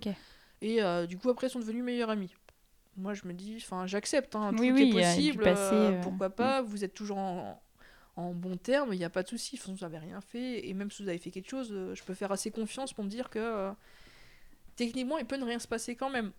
Et 0.60 0.82
euh, 0.82 1.06
du 1.06 1.18
coup, 1.18 1.28
après, 1.30 1.48
ils 1.48 1.50
sont 1.50 1.58
devenus 1.60 1.84
meilleurs 1.84 2.10
amis. 2.10 2.34
Moi, 2.96 3.12
je 3.14 3.26
me 3.26 3.32
dis, 3.32 3.56
enfin, 3.60 3.86
j'accepte, 3.86 4.36
hein, 4.36 4.52
tout 4.54 4.62
Oui, 4.62 4.68
est 4.68 4.72
oui, 4.84 4.92
possible, 4.92 5.42
passé, 5.44 5.74
euh, 5.74 5.90
euh, 5.90 6.02
pourquoi 6.02 6.30
pas, 6.30 6.62
vous 6.62 6.84
êtes 6.84 6.94
toujours 6.94 7.18
en, 7.18 7.60
en 8.16 8.32
bon 8.32 8.56
terme, 8.56 8.92
il 8.92 8.98
n'y 8.98 9.04
a 9.04 9.10
pas 9.10 9.22
de 9.22 9.28
souci, 9.28 9.60
vous 9.64 9.74
n'avez 9.80 9.98
rien 9.98 10.20
fait, 10.20 10.68
et 10.68 10.74
même 10.74 10.90
si 10.90 11.02
vous 11.02 11.08
avez 11.08 11.18
fait 11.18 11.30
quelque 11.30 11.48
chose, 11.50 11.68
euh, 11.72 11.94
je 11.94 12.04
peux 12.04 12.14
faire 12.14 12.30
assez 12.30 12.50
confiance 12.50 12.92
pour 12.92 13.04
me 13.04 13.08
dire 13.08 13.28
que 13.28 13.38
euh, 13.38 13.72
techniquement, 14.76 15.18
il 15.18 15.26
peut 15.26 15.36
ne 15.36 15.44
rien 15.44 15.58
se 15.58 15.66
passer 15.66 15.96
quand 15.96 16.10
même. 16.10 16.32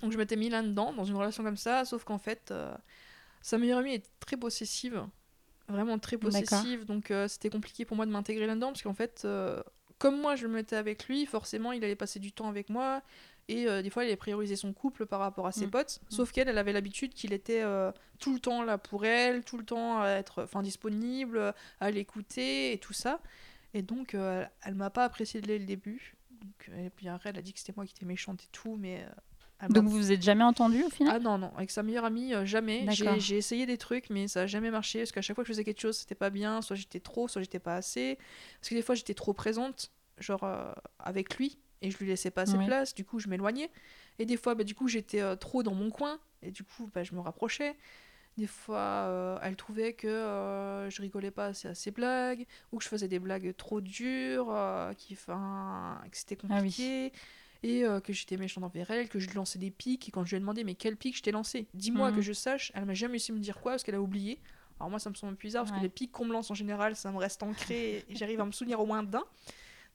Donc 0.00 0.12
je 0.12 0.18
m'étais 0.18 0.36
mis 0.36 0.48
là-dedans, 0.48 0.92
dans 0.92 1.04
une 1.04 1.16
relation 1.16 1.44
comme 1.44 1.56
ça, 1.56 1.84
sauf 1.84 2.04
qu'en 2.04 2.18
fait, 2.18 2.50
euh, 2.50 2.74
sa 3.42 3.58
meilleure 3.58 3.80
amie 3.80 3.94
est 3.94 4.10
très 4.20 4.36
possessive, 4.36 5.06
vraiment 5.68 5.98
très 5.98 6.16
possessive, 6.16 6.86
donc 6.86 7.10
euh, 7.10 7.28
c'était 7.28 7.50
compliqué 7.50 7.84
pour 7.84 7.96
moi 7.96 8.06
de 8.06 8.10
m'intégrer 8.10 8.46
là-dedans, 8.46 8.68
parce 8.68 8.82
qu'en 8.82 8.94
fait, 8.94 9.26
comme 9.98 10.20
moi 10.20 10.34
je 10.34 10.46
me 10.46 10.54
mettais 10.54 10.76
avec 10.76 11.06
lui, 11.06 11.26
forcément 11.26 11.72
il 11.72 11.84
allait 11.84 11.94
passer 11.94 12.20
du 12.20 12.32
temps 12.32 12.48
avec 12.48 12.70
moi, 12.70 13.02
et 13.60 13.68
euh, 13.68 13.82
des 13.82 13.90
fois 13.90 14.04
il 14.04 14.06
allait 14.08 14.16
prioriser 14.16 14.56
son 14.56 14.72
couple 14.72 15.06
par 15.06 15.20
rapport 15.20 15.46
à 15.46 15.52
ses 15.52 15.66
Mm. 15.66 15.70
potes, 15.70 16.00
sauf 16.08 16.32
qu'elle, 16.32 16.48
elle 16.48 16.58
avait 16.58 16.72
l'habitude 16.72 17.14
qu'il 17.14 17.32
était 17.32 17.62
euh, 17.62 17.92
tout 18.18 18.32
le 18.34 18.40
temps 18.40 18.62
là 18.62 18.78
pour 18.78 19.04
elle, 19.04 19.44
tout 19.44 19.56
le 19.58 19.64
temps 19.64 20.00
à 20.00 20.08
être 20.10 20.42
enfin, 20.44 20.62
disponible, 20.62 21.54
à 21.80 21.90
l'écouter 21.90 22.72
et 22.72 22.78
tout 22.78 22.92
ça. 22.92 23.20
Et 23.74 23.82
donc, 23.82 24.14
euh, 24.14 24.44
elle 24.62 24.74
m'a 24.74 24.90
pas 24.90 25.04
apprécié 25.04 25.40
dès 25.40 25.58
le 25.58 25.64
début. 25.64 26.14
Donc, 26.30 26.70
et 26.78 26.90
puis 26.90 27.08
après, 27.08 27.30
elle 27.30 27.38
a 27.38 27.42
dit 27.42 27.52
que 27.52 27.58
c'était 27.58 27.72
moi 27.76 27.86
qui 27.86 27.94
étais 27.96 28.04
méchante 28.06 28.42
et 28.44 28.48
tout, 28.52 28.76
mais. 28.78 29.00
euh, 29.00 29.08
elle 29.60 29.68
m'a 29.68 29.74
Donc 29.74 29.84
vous 29.84 29.96
vous 29.96 30.10
êtes 30.12 30.22
jamais 30.22 30.42
entendu 30.44 30.82
au 30.82 30.90
final? 30.90 31.14
Ah 31.16 31.20
non, 31.20 31.38
non, 31.38 31.52
avec 31.56 31.70
sa 31.70 31.82
meilleure 31.84 32.04
amie, 32.04 32.34
euh, 32.34 32.44
jamais. 32.44 32.84
J'ai 33.20 33.36
essayé 33.38 33.64
des 33.64 33.78
trucs, 33.78 34.10
mais 34.10 34.26
ça 34.28 34.42
a 34.42 34.46
jamais 34.46 34.70
marché. 34.72 34.98
Parce 34.98 35.12
qu'à 35.12 35.22
chaque 35.22 35.36
fois 35.36 35.44
que 35.44 35.48
je 35.48 35.52
faisais 35.52 35.64
quelque 35.64 35.80
chose, 35.80 35.96
c'était 35.96 36.16
pas 36.16 36.30
bien. 36.30 36.60
Soit 36.62 36.74
j'étais 36.76 36.98
trop, 37.00 37.28
soit 37.28 37.42
j'étais 37.42 37.60
pas 37.60 37.76
assez. 37.76 38.18
Parce 38.60 38.70
que 38.70 38.74
des 38.74 38.82
fois, 38.82 38.94
j'étais 38.96 39.14
trop 39.14 39.32
présente, 39.32 39.92
genre 40.18 40.42
euh, 40.42 40.72
avec 40.98 41.36
lui, 41.36 41.58
et 41.82 41.90
je 41.90 41.98
lui 41.98 42.06
laissais 42.06 42.30
pas 42.30 42.42
assez 42.42 42.56
de 42.56 42.64
place. 42.66 42.94
Du 42.94 43.04
coup, 43.04 43.18
je 43.18 43.28
m'éloignais. 43.28 43.70
Et 44.18 44.24
des 44.24 44.36
fois, 44.38 44.54
bah, 44.54 44.64
du 44.64 44.74
coup, 44.74 44.88
j'étais 44.88 45.20
euh, 45.20 45.36
trop 45.36 45.62
dans 45.62 45.74
mon 45.74 45.90
coin. 45.90 46.18
Et 46.42 46.50
du 46.50 46.64
coup, 46.64 46.90
bah, 46.94 47.02
je 47.04 47.14
me 47.14 47.20
rapprochais. 47.20 47.76
Des 48.38 48.46
fois, 48.46 48.78
euh, 48.78 49.38
elle 49.42 49.56
trouvait 49.56 49.92
que 49.92 50.06
euh, 50.08 50.88
je 50.88 51.02
rigolais 51.02 51.30
pas 51.30 51.46
assez 51.46 51.68
à 51.68 51.74
ses 51.74 51.90
blagues, 51.90 52.46
ou 52.72 52.78
que 52.78 52.84
je 52.84 52.88
faisais 52.88 53.08
des 53.08 53.18
blagues 53.18 53.54
trop 53.56 53.82
dures, 53.82 54.50
qui, 54.96 55.14
'fin, 55.16 56.00
que 56.10 56.16
c'était 56.16 56.36
Ah 56.36 56.60
oui. 56.62 56.70
compliqué 56.70 57.12
et 57.64 57.84
que 58.02 58.12
j'étais 58.12 58.36
méchante 58.36 58.64
envers 58.64 58.90
elle, 58.90 59.08
que 59.08 59.20
je 59.20 59.28
lui 59.28 59.36
lançais 59.36 59.58
des 59.60 59.70
pics, 59.70 60.08
et 60.08 60.10
quand 60.10 60.24
je 60.24 60.30
lui 60.30 60.36
ai 60.38 60.40
demandé 60.40 60.64
mais 60.64 60.74
quel 60.74 60.96
pic 60.96 61.16
je 61.16 61.22
t'ai 61.22 61.30
lancé, 61.30 61.68
dis-moi 61.74 62.08
Mhm. 62.08 62.16
que 62.16 62.20
je 62.20 62.32
sache, 62.32 62.72
elle 62.74 62.86
m'a 62.86 62.94
jamais 62.94 63.20
su 63.20 63.32
me 63.32 63.38
dire 63.38 63.60
quoi 63.60 63.72
parce 63.72 63.84
qu'elle 63.84 63.94
a 63.94 64.00
oublié. 64.00 64.40
Alors 64.80 64.90
moi 64.90 64.98
ça 64.98 65.10
me 65.10 65.14
semble 65.14 65.36
bizarre 65.36 65.62
parce 65.62 65.70
Ouais. 65.70 65.78
que 65.78 65.82
les 65.82 65.88
pics 65.88 66.10
qu'on 66.10 66.24
me 66.24 66.32
lance 66.32 66.50
en 66.50 66.54
général 66.54 66.96
ça 66.96 67.12
me 67.12 67.18
reste 67.18 67.40
ancré 67.44 68.04
et 68.08 68.16
j'arrive 68.16 68.40
à 68.40 68.44
me 68.46 68.50
souvenir 68.50 68.80
au 68.80 68.86
moins 68.86 69.04
d'un. 69.04 69.22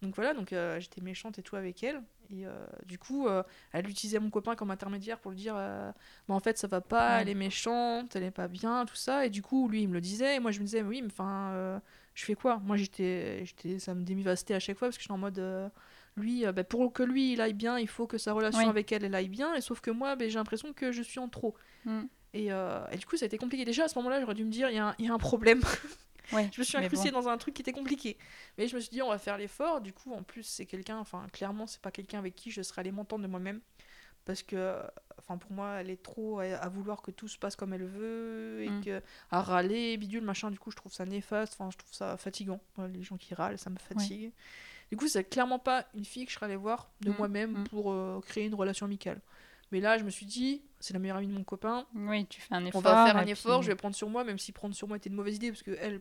Donc 0.02 0.16
voilà, 0.16 0.34
donc 0.34 0.54
euh, 0.54 0.80
j'étais 0.80 1.02
méchante 1.02 1.40
et 1.40 1.42
tout 1.42 1.56
avec 1.56 1.84
elle. 1.84 2.04
Et 2.30 2.46
euh, 2.46 2.52
du 2.86 3.00
coup, 3.00 3.28
euh, 3.28 3.42
elle 3.72 3.90
utilisait 3.90 4.20
mon 4.20 4.30
copain 4.30 4.56
comme 4.56 4.70
intermédiaire 4.70 5.18
pour 5.20 5.32
lui 5.32 5.38
dire 5.38 5.56
Bah, 5.56 5.94
en 6.28 6.40
fait 6.40 6.58
ça 6.58 6.68
va 6.68 6.82
pas, 6.82 7.22
elle 7.22 7.30
est 7.30 7.34
méchante, 7.36 8.16
elle 8.16 8.24
est 8.24 8.32
pas 8.32 8.48
bien, 8.48 8.86
tout 8.86 8.96
ça. 8.96 9.26
Et 9.26 9.30
du 9.30 9.42
coup, 9.42 9.68
lui 9.68 9.82
il 9.84 9.88
me 9.88 9.94
le 9.94 10.02
disait, 10.02 10.36
et 10.36 10.40
moi 10.40 10.52
je 10.52 10.60
me 10.60 10.66
disais 10.66 10.84
Oui, 10.84 11.02
mais 11.02 11.08
enfin, 11.12 11.82
je 12.14 12.26
fais 12.26 12.36
quoi? 12.36 12.60
Moi 12.64 12.78
j'étais, 12.78 13.44
j'étais, 13.46 13.80
ça 13.80 13.96
me 13.96 14.04
démivastait 14.04 14.54
à 14.54 14.60
chaque 14.60 14.78
fois 14.78 14.88
parce 14.90 14.98
que 14.98 15.04
j'étais 15.04 15.14
en 15.14 15.18
mode 15.18 15.72
lui, 16.16 16.46
bah, 16.52 16.64
pour 16.64 16.94
que 16.94 17.02
lui 17.04 17.34
il 17.34 17.42
aille 17.42 17.54
bien, 17.54 17.80
il 17.80 17.88
faut 17.88 18.06
que 18.06 18.18
sa 18.20 18.34
relation 18.34 18.64
Oui. 18.64 18.70
avec 18.70 18.92
elle 18.92 19.04
elle 19.04 19.16
aille 19.16 19.30
bien. 19.30 19.56
Et 19.56 19.62
sauf 19.62 19.82
que 19.82 19.90
moi, 19.90 20.16
bah, 20.16 20.28
j'ai 20.28 20.36
l'impression 20.36 20.74
que 20.74 20.92
je 20.92 21.02
suis 21.02 21.20
en 21.20 21.30
trop. 21.30 21.56
Mm. 21.86 22.02
Et, 22.34 22.48
et 22.48 22.98
du 22.98 23.06
coup, 23.08 23.18
ça 23.18 23.26
a 23.26 23.28
été 23.28 23.40
compliqué. 23.40 23.66
Déjà 23.66 23.86
à 23.86 23.88
ce 23.88 23.98
moment-là, 23.98 24.20
j'aurais 24.20 24.36
dû 24.36 24.44
me 24.44 24.52
dire 24.52 24.70
Il 24.70 24.74
y, 24.76 25.06
y 25.06 25.08
a 25.10 25.14
un 25.14 25.18
problème. 25.18 25.62
Ouais, 26.34 26.50
je 26.54 26.60
me 26.60 26.66
suis 26.66 26.78
incrustée 26.78 27.12
bon. 27.12 27.22
dans 27.22 27.30
un 27.30 27.38
truc 27.38 27.54
qui 27.54 27.62
était 27.62 27.72
compliqué. 27.72 28.18
Mais 28.58 28.68
je 28.68 28.76
me 28.76 28.82
suis 28.82 28.90
dit 28.90 29.02
On 29.02 29.10
va 29.10 29.18
faire 29.18 29.38
l'effort. 29.38 29.82
Du 29.82 29.94
coup, 29.94 30.14
en 30.14 30.24
plus, 30.24 30.44
c'est 30.44 30.66
quelqu'un, 30.66 30.98
enfin, 30.98 31.26
clairement, 31.32 31.68
c'est 31.68 31.82
pas 31.82 31.92
quelqu'un 31.92 32.20
avec 32.20 32.36
qui 32.36 32.52
je 32.52 32.62
serais 32.62 32.82
allée 32.82 32.92
m'entendre 32.92 33.24
de 33.24 33.28
moi-même. 33.30 33.62
Parce 34.26 34.44
que, 34.44 34.76
enfin, 35.20 35.38
pour 35.38 35.54
moi, 35.54 35.76
elle 35.80 35.90
est 35.90 36.04
trop 36.04 36.40
à, 36.42 36.68
vouloir 36.68 37.02
que 37.02 37.12
tout 37.12 37.30
se 37.30 37.38
passe 37.38 37.56
comme 37.56 37.72
elle 37.74 37.86
veut 37.86 38.62
et 38.64 38.70
Mm. 38.70 38.84
que 38.84 39.02
à 39.32 39.42
râler, 39.42 39.96
bidule, 39.96 40.22
machin. 40.24 40.52
Du 40.52 40.60
coup, 40.60 40.70
je 40.70 40.76
trouve 40.76 40.92
ça 40.92 41.06
néfaste. 41.06 41.54
Enfin, 41.58 41.72
je 41.72 41.78
trouve 41.78 41.94
ça 41.94 42.18
fatigant. 42.18 42.60
Voilà, 42.76 42.92
les 42.92 43.04
gens 43.04 43.16
qui 43.16 43.34
râlent, 43.34 43.58
ça 43.58 43.70
me 43.70 43.78
fatigue. 43.78 44.34
Du 44.92 44.98
coup, 44.98 45.08
c'est 45.08 45.24
clairement 45.24 45.60
pas 45.60 45.86
une 45.96 46.04
fille 46.06 46.26
que 46.26 46.32
je 46.32 46.36
serais 46.36 46.48
allée 46.48 46.56
voir 46.58 46.90
de 47.02 47.12
Mm, 47.12 47.16
moi-même 47.18 47.52
mm. 47.60 47.64
pour 47.70 47.92
euh, 47.94 48.20
créer 48.26 48.46
une 48.48 48.56
relation 48.56 48.86
amicale. 48.86 49.22
Mais 49.72 49.80
là, 49.82 49.98
je 49.98 50.04
me 50.06 50.10
suis 50.10 50.26
dit, 50.26 50.62
c'est 50.80 50.94
la 50.94 51.00
meilleure 51.00 51.18
amie 51.18 51.28
de 51.28 51.34
mon 51.34 51.44
copain. 51.44 51.86
Oui, 51.94 52.26
tu 52.26 52.40
fais 52.42 52.54
un 52.54 52.66
effort. 52.66 52.80
On 52.80 52.82
va 52.84 53.06
faire 53.06 53.18
un 53.18 53.26
effort, 53.28 53.60
puis- 53.60 53.66
je 53.68 53.72
vais 53.72 53.76
prendre 53.76 53.96
sur 53.96 54.10
moi, 54.10 54.24
même 54.26 54.38
si 54.40 54.52
prendre 54.54 54.74
sur 54.76 54.88
moi 54.90 54.96
était 54.98 55.10
une 55.10 55.16
mauvaise 55.16 55.36
idée, 55.36 55.52
parce 55.52 55.64
que 55.64 55.72
elle, 55.80 56.00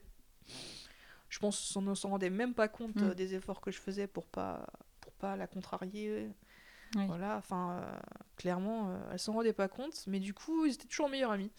je 1.28 1.38
pense, 1.38 1.59
s'en 1.59 1.82
ne 1.82 1.94
s'en 1.94 2.11
rendait 2.11 2.30
même 2.30 2.54
pas 2.54 2.68
compte 2.68 2.96
Mm. 2.96 3.04
euh, 3.04 3.14
des 3.14 3.35
efforts 3.35 3.61
que 3.61 3.70
je 3.70 3.78
faisais 3.78 4.06
pour 4.06 4.26
pas, 4.26 4.66
pour 5.00 5.12
pas 5.14 5.37
la 5.37 5.46
contrarier. 5.46 6.28
Oui. 6.94 7.06
Voilà, 7.06 7.37
enfin, 7.37 7.80
euh, 7.82 7.98
clairement, 8.37 8.90
euh, 8.90 8.98
elle 9.12 9.18
s'en 9.18 9.32
rendait 9.32 9.52
pas 9.52 9.68
compte, 9.68 10.04
mais 10.06 10.20
du 10.20 10.32
coup, 10.32 10.64
ils 10.66 10.74
étaient 10.74 10.87
toujours 10.88 11.09
meilleurs 11.09 11.32
amis. 11.32 11.50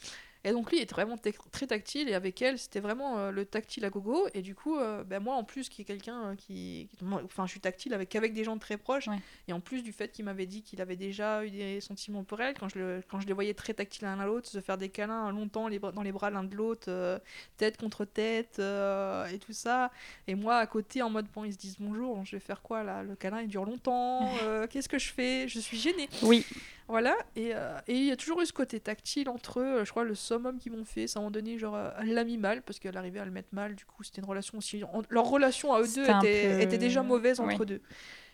Et 0.47 0.53
donc 0.53 0.71
lui 0.71 0.77
il 0.77 0.81
était 0.83 0.93
vraiment 0.95 1.17
très 1.51 1.67
tactile 1.67 2.07
et 2.07 2.13
avec 2.13 2.41
elle 2.41 2.57
c'était 2.57 2.79
vraiment 2.79 3.17
euh, 3.17 3.31
le 3.31 3.43
tactile 3.43 3.83
à 3.83 3.89
gogo. 3.89 4.27
Et 4.33 4.41
du 4.41 4.55
coup, 4.55 4.77
euh, 4.77 5.03
ben, 5.03 5.19
moi 5.21 5.35
en 5.35 5.43
plus 5.43 5.67
qui 5.67 5.81
est 5.81 5.85
quelqu'un 5.85 6.27
euh, 6.31 6.35
qui, 6.35 6.87
enfin 7.25 7.45
je 7.45 7.51
suis 7.51 7.59
tactile 7.59 7.93
avec 7.93 8.07
qu'avec 8.07 8.33
des 8.33 8.45
gens 8.45 8.57
très 8.57 8.77
proches. 8.77 9.07
Ouais. 9.09 9.19
Et 9.49 9.53
en 9.53 9.59
plus 9.59 9.83
du 9.83 9.91
fait 9.91 10.09
qu'il 10.13 10.23
m'avait 10.23 10.45
dit 10.45 10.61
qu'il 10.63 10.79
avait 10.79 10.95
déjà 10.95 11.43
eu 11.43 11.49
des 11.51 11.81
sentiments 11.81 12.23
pour 12.23 12.39
elle, 12.39 12.53
quand 12.57 12.69
je, 12.69 12.79
le, 12.79 13.03
quand 13.09 13.19
je 13.19 13.27
les 13.27 13.33
voyais 13.33 13.53
très 13.53 13.73
tactiles 13.73 14.05
l'un 14.05 14.19
à 14.21 14.25
l'autre, 14.25 14.47
se 14.47 14.61
faire 14.61 14.77
des 14.77 14.87
câlins 14.87 15.29
longtemps 15.33 15.67
les 15.67 15.79
bras- 15.79 15.91
dans 15.91 16.01
les 16.01 16.13
bras 16.13 16.29
l'un 16.29 16.45
de 16.45 16.55
l'autre, 16.55 16.85
euh, 16.87 17.19
tête 17.57 17.75
contre 17.75 18.05
tête 18.05 18.59
et 18.59 19.39
tout 19.39 19.51
ça. 19.53 19.91
Et 20.27 20.35
moi 20.35 20.55
à 20.55 20.65
côté 20.67 21.01
en 21.01 21.09
mode 21.09 21.27
bon 21.35 21.43
ils 21.43 21.51
se 21.53 21.57
disent 21.57 21.75
bonjour, 21.77 22.23
je 22.23 22.37
vais 22.37 22.39
faire 22.39 22.61
quoi 22.61 22.83
là? 22.83 23.03
Le 23.03 23.15
câlin 23.17 23.41
il 23.41 23.49
dure 23.49 23.65
longtemps, 23.65 24.31
qu'est-ce 24.69 24.87
que 24.87 24.97
je 24.97 25.11
fais? 25.11 25.49
Je 25.49 25.59
suis 25.59 25.77
gênée. 25.77 26.07
Oui. 26.21 26.45
Voilà, 26.89 27.15
et 27.35 27.51
euh, 27.53 27.77
et 27.87 27.95
il 27.95 28.05
y 28.05 28.11
a 28.11 28.15
toujours 28.15 28.39
eu 28.41 28.45
ce 28.45 28.53
côté 28.53 28.79
tactile 28.79 29.27
entre 29.27 29.59
eux. 29.59 29.83
Je 29.83 29.89
crois 29.91 30.05
le 30.05 30.15
summum 30.15 30.57
qu'ils 30.57 30.71
m'ont 30.71 30.85
fait, 30.85 31.05
c'est 31.07 31.17
à 31.17 31.19
un 31.19 31.23
moment 31.23 31.31
donné, 31.31 31.57
genre, 31.57 31.75
euh, 31.75 31.89
elle 31.99 32.13
l'a 32.13 32.23
mis 32.23 32.37
mal 32.37 32.61
parce 32.61 32.79
qu'elle 32.79 32.95
arrivait 32.95 33.19
à 33.19 33.25
le 33.25 33.31
mettre 33.31 33.49
mal. 33.51 33.75
Du 33.75 33.83
coup, 33.85 34.03
c'était 34.03 34.21
une 34.21 34.27
relation 34.27 34.57
aussi. 34.57 34.81
en- 34.85 35.01
Leur 35.09 35.25
relation 35.25 35.73
à 35.73 35.81
eux 35.81 35.87
deux 35.93 36.03
était, 36.03 36.55
peu- 36.55 36.61
était 36.61 36.77
déjà 36.77 37.03
mauvaise 37.03 37.41
entre 37.41 37.59
Oui. 37.59 37.65
deux. 37.65 37.81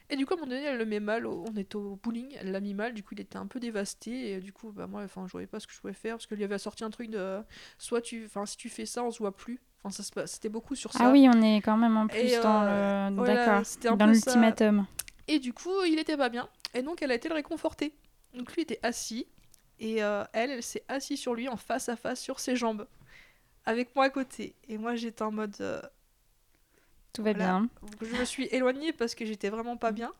Et 0.10 0.16
du 0.18 0.26
coup, 0.28 0.34
à 0.34 0.38
un 0.38 0.41
moment 0.41 0.51
donné, 0.51 0.66
elle 0.66 0.78
le 0.78 0.86
met 0.86 0.99
mal. 0.99 1.26
On 1.26 1.45
était 1.56 1.78
au 1.78 1.95
bowling, 1.95 2.36
elle 2.39 2.51
l'a 2.51 2.60
mis 2.60 2.76
mal. 2.76 2.93
Du 2.93 3.01
coup, 3.01 3.16
il 3.16 3.22
était 3.22 3.38
un 3.38 3.47
peu 3.47 3.60
dévasté. 3.60 4.34
Et 4.34 4.39
du 4.39 4.54
coup, 4.54 4.72
bah, 4.72 4.86
moi, 4.86 5.01
enfin, 5.04 5.24
je 5.26 5.32
voyais 5.32 5.47
pas 5.47 5.60
ce 5.60 5.66
que 5.66 5.74
je 5.74 5.80
pouvais 5.80 5.93
faire 5.93 6.16
parce 6.16 6.28
qu'il 6.28 6.38
lui 6.38 6.43
avait 6.43 6.58
sorti 6.60 6.84
un 6.84 6.91
truc 6.91 7.10
de 7.10 7.39
soit 7.80 8.01
tu, 8.01 8.26
enfin, 8.26 8.45
si 8.45 8.56
tu 8.58 8.70
fais 8.70 8.86
ça, 8.86 9.04
on 9.04 9.10
se 9.10 9.18
voit 9.18 9.36
plus. 9.36 9.60
Enfin, 9.84 10.04
ça 10.04 10.28
c'était 10.28 10.49
beaucoup 10.49 10.76
sur 10.76 10.93
ça. 10.93 10.99
Ah 11.08 11.12
oui, 11.12 11.28
on 11.34 11.41
est 11.41 11.58
quand 11.62 11.78
même 11.78 11.97
en 11.97 12.06
plus 12.08 12.20
Et, 12.20 12.39
dans 12.39 12.62
euh, 12.64 13.10
le. 13.10 13.16
voilà, 13.16 13.62
D'accord. 13.64 13.97
Dans 13.97 14.06
l'ultimatum. 14.06 14.86
Et 15.28 15.39
du 15.39 15.54
coup, 15.54 15.72
il 15.88 15.97
était 15.97 16.18
pas 16.18 16.30
bien. 16.30 16.47
Et 16.76 16.84
donc, 16.84 17.01
elle 17.01 17.10
a 17.12 17.16
été 17.16 17.30
le 17.30 17.36
réconforter. 17.36 17.95
Donc, 18.34 18.53
lui 18.55 18.63
était 18.63 18.79
assis. 18.84 19.27
Et 19.79 20.03
euh, 20.03 20.23
elle, 20.34 20.51
elle 20.51 20.63
s'est 20.63 20.84
assise 20.88 21.19
sur 21.19 21.34
lui 21.36 21.47
en 21.49 21.57
face 21.57 21.89
à 21.89 21.95
face 21.95 22.21
sur 22.21 22.39
ses 22.39 22.55
jambes. 22.55 22.88
Avec 23.65 23.95
moi 23.95 24.05
à 24.05 24.09
côté. 24.09 24.55
Et 24.67 24.77
moi, 24.77 24.95
j'étais 24.95 25.23
en 25.23 25.31
mode. 25.31 25.55
euh, 25.61 25.81
Tout 27.13 27.23
va 27.23 27.34
bien. 27.34 27.69
je 28.01 28.15
me 28.15 28.25
suis 28.25 28.45
éloignée 28.47 28.91
parce 28.91 29.13
que 29.13 29.25
j'étais 29.25 29.49
vraiment 29.49 29.77
pas 29.77 29.91
bien. 29.91 30.11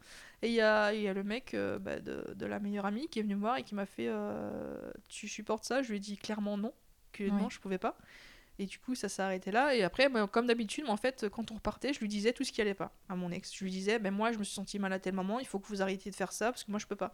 Et 0.44 0.48
il 0.50 0.54
y 0.54 0.62
a, 0.62 0.94
il 0.94 1.02
y 1.02 1.08
a 1.08 1.14
le 1.14 1.24
mec 1.24 1.54
euh, 1.54 1.80
bah, 1.80 2.00
de, 2.00 2.34
de 2.36 2.46
la 2.46 2.60
meilleure 2.60 2.86
amie 2.86 3.08
qui 3.08 3.20
est 3.20 3.24
venu 3.24 3.36
me 3.36 3.40
voir 3.42 3.58
et 3.58 3.64
qui 3.64 3.74
m'a 3.76 3.86
fait 3.86 4.10
Tu 5.10 5.28
supportes 5.28 5.64
ça? 5.66 5.82
Je 5.82 5.90
lui 5.90 5.98
ai 5.98 6.00
dit 6.00 6.18
clairement 6.18 6.58
non. 6.58 6.74
Que 7.12 7.24
non, 7.24 7.50
je 7.50 7.60
pouvais 7.60 7.78
pas. 7.78 7.98
Et 8.60 8.66
du 8.68 8.78
coup, 8.80 8.94
ça 8.96 9.10
s'est 9.10 9.22
arrêté 9.24 9.52
là. 9.52 9.76
Et 9.76 9.84
après, 9.84 10.10
bah, 10.10 10.28
comme 10.28 10.46
d'habitude, 10.48 10.86
en 10.88 10.98
fait, 10.98 11.28
quand 11.30 11.52
on 11.52 11.56
repartait, 11.56 11.94
je 11.94 12.00
lui 12.00 12.08
disais 12.08 12.34
tout 12.34 12.44
ce 12.44 12.52
qui 12.52 12.62
allait 12.62 12.74
pas 12.76 12.92
à 13.10 13.16
mon 13.16 13.32
ex. 13.32 13.54
Je 13.56 13.64
lui 13.64 13.72
disais, 13.72 13.98
ben 14.00 14.12
moi, 14.14 14.32
je 14.32 14.38
me 14.38 14.44
suis 14.44 14.54
sentie 14.54 14.78
mal 14.80 14.94
à 14.94 15.00
tel 15.00 15.14
moment, 15.16 15.40
il 15.40 15.48
faut 15.48 15.60
que 15.60 15.68
vous 15.68 15.82
arrêtiez 15.82 16.12
de 16.12 16.16
faire 16.16 16.32
ça 16.32 16.52
parce 16.52 16.64
que 16.64 16.72
moi, 16.72 16.80
je 16.80 16.86
peux 16.88 16.96
pas. 16.96 17.14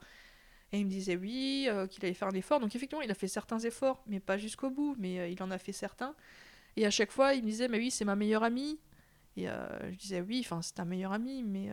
Et 0.72 0.80
il 0.80 0.86
me 0.86 0.90
disait 0.90 1.16
oui, 1.16 1.66
euh, 1.68 1.88
qu'il 1.88 2.06
allait 2.06 2.14
faire 2.14 2.28
un 2.28 2.36
effort. 2.36 2.60
Donc 2.60 2.76
effectivement, 2.76 3.02
il 3.02 3.10
a 3.10 3.16
fait 3.16 3.28
certains 3.28 3.60
efforts, 3.60 4.04
mais 4.08 4.20
pas 4.20 4.38
jusqu'au 4.38 4.70
bout. 4.70 4.96
Mais 5.00 5.20
euh, 5.20 5.28
il 5.28 5.42
en 5.42 5.50
a 5.52 5.58
fait 5.58 5.72
certains. 5.72 6.14
Et 6.78 6.86
à 6.86 6.92
chaque 6.92 7.12
fois, 7.12 7.34
il 7.34 7.44
me 7.44 7.48
disait, 7.50 7.68
mais 7.68 7.80
oui, 7.80 7.92
c'est 7.92 8.06
ma 8.06 8.16
meilleure 8.16 8.44
amie. 8.44 8.80
Et 9.36 9.50
euh, 9.50 9.92
je 9.92 9.98
disais, 9.98 10.22
oui, 10.22 10.42
enfin, 10.44 10.62
c'est 10.62 10.74
ta 10.76 10.86
meilleure 10.86 11.12
amie, 11.14 11.44
mais 11.44 11.72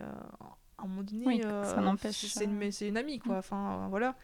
à 0.77 0.83
un 0.83 0.87
moment 0.87 1.03
donné, 1.03 1.25
Oui, 1.25 1.41
c'est 2.11 2.45
une, 2.45 2.71
une 2.81 2.97
amie, 2.97 3.19
quoi. 3.19 3.37
Enfin, 3.37 3.83
euh, 3.83 3.87
voilà. 3.87 4.15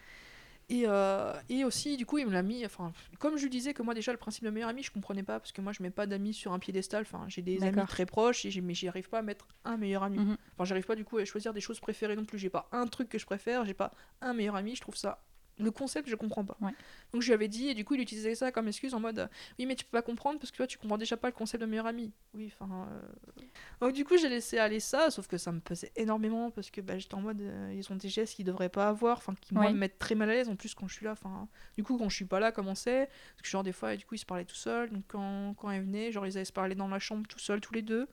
Et, 0.73 0.85
euh, 0.87 1.33
et 1.49 1.63
aussi, 1.65 1.97
du 1.97 2.05
coup, 2.07 2.17
il 2.17 2.25
me 2.25 2.31
l'a 2.31 2.41
mis. 2.41 2.65
Enfin, 2.65 2.91
comme 3.19 3.37
je 3.37 3.43
lui 3.43 3.49
disais 3.51 3.73
que 3.75 3.83
moi, 3.83 3.93
déjà, 3.93 4.11
le 4.11 4.17
principe 4.17 4.43
de 4.43 4.49
meilleur 4.49 4.69
ami, 4.69 4.81
je 4.81 4.91
comprenais 4.91 5.21
pas 5.21 5.39
parce 5.39 5.51
que 5.51 5.61
moi, 5.61 5.71
je 5.71 5.83
mets 5.83 5.91
pas 5.91 6.07
d'amis 6.07 6.33
sur 6.33 6.51
un 6.51 6.57
piédestal. 6.59 7.03
Enfin, 7.03 7.25
j'ai 7.27 7.41
des 7.43 7.57
amis 7.67 7.75
très 7.87 8.05
proches, 8.07 8.45
et 8.45 8.49
j'ai- 8.51 8.61
mais 8.61 8.73
j'y 8.73 8.87
arrive 8.87 9.07
pas 9.09 9.19
à 9.19 9.21
mettre 9.21 9.47
un 9.65 9.77
meilleur 9.77 10.01
ami. 10.03 10.17
Mhm. 10.17 10.37
Enfin, 10.55 10.65
j'arrive 10.65 10.85
pas 10.85 10.95
du 10.95 11.05
coup 11.05 11.17
à 11.19 11.25
choisir 11.25 11.53
des 11.53 11.61
choses 11.61 11.79
préférées 11.79 12.15
non 12.15 12.25
plus. 12.25 12.39
J'ai 12.39 12.49
pas 12.49 12.67
un 12.71 12.87
truc 12.87 13.07
que 13.09 13.19
je 13.19 13.25
préfère, 13.25 13.65
j'ai 13.65 13.73
pas 13.75 13.91
un 14.21 14.33
meilleur 14.33 14.55
ami. 14.55 14.75
Je 14.75 14.81
trouve 14.81 14.95
ça. 14.95 15.21
Le 15.59 15.69
concept, 15.69 16.09
je 16.09 16.15
comprends 16.15 16.43
pas. 16.43 16.57
Ouais. 16.61 16.71
Donc 17.11 17.21
je 17.21 17.27
lui 17.27 17.33
avais 17.33 17.47
dit, 17.47 17.67
et 17.69 17.73
du 17.75 17.85
coup, 17.85 17.93
il 17.93 18.01
utilisait 18.01 18.33
ça 18.33 18.51
comme 18.51 18.67
excuse 18.67 18.93
en 18.95 18.99
mode 18.99 19.19
euh, 19.19 19.27
Oui, 19.59 19.65
mais 19.67 19.75
tu 19.75 19.85
peux 19.85 19.91
pas 19.91 20.01
comprendre 20.01 20.39
parce 20.39 20.49
que 20.51 20.57
toi, 20.57 20.65
tu 20.67 20.77
comprends 20.79 20.97
déjà 20.97 21.15
pas 21.15 21.27
le 21.27 21.33
concept 21.33 21.61
de 21.61 21.67
meilleur 21.67 21.85
ami. 21.85 22.11
Oui, 22.33 22.51
enfin. 22.59 22.87
euh, 22.91 23.41
Donc 23.81 23.93
du 23.93 24.03
coup, 24.03 24.17
j'ai 24.17 24.29
laissé 24.29 24.57
aller 24.57 24.79
ça, 24.79 25.11
sauf 25.11 25.27
que 25.27 25.37
ça 25.37 25.51
me 25.51 25.59
pesait 25.59 25.91
énormément 25.95 26.49
parce 26.49 26.71
que 26.71 26.81
bah, 26.81 26.97
j'étais 26.97 27.13
en 27.15 27.21
mode 27.21 27.39
euh, 27.41 27.71
Ils 27.75 27.91
ont 27.91 27.95
des 27.95 28.09
gestes 28.09 28.35
qu'ils 28.35 28.45
devraient 28.45 28.69
pas 28.69 28.89
avoir, 28.89 29.17
enfin, 29.17 29.35
qui 29.39 29.53
moi 29.53 29.65
Ouais. 29.65 29.73
me 29.73 29.77
mettent 29.77 29.99
très 29.99 30.15
mal 30.15 30.29
à 30.29 30.33
l'aise 30.33 30.49
en 30.49 30.55
plus 30.55 30.73
quand 30.73 30.87
je 30.87 30.95
suis 30.95 31.05
là. 31.05 31.11
Enfin, 31.11 31.47
du 31.77 31.83
coup, 31.83 31.97
quand 31.97 32.09
je 32.09 32.15
suis 32.15 32.25
pas 32.25 32.39
là, 32.39 32.51
comment 32.51 32.75
c'est? 32.75 33.05
Parce 33.35 33.41
que 33.43 33.47
genre, 33.49 33.63
des 33.63 33.73
fois, 33.73 33.93
et 33.93 33.97
du 33.97 34.05
coup, 34.05 34.15
ils 34.15 34.19
se 34.19 34.25
parlaient 34.25 34.45
tout 34.45 34.55
seuls. 34.55 34.89
Donc 34.89 35.03
quand, 35.07 35.53
quand 35.55 35.69
ils 35.71 35.81
venaient, 35.81 36.11
genre, 36.11 36.25
ils 36.25 36.35
allaient 36.35 36.45
se 36.45 36.51
parler 36.53 36.73
dans 36.75 36.87
la 36.87 36.99
chambre 36.99 37.27
tout 37.27 37.39
seuls, 37.39 37.61
tous 37.61 37.73
les 37.73 37.83
deux. 37.83 38.07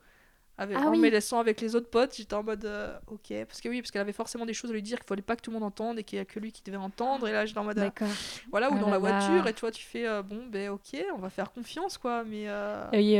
Avec, 0.61 0.77
Ah 0.79 0.87
en 0.87 0.91
oui. 0.91 0.99
me 0.99 1.09
laissant 1.09 1.39
avec 1.39 1.59
les 1.59 1.75
autres 1.75 1.89
potes, 1.89 2.15
j'étais 2.15 2.35
en 2.35 2.43
mode 2.43 2.63
euh, 2.65 2.95
ok. 3.07 3.33
Parce 3.47 3.61
que 3.61 3.67
oui, 3.67 3.81
parce 3.81 3.89
qu'elle 3.89 4.01
avait 4.03 4.13
forcément 4.13 4.45
des 4.45 4.53
choses 4.53 4.69
à 4.69 4.73
lui 4.73 4.83
dire 4.83 4.99
qu'il 4.99 5.07
fallait 5.07 5.23
pas 5.23 5.35
que 5.35 5.41
tout 5.41 5.49
le 5.49 5.55
monde 5.55 5.63
entende 5.63 5.97
et 5.97 6.03
qu'il 6.03 6.17
y 6.17 6.21
a 6.21 6.25
que 6.25 6.39
lui 6.39 6.51
qui 6.51 6.61
devait 6.63 6.77
entendre. 6.77 7.27
Et 7.27 7.31
là, 7.31 7.47
j'étais 7.47 7.57
en 7.59 7.63
mode 7.63 7.79
euh, 7.79 7.81
D'accord. 7.81 8.07
voilà, 8.51 8.69
ou 8.69 8.75
Ah 8.75 8.79
dans 8.79 8.85
là 8.85 8.91
la 8.91 8.97
voiture, 8.99 9.43
là. 9.43 9.49
et 9.49 9.53
toi, 9.53 9.71
tu 9.71 9.83
fais 9.83 10.07
euh, 10.07 10.21
bon, 10.21 10.45
ben 10.51 10.69
ok, 10.69 11.03
on 11.15 11.17
va 11.17 11.29
faire 11.31 11.51
confiance 11.51 11.97
quoi. 11.97 12.23
Mais 12.23 12.43
euh, 12.47 12.85
Et, 12.91 13.19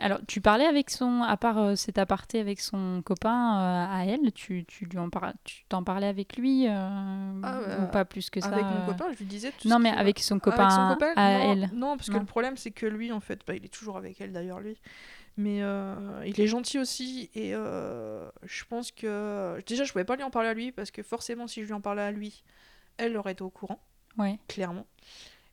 alors, 0.00 0.20
tu 0.28 0.40
parlais 0.40 0.66
avec 0.66 0.90
son, 0.90 1.22
à 1.22 1.36
part 1.36 1.76
cet 1.76 1.98
aparté 1.98 2.38
avec 2.38 2.60
son 2.60 3.02
copain 3.04 3.88
à 3.90 4.04
elle, 4.06 4.32
tu, 4.32 4.64
tu 4.66 4.84
lui 4.84 4.98
en 4.98 5.10
par- 5.10 5.32
tu 5.42 5.64
t'en 5.68 5.82
parlais 5.82 6.06
avec 6.06 6.36
lui 6.36 6.66
Ah, 6.68 7.60
ou 7.82 7.86
pas 7.90 8.04
plus 8.04 8.30
que 8.30 8.40
ça 8.40 8.48
avec 8.48 8.66
mon 8.66 8.84
copain, 8.86 9.06
je 9.12 9.18
lui 9.18 9.24
disais 9.26 9.52
tout 9.58 9.68
Non, 9.68 9.78
mais 9.78 9.90
avec 9.90 10.20
son 10.20 10.34
Avec 10.34 10.44
copain, 10.44 10.70
son 10.70 10.94
copain, 10.94 11.12
à 11.16 11.32
non, 11.32 11.52
elle. 11.52 11.70
Non, 11.72 11.96
parce 11.96 12.08
que 12.10 12.18
le 12.18 12.24
problème, 12.24 12.56
c'est 12.56 12.70
que 12.70 12.86
lui, 12.86 13.10
en 13.12 13.20
fait, 13.20 13.40
bah, 13.46 13.54
il 13.54 13.64
est 13.64 13.72
toujours 13.72 13.96
avec 13.96 14.20
elle 14.20 14.32
d'ailleurs, 14.32 14.60
lui. 14.60 14.76
Mais 15.38 15.62
euh, 15.62 15.94
il 16.26 16.38
est 16.40 16.48
gentil 16.48 16.80
aussi. 16.80 17.30
Et 17.34 17.54
euh, 17.54 18.28
je 18.42 18.64
pense 18.64 18.90
que. 18.90 19.62
Déjà, 19.66 19.84
je 19.84 19.92
pouvais 19.92 20.04
pas 20.04 20.16
lui 20.16 20.24
en 20.24 20.30
parler 20.30 20.48
à 20.48 20.54
lui, 20.54 20.72
parce 20.72 20.90
que 20.90 21.02
forcément, 21.02 21.46
si 21.46 21.62
je 21.62 21.66
lui 21.68 21.72
en 21.74 21.80
parlais 21.80 22.02
à 22.02 22.10
lui, 22.10 22.42
elle 22.96 23.16
aurait 23.16 23.32
été 23.32 23.42
au 23.42 23.50
courant, 23.50 23.80
Ouais. 24.18 24.38
clairement. 24.48 24.86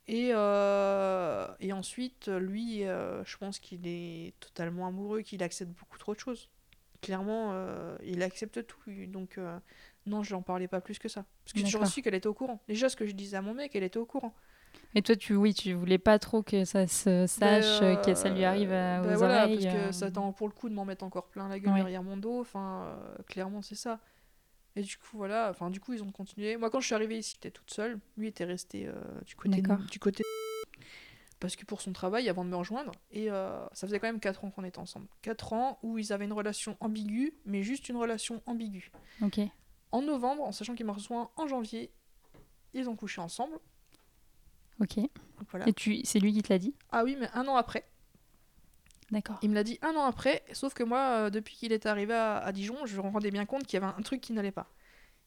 Et, 0.08 0.30
euh, 0.32 1.46
et 1.60 1.72
ensuite, 1.72 2.26
lui, 2.28 2.80
je 2.80 3.36
pense 3.36 3.60
qu'il 3.60 3.86
est 3.86 4.34
totalement 4.40 4.88
amoureux, 4.88 5.22
qu'il 5.22 5.42
accepte 5.44 5.70
beaucoup 5.78 5.98
trop 5.98 6.14
de 6.14 6.20
choses. 6.20 6.50
Clairement, 7.00 7.54
il 8.02 8.22
accepte 8.22 8.66
tout. 8.66 8.80
Donc, 9.06 9.38
non, 10.06 10.24
je 10.24 10.34
n'en 10.34 10.42
parlais 10.42 10.66
pas 10.66 10.80
plus 10.80 10.98
que 10.98 11.08
ça. 11.08 11.24
Parce 11.44 11.52
que 11.52 11.64
j'ai 11.64 11.86
su 11.86 12.02
qu'elle 12.02 12.14
était 12.14 12.26
au 12.26 12.34
courant. 12.34 12.60
Déjà, 12.66 12.88
ce 12.88 12.96
que 12.96 13.06
je 13.06 13.12
disais 13.12 13.36
à 13.36 13.42
mon 13.42 13.54
mec, 13.54 13.76
elle 13.76 13.84
était 13.84 13.98
au 13.98 14.06
courant. 14.06 14.34
Et 14.94 15.02
toi, 15.02 15.14
tu, 15.16 15.34
oui, 15.34 15.52
tu 15.52 15.72
voulais 15.74 15.98
pas 15.98 16.18
trop 16.18 16.42
que 16.42 16.64
ça 16.64 16.86
se 16.86 17.26
sache, 17.26 17.80
Ben, 17.80 17.84
euh, 17.84 17.96
que 17.96 18.14
ça 18.14 18.30
lui 18.30 18.44
arrive 18.44 18.72
à- 18.72 19.00
ben 19.02 19.14
aux 19.14 19.18
voilà, 19.18 19.44
oreilles. 19.44 19.62
parce 19.64 19.74
que 19.74 19.80
euh. 19.80 19.92
ça 19.92 20.10
tend 20.10 20.32
pour 20.32 20.48
le 20.48 20.54
coup 20.54 20.68
de 20.68 20.74
m'en 20.74 20.84
mettre 20.86 21.04
encore 21.04 21.26
plein 21.28 21.48
la 21.48 21.58
gueule 21.58 21.72
Ouais. 21.74 21.80
derrière 21.80 22.02
mon 22.02 22.16
dos. 22.16 22.40
Enfin, 22.40 22.84
euh, 22.86 23.22
clairement, 23.24 23.60
c'est 23.62 23.74
ça. 23.74 24.00
Et 24.74 24.82
du 24.82 24.96
coup, 24.96 25.16
voilà. 25.18 25.48
Enfin, 25.50 25.70
du 25.70 25.80
coup, 25.80 25.92
ils 25.92 26.02
ont 26.02 26.10
continué. 26.12 26.56
Moi, 26.56 26.70
quand 26.70 26.80
je 26.80 26.86
suis 26.86 26.94
arrivée 26.94 27.18
ici, 27.18 27.34
j'étais 27.36 27.50
toute 27.50 27.70
seule. 27.70 27.98
Lui 28.16 28.28
était 28.28 28.44
resté 28.44 28.86
euh, 28.86 28.94
du 29.26 29.34
côté 29.36 29.62
du 29.90 29.98
côté 29.98 30.22
parce 31.40 31.54
que 31.56 31.64
pour 31.66 31.82
son 31.82 31.92
travail 31.92 32.28
avant 32.30 32.44
de 32.44 32.50
me 32.50 32.56
rejoindre 32.56 32.92
et 33.10 33.30
euh, 33.30 33.62
ça 33.72 33.86
faisait 33.86 33.98
quand 34.00 34.06
même 34.08 34.20
4 34.20 34.44
ans 34.46 34.50
qu'on 34.50 34.64
était 34.64 34.78
ensemble 34.78 35.06
4 35.20 35.52
ans 35.52 35.78
où 35.82 35.98
ils 35.98 36.12
avaient 36.14 36.24
une 36.24 36.32
relation 36.32 36.78
ambiguë 36.80 37.34
mais 37.44 37.62
juste 37.62 37.90
une 37.90 37.96
relation 37.98 38.42
ambiguë 38.46 38.90
Ok. 39.20 39.40
en 39.92 40.00
novembre 40.00 40.44
en 40.44 40.52
sachant 40.52 40.74
qu'il 40.74 40.86
m'a 40.86 40.94
rejoint 40.94 41.30
en 41.36 41.46
janvier 41.46 41.92
ils 42.72 42.88
ont 42.88 42.96
couché 42.96 43.20
ensemble 43.20 43.58
Ok. 44.80 44.96
donc 44.96 45.08
voilà 45.50 45.68
Et 45.68 45.72
tu, 45.72 46.00
c'est 46.04 46.18
lui 46.20 46.32
qui 46.32 46.42
te 46.42 46.52
l'a 46.52 46.58
dit? 46.58 46.74
Ah 46.92 47.04
oui 47.04 47.16
mais 47.18 47.28
un 47.34 47.46
an 47.48 47.56
après 47.56 47.84
D'accord. 49.12 49.38
Il 49.42 49.50
me 49.50 49.54
l'a 49.54 49.62
dit 49.62 49.78
un 49.82 49.94
an 49.94 50.04
après, 50.04 50.42
sauf 50.52 50.74
que 50.74 50.82
moi, 50.82 50.98
euh, 51.26 51.30
depuis 51.30 51.54
qu'il 51.54 51.72
est 51.72 51.86
arrivé 51.86 52.12
à, 52.12 52.38
à 52.38 52.50
Dijon, 52.50 52.86
je 52.86 52.96
me 52.96 53.02
rendais 53.02 53.30
bien 53.30 53.46
compte 53.46 53.64
qu'il 53.64 53.80
y 53.80 53.82
avait 53.82 53.92
un 53.96 54.02
truc 54.02 54.20
qui 54.20 54.32
n'allait 54.32 54.50
pas. 54.50 54.66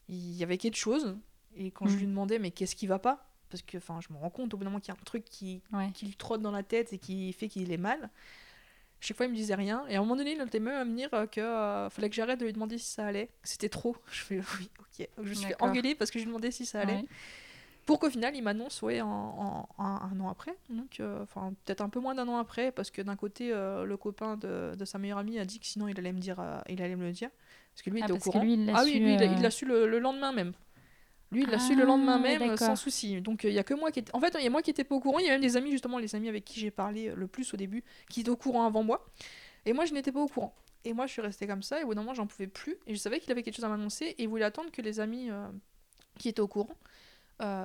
Il 0.10 0.34
y 0.36 0.44
avait 0.44 0.58
quelque 0.58 0.76
chose, 0.76 1.18
et 1.56 1.72
quand 1.72 1.88
je 1.88 1.94
Mhm. 1.94 2.00
lui 2.00 2.08
demandais, 2.08 2.40
mais 2.40 2.52
qu'est-ce 2.52 2.76
qui 2.76 2.88
va 2.88 3.00
pas? 3.00 3.32
Parce 3.50 3.62
que 3.64 3.78
enfin, 3.78 4.00
je 4.06 4.14
me 4.14 4.20
rends 4.20 4.30
compte 4.30 4.54
au 4.54 4.58
bout 4.58 4.66
d'un 4.66 4.70
moment 4.70 4.82
qu'il 4.82 4.94
y 4.94 4.98
a 4.98 5.00
un 5.00 5.04
truc 5.06 5.24
qui, 5.24 5.62
Ouais. 5.72 5.92
qui 5.94 6.08
lui 6.08 6.16
trotte 6.16 6.42
dans 6.42 6.52
la 6.52 6.62
tête 6.62 6.92
et 6.92 6.98
qui 6.98 7.32
fait 7.32 7.48
qu'il 7.48 7.72
est 7.72 7.78
mal. 7.78 8.10
Chaque 9.00 9.16
fois, 9.16 9.28
il 9.28 9.32
me 9.32 9.36
disait 9.38 9.56
rien, 9.56 9.86
et 9.88 9.96
à 9.96 10.00
un 10.00 10.02
moment 10.02 10.18
donné, 10.18 10.34
il 10.34 10.42
était 10.42 10.60
même 10.60 10.76
à 10.76 10.84
me 10.84 10.94
dire 10.94 11.10
que 11.32 11.40
euh, 11.40 11.90
fallait 11.90 12.10
que 12.10 12.16
j'arrête 12.16 12.38
de 12.42 12.46
lui 12.46 12.52
demander 12.54 12.78
si 12.78 12.92
ça 12.92 13.06
allait. 13.06 13.30
C'était 13.44 13.70
trop. 13.70 13.96
Je 14.12 14.22
fais 14.24 14.40
oui, 14.60 14.70
ok. 14.80 15.08
Je 15.24 15.30
me 15.30 15.34
suis 15.34 15.48
fait 15.48 15.62
engueuler 15.64 15.96
parce 15.96 16.12
que 16.12 16.20
je 16.20 16.26
lui 16.26 16.30
demandais 16.32 16.52
si 16.52 16.66
ça 16.66 16.82
allait. 16.82 16.96
Ouais. 16.96 17.06
Pour 17.90 17.98
qu'au 18.00 18.10
final, 18.12 18.36
il 18.36 18.44
m'annonce, 18.44 18.84
ouais, 18.84 19.02
en, 19.02 19.08
en- 19.10 19.70
en- 19.80 19.84
un 19.84 20.20
an 20.20 20.30
après. 20.30 20.56
Donc, 20.70 21.00
euh, 21.00 21.24
enfin, 21.24 21.54
peut-être 21.66 21.82
un 21.82 21.90
peu 21.90 22.00
moins 22.00 22.14
d'un 22.14 22.28
an 22.28 22.38
après, 22.38 22.72
parce 22.72 22.92
que 22.92 23.02
d'un 23.02 23.16
côté, 23.16 23.52
euh, 23.52 23.84
le 23.84 23.98
copain 23.98 24.38
de, 24.38 24.76
de 24.78 24.86
sa 24.86 25.00
meilleure 25.00 25.18
amie 25.18 25.40
a 25.40 25.46
dit 25.46 25.60
que 25.60 25.66
sinon, 25.66 25.88
il 25.88 25.98
allait 25.98 26.14
me 26.14 26.20
dire, 26.20 26.40
euh, 26.40 26.60
il 26.70 26.84
allait 26.84 26.96
me 26.96 27.06
le 27.06 27.12
dire, 27.12 27.32
parce 27.74 27.82
que 27.82 27.90
lui 27.90 28.02
Ah, 28.02 28.06
était 28.06 28.14
au 28.14 28.18
courant. 28.20 28.42
lui, 28.44 28.54
il 28.54 28.66
l'a 28.68 28.74
ah 28.76 28.84
oui, 28.84 29.00
lui, 29.00 29.16
il 29.16 29.22
euh, 29.24 29.42
l'a 29.42 29.50
su 29.52 29.66
le, 29.66 29.88
le 29.88 29.98
lendemain 30.00 30.32
même. 30.32 30.54
Lui, 31.32 31.44
il 31.44 31.50
l'a 31.50 31.60
su 31.60 31.76
le 31.76 31.84
Ah, 31.84 31.86
lendemain 31.86 32.20
même, 32.20 32.42
euh, 32.44 32.58
sans 32.58 32.76
souci. 32.76 33.22
Donc, 33.22 33.46
euh, 33.46 33.50
il 33.50 33.56
y 33.56 33.60
a 33.60 33.64
que 33.64 33.74
moi 33.74 33.92
qui 33.92 34.00
était. 34.00 34.16
En 34.16 34.20
fait, 34.20 34.36
il 34.40 34.44
y 34.44 34.48
a 34.48 34.50
moi 34.50 34.62
qui 34.62 34.72
étais 34.72 34.84
pas 34.84 34.96
au 34.96 35.00
courant. 35.00 35.20
Il 35.20 35.26
y 35.26 35.30
a 35.30 35.34
même 35.34 35.42
des 35.42 35.58
amis, 35.58 35.72
justement, 35.72 35.98
les 36.00 36.16
amis 36.16 36.30
avec 36.30 36.46
qui 36.46 36.60
j'ai 36.60 36.72
parlé 36.72 37.10
euh, 37.10 37.16
le 37.16 37.28
plus 37.28 37.54
au 37.54 37.58
début, 37.58 37.84
qui 38.10 38.22
étaient 38.22 38.30
au 38.30 38.36
courant 38.38 38.66
avant 38.66 38.84
moi. 38.84 39.06
Et 39.66 39.74
moi, 39.74 39.86
je 39.86 39.94
n'étais 39.94 40.12
pas 40.12 40.22
au 40.22 40.28
courant. 40.28 40.56
Et 40.86 40.94
moi, 40.94 41.08
je 41.08 41.14
suis 41.14 41.22
restée 41.22 41.48
comme 41.48 41.64
ça. 41.64 41.82
Et 41.82 41.84
au 41.84 41.88
bout 41.88 41.96
d'un 41.96 42.02
moment, 42.02 42.14
j'en 42.16 42.28
pouvais 42.28 42.48
plus. 42.48 42.78
Et 42.88 42.96
je 42.96 43.00
savais 43.00 43.20
qu'il 43.20 43.32
avait 43.32 43.44
quelque 43.44 43.56
chose 43.56 43.66
à 43.66 43.70
m'annoncer. 43.70 44.06
Et 44.18 44.24
il 44.24 44.30
voulait 44.30 44.46
attendre 44.46 44.72
que 44.72 44.82
les 44.82 45.00
amis 45.00 45.30
euh, 45.32 45.48
qui 46.20 46.30
étaient 46.30 46.42
au 46.42 46.48
courant 46.48 46.70
euh, 46.74 46.99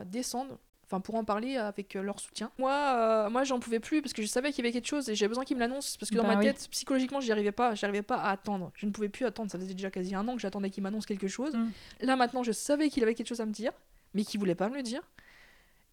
descendent. 0.05 0.57
Enfin, 0.87 1.01
pour 1.01 1.15
en 1.15 1.25
parler 1.25 1.57
avec 1.57 1.97
euh, 1.97 2.03
leur 2.03 2.21
soutien. 2.21 2.51
Moi, 2.59 2.71
euh, 2.71 3.31
moi 3.31 3.43
j'en 3.45 3.59
pouvais 3.59 3.81
plus 3.81 4.03
parce 4.03 4.13
que 4.13 4.21
je 4.21 4.27
savais 4.27 4.53
qu'il 4.53 4.63
y 4.63 4.69
avait 4.69 4.73
quelque 4.73 4.87
chose 4.87 5.09
et 5.09 5.15
j'avais 5.15 5.31
besoin 5.31 5.45
qu'il 5.45 5.57
me 5.57 5.61
l'annonce 5.61 5.97
parce 5.97 6.11
que 6.11 6.17
dans 6.17 6.25
Bah 6.25 6.35
ma 6.35 6.39
oui. 6.41 6.45
tête, 6.45 6.69
psychologiquement, 6.71 7.21
j'y 7.21 7.33
arrivais 7.33 7.53
pas. 7.53 7.75
J'arrivais 7.75 8.03
pas 8.03 8.17
à 8.17 8.31
attendre. 8.31 8.71
Je 8.75 8.85
ne 8.85 8.91
pouvais 8.91 9.09
plus 9.09 9.25
attendre. 9.25 9.51
Ça 9.51 9.59
faisait 9.59 9.73
déjà 9.73 9.91
quasi 9.91 10.15
un 10.15 10.29
an 10.29 10.35
que 10.37 10.43
j'attendais 10.43 10.69
qu'il 10.69 10.83
m'annonce 10.83 11.07
quelque 11.07 11.27
chose. 11.27 11.55
Mm. 11.55 11.71
Là, 12.03 12.17
maintenant, 12.17 12.43
je 12.43 12.53
savais 12.53 12.91
qu'il 12.91 13.03
avait 13.03 13.15
quelque 13.15 13.29
chose 13.29 13.41
à 13.41 13.47
me 13.47 13.51
dire, 13.53 13.73
mais 14.13 14.25
qu'il 14.25 14.39
voulait 14.39 14.55
pas 14.55 14.69
me 14.69 14.75
le 14.77 14.83
dire. 14.83 15.01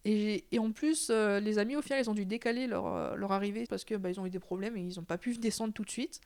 Et, 0.04 0.44
et 0.52 0.58
en 0.58 0.72
plus, 0.72 1.08
euh, 1.10 1.40
les 1.40 1.58
amis, 1.58 1.74
au 1.74 1.80
final, 1.82 2.00
ils 2.02 2.10
ont 2.10 2.14
dû 2.14 2.26
décaler 2.26 2.66
leur, 2.66 2.86
euh, 2.86 3.14
leur 3.16 3.32
arrivée 3.32 3.64
parce 3.66 3.84
que 3.84 3.94
bah, 3.94 4.10
ils 4.10 4.20
ont 4.20 4.26
eu 4.26 4.30
des 4.30 4.40
problèmes 4.40 4.76
et 4.76 4.80
ils 4.82 4.96
n'ont 4.98 5.04
pas 5.04 5.16
pu 5.18 5.32
descendre 5.38 5.72
tout 5.72 5.84
de 5.84 5.90
suite. 5.90 6.20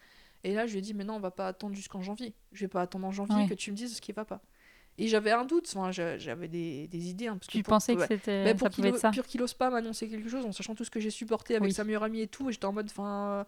Et 0.45 0.55
là, 0.55 0.67
je 0.67 0.73
lui 0.73 0.79
ai 0.79 0.83
dit, 0.83 0.93
mais 0.93 1.05
non, 1.05 1.15
on 1.15 1.21
va 1.21 1.31
pas 1.31 1.47
attendre 1.47 1.77
jusqu'en 1.77 2.03
janvier. 2.03 2.35
Je 2.53 2.65
vais 2.65 2.69
pas 2.69 2.83
attendre 2.83 3.07
en 3.07 3.13
janvier 3.13 3.37
Ouais. 3.37 3.47
que 3.49 3.55
tu 3.55 3.71
me 3.71 3.77
dises 3.77 3.95
ce 3.97 4.01
qui 4.01 4.13
va 4.13 4.25
pas. 4.25 4.41
Et 4.99 5.09
j'avais 5.09 5.31
un 5.33 5.45
doute, 5.45 5.71
enfin, 5.75 5.91
j'a- 5.93 6.17
j'avais 6.17 6.49
des, 6.49 6.89
des 6.89 7.09
idées. 7.11 7.27
hein, 7.27 7.37
parce 7.37 7.49
Tu 7.49 7.63
pour- 7.63 7.71
pensais 7.75 7.95
que 7.95 8.01
ouais. 8.01 8.07
c'était 8.09 8.47
ça 8.47 8.55
pour 8.55 8.71
pouvait 8.71 8.89
qu'il 8.89 8.95
être 8.95 8.99
ça 9.01 9.11
pur 9.11 9.27
qu'il 9.27 9.43
ose 9.43 9.53
pas 9.55 9.69
m'annoncer 9.71 10.09
quelque 10.09 10.29
chose 10.29 10.45
en 10.47 10.53
sachant 10.53 10.75
tout 10.75 10.85
ce 10.85 10.91
que 10.91 11.01
j'ai 11.01 11.11
supporté 11.11 11.55
avec 11.55 11.67
Oui. 11.69 11.73
sa 11.75 11.85
meilleure 11.85 12.03
amie 12.05 12.23
et 12.23 12.27
tout, 12.29 12.49
et 12.49 12.53
j'étais 12.53 12.65
en 12.65 12.73
mode, 12.73 12.87
enfin, 12.91 13.45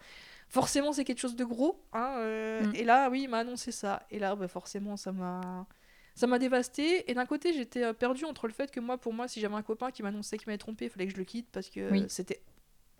forcément 0.49 0.93
c'est 0.93 1.05
quelque 1.05 1.21
chose 1.21 1.37
de 1.37 1.45
gros, 1.45 1.83
hein, 1.95 2.17
euh, 2.19 2.65
Mm. 2.67 2.75
et 2.75 2.85
là, 2.85 3.09
oui, 3.11 3.23
il 3.23 3.29
m'a 3.29 3.39
annoncé 3.39 3.73
ça, 3.73 4.03
et 4.11 4.19
là, 4.19 4.37
bah, 4.37 4.47
forcément, 4.49 4.97
ça 4.99 5.11
m'a, 5.13 5.67
ça 6.15 6.27
m'a 6.27 6.39
dévasté. 6.39 7.11
Et 7.11 7.15
d'un 7.15 7.27
côté, 7.27 7.53
j'étais 7.55 7.83
euh, 7.85 7.93
perdue 7.95 8.25
entre 8.27 8.47
le 8.47 8.53
fait 8.53 8.71
que 8.71 8.81
moi, 8.81 8.99
pour 8.99 9.15
moi, 9.15 9.27
si 9.29 9.41
j'avais 9.41 9.55
un 9.55 9.63
copain 9.63 9.91
qui 9.91 10.03
m'annonçait 10.03 10.37
qu'il 10.37 10.49
m'avait 10.49 10.59
trompé, 10.59 10.87
il 10.87 10.91
fallait 10.91 11.07
que 11.07 11.13
je 11.13 11.17
le 11.19 11.25
quitte 11.25 11.49
parce 11.51 11.71
que 11.71 11.91
Oui. 11.91 12.03
euh, 12.03 12.07
c'était 12.09 12.41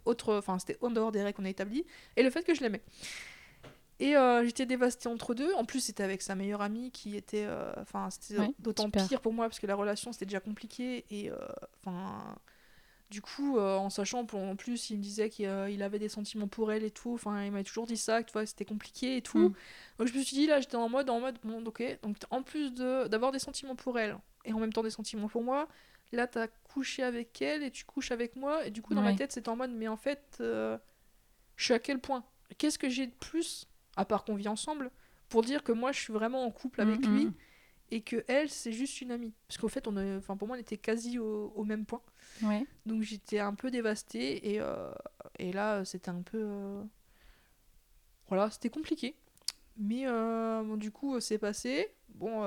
autre, 0.07 0.37
enfin, 0.39 0.59
c'était 0.59 0.79
en 0.81 0.91
dehors 0.91 1.13
des 1.13 1.23
règles 1.23 1.37
qu'on 1.37 1.45
a 1.45 1.51
établies, 1.51 1.85
et 2.17 2.23
le 2.23 2.31
fait 2.31 2.43
que 2.45 2.55
je 2.55 2.63
l'aimais. 2.63 2.81
Et 4.01 4.17
euh, 4.17 4.45
j'étais 4.45 4.67
dévastée 4.67 5.09
entre 5.09 5.35
deux. 5.35 5.53
En 5.55 5.65
plus, 5.65 5.81
c'était 5.81 6.05
avec 6.05 6.23
sa 6.23 6.35
meilleure 6.35 6.63
amie 6.63 6.91
qui 6.93 7.17
était. 7.17 7.45
euh, 7.47 7.73
Enfin, 7.81 8.09
c'était 8.11 8.39
Ouais, 8.39 8.55
d'autant 8.59 8.91
pire 8.91 9.21
pour 9.21 9.33
moi 9.33 9.49
parce 9.49 9.59
que 9.61 9.67
la 9.67 9.75
relation 9.75 10.13
c'était 10.13 10.27
déjà 10.27 10.41
compliqué. 10.41 11.05
Et 11.11 11.31
euh, 11.31 11.37
enfin. 11.85 12.37
du 13.11 13.23
coup, 13.23 13.59
en 13.59 13.91
sachant, 13.91 14.25
pour, 14.27 14.41
en 14.41 14.55
plus, 14.55 14.91
il 14.91 14.99
me 14.99 15.03
disait 15.03 15.31
qu'il 15.31 15.47
il 15.71 15.83
avait 15.83 15.99
des 15.99 16.09
sentiments 16.11 16.47
pour 16.49 16.71
elle 16.73 16.85
et 16.85 16.91
tout. 16.91 17.15
Enfin, 17.15 17.43
il 17.45 17.51
m'avait 17.51 17.65
toujours 17.65 17.87
dit 17.87 17.97
ça, 17.97 18.23
que 18.23 18.29
tu 18.29 18.33
vois, 18.35 18.47
c'était 18.47 18.65
compliqué 18.67 19.17
et 19.17 19.23
tout. 19.23 19.49
Mm. 19.51 19.55
Donc 19.99 20.09
je 20.09 20.15
me 20.15 20.23
suis 20.23 20.37
dit, 20.37 20.47
là, 20.47 20.61
j'étais 20.61 20.77
en 20.77 20.89
mode, 20.89 21.09
en 21.11 21.21
mode, 21.21 21.39
bon, 21.43 21.65
ok. 21.67 21.83
Donc 22.03 22.17
en 22.31 22.43
plus 22.43 22.73
de 22.75 23.09
d'avoir 23.09 23.33
des 23.33 23.39
sentiments 23.39 23.77
pour 23.77 23.99
elle 23.99 24.17
et 24.45 24.53
en 24.53 24.59
même 24.61 24.73
temps 24.73 24.83
des 24.83 24.91
sentiments 24.91 25.29
pour 25.29 25.43
moi, 25.43 25.69
là, 26.13 26.27
t'as 26.27 26.49
couché 26.65 27.03
avec 27.03 27.41
elle 27.43 27.63
et 27.63 27.71
tu 27.71 27.85
couches 27.85 28.13
avec 28.13 28.37
moi. 28.37 28.67
Et 28.67 28.71
du 28.71 28.83
coup, 28.83 28.95
dans 28.95 29.03
ma 29.03 29.15
tête, 29.15 29.33
c'était 29.33 29.49
en 29.49 29.57
mode, 29.57 29.73
mais 29.73 29.89
en 29.89 29.97
fait, 29.97 30.37
je 30.41 30.79
suis 31.65 31.75
à 31.75 31.79
quel 31.81 31.99
point? 32.01 32.25
Qu'est-ce 32.59 32.79
que 32.79 32.89
j'ai 32.89 33.07
de 33.07 33.15
plus, 33.15 33.67
à 33.99 34.07
part 34.07 34.25
qu'on 34.25 34.37
vit 34.37 34.49
ensemble, 34.49 34.93
pour 35.31 35.43
dire 35.43 35.65
que 35.65 35.73
moi, 35.73 35.93
je 35.93 36.01
suis 36.01 36.15
vraiment 36.15 36.45
en 36.47 36.53
couple 36.53 36.83
avec 36.83 37.07
Mm, 37.07 37.09
lui 37.09 37.27
mm. 37.27 37.35
et 37.91 38.03
que 38.03 38.25
elle, 38.29 38.51
c'est 38.51 38.73
juste 38.73 39.01
une 39.03 39.13
amie 39.13 39.35
Parce 39.49 39.59
qu'au 39.59 39.69
fait, 39.69 39.89
on 39.89 39.97
enfin, 40.19 40.37
pour 40.37 40.49
moi, 40.49 40.57
on 40.59 40.61
était 40.61 40.79
quasi 40.79 41.19
au, 41.21 41.53
au 41.57 41.65
même 41.65 41.87
point. 41.87 42.03
Ouais. 42.43 42.67
Donc 42.87 43.03
j'étais 43.03 43.41
un 43.41 43.55
peu 43.55 43.71
dévastée 43.71 44.55
et, 44.55 44.61
euh, 44.61 44.93
et 45.39 45.53
là 45.53 45.85
c'était 45.85 46.11
un 46.11 46.23
peu... 46.23 46.39
euh, 46.41 46.85
Voilà, 48.29 48.51
c'était 48.51 48.71
compliqué. 48.71 49.17
Mais 49.79 50.07
euh, 50.07 50.63
bon, 50.65 50.77
du 50.77 50.91
coup 50.91 51.21
c'est 51.21 51.39
passé. 51.39 51.89
Bon, 52.15 52.43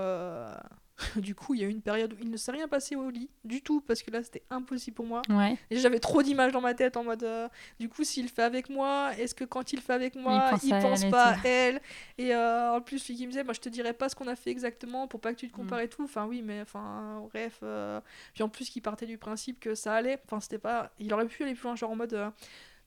du 1.18 1.36
coup 1.36 1.54
il 1.54 1.62
y 1.62 1.64
a 1.64 1.68
eu 1.68 1.72
une 1.72 1.82
période 1.82 2.14
où 2.14 2.18
il 2.22 2.30
ne 2.30 2.38
s'est 2.38 2.52
rien 2.52 2.68
passé 2.68 2.96
au 2.96 3.10
lit 3.10 3.30
du 3.44 3.62
tout 3.62 3.82
parce 3.82 4.02
que 4.04 4.12
là 4.12 4.24
c'était 4.24 4.44
impossible 4.50 4.96
pour 4.96 5.06
moi. 5.06 5.22
Ouais. 5.30 5.58
Et 5.70 5.78
j'avais 5.78 6.00
trop 6.00 6.22
d'images 6.24 6.52
dans 6.52 6.62
ma 6.62 6.74
tête 6.74 6.98
en 6.98 7.04
mode... 7.04 7.24
euh, 7.24 7.48
du 7.80 7.90
coup 7.90 8.04
s'il 8.04 8.30
fait 8.30 8.44
avec 8.44 8.70
moi, 8.70 9.12
est-ce 9.18 9.34
que 9.36 9.44
quand 9.44 9.74
il 9.74 9.82
fait 9.82 9.94
avec 9.94 10.16
moi, 10.16 10.50
pense 10.52 10.64
il 10.64 10.70
pense 10.72 11.02
elle 11.02 11.08
et 11.08 11.12
pas 11.12 11.26
à 11.34 11.48
elle 11.48 11.82
Et 12.18 12.34
euh, 12.36 12.74
en 12.74 12.82
plus 12.82 13.00
celui 13.00 13.16
qui 13.16 13.26
me 13.26 13.32
disait, 13.32 13.44
moi 13.44 13.54
je 13.54 13.60
te 13.62 13.70
dirais 13.70 13.94
pas 13.94 14.10
ce 14.10 14.16
qu'on 14.16 14.28
a 14.28 14.36
fait 14.36 14.52
exactement 14.52 15.08
pour 15.08 15.20
pas 15.22 15.34
que 15.34 15.40
tu 15.40 15.48
te 15.48 15.54
Mm. 15.54 15.58
compares 15.58 15.80
et 15.82 15.90
tout. 15.90 16.04
Enfin 16.04 16.26
oui 16.26 16.42
mais 16.42 16.62
enfin 16.62 17.22
bref... 17.30 17.60
euh, 17.64 18.00
puis 18.34 18.44
en 18.44 18.50
plus, 18.50 18.70
qu'il 18.70 18.82
partait 18.82 19.06
du 19.06 19.18
principe 19.18 19.60
que 19.60 19.76
ça 19.76 19.94
allait. 19.94 20.20
Enfin, 20.26 20.40
c'était 20.40 20.58
pas. 20.58 20.92
Il 21.00 21.14
aurait 21.14 21.26
pu 21.28 21.44
aller 21.44 21.54
plus 21.54 21.64
loin, 21.64 21.76
genre 21.76 21.92
en 21.92 21.96
mode. 21.96 22.14
euh, 22.14 22.28
de 22.28 22.32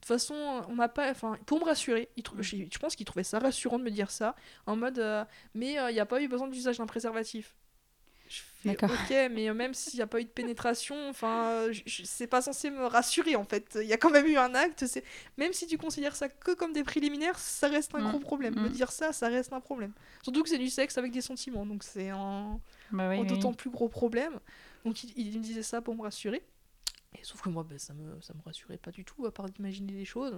toute 0.00 0.06
façon, 0.06 0.34
on 0.68 0.74
n'a 0.76 0.88
pas. 0.88 1.10
Enfin, 1.10 1.36
pour 1.46 1.58
me 1.60 1.64
rassurer, 1.64 2.08
il 2.16 2.22
trou- 2.22 2.36
je, 2.40 2.78
pense 2.78 2.94
qu'il 2.94 3.06
trouvait 3.06 3.24
ça 3.24 3.38
rassurant 3.38 3.78
de 3.78 3.84
me 3.84 3.90
dire 3.90 4.10
ça. 4.10 4.34
En 4.66 4.76
mode. 4.76 4.98
euh, 4.98 5.24
mais 5.54 5.74
il 5.88 5.94
n'y 5.94 6.00
a 6.00 6.06
pas 6.06 6.20
eu 6.22 6.28
besoin 6.28 6.46
de 6.46 6.52
l'usage 6.52 6.78
d'un 6.78 6.86
préservatif. 6.86 7.54
Je 8.34 8.42
fais, 8.62 8.68
D'accord. 8.70 8.90
Ok, 8.90 9.10
mais 9.30 9.52
même 9.54 9.74
s'il 9.74 9.98
n'y 9.98 10.02
a 10.02 10.06
pas 10.06 10.20
eu 10.20 10.24
de 10.24 10.28
pénétration, 10.30 10.96
enfin, 11.08 11.66
c'est 11.86 12.26
pas 12.26 12.40
censé 12.42 12.70
me 12.70 12.86
rassurer 12.86 13.36
en 13.36 13.44
fait. 13.44 13.78
Il 13.80 13.86
y 13.86 13.92
a 13.92 13.98
quand 13.98 14.10
même 14.10 14.26
eu 14.26 14.36
un 14.38 14.54
acte. 14.54 14.86
c'est 14.86 15.04
Même 15.36 15.52
si 15.52 15.66
tu 15.66 15.76
considères 15.78 16.16
ça 16.16 16.28
que 16.28 16.52
comme 16.52 16.72
des 16.72 16.82
préliminaires, 16.82 17.38
ça 17.38 17.68
reste 17.68 17.94
un 17.94 18.00
Mm, 18.00 18.10
gros 18.10 18.18
problème. 18.18 18.56
Me 18.58 18.68
mm. 18.68 18.72
dire 18.72 18.90
ça, 18.90 19.12
ça 19.12 19.28
reste 19.28 19.52
un 19.52 19.60
problème. 19.60 19.92
Surtout 20.22 20.42
que 20.42 20.48
c'est 20.48 20.58
du 20.58 20.70
sexe 20.70 20.98
avec 20.98 21.12
des 21.12 21.20
sentiments, 21.20 21.66
donc 21.66 21.84
c'est 21.84 22.08
un 22.10 22.60
Bah 22.90 23.08
oui, 23.10 23.18
en 23.18 23.24
oui, 23.24 23.26
d'autant 23.26 23.52
plus 23.54 23.70
gros 23.70 23.88
problème. 23.88 24.40
Donc 24.84 25.04
il, 25.04 25.12
il 25.16 25.38
me 25.38 25.44
disait 25.44 25.62
ça 25.62 25.80
pour 25.82 25.94
me 25.94 26.02
rassurer. 26.02 26.42
Et 27.16 27.22
sauf 27.22 27.40
que 27.42 27.48
moi, 27.48 27.64
ben, 27.68 27.78
ça 27.78 27.94
me 27.94 28.20
ça 28.20 28.34
me 28.34 28.42
rassurait 28.42 28.76
pas 28.76 28.90
du 28.90 29.04
tout, 29.04 29.24
à 29.24 29.32
part 29.32 29.46
d'imaginer 29.48 29.92
des 29.92 30.04
choses. 30.04 30.34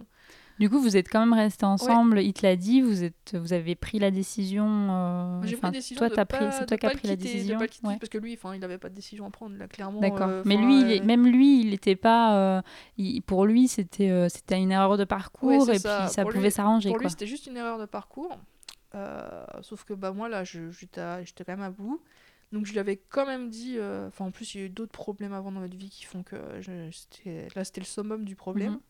Du 0.59 0.69
coup, 0.71 0.79
vous 0.79 0.97
êtes 0.97 1.09
quand 1.09 1.21
même 1.21 1.33
restés 1.33 1.65
ensemble. 1.67 2.21
Il 2.21 2.33
te 2.33 2.45
l'a 2.47 2.55
dit. 2.57 2.81
Vous 2.83 3.03
êtes, 3.03 3.35
vous 3.35 3.53
avez 3.53 3.75
pris 3.75 3.99
la 3.99 4.11
décision. 4.11 4.67
euh, 4.69 5.41
J'ai 5.45 5.57
pris 5.57 5.63
la 5.67 5.71
décision 5.71 5.99
toi, 5.99 6.09
de 6.11 6.15
t'as 6.15 6.25
pas, 6.27 6.37
pris, 6.37 6.47
c'est 6.53 6.67
toi 6.67 6.77
qui 6.77 6.87
as 6.87 6.91
pris 6.91 7.09
la 7.09 7.17
quitter, 7.17 7.33
décision. 7.33 7.59
quitter, 7.61 7.87
Ouais. 7.87 7.97
parce 7.99 8.11
que 8.11 8.19
lui, 8.19 8.39
il 8.55 8.65
avait 8.65 8.79
pas 8.79 8.89
de 8.91 8.95
décision 8.95 9.27
à 9.27 9.31
prendre, 9.31 9.57
là, 9.57 9.67
clairement. 9.69 10.01
D'accord. 10.01 10.29
euh, 10.29 10.43
Mais 10.45 10.57
lui, 10.57 10.81
il 10.83 10.91
est- 10.93 11.01
euh, 11.01 11.05
même 11.05 11.27
lui, 11.27 11.61
il 11.61 11.71
n'était 11.71 11.97
pas. 11.97 12.63
il- 12.99 13.23
pour 13.23 13.47
lui, 13.47 13.69
c'était 13.69 14.29
c'était 14.29 14.61
une 14.61 14.71
erreur 14.73 14.97
de 14.99 15.05
parcours 15.05 15.49
Ouais, 15.67 15.75
et 15.77 15.79
ça. 15.79 16.01
puis 16.05 16.09
ça 16.13 16.23
Pour 16.23 16.33
pouvait 16.33 16.51
s'arranger. 16.51 16.91
Pour 16.91 16.99
quoi. 16.99 17.05
lui, 17.05 17.11
c'était 17.11 17.27
juste 17.27 17.47
une 17.47 17.57
erreur 17.57 17.79
de 17.79 17.87
parcours. 17.87 18.37
Sauf 19.63 19.85
que 19.85 19.93
bah, 19.95 20.13
moi, 20.13 20.29
là, 20.29 20.45
j'étais 20.45 21.25
j'étais 21.25 21.45
quand 21.45 21.53
même 21.53 21.63
à 21.63 21.71
bout. 21.71 22.01
Donc 22.53 22.65
je 22.67 22.73
lui 22.73 22.79
avais 22.79 22.97
quand 22.97 23.27
même 23.27 23.51
dit. 23.51 23.77
euh, 23.79 24.07
Enfin, 24.09 24.25
en 24.27 24.31
plus, 24.31 24.55
il 24.55 24.61
y 24.61 24.63
a 24.63 24.67
eu 24.67 24.71
d'autres 24.71 24.93
problèmes 24.93 25.33
avant 25.33 25.51
dans 25.53 25.61
notre 25.61 25.77
vie 25.77 25.91
qui 25.91 26.05
font 26.05 26.23
que 26.23 26.37
je- 26.61 26.91
là, 27.55 27.65
c'était 27.65 27.81
le 27.81 27.87
summum 27.87 28.25
du 28.25 28.37
problème. 28.37 28.73
Mhm. 28.75 28.81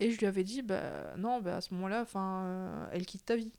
Et 0.00 0.10
je 0.10 0.18
lui 0.18 0.26
avais 0.26 0.44
dit, 0.44 0.62
bah 0.62 1.14
non, 1.18 1.40
bah, 1.40 1.56
à 1.56 1.60
ce 1.60 1.74
moment-là, 1.74 2.00
enfin, 2.02 2.44
euh, 2.46 2.86
elle 2.92 3.04
quitte 3.06 3.24
ta 3.26 3.36
vie. 3.36 3.52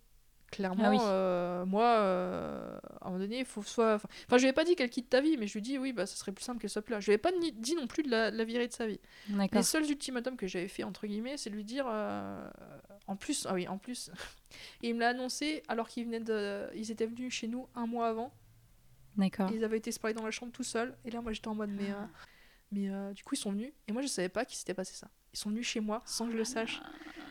Clairement, 0.51 0.83
Ah 0.85 0.89
oui. 0.89 0.97
euh, 1.01 1.65
moi, 1.65 1.85
à 1.87 3.07
un 3.07 3.09
moment 3.11 3.19
donné, 3.19 3.39
il 3.39 3.45
faut 3.45 3.61
soit. 3.63 3.95
Enfin, 3.95 4.09
je 4.37 4.41
lui 4.41 4.47
ai 4.49 4.53
pas 4.53 4.65
dit 4.65 4.75
qu'elle 4.75 4.89
quitte 4.89 5.07
ta 5.09 5.21
vie, 5.21 5.37
mais 5.37 5.47
je 5.47 5.53
lui 5.53 5.59
ai 5.59 5.61
dit, 5.61 5.77
oui, 5.77 5.93
bah, 5.93 6.05
ça 6.05 6.17
serait 6.17 6.33
plus 6.33 6.43
simple 6.43 6.59
qu'elle 6.59 6.69
soit 6.69 6.87
là. 6.89 6.99
Je 6.99 7.05
lui 7.05 7.13
ai 7.13 7.17
pas 7.17 7.31
ni- 7.39 7.53
dit 7.53 7.75
non 7.75 7.87
plus 7.87 8.03
de 8.03 8.09
la, 8.09 8.31
de 8.31 8.37
la 8.37 8.43
virer 8.43 8.67
de 8.67 8.73
sa 8.73 8.85
vie. 8.85 8.99
Les 9.59 9.63
seuls 9.63 9.89
ultimatums 9.89 10.35
que 10.35 10.47
j'avais 10.47 10.67
fait, 10.67 10.83
entre 10.83 11.07
guillemets, 11.07 11.37
c'est 11.37 11.51
de 11.51 11.55
lui 11.55 11.63
dire. 11.63 11.85
en 13.07 13.15
plus, 13.15 13.45
ah 13.49 13.53
oui, 13.53 13.67
en 13.69 13.77
plus. 13.77 14.11
il 14.81 14.95
me 14.95 14.99
l'a 14.99 15.09
annoncé 15.09 15.63
alors 15.69 15.87
qu'ils 15.87 16.05
venaient 16.05 16.19
de. 16.19 16.67
Ils 16.75 16.91
étaient 16.91 17.05
venus 17.05 17.33
chez 17.33 17.47
nous 17.47 17.67
un 17.75 17.85
mois 17.87 18.07
avant. 18.09 18.33
D'accord. 19.17 19.49
Ils 19.53 19.63
avaient 19.63 19.77
été 19.77 19.91
spoilés 19.91 20.13
dans 20.15 20.23
la 20.25 20.31
chambre 20.31 20.51
tout 20.51 20.63
seuls. 20.63 20.95
Et 21.05 21.11
là, 21.11 21.21
moi, 21.21 21.31
j'étais 21.33 21.47
en 21.47 21.55
mode, 21.55 21.69
mais. 21.71 21.91
euh, 21.91 22.05
mais 22.71 22.89
euh, 22.89 23.11
du 23.13 23.23
coup, 23.23 23.35
ils 23.35 23.39
sont 23.39 23.51
venus. 23.51 23.71
Et 23.87 23.91
moi, 23.91 24.01
je 24.01 24.07
savais 24.07 24.29
pas 24.29 24.45
qu'il 24.45 24.57
s'était 24.57 24.73
passé 24.73 24.93
ça. 24.93 25.07
Ils 25.33 25.37
sont 25.39 25.49
venus 25.49 25.67
chez 25.67 25.79
moi 25.81 26.01
sans 26.05 26.25
que 26.25 26.31
je 26.33 26.37
le 26.37 26.43
sache. 26.45 26.81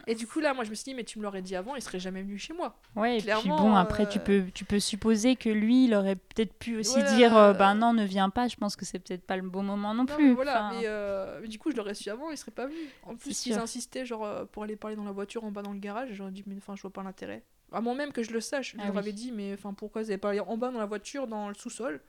Et 0.07 0.14
du 0.14 0.26
coup, 0.26 0.41
là, 0.41 0.55
moi, 0.55 0.64
je 0.64 0.70
me 0.70 0.74
suis 0.74 0.85
dit, 0.85 0.95
mais 0.95 1.05
tu 1.05 1.18
me 1.18 1.22
l'aurais 1.24 1.43
dit 1.43 1.55
avant, 1.55 1.76
ils 1.76 1.83
seraient 1.83 2.01
jamais 2.01 2.22
venus 2.22 2.43
chez 2.43 2.53
moi. 2.55 2.74
Ouais, 2.97 3.18
et 3.18 3.22
puis 3.22 3.49
bon, 3.49 3.74
après, 3.74 4.09
tu 4.09 4.18
euh, 4.18 4.22
peux, 4.22 4.45
tu 4.53 4.64
peux 4.64 4.81
supposer 4.81 5.37
que 5.37 5.49
lui, 5.51 5.85
il 5.85 5.95
aurait 5.95 6.16
peut-être 6.16 6.55
pu 6.55 6.76
aussi 6.78 6.95
Voilà. 7.01 7.16
dire 7.16 7.37
euh, 7.37 7.53
ben 7.53 7.74
non, 7.74 7.93
ne 7.93 8.05
viens 8.05 8.31
pas. 8.31 8.49
Je 8.49 8.57
pense 8.57 8.76
que 8.76 8.85
c'est 8.87 8.99
peut-être 8.99 9.24
pas 9.26 9.37
le 9.37 9.43
bon 9.49 9.62
moment 9.62 9.93
non 9.95 10.05
Non, 10.05 10.14
plus. 10.14 10.28
mais 10.28 10.35
voilà, 10.35 10.68
Enfin, 10.68 10.81
mais, 10.81 11.41
mais 11.43 11.49
du 11.49 11.59
coup, 11.59 11.70
je 11.70 11.76
l'aurais 11.76 11.95
su 11.95 12.09
avant, 12.11 12.31
ils 12.31 12.37
seraient 12.39 12.51
pas 12.51 12.66
venus. 12.66 12.89
En 13.03 13.14
plus, 13.14 13.47
ils 13.47 13.53
sûr. 13.53 13.62
insistaient, 13.62 14.05
genre, 14.07 14.47
pour 14.49 14.62
aller 14.64 14.76
parler 14.76 14.97
dans 14.97 15.05
la 15.05 15.12
voiture 15.12 15.45
en 15.45 15.51
bas 15.51 15.62
dans 15.62 15.72
le 15.72 15.78
garage. 15.81 16.09
J'aurais 16.12 16.33
dit, 16.33 16.43
mais 16.47 16.57
enfin, 16.57 16.74
je 16.76 16.83
vois 16.83 16.93
pas 16.93 17.03
l'intérêt. 17.03 17.43
Avant 17.73 17.95
même 17.95 18.12
que 18.12 18.23
je 18.23 18.33
le 18.33 18.41
sache, 18.41 18.73
je 18.73 18.77
Ah 18.81 18.85
leur 18.87 18.93
oui. 18.95 18.99
avais 18.99 19.12
dit, 19.12 19.33
mais 19.33 19.53
enfin, 19.55 19.73
pourquoi 19.75 20.03
vous 20.03 20.11
avez 20.11 20.18
pas 20.18 20.31
allé 20.31 20.41
en 20.41 20.57
bas 20.57 20.71
dans 20.71 20.79
la 20.79 20.87
voiture, 20.87 21.27
dans 21.27 21.49
le 21.49 21.55
sous-sol? 21.55 22.01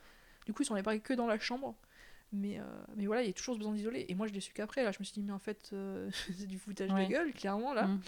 Du 0.46 0.52
coup, 0.52 0.62
ils 0.62 0.66
sont 0.66 0.74
allés 0.74 0.82
parler 0.82 1.00
que 1.00 1.14
dans 1.14 1.26
la 1.26 1.38
chambre. 1.38 1.74
Mais, 2.32 2.58
euh, 2.58 2.62
mais 2.96 3.06
voilà, 3.06 3.22
il 3.22 3.26
y 3.26 3.30
a 3.30 3.32
toujours 3.32 3.54
ce 3.54 3.58
besoin 3.58 3.74
d'isoler. 3.74 4.06
Et 4.08 4.14
moi, 4.14 4.26
je 4.26 4.32
l'ai 4.32 4.40
su 4.40 4.52
qu'après. 4.52 4.82
Là, 4.82 4.90
je 4.90 4.98
me 4.98 5.04
suis 5.04 5.14
dit, 5.14 5.22
mais 5.22 5.32
en 5.32 5.38
fait, 5.38 5.70
euh, 5.72 6.10
c'est 6.36 6.46
du 6.46 6.58
foutage 6.58 6.90
Ouais. 6.90 7.04
de 7.06 7.10
gueule, 7.10 7.32
clairement, 7.32 7.74
là. 7.74 7.84
Mm. 7.86 8.00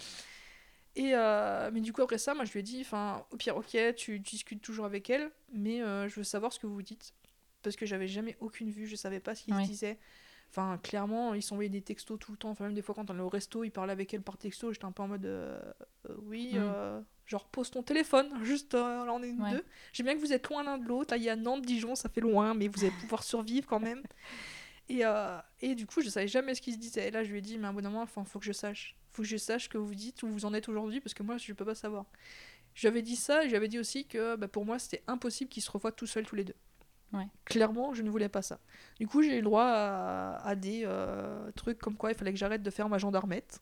Et 0.97 1.11
euh, 1.13 1.69
mais 1.73 1.81
du 1.81 1.91
coup, 1.93 2.01
après 2.01 2.17
ça, 2.17 2.33
moi, 2.33 2.45
je 2.45 2.51
lui 2.53 2.61
ai 2.61 2.63
dit, 2.63 2.79
enfin, 2.81 3.25
au 3.31 3.37
pire, 3.37 3.55
ok, 3.57 3.77
tu 3.95 4.19
discutes 4.19 4.61
toujours 4.61 4.85
avec 4.85 5.09
elle, 5.09 5.29
mais 5.53 5.79
je 5.79 6.15
veux 6.15 6.23
savoir 6.23 6.53
ce 6.53 6.59
que 6.59 6.67
vous 6.67 6.81
dites. 6.81 7.13
Parce 7.61 7.75
que 7.75 7.85
j'avais 7.85 8.07
jamais 8.07 8.37
aucune 8.39 8.69
vue, 8.69 8.85
je 8.87 8.95
savais 8.95 9.19
pas 9.19 9.33
ce 9.35 9.43
qu'ils 9.43 9.53
Ouais. 9.55 9.63
disaient. 9.63 9.97
Enfin, 10.57 10.77
clairement, 10.81 11.33
ils 11.33 11.41
s'envoyaient 11.41 11.69
des 11.69 11.81
textos 11.81 12.17
tout 12.17 12.31
le 12.31 12.37
temps. 12.37 12.49
Enfin, 12.51 12.63
même 12.65 12.73
des 12.73 12.81
fois, 12.81 12.95
quand 12.95 13.09
on 13.09 13.13
allait 13.13 13.21
au 13.23 13.27
resto, 13.27 13.65
ils 13.65 13.71
parlaient 13.71 13.91
avec 13.91 14.13
elle 14.13 14.21
par 14.21 14.37
texto. 14.37 14.71
J'étais 14.71 14.85
un 14.85 14.93
peu 14.93 15.03
en 15.03 15.09
mode, 15.09 15.25
euh, 15.25 15.59
euh, 16.09 16.15
oui, 16.23 16.51
Mm. 16.53 16.57
euh, 16.59 17.01
genre, 17.25 17.45
pose 17.49 17.69
ton 17.71 17.83
téléphone, 17.83 18.29
juste, 18.45 18.73
là, 18.73 19.05
on 19.11 19.21
est 19.21 19.33
Ouais. 19.33 19.51
deux. 19.51 19.65
J'aime 19.91 20.05
bien 20.05 20.15
que 20.15 20.21
vous 20.21 20.31
êtes 20.31 20.47
loin 20.47 20.63
l'un 20.63 20.77
de 20.77 20.85
l'autre. 20.87 21.13
Là, 21.13 21.17
il 21.17 21.23
y 21.23 21.29
a 21.29 21.35
Nantes, 21.35 21.63
Dijon, 21.65 21.95
ça 21.95 22.07
fait 22.07 22.21
loin, 22.21 22.53
mais 22.53 22.69
vous 22.69 22.85
allez 22.85 22.93
pouvoir 23.01 23.23
survivre 23.23 23.67
quand 23.67 23.79
même. 23.81 24.01
Et, 24.87 25.01
et 25.61 25.73
du 25.73 25.87
coup, 25.87 26.01
je 26.01 26.09
savais 26.09 26.27
jamais 26.27 26.53
ce 26.53 26.61
qu'ils 26.61 26.75
se 26.75 26.77
disaient. 26.77 27.07
Et 27.07 27.11
là, 27.11 27.23
je 27.23 27.31
lui 27.31 27.39
ai 27.39 27.41
dit, 27.41 27.57
mais 27.57 27.65
à 27.65 27.69
un 27.71 27.73
bon 27.73 27.81
moment, 27.81 28.03
il 28.05 28.25
faut 28.25 28.37
que 28.39 28.45
je 28.45 28.51
sache. 28.53 28.95
faut 29.13 29.23
que 29.23 29.27
je 29.27 29.35
sache 29.37 29.67
que 29.67 29.79
vous 29.79 29.95
dites, 29.95 30.21
où 30.21 30.27
vous 30.27 30.45
en 30.45 30.53
êtes 30.53 30.69
aujourd'hui, 30.69 31.01
parce 31.01 31.15
que 31.15 31.23
moi, 31.23 31.37
je 31.37 31.51
peux 31.53 31.65
pas 31.65 31.73
savoir. 31.73 32.05
J'avais 32.75 33.01
dit 33.01 33.15
ça, 33.15 33.43
et 33.45 33.49
j'avais 33.49 33.67
dit 33.67 33.79
aussi 33.79 34.05
que 34.05 34.35
bah, 34.35 34.47
pour 34.47 34.63
moi, 34.63 34.77
c'était 34.77 35.01
impossible 35.07 35.49
qu'ils 35.49 35.63
se 35.63 35.71
revoient 35.71 35.91
tout 35.91 36.05
seuls, 36.05 36.25
tous 36.27 36.35
les 36.35 36.43
deux. 36.43 36.53
Ouais. 37.13 37.27
Clairement, 37.45 37.93
je 37.93 38.01
ne 38.03 38.09
voulais 38.09 38.29
pas 38.29 38.41
ça. 38.41 38.59
Du 38.99 39.07
coup, 39.07 39.21
j'ai 39.21 39.33
eu 39.33 39.37
le 39.37 39.43
droit 39.43 39.63
à, 39.65 40.35
à 40.45 40.55
des 40.55 40.81
euh, 40.85 41.49
trucs 41.55 41.77
comme 41.79 41.95
quoi 41.95 42.11
il 42.11 42.15
fallait 42.17 42.33
que 42.33 42.39
j'arrête 42.39 42.63
de 42.63 42.69
faire 42.69 42.89
ma 42.89 42.97
gendarmette. 42.97 43.61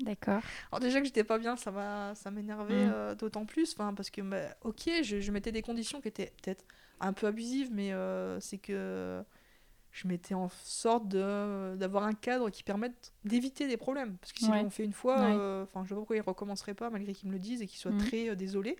D'accord. 0.00 0.42
Alors 0.72 0.80
déjà 0.80 0.98
que 1.00 1.06
j'étais 1.06 1.22
pas 1.22 1.38
bien, 1.38 1.54
ça 1.56 1.70
m'a 1.70 2.14
ça 2.14 2.30
m'énervait 2.30 2.86
Mm. 2.86 2.92
euh, 2.92 3.14
d'autant 3.14 3.44
plus, 3.46 3.72
enfin 3.74 3.94
parce 3.94 4.10
que 4.10 4.20
bah, 4.22 4.56
ok, 4.62 4.90
je, 5.04 5.20
je 5.20 5.30
mettais 5.32 5.52
des 5.52 5.62
conditions 5.62 6.00
qui 6.00 6.08
étaient 6.08 6.32
peut-être 6.42 6.64
un 7.00 7.12
peu 7.12 7.26
abusives, 7.26 7.70
mais 7.72 7.92
euh, 7.92 8.40
c'est 8.40 8.58
que 8.58 9.22
je 9.92 10.08
mettais 10.08 10.34
en 10.34 10.48
sorte 10.64 11.06
de 11.08 11.76
d'avoir 11.76 12.04
un 12.04 12.14
cadre 12.14 12.48
qui 12.50 12.64
permette 12.64 13.12
d'éviter 13.24 13.68
des 13.68 13.76
problèmes, 13.76 14.16
parce 14.16 14.32
que 14.32 14.38
s'ils 14.40 14.50
Ouais. 14.50 14.62
l'ont 14.62 14.70
fait 14.70 14.84
une 14.84 14.94
fois, 14.94 15.18
Ouais. 15.20 15.62
enfin 15.62 15.84
je 15.84 15.88
vois 15.90 15.96
pas 15.98 16.00
pourquoi 16.00 16.16
ils 16.16 16.20
recommenceraient 16.22 16.74
pas 16.74 16.88
malgré 16.90 17.12
qu'ils 17.12 17.28
me 17.28 17.34
le 17.34 17.38
disent 17.38 17.60
et 17.62 17.66
qu'ils 17.66 17.78
soient 17.78 17.92
Mm. 17.92 17.98
très 17.98 18.34
désolés. 18.34 18.76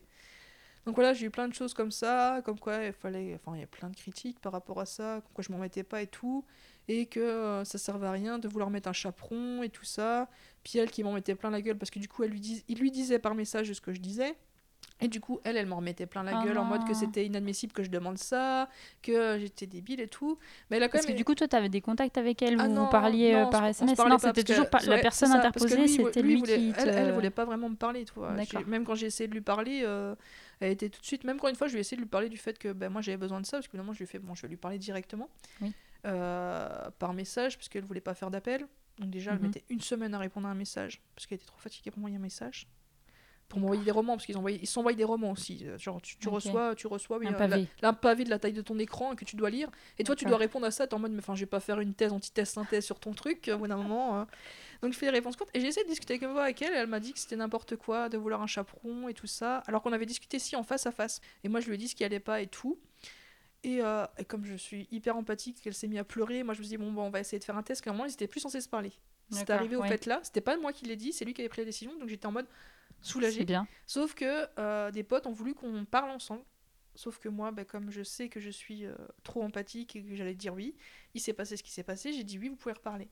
Donc 0.87 0.97
voilà, 0.97 1.15
j'ai 1.15 1.27
eu 1.27 1.31
plein 1.31 1.47
de 1.49 1.55
choses 1.55 1.75
comme 1.75 1.91
ça, 1.93 2.41
comme 2.45 2.59
quoi 2.59 2.85
il 2.85 2.93
fallait. 2.93 3.35
Enfin, 3.37 3.57
il 3.57 3.61
y 3.61 3.65
a 3.65 3.69
plein 3.69 3.89
de 3.89 3.95
critiques 3.97 4.41
par 4.41 4.51
rapport 4.53 4.81
à 4.81 4.87
ça, 4.87 5.21
comme 5.23 5.33
quoi 5.33 5.45
je 5.47 5.53
m'en 5.53 5.59
mettais 5.59 5.85
pas 5.85 6.03
et 6.03 6.09
tout, 6.09 6.45
et 6.89 7.07
que 7.07 7.21
euh, 7.21 7.65
ça 7.65 7.79
servait 7.79 8.09
à 8.09 8.11
rien 8.13 8.39
de 8.39 8.49
vouloir 8.49 8.69
mettre 8.71 8.89
un 8.89 8.93
chaperon 8.93 9.63
et 9.63 9.69
tout 9.69 9.85
ça. 9.85 10.29
Puis 10.65 10.79
elle 10.79 10.91
qui 10.91 11.05
m'en 11.05 11.13
mettait 11.13 11.37
plein 11.37 11.51
la 11.51 11.63
gueule 11.63 11.79
parce 11.79 11.91
que 11.91 11.99
du 12.01 12.09
coup, 12.09 12.25
elle 12.25 12.31
lui 12.31 12.41
dis... 12.41 12.65
il 12.69 12.79
lui 12.79 12.91
disait 12.91 13.19
par 13.21 13.35
message 13.35 13.73
ce 13.73 13.81
que 13.81 13.93
je 13.93 14.01
disais. 14.01 14.35
Et 15.01 15.09
du 15.09 15.21
coup, 15.21 15.41
elle, 15.43 15.57
elle 15.57 15.67
m'en 15.67 15.77
remettait 15.77 16.07
plein 16.07 16.23
la 16.23 16.39
Ah 16.39 16.45
gueule 16.45 16.59
en 16.59 16.65
mode 16.65 16.87
que 16.87 16.95
c'était 16.95 17.27
inadmissible 17.27 17.73
que 17.73 17.83
je 17.83 17.91
demande 17.91 18.19
ça, 18.19 18.69
que 19.03 19.37
j'étais 19.41 19.67
débile 19.67 20.01
et 20.01 20.07
tout. 20.07 20.39
Mais 20.71 20.77
elle 20.77 20.85
a 20.85 20.87
quand 20.89 20.93
Parce 20.99 21.07
que 21.07 21.13
du 21.13 21.25
coup, 21.25 21.35
toi, 21.35 21.49
tu 21.49 21.57
avais 21.57 21.69
des 21.69 21.81
contacts 21.81 22.19
avec 22.19 22.41
elle, 22.41 22.57
Ah 22.61 22.69
vous, 22.69 22.73
non, 22.75 22.85
vous 22.85 22.91
parliez 22.91 23.35
euh, 23.35 23.43
non, 23.45 23.51
par 23.51 23.65
SMS. 23.65 23.99
Non, 23.99 24.19
c'était 24.19 24.45
toujours 24.45 24.67
la 24.87 24.99
personne 24.99 25.31
ça, 25.31 25.39
interposée, 25.39 25.77
lui, 25.77 25.89
c'était 25.89 26.23
lui 26.23 26.35
lui, 26.35 26.41
voulait- 26.41 26.57
qui. 26.57 26.73
elle, 26.79 26.89
elle 26.91 27.13
voulait 27.15 27.31
pas 27.31 27.45
vraiment 27.45 27.69
me 27.69 27.75
parler, 27.75 28.05
tu 28.05 28.13
vois. 28.15 28.31
D'accord. 28.33 28.61
J'ai- 28.61 28.67
Même 28.71 28.85
quand 28.85 28.95
j'ai 28.95 29.07
essayé 29.07 29.27
de 29.27 29.35
lui 29.35 29.41
parler, 29.41 29.83
euh, 29.85 30.15
elle 30.63 30.73
était 30.73 30.89
tout 30.89 31.01
de 31.01 31.07
suite. 31.07 31.25
Même 31.25 31.39
quand 31.39 31.49
une 31.49 31.55
fois, 31.57 31.67
je 31.67 31.73
lui 31.73 31.79
ai 31.79 31.81
essayé 31.81 31.97
de 31.97 32.03
lui 32.03 32.09
parler 32.09 32.29
du 32.29 32.37
fait 32.39 32.59
que 32.59 32.73
ben, 32.73 32.89
moi 32.91 33.03
j'avais 33.03 33.17
besoin 33.19 33.41
de 33.41 33.47
ça, 33.47 33.59
parce 33.59 33.67
que 33.67 33.73
finalement, 33.73 33.93
je 33.93 33.99
lui 33.99 34.05
ai 34.05 34.07
fait 34.09 34.19
bon, 34.19 34.35
je 34.35 34.43
vais 34.43 34.49
lui 34.49 34.57
parler 34.57 34.79
directement. 34.79 35.29
Oui. 35.61 35.73
Euh, 36.07 36.91
par 36.99 37.13
message, 37.15 37.57
parce 37.57 37.69
qu'elle 37.69 37.85
voulait 37.85 38.01
pas 38.01 38.15
faire 38.15 38.31
d'appel. 38.31 38.67
Donc 38.99 39.11
déjà, 39.11 39.33
elle 39.33 39.39
Mhm. 39.39 39.47
mettait 39.47 39.65
une 39.71 39.81
semaine 39.81 40.15
à 40.15 40.19
répondre 40.19 40.47
à 40.49 40.51
un 40.51 40.55
message, 40.55 41.01
parce 41.15 41.27
qu'elle 41.27 41.37
était 41.37 41.47
trop 41.47 41.59
fatiguée 41.59 41.91
pour 41.91 42.01
m'envoyer 42.01 42.17
un 42.17 42.21
message. 42.21 42.67
Pour 43.49 43.61
m'envoyer 43.61 43.85
des 43.85 43.91
romans, 43.91 44.15
parce 44.17 44.25
qu'ils 44.25 44.37
ils 44.63 44.67
s'envoient 44.67 44.95
des 44.95 45.05
romans 45.05 45.31
aussi. 45.33 45.61
Euh, 45.67 45.77
Genre, 45.79 46.01
tu, 46.01 46.17
reçois, 46.29 46.75
tu 46.75 46.87
reçois 46.87 47.19
oui, 47.19 47.27
Un 47.27 47.35
euh, 47.35 47.39
pavé. 47.39 47.69
la- 47.83 47.89
un 47.91 47.93
pavé 47.93 48.25
de 48.25 48.31
la 48.31 48.39
taille 48.39 48.55
de 48.55 48.63
ton 48.63 48.79
écran 48.79 49.15
que 49.15 49.27
tu 49.27 49.37
dois 49.37 49.51
lire. 49.51 49.69
Et 49.99 50.05
toi, 50.05 50.17
tu 50.17 50.25
dois 50.25 50.39
répondre 50.39 50.65
à 50.67 50.71
ça, 50.71 50.87
t'es 50.87 50.95
en 50.95 50.99
mode, 50.99 51.13
mais 51.13 51.19
enfin, 51.19 51.35
je 51.35 51.41
vais 51.41 51.47
pas 51.47 51.61
faire 51.61 51.79
une 51.81 51.93
thèse, 51.93 52.13
antithèse, 52.13 52.49
synthèse 52.49 52.85
sur 52.85 52.99
ton 52.99 53.13
truc, 53.13 53.51
au 53.53 53.59
bout 53.59 53.67
d'un 53.67 53.77
moment. 53.77 54.21
euh. 54.21 54.25
Donc, 54.83 54.93
je 54.93 54.99
fais 54.99 55.07
des 55.07 55.13
réponses 55.13 55.37
courtes. 55.37 55.51
Et 55.55 55.61
j'ai 55.61 55.69
essayé 55.69 55.85
de 55.85 55.91
discuter 55.91 56.15
avec, 56.15 56.25
avec 56.25 56.63
elle, 56.63 56.73
et 56.73 56.77
elle 56.77 56.89
m'a 56.89 57.01
dit 57.01 57.13
que 57.13 57.19
c'était 57.19 57.37
n'importe 57.37 57.77
quoi 57.77 58.09
de 58.09 58.19
vouloir 58.19 58.43
un 58.43 58.47
chaperon 58.47 59.09
et 59.09 59.15
tout 59.15 59.27
ça, 59.27 59.59
alors 59.67 59.83
qu'on 59.83 59.93
avait 59.93 60.07
discuté 60.07 60.39
si 60.39 60.57
en 60.57 60.63
face 60.63 60.87
à 60.87 60.93
face. 60.93 61.21
Et 61.45 61.49
moi, 61.49 61.61
je 61.61 61.69
lui 61.69 61.75
ai 61.75 61.79
dit 61.79 61.89
ce 61.89 61.95
qui 61.95 62.05
allait 62.05 62.21
pas 62.21 62.41
et 62.43 62.49
tout. 62.49 62.79
Et, 63.65 63.81
euh, 63.81 64.05
et 64.19 64.25
comme 64.25 64.45
je 64.45 64.55
suis 64.55 64.89
hyper 64.91 65.17
empathique, 65.17 65.61
qu'elle 65.61 65.75
s'est 65.75 65.87
mise 65.87 65.99
à 65.99 66.05
pleurer, 66.05 66.43
moi 66.43 66.55
je 66.55 66.59
me 66.59 66.65
suis 66.65 66.77
dit, 66.77 66.83
bon, 66.83 66.93
bah, 66.93 67.03
on 67.03 67.11
va 67.11 67.21
essayer 67.21 67.39
de 67.39 67.45
faire 67.45 67.57
un 67.57 67.63
test, 67.63 67.87
moment, 67.87 68.05
ils 68.05 68.13
étaient 68.13 68.27
plus 68.27 68.41
censés 68.41 68.61
se 68.61 68.69
parler. 68.69 68.93
C'est 69.31 69.51
arrivé 69.51 69.77
au 69.77 69.83
fait 69.85 70.05
là, 70.07 70.21
c'était 70.23 70.41
pas 70.41 70.57
moi 70.59 70.73
qui 70.73 70.85
l'ai 70.85 70.97
dit, 70.97 71.13
c'est 71.13 71.25
lui 71.25 71.33
qui 71.33 71.41
avait 71.41 71.49
pris 71.49 71.63
la 71.63 71.67
décision, 71.67 71.97
donc 71.99 72.09
j'étais 72.09 72.27
en 72.27 72.33
mode 72.33 72.47
soulagée. 73.01 73.45
bien. 73.45 73.67
Sauf 73.87 74.15
que 74.15 74.47
euh, 74.59 74.91
des 74.91 75.03
potes 75.03 75.27
ont 75.27 75.33
voulu 75.33 75.55
qu'on 75.55 75.85
parle 75.85 76.11
ensemble. 76.11 76.43
Sauf 76.95 77.19
que 77.19 77.31
moi, 77.31 77.51
bah, 77.53 77.65
comme 77.65 77.91
je 77.91 78.03
sais 78.03 78.29
que 78.29 78.41
je 78.41 78.51
suis 78.51 78.85
euh, 78.85 78.95
trop 79.23 79.43
empathique 79.43 79.97
et 79.97 80.03
que 80.03 80.15
j'allais 80.15 80.35
dire 80.35 80.53
oui, 80.53 80.75
il 81.15 81.21
s'est 81.21 81.33
passé 81.33 81.57
ce 81.57 81.63
qui 81.63 81.71
s'est 81.71 81.83
passé, 81.83 82.13
j'ai 82.13 82.25
dit 82.25 82.39
oui, 82.39 82.49
vous 82.49 82.57
pouvez 82.57 82.75
reparler. 82.75 83.09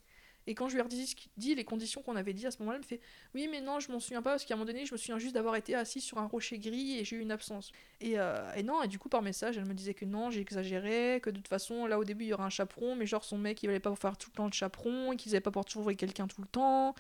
Et 0.47 0.55
quand 0.55 0.69
je 0.69 0.77
lui 0.77 0.83
ai 0.83 1.15
dit 1.37 1.55
les 1.55 1.65
conditions 1.65 2.03
qu'on 2.03 2.17
avait 2.17 2.33
dit 2.33 2.47
à 2.47 2.51
ce 2.51 2.59
moment-là, 2.61 2.77
elle 2.79 2.83
me 2.83 2.87
fait 2.87 3.01
oui, 3.35 3.47
mais 3.51 3.61
non, 3.61 3.79
je 3.79 3.93
m'en 3.93 4.01
souviens 4.01 4.23
pas 4.23 4.31
parce 4.31 4.45
qu'à 4.45 4.55
un 4.55 4.57
moment 4.57 4.67
donné, 4.67 4.87
je 4.87 4.93
me 4.93 4.99
souviens 4.99 5.19
juste 5.19 5.35
d'avoir 5.35 5.55
été 5.57 5.75
assis 5.75 6.01
sur 6.01 6.19
un 6.19 6.27
rocher 6.27 6.59
gris 6.59 6.99
et 6.99 7.05
j'ai 7.05 7.17
eu 7.17 7.21
une 7.21 7.31
absence. 7.31 7.71
Et, 8.01 8.19
euh, 8.19 8.53
et 8.55 8.63
non, 8.63 8.83
et 8.83 8.89
du 8.89 8.99
coup, 8.99 9.09
par 9.09 9.23
message, 9.23 9.59
elle 9.59 9.67
me 9.67 9.75
disait 9.75 9.95
que 9.95 10.05
non, 10.05 10.31
j'exagérais, 10.31 11.21
que 11.23 11.31
de 11.31 11.37
toute 11.37 11.49
façon, 11.49 11.87
là 11.87 11.99
au 11.99 12.05
début, 12.05 12.25
il 12.25 12.29
y 12.29 12.33
aurait 12.33 12.45
un 12.45 12.51
chaperon, 12.51 12.97
mais 12.97 13.07
genre 13.07 13.25
son 13.25 13.39
mec, 13.39 13.63
il 13.63 13.69
allait 13.71 13.81
pas 13.81 13.95
faire 13.97 14.17
tout 14.17 14.31
le 14.33 14.37
temps 14.37 14.47
le 14.47 14.53
chaperon, 14.53 15.13
et 15.13 15.17
qu'ils 15.17 15.33
avaient 15.33 15.41
pas 15.41 15.51
pour 15.51 15.65
trouver 15.65 15.95
quelqu'un 15.95 16.27
tout 16.27 16.41
le 16.41 16.49
temps, 16.49 16.95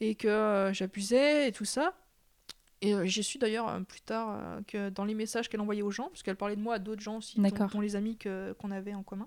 et 0.00 0.14
que 0.14 0.28
euh, 0.28 0.72
j'abusais 0.72 1.48
et 1.48 1.52
tout 1.52 1.64
ça. 1.64 1.94
Et 2.80 2.92
euh, 2.94 3.06
j'ai 3.06 3.22
su 3.22 3.38
d'ailleurs 3.38 3.80
plus 3.88 4.02
tard 4.02 4.60
que 4.66 4.90
dans 4.90 5.06
les 5.06 5.14
messages 5.14 5.48
qu'elle 5.48 5.62
envoyait 5.62 5.80
aux 5.82 5.90
gens, 5.90 6.08
parce 6.08 6.22
qu'elle 6.22 6.36
parlait 6.36 6.56
de 6.56 6.60
moi 6.60 6.74
à 6.74 6.78
d'autres 6.78 7.00
gens 7.00 7.16
aussi, 7.16 7.40
dont, 7.68 7.80
les 7.80 7.96
amis 7.96 8.18
que- 8.18 8.52
qu'on 8.58 8.70
avait 8.70 8.94
en 8.94 9.02
commun, 9.02 9.26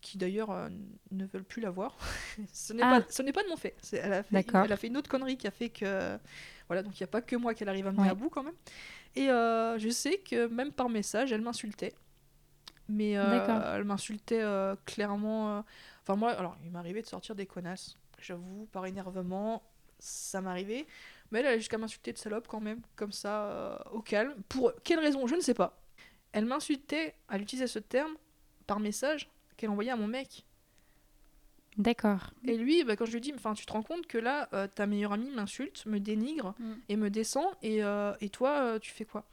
qui 0.00 0.18
d'ailleurs 0.18 0.50
euh, 0.50 0.68
ne 1.10 1.26
veulent 1.26 1.44
plus 1.44 1.60
la 1.60 1.70
voir. 1.70 1.96
ce 2.52 2.72
n'est 2.72 2.82
Ah. 2.82 3.00
pas, 3.00 3.06
ce 3.10 3.22
n'est 3.22 3.32
pas 3.32 3.42
de 3.42 3.48
mon 3.48 3.56
fait. 3.56 3.74
Elle 3.92 4.12
a, 4.12 4.22
fait, 4.22 4.34
D'accord. 4.34 4.64
elle 4.64 4.72
a 4.72 4.76
fait 4.76 4.86
une 4.88 4.96
autre 4.96 5.10
connerie 5.10 5.36
qui 5.36 5.46
a 5.46 5.50
fait 5.50 5.68
que. 5.70 6.18
Voilà, 6.68 6.82
donc 6.82 6.98
il 6.98 7.02
n'y 7.02 7.04
a 7.04 7.08
pas 7.08 7.22
que 7.22 7.34
moi 7.36 7.54
qu'elle 7.54 7.68
arrive 7.68 7.86
à 7.86 7.92
mener 7.92 8.02
Ouais. 8.04 8.08
à 8.10 8.14
bout 8.14 8.28
quand 8.28 8.42
même. 8.42 8.54
Et 9.16 9.30
euh, 9.30 9.78
je 9.78 9.88
sais 9.88 10.18
que 10.18 10.46
même 10.48 10.70
par 10.72 10.88
message, 10.88 11.32
elle 11.32 11.40
m'insultait. 11.40 11.94
Mais 12.88 13.16
euh, 13.18 13.74
elle 13.76 13.84
m'insultait 13.84 14.42
clairement. 14.86 15.64
Enfin, 16.02 16.16
moi, 16.16 16.30
alors, 16.32 16.56
il 16.64 16.70
m'arrivait 16.70 17.02
de 17.02 17.06
sortir 17.06 17.34
des 17.34 17.46
connasses. 17.46 17.96
J'avoue, 18.20 18.66
par 18.72 18.86
énervement, 18.86 19.62
ça 19.98 20.40
m'arrivait. 20.40 20.86
Mais 21.30 21.40
elle 21.40 21.46
allait 21.46 21.58
jusqu'à 21.58 21.76
m'insulter 21.76 22.12
de 22.14 22.18
salope 22.18 22.48
quand 22.48 22.60
même, 22.60 22.80
comme 22.96 23.12
ça, 23.12 23.84
au 23.92 24.00
calme. 24.00 24.34
Pour 24.48 24.72
quelle 24.84 25.00
raison? 25.00 25.26
Je 25.26 25.34
ne 25.34 25.40
sais 25.40 25.52
pas. 25.54 25.78
Elle 26.32 26.46
m'insultait, 26.46 27.14
elle 27.30 27.42
utilisait 27.42 27.66
ce 27.66 27.78
terme 27.78 28.14
par 28.66 28.80
message 28.80 29.28
qu'elle 29.58 29.68
envoyait 29.70 29.90
à 29.90 29.96
mon 29.96 30.06
mec. 30.06 30.46
D'accord. 31.76 32.32
Et 32.44 32.56
lui, 32.56 32.82
bah, 32.82 32.96
quand 32.96 33.04
je 33.04 33.12
lui 33.12 33.20
dis, 33.20 33.32
enfin, 33.36 33.54
tu 33.54 33.64
te 33.64 33.72
rends 33.72 33.84
compte 33.84 34.06
que 34.08 34.18
là, 34.18 34.48
euh, 34.52 34.66
ta 34.66 34.86
meilleure 34.86 35.12
amie 35.12 35.30
m'insulte, 35.30 35.86
me 35.86 36.00
dénigre 36.00 36.54
Mm. 36.58 36.72
et 36.88 36.96
me 36.96 37.08
descend, 37.10 37.46
et, 37.62 37.84
euh, 37.84 38.12
et 38.20 38.30
toi, 38.30 38.62
euh, 38.62 38.78
tu 38.80 38.90
fais 38.90 39.04
quoi? 39.04 39.28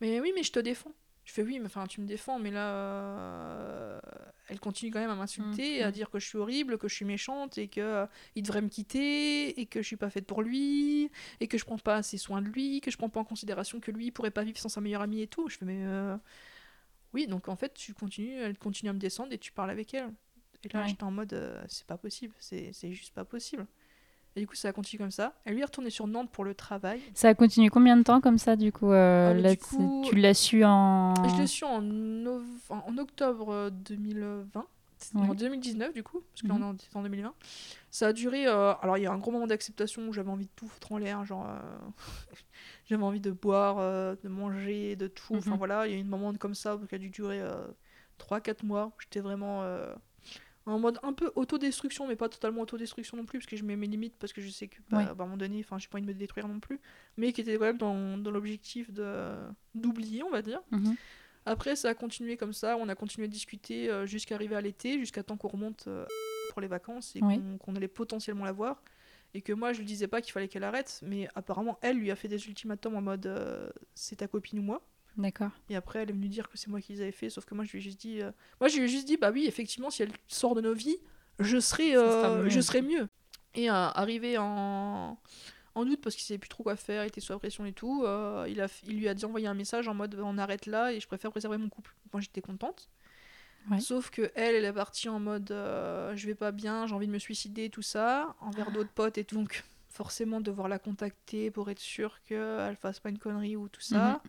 Mais 0.00 0.18
oui, 0.20 0.32
mais 0.34 0.42
je 0.42 0.52
te 0.52 0.60
défends. 0.60 0.92
Je 1.24 1.32
fais 1.32 1.42
oui, 1.42 1.58
mais 1.58 1.66
enfin, 1.66 1.86
tu 1.86 2.00
me 2.02 2.06
défends, 2.06 2.38
mais 2.38 2.50
là, 2.50 4.00
elle 4.48 4.60
continue 4.60 4.90
quand 4.90 4.98
même 5.00 5.10
à 5.10 5.14
m'insulter, 5.14 5.80
Mm, 5.80 5.84
à 5.84 5.88
mm. 5.88 5.92
dire 5.92 6.10
que 6.10 6.18
je 6.18 6.26
suis 6.26 6.36
horrible, 6.38 6.76
que 6.78 6.86
je 6.88 6.94
suis 6.94 7.04
méchante, 7.06 7.56
et 7.58 7.68
que 7.68 8.06
il 8.34 8.42
devrait 8.42 8.60
me 8.62 8.68
quitter, 8.68 9.58
et 9.60 9.66
que 9.66 9.80
je 9.82 9.86
suis 9.86 9.96
pas 9.96 10.10
faite 10.10 10.26
pour 10.26 10.42
lui, 10.42 11.10
et 11.40 11.48
que 11.48 11.56
je 11.58 11.64
prends 11.64 11.78
pas 11.78 11.96
assez 11.96 12.18
soin 12.18 12.40
de 12.42 12.48
lui, 12.48 12.80
que 12.82 12.90
je 12.90 12.96
prends 12.98 13.08
pas 13.10 13.20
en 13.20 13.24
considération 13.24 13.80
que 13.80 13.90
lui 13.90 14.10
pourrait 14.10 14.30
pas 14.30 14.44
vivre 14.44 14.58
sans 14.58 14.68
sa 14.68 14.80
meilleure 14.82 15.02
amie 15.02 15.22
et 15.22 15.26
tout. 15.26 15.48
Je 15.48 15.56
fais 15.58 15.64
mais 15.64 15.82
oui, 17.14 17.26
donc 17.26 17.48
en 17.48 17.56
fait, 17.56 17.72
tu 17.74 17.94
continues, 17.94 18.34
elle 18.38 18.58
continue 18.58 18.90
à 18.90 18.92
me 18.92 18.98
descendre 18.98 19.32
et 19.32 19.38
tu 19.38 19.52
parles 19.52 19.70
avec 19.70 19.94
elle. 19.94 20.10
Et 20.64 20.68
là, 20.72 20.80
Ouais. 20.82 20.88
j'étais 20.88 21.04
en 21.04 21.10
mode, 21.10 21.32
euh, 21.32 21.62
c'est 21.68 21.86
pas 21.86 21.96
possible, 21.98 22.34
c'est 22.40 22.72
juste 22.92 23.14
pas 23.14 23.24
possible. 23.24 23.66
Et 24.36 24.40
du 24.40 24.46
coup, 24.48 24.56
ça 24.56 24.68
a 24.68 24.72
continué 24.72 24.98
comme 25.00 25.12
ça. 25.12 25.32
Elle 25.44 25.54
lui 25.54 25.60
est 25.60 25.64
retournée 25.64 25.90
sur 25.90 26.08
Nantes 26.08 26.28
pour 26.32 26.42
le 26.42 26.54
travail. 26.56 27.00
Ça 27.14 27.28
a 27.28 27.34
continué 27.34 27.68
combien 27.68 27.96
de 27.96 28.02
temps 28.02 28.20
comme 28.20 28.38
ça, 28.38 28.56
du 28.56 28.72
coup, 28.72 28.90
euh, 28.90 29.30
Ah, 29.30 29.34
là, 29.34 29.50
du 29.52 29.58
coup- 29.58 30.02
c'est- 30.04 30.10
Tu 30.10 30.16
l'as 30.16 30.34
su 30.34 30.64
en. 30.64 31.14
Je 31.28 31.36
l'ai 31.40 31.46
su 31.46 31.62
en, 31.64 31.80
en- 32.70 32.98
octobre 32.98 33.50
euh, 33.52 33.70
2020. 33.70 34.66
C'était 34.98 35.18
Ouais. 35.18 35.28
En 35.28 35.34
2019, 35.34 35.92
du 35.92 36.02
coup, 36.02 36.20
parce 36.32 36.42
que 36.42 36.48
là, 36.48 36.54
Mhm. 36.54 36.62
on 36.62 36.64
est 36.74 36.96
en- 36.96 36.98
en 36.98 37.02
2020. 37.02 37.34
Ça 37.90 38.08
a 38.08 38.12
duré. 38.12 38.46
euh, 38.48 38.72
alors, 38.80 38.96
il 38.98 39.02
y 39.02 39.06
a 39.06 39.12
un 39.12 39.18
gros 39.18 39.30
moment 39.30 39.46
d'acceptation 39.46 40.02
où 40.08 40.12
j'avais 40.12 40.30
envie 40.30 40.46
de 40.46 40.50
tout 40.56 40.66
foutre 40.66 40.90
en 40.92 40.98
l'air. 40.98 41.24
Genre, 41.24 41.46
euh, 41.46 41.58
j'avais 42.86 43.02
envie 43.02 43.20
de 43.20 43.30
boire, 43.30 43.78
euh, 43.78 44.14
de 44.22 44.28
manger, 44.28 44.96
de 44.96 45.06
tout. 45.06 45.34
Enfin, 45.36 45.52
Mhm. 45.52 45.56
voilà, 45.58 45.86
il 45.86 45.92
y 45.92 45.94
a 45.96 45.98
eu 45.98 46.02
un 46.02 46.04
moment 46.04 46.32
comme 46.34 46.54
ça 46.54 46.78
qui 46.88 46.94
a 46.94 46.98
dû 46.98 47.10
durer 47.10 47.42
3-4 48.18 48.62
mois. 48.64 48.92
J'étais 49.00 49.20
vraiment 49.20 49.62
euh, 49.62 49.94
en 50.66 50.78
mode 50.78 50.98
un 51.02 51.12
peu 51.12 51.30
autodestruction, 51.34 52.06
mais 52.06 52.16
pas 52.16 52.28
totalement 52.28 52.62
autodestruction 52.62 53.16
non 53.16 53.24
plus, 53.26 53.38
parce 53.38 53.46
que 53.46 53.56
je 53.56 53.64
mets 53.64 53.76
mes 53.76 53.86
limites, 53.86 54.16
parce 54.18 54.32
que 54.32 54.40
je 54.40 54.48
sais 54.48 54.68
que, 54.68 54.78
bah, 54.88 54.98
à 55.00 55.10
un 55.10 55.14
moment 55.14 55.36
donné, 55.36 55.60
enfin, 55.60 55.78
j'ai 55.78 55.88
pas 55.88 55.98
envie 55.98 56.06
de 56.06 56.12
me 56.12 56.18
détruire 56.18 56.48
non 56.48 56.60
plus. 56.60 56.80
Mais 57.16 57.32
qui 57.32 57.40
était 57.42 57.54
quand 57.58 57.64
même 57.64 57.78
dans, 57.78 58.16
dans 58.18 58.30
l'objectif 58.30 58.90
d'oublier, 59.74 60.22
on 60.22 60.30
va 60.30 60.42
dire. 60.42 60.60
Mhm. 60.70 60.94
Après, 61.46 61.76
ça 61.76 61.90
a 61.90 61.94
continué 61.94 62.38
comme 62.38 62.54
ça. 62.54 62.76
On 62.78 62.88
a 62.88 62.94
continué 62.94 63.28
de 63.28 63.32
discuter 63.32 63.90
euh, 63.90 64.06
jusqu'à 64.06 64.34
arriver 64.34 64.56
à 64.56 64.62
l'été, 64.62 64.98
jusqu'à 64.98 65.22
temps 65.22 65.36
qu'on 65.36 65.48
remonte 65.48 65.84
euh, 65.88 66.06
pour 66.50 66.62
les 66.62 66.68
vacances 66.68 67.14
et 67.16 67.20
Oui. 67.22 67.36
qu'on 67.38 67.58
qu'on 67.58 67.76
allait 67.76 67.88
potentiellement 67.88 68.44
la 68.46 68.52
voir. 68.52 68.82
Et 69.34 69.42
que 69.42 69.52
moi, 69.52 69.72
je 69.72 69.78
lui 69.78 69.84
disais 69.84 70.06
pas 70.06 70.20
qu'il 70.20 70.32
fallait 70.32 70.48
qu'elle 70.48 70.64
arrête, 70.64 71.00
mais 71.02 71.28
apparemment, 71.34 71.76
elle 71.82 71.98
lui 71.98 72.10
a 72.10 72.16
fait 72.16 72.28
des 72.28 72.46
ultimatums 72.46 72.94
en 72.94 73.02
mode 73.02 73.26
euh, 73.26 73.68
c'est 73.94 74.16
ta 74.16 74.28
copine 74.28 74.60
ou 74.60 74.62
moi. 74.62 74.86
D'accord. 75.16 75.50
Et 75.68 75.76
après, 75.76 76.00
elle 76.00 76.10
est 76.10 76.12
venue 76.12 76.28
dire 76.28 76.48
que 76.48 76.56
c'est 76.56 76.68
moi 76.68 76.80
qui 76.80 76.92
les 76.92 77.00
avais 77.02 77.12
fait, 77.12 77.30
sauf 77.30 77.44
que 77.44 77.54
moi, 77.54 77.64
je 77.64 77.72
lui 77.72 77.78
ai 77.78 77.80
juste 77.82 78.00
dit 78.00 78.22
euh, 78.22 78.30
moi, 78.60 78.68
je 78.68 78.76
lui 78.76 78.84
ai 78.84 78.88
juste 78.88 79.06
dit 79.06 79.16
bah 79.16 79.30
oui, 79.32 79.46
effectivement, 79.46 79.90
si 79.90 80.02
elle 80.02 80.12
sort 80.28 80.54
de 80.54 80.60
nos 80.60 80.72
vies, 80.72 80.96
je 81.40 81.58
serai, 81.58 81.96
euh, 81.96 82.44
mieux. 82.44 82.48
je 82.48 82.60
serai 82.60 82.80
mieux. 82.80 83.08
Et 83.54 83.68
arrivé 83.68 84.36
en 84.38 85.18
en 85.76 85.88
août 85.88 85.98
parce 86.00 86.14
qu'il 86.14 86.24
savait 86.24 86.38
plus 86.38 86.48
trop 86.48 86.62
quoi 86.62 86.76
faire, 86.76 87.02
il 87.04 87.08
était 87.08 87.20
sous 87.20 87.32
la 87.32 87.38
pression 87.40 87.64
et 87.66 87.72
tout. 87.72 88.04
il, 88.48 88.60
a, 88.60 88.68
il 88.86 88.98
lui 88.98 89.08
a 89.08 89.14
dit 89.14 89.24
envoyer 89.24 89.48
un 89.48 89.54
message 89.54 89.88
en 89.88 89.94
mode 89.94 90.16
on 90.22 90.38
arrête 90.38 90.66
là 90.66 90.92
et 90.92 91.00
je 91.00 91.06
préfère 91.08 91.32
préserver 91.32 91.58
mon 91.58 91.68
couple. 91.68 91.94
Moi 92.12 92.20
j'étais 92.20 92.40
contente. 92.40 92.88
Ouais. 93.70 93.80
Sauf 93.80 94.10
que 94.10 94.30
elle, 94.34 94.54
elle 94.54 94.64
est 94.64 94.72
partie 94.72 95.08
en 95.08 95.18
mode 95.18 95.50
euh, 95.50 96.14
je 96.16 96.26
vais 96.26 96.34
pas 96.34 96.52
bien, 96.52 96.86
j'ai 96.86 96.94
envie 96.94 97.06
de 97.06 97.12
me 97.12 97.18
suicider, 97.18 97.70
tout 97.70 97.82
ça, 97.82 98.34
envers 98.40 98.70
d'autres 98.70 98.90
potes 98.90 99.16
et 99.18 99.24
tout. 99.24 99.36
Donc 99.36 99.64
forcément 99.88 100.40
devoir 100.40 100.68
la 100.68 100.78
contacter 100.78 101.50
pour 101.50 101.70
être 101.70 101.78
sûr 101.78 102.20
qu'elle 102.22 102.76
fasse 102.76 103.00
pas 103.00 103.08
une 103.08 103.18
connerie 103.18 103.56
ou 103.56 103.68
tout 103.68 103.80
ça. 103.80 104.20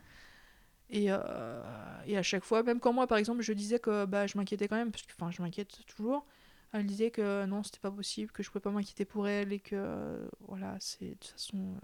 Et, 0.89 1.07
euh, 1.09 1.61
et 2.05 2.15
à 2.15 2.21
chaque 2.21 2.43
fois, 2.43 2.61
même 2.61 2.79
quand 2.79 2.93
moi 2.93 3.07
par 3.07 3.17
exemple 3.17 3.41
je 3.41 3.51
disais 3.53 3.79
que 3.79 4.05
bah, 4.05 4.27
je 4.27 4.37
m'inquiétais 4.37 4.67
quand 4.67 4.75
même, 4.75 4.91
parce 4.91 5.03
que 5.03 5.13
enfin 5.19 5.31
je 5.31 5.41
m'inquiète 5.41 5.83
toujours, 5.87 6.25
elle 6.71 6.85
disait 6.85 7.09
que 7.09 7.45
non 7.45 7.63
c'était 7.63 7.79
pas 7.79 7.91
possible, 7.91 8.31
que 8.31 8.43
je 8.43 8.49
pouvais 8.51 8.61
pas 8.61 8.69
m'inquiéter 8.69 9.03
pour 9.03 9.27
elle 9.27 9.51
et 9.51 9.59
que 9.59 9.75
euh, 9.75 10.27
voilà, 10.41 10.75
c'est 10.79 11.05
de 11.05 11.13
toute 11.15 11.31
façon 11.31 11.75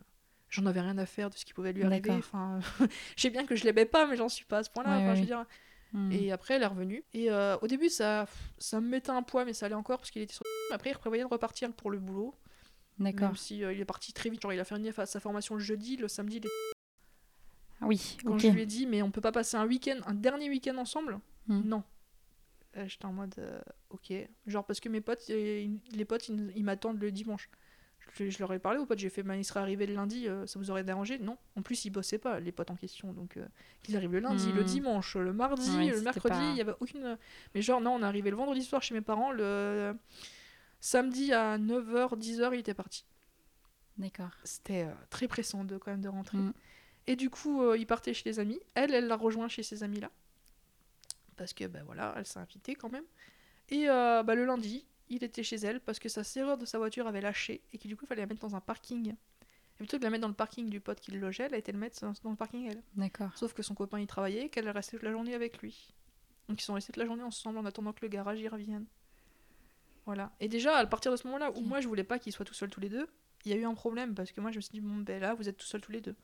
j'en 0.49 0.65
avais 0.65 0.81
rien 0.81 0.97
à 0.97 1.05
faire 1.05 1.29
de 1.29 1.35
ce 1.35 1.45
qui 1.45 1.53
pouvait 1.53 1.73
lui 1.73 1.83
arriver. 1.83 2.11
Enfin, 2.11 2.59
je 3.15 3.21
sais 3.21 3.29
bien 3.29 3.45
que 3.45 3.55
je 3.55 3.63
l'aimais 3.63 3.85
pas, 3.85 4.05
mais 4.05 4.15
j'en 4.15 4.29
suis 4.29 4.45
pas 4.45 4.59
à 4.59 4.63
ce 4.63 4.69
point-là. 4.69 4.89
Ouais, 4.89 4.97
enfin, 4.97 5.09
ouais, 5.09 5.15
je 5.15 5.21
veux 5.21 5.37
ouais. 5.37 5.45
dire. 5.45 5.45
Mhm. 5.93 6.11
Et 6.11 6.31
après 6.31 6.55
elle 6.55 6.63
est 6.63 6.67
revenue. 6.67 7.03
Et 7.13 7.31
euh, 7.31 7.57
au 7.61 7.67
début 7.67 7.89
ça, 7.89 8.27
ça 8.57 8.79
me 8.79 8.87
mettait 8.87 9.09
un 9.11 9.23
poids, 9.23 9.45
mais 9.45 9.53
ça 9.53 9.65
allait 9.65 9.75
encore 9.75 9.97
parce 9.97 10.11
qu'il 10.11 10.21
était 10.21 10.33
sur. 10.33 10.43
Après 10.71 10.91
il 10.91 10.97
prévoyait 10.97 11.23
de 11.23 11.29
repartir 11.29 11.71
pour 11.73 11.91
le 11.91 11.99
boulot. 11.99 12.33
D'accord. 12.99 13.29
Même 13.29 13.35
si 13.35 13.63
euh, 13.63 13.73
il 13.73 13.79
est 13.79 13.85
parti 13.85 14.13
très 14.13 14.29
vite, 14.29 14.41
genre 14.41 14.53
il 14.53 14.59
a 14.59 14.63
fini 14.65 14.91
sa 15.05 15.19
formation 15.19 15.55
le 15.55 15.61
jeudi, 15.61 15.97
le 15.97 16.07
samedi 16.07 16.37
il 16.37 16.45
est 16.45 16.49
Ah 17.81 17.87
oui, 17.87 18.17
quand 18.23 18.37
je 18.37 18.47
lui 18.49 18.61
ai 18.61 18.65
dit, 18.65 18.85
mais 18.85 19.01
on 19.01 19.11
peut 19.11 19.21
pas 19.21 19.31
passer 19.31 19.57
un 19.57 19.65
week-end, 19.65 19.99
un 20.05 20.13
dernier 20.13 20.49
week-end 20.49 20.77
ensemble 20.77 21.19
Hmm. 21.47 21.61
Non. 21.65 21.83
Euh, 22.77 22.87
J'étais 22.87 23.05
en 23.05 23.13
mode, 23.13 23.33
euh, 23.39 23.59
ok. 23.89 24.13
Genre 24.45 24.63
parce 24.63 24.79
que 24.79 24.89
mes 24.89 25.01
potes, 25.01 25.27
les 25.27 26.05
potes, 26.07 26.29
ils, 26.29 26.53
ils 26.55 26.63
m'attendent 26.63 27.01
le 27.01 27.11
dimanche. 27.11 27.49
Je, 28.13 28.29
je 28.29 28.39
leur 28.39 28.51
ai 28.53 28.59
parlé 28.59 28.77
aux 28.79 28.85
potes, 28.85 28.99
j'ai 28.99 29.09
fait, 29.09 29.23
bah, 29.23 29.35
il 29.37 29.45
serait 29.45 29.61
arrivé 29.61 29.85
le 29.85 29.93
lundi, 29.93 30.27
euh, 30.27 30.45
ça 30.45 30.59
vous 30.59 30.69
aurait 30.69 30.83
dérangé? 30.83 31.17
Non. 31.17 31.37
En 31.55 31.61
plus, 31.61 31.85
ils 31.85 31.89
bossaient 31.91 32.17
pas, 32.17 32.39
les 32.41 32.51
potes 32.51 32.69
en 32.71 32.75
question. 32.75 33.13
Donc, 33.13 33.37
euh, 33.37 33.45
qu'ils 33.83 33.95
arrivent 33.95 34.11
le 34.11 34.19
lundi, 34.19 34.47
Hmm. 34.47 34.55
le 34.55 34.63
dimanche, 34.65 35.15
le 35.15 35.31
mardi, 35.31 35.69
Ouais, 35.77 35.91
le 35.91 36.01
mercredi, 36.01 36.27
pas- 36.37 36.51
il 36.51 36.57
y 36.57 36.61
avait 36.61 36.73
aucune. 36.79 37.17
Mais 37.55 37.61
genre, 37.61 37.79
non, 37.79 37.91
on 37.95 38.01
est 38.01 38.05
arrivé 38.05 38.29
le 38.29 38.35
vendredi 38.35 38.63
soir 38.63 38.81
chez 38.83 38.93
mes 38.93 39.01
parents, 39.01 39.31
le 39.31 39.95
samedi 40.79 41.31
à 41.33 41.57
9h, 41.57 42.17
10h, 42.17 42.53
il 42.53 42.59
était 42.59 42.73
parti. 42.73 43.05
D'accord. 43.97 44.31
C'était 44.43 44.83
euh, 44.83 44.91
très 45.09 45.27
pressant 45.27 45.63
de, 45.63 45.77
quand 45.77 45.91
même 45.91 46.01
de 46.01 46.09
rentrer. 46.09 46.37
Mm. 46.37 46.53
Et 47.07 47.15
du 47.15 47.29
coup, 47.29 47.61
euh, 47.63 47.77
il 47.77 47.85
partait 47.87 48.13
chez 48.13 48.27
les 48.29 48.39
amis. 48.39 48.59
Elle, 48.75 48.93
elle 48.93 49.07
l'a 49.07 49.15
rejoint 49.15 49.47
chez 49.47 49.63
ses 49.63 49.83
amis 49.83 49.99
là. 49.99 50.09
Parce 51.37 51.53
que, 51.53 51.65
ben 51.65 51.83
voilà, 51.85 52.13
elle 52.17 52.25
s'est 52.25 52.39
invitée 52.39 52.75
quand 52.75 52.89
même. 52.91 53.03
Et 53.69 53.89
euh, 53.89 54.21
bah, 54.23 54.35
le 54.35 54.45
lundi, 54.45 54.85
il 55.11 55.23
était 55.23 55.43
chez 55.43 55.57
elle 55.57 55.79
parce 55.81 55.99
que 55.99 56.09
sa 56.09 56.23
serrure 56.23 56.57
de 56.57 56.65
sa 56.65 56.77
voiture 56.79 57.05
avait 57.05 57.21
lâché 57.21 57.61
et 57.73 57.77
que 57.77 57.87
du 57.87 57.95
coup, 57.95 58.05
il 58.05 58.07
fallait 58.07 58.21
la 58.21 58.27
mettre 58.27 58.41
dans 58.41 58.55
un 58.55 58.61
parking. 58.61 59.09
Et 59.11 59.77
plutôt 59.77 59.97
que 59.97 60.01
de 60.01 60.05
la 60.05 60.09
mettre 60.09 60.21
dans 60.23 60.27
le 60.27 60.33
parking 60.33 60.69
du 60.69 60.79
pote 60.79 60.99
qui 60.99 61.11
le 61.11 61.19
logeait, 61.19 61.43
elle 61.43 61.53
a 61.53 61.57
été 61.57 61.71
le 61.71 61.77
mettre 61.77 61.99
dans- 62.01 62.29
le 62.29 62.35
parking 62.35 62.67
elle. 62.71 62.81
D'accord. 62.95 63.31
Sauf 63.37 63.53
que 63.53 63.61
son 63.63 63.75
copain 63.75 63.99
y 63.99 64.07
travaillait 64.07 64.45
et 64.45 64.49
qu'elle 64.49 64.67
est 64.67 64.71
restée 64.71 64.97
toute 64.97 65.03
la 65.03 65.11
journée 65.11 65.33
avec 65.35 65.61
lui. 65.61 65.93
Donc 66.49 66.59
ils 66.61 66.63
sont 66.65 66.73
restés 66.73 66.91
toute 66.93 66.97
la 67.01 67.05
journée 67.05 67.23
ensemble 67.23 67.57
en 67.59 67.65
attendant 67.65 67.93
que 67.93 67.99
le 68.01 68.07
garage 68.07 68.39
y 68.39 68.47
revienne. 68.47 68.85
Voilà. 70.05 70.31
Et 70.39 70.47
déjà, 70.47 70.75
à 70.77 70.85
partir 70.85 71.11
de 71.11 71.17
ce 71.17 71.25
moment-là 71.27 71.51
où 71.55 71.61
moi 71.61 71.79
je 71.81 71.87
voulais 71.87 72.03
pas 72.03 72.17
qu'ils 72.19 72.33
soient 72.33 72.45
tout 72.45 72.53
seuls 72.53 72.69
tous 72.69 72.79
les 72.79 72.89
deux, 72.89 73.07
il 73.45 73.51
y 73.51 73.53
a 73.53 73.57
eu 73.57 73.65
un 73.65 73.73
problème 73.75 74.13
parce 74.15 74.31
que 74.31 74.41
moi 74.41 74.51
je 74.51 74.57
me 74.57 74.61
suis 74.61 74.71
dit, 74.71 74.81
bon 74.81 74.97
ben 74.97 75.19
là 75.21 75.33
vous 75.33 75.47
êtes 75.49 75.57
tout 75.57 75.65
seuls 75.65 75.81
tous 75.81 75.91
les 75.91 76.01
deux. 76.01 76.15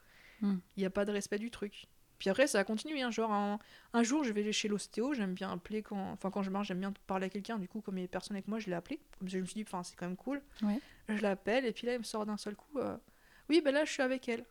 Il 0.42 0.48
Hmm. 0.48 0.60
n'y 0.78 0.86
a 0.86 0.90
pas 0.92 1.04
de 1.06 1.12
respect 1.12 1.40
du 1.40 1.50
truc. 1.50 1.88
Puis 2.20 2.30
après 2.30 2.48
ça 2.48 2.60
a 2.60 2.64
continué, 2.64 3.02
hein, 3.04 3.12
genre 3.12 3.32
un, 3.32 3.60
un 3.94 4.04
jour 4.04 4.24
je 4.24 4.32
vais 4.34 4.52
chez 4.52 4.68
l'ostéo, 4.68 5.14
j'aime 5.14 5.34
bien 5.34 5.52
appeler 5.52 5.84
quand, 5.84 6.12
enfin 6.14 6.32
quand 6.32 6.42
je 6.42 6.50
marche, 6.50 6.68
j'aime 6.68 6.80
bien 6.80 6.94
parler 7.06 7.28
à 7.28 7.30
quelqu'un, 7.30 7.58
du 7.60 7.68
coup 7.68 7.80
comme 7.82 7.98
il 7.98 8.02
y 8.02 8.06
a 8.06 8.08
personne 8.08 8.36
avec 8.36 8.48
moi, 8.48 8.58
je 8.60 8.68
l'ai 8.68 8.76
appelé. 8.76 9.00
Comme 9.20 9.30
je 9.30 9.38
me 9.38 9.46
suis 9.46 9.54
dit, 9.56 9.64
enfin 9.68 9.84
c'est 9.84 9.96
quand 9.96 10.08
même 10.08 10.16
cool. 10.18 10.42
Ouais. 10.64 10.80
Je 11.10 11.22
l'appelle 11.22 11.66
et 11.66 11.72
puis 11.72 11.86
là 11.86 11.94
il 11.94 12.00
me 12.00 12.04
sort 12.04 12.26
d'un 12.26 12.38
seul 12.38 12.56
coup, 12.56 12.80
euh, 12.80 12.98
oui 13.50 13.62
ben 13.62 13.74
là 13.74 13.86
je 13.86 13.92
suis 13.92 14.02
avec 14.04 14.28
elle. 14.30 14.46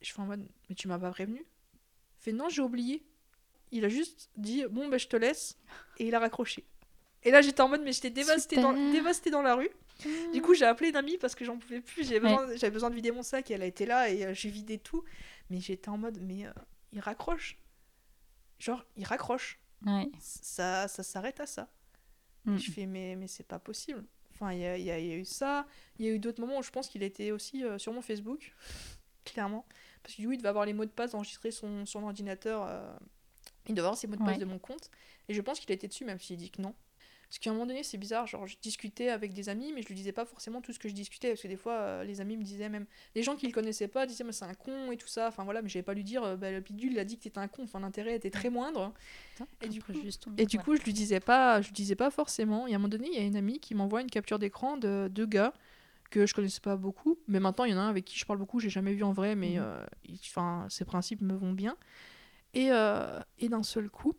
Je 0.00 0.12
fais 0.12 0.20
en 0.20 0.26
mode, 0.26 0.46
mais 0.68 0.74
tu 0.74 0.88
m'as 0.88 0.98
pas 0.98 1.10
prévenu? 1.10 1.40
Il 1.40 2.22
fait 2.22 2.32
non, 2.32 2.48
j'ai 2.48 2.62
oublié. 2.62 3.04
Il 3.70 3.84
a 3.84 3.88
juste 3.88 4.30
dit 4.36 4.64
bon 4.70 4.88
ben 4.88 4.98
je 4.98 5.08
te 5.08 5.16
laisse 5.16 5.58
et 5.98 6.06
il 6.06 6.14
a 6.14 6.20
raccroché. 6.20 6.64
Et 7.24 7.30
là 7.30 7.42
j'étais 7.42 7.60
en 7.60 7.68
mode 7.68 7.82
mais 7.82 7.92
j'étais 7.92 8.10
dévastée 8.10 8.56
dans, 8.56 8.74
Super. 8.74 8.92
dévastée 8.92 9.30
dans 9.30 9.42
la 9.42 9.54
rue. 9.56 9.68
Du 10.32 10.40
coup 10.40 10.54
j'ai 10.54 10.64
appelé 10.64 10.90
une 10.90 10.96
amie 10.96 11.18
parce 11.18 11.34
que 11.34 11.44
j'en 11.44 11.58
pouvais 11.58 11.80
plus, 11.80 12.04
j'avais 12.08 12.20
Ouais. 12.26 12.36
besoin, 12.36 12.56
j'avais 12.56 12.70
besoin 12.70 12.88
de 12.90 12.94
vider 12.94 13.10
mon 13.10 13.22
sac 13.24 13.50
et 13.50 13.54
elle 13.54 13.62
a 13.62 13.66
été 13.66 13.84
là 13.84 14.08
et 14.10 14.24
euh, 14.24 14.32
j'ai 14.32 14.48
vidé 14.48 14.78
tout. 14.78 15.02
Mais 15.50 15.60
j'étais 15.60 15.88
en 15.88 15.98
mode 15.98 16.18
mais 16.22 16.46
euh, 16.46 16.52
il 16.92 17.00
raccroche. 17.00 17.58
Genre 18.58 18.84
il 18.96 19.04
raccroche. 19.04 19.58
Ouais. 19.86 20.10
Ça, 20.20 20.88
ça 20.88 21.02
s'arrête 21.02 21.40
à 21.40 21.46
ça. 21.46 21.70
Mm. 22.44 22.54
Et 22.54 22.58
je 22.58 22.70
fais, 22.72 22.86
mais, 22.86 23.16
mais 23.16 23.28
c'est 23.28 23.46
pas 23.46 23.58
possible. 23.58 24.04
Enfin, 24.34 24.52
il 24.52 24.60
y 24.60 24.66
a, 24.66 24.76
y 24.78 24.90
a- 24.90 24.98
il 24.98 25.06
y 25.06 25.12
a 25.12 25.16
eu 25.16 25.24
ça. 25.24 25.66
Il 25.98 26.06
y 26.06 26.08
a 26.08 26.12
eu 26.12 26.18
d'autres 26.18 26.40
moments 26.40 26.58
où 26.58 26.62
je 26.62 26.70
pense 26.70 26.88
qu'il 26.88 27.02
était 27.02 27.30
aussi 27.32 27.64
euh, 27.64 27.78
sur 27.78 27.92
mon 27.92 28.02
Facebook, 28.02 28.54
clairement. 29.24 29.66
Parce 30.02 30.14
que 30.14 30.20
du 30.22 30.26
coup, 30.28 30.32
il 30.32 30.38
devait 30.38 30.48
avoir 30.48 30.64
les 30.64 30.72
mots 30.72 30.84
de 30.84 30.90
passe 30.90 31.14
enregistrés 31.14 31.50
son, 31.50 31.84
son 31.86 32.02
ordinateur. 32.04 32.64
euh, 32.66 32.96
il 33.68 33.74
devait 33.74 33.86
avoir 33.86 33.98
ses 33.98 34.06
mots 34.06 34.16
de 34.16 34.20
passe 34.20 34.34
Ouais. 34.34 34.38
de 34.38 34.44
mon 34.44 34.58
compte. 34.58 34.90
Et 35.28 35.34
je 35.34 35.40
pense 35.42 35.60
qu'il 35.60 35.70
était 35.72 35.88
dessus, 35.88 36.04
même 36.04 36.18
s'il 36.18 36.36
dit 36.38 36.50
que 36.50 36.62
non. 36.62 36.74
Parce 37.28 37.38
qu'à 37.40 37.50
un 37.50 37.52
moment 37.52 37.66
donné, 37.66 37.82
c'est 37.82 37.98
bizarre. 37.98 38.26
Genre, 38.26 38.46
je 38.46 38.56
discutais 38.62 39.10
avec 39.10 39.34
des 39.34 39.50
amis, 39.50 39.72
mais 39.74 39.82
je 39.82 39.88
lui 39.88 39.94
disais 39.94 40.12
pas 40.12 40.24
forcément 40.24 40.62
tout 40.62 40.72
ce 40.72 40.78
que 40.78 40.88
je 40.88 40.94
discutais. 40.94 41.28
Parce 41.28 41.42
que 41.42 41.48
des 41.48 41.56
fois, 41.56 41.74
euh, 41.74 42.04
les 42.04 42.20
amis 42.22 42.36
me 42.38 42.42
disaient 42.42 42.70
même. 42.70 42.86
Les 43.14 43.22
gens 43.22 43.36
qui 43.36 43.46
le 43.46 43.52
connaissaient 43.52 43.86
pas 43.88 44.06
disaient, 44.06 44.24
mais 44.24 44.32
c'est 44.32 44.46
un 44.46 44.54
con 44.54 44.90
et 44.92 44.96
tout 44.96 45.08
ça. 45.08 45.28
Enfin 45.28 45.44
voilà, 45.44 45.60
mais 45.60 45.68
j'avais 45.68 45.82
pas 45.82 45.92
lui 45.92 46.04
dire, 46.04 46.22
euh, 46.24 46.36
bah, 46.36 46.50
le 46.50 46.60
bidule, 46.60 46.92
il 46.92 46.98
a 46.98 47.04
dit 47.04 47.18
que 47.18 47.24
t'étais 47.24 47.38
un 47.38 47.48
con. 47.48 47.64
Enfin, 47.64 47.80
l'intérêt 47.80 48.14
était 48.16 48.30
très 48.30 48.48
moindre. 48.48 48.94
Et 49.60 49.68
du 49.68 49.82
coup- 49.82 49.92
juste 49.92 50.26
Et 50.38 50.46
du 50.46 50.58
coup, 50.58 50.74
je 50.76 50.82
lui 50.82 50.92
disais 50.94 51.20
pas, 51.20 51.60
je 51.60 51.66
lui 51.68 51.74
disais 51.74 51.96
pas 51.96 52.10
forcément. 52.10 52.66
Et 52.66 52.72
à 52.72 52.76
un 52.76 52.78
moment 52.78 52.88
donné, 52.88 53.08
il 53.08 53.14
y 53.14 53.18
a 53.18 53.22
une 53.26 53.36
amie 53.36 53.60
qui 53.60 53.74
m'envoie 53.74 54.00
une 54.00 54.10
capture 54.10 54.38
d'écran 54.38 54.76
de 54.78 55.08
deux 55.10 55.26
gars 55.26 55.52
que 56.10 56.24
je 56.24 56.32
connaissais 56.32 56.60
pas 56.60 56.76
beaucoup, 56.76 57.18
mais 57.28 57.38
maintenant 57.38 57.64
il 57.66 57.72
y 57.72 57.74
en 57.74 57.78
a 57.78 57.82
un 57.82 57.90
avec 57.90 58.06
qui 58.06 58.18
je 58.18 58.24
parle 58.24 58.38
beaucoup, 58.38 58.60
j'ai 58.60 58.70
jamais 58.70 58.94
vu 58.94 59.02
en 59.04 59.12
vrai, 59.12 59.34
mais 59.34 59.56
Mhm. 59.56 59.62
euh, 59.62 59.84
enfin 60.30 60.66
ses 60.70 60.86
principes 60.86 61.20
me 61.20 61.34
vont 61.34 61.52
bien. 61.52 61.76
Et, 62.54 62.68
euh, 62.72 63.20
et 63.38 63.50
d'un 63.50 63.62
seul 63.62 63.90
coup, 63.90 64.14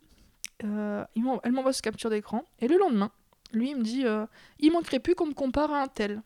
euh, 0.64 1.04
elle 1.42 1.52
m'envoie 1.52 1.72
cette 1.72 1.84
capture 1.84 2.10
d'écran. 2.10 2.44
Et 2.60 2.68
le 2.68 2.78
lendemain, 2.78 3.10
lui 3.52 3.70
il 3.70 3.76
me 3.76 3.82
dit, 3.82 4.04
euh, 4.06 4.26
il 4.58 4.72
manquerait 4.72 5.00
plus 5.00 5.14
qu'on 5.14 5.26
me 5.26 5.34
compare 5.34 5.72
à 5.72 5.82
un 5.82 5.86
tel. 5.88 6.22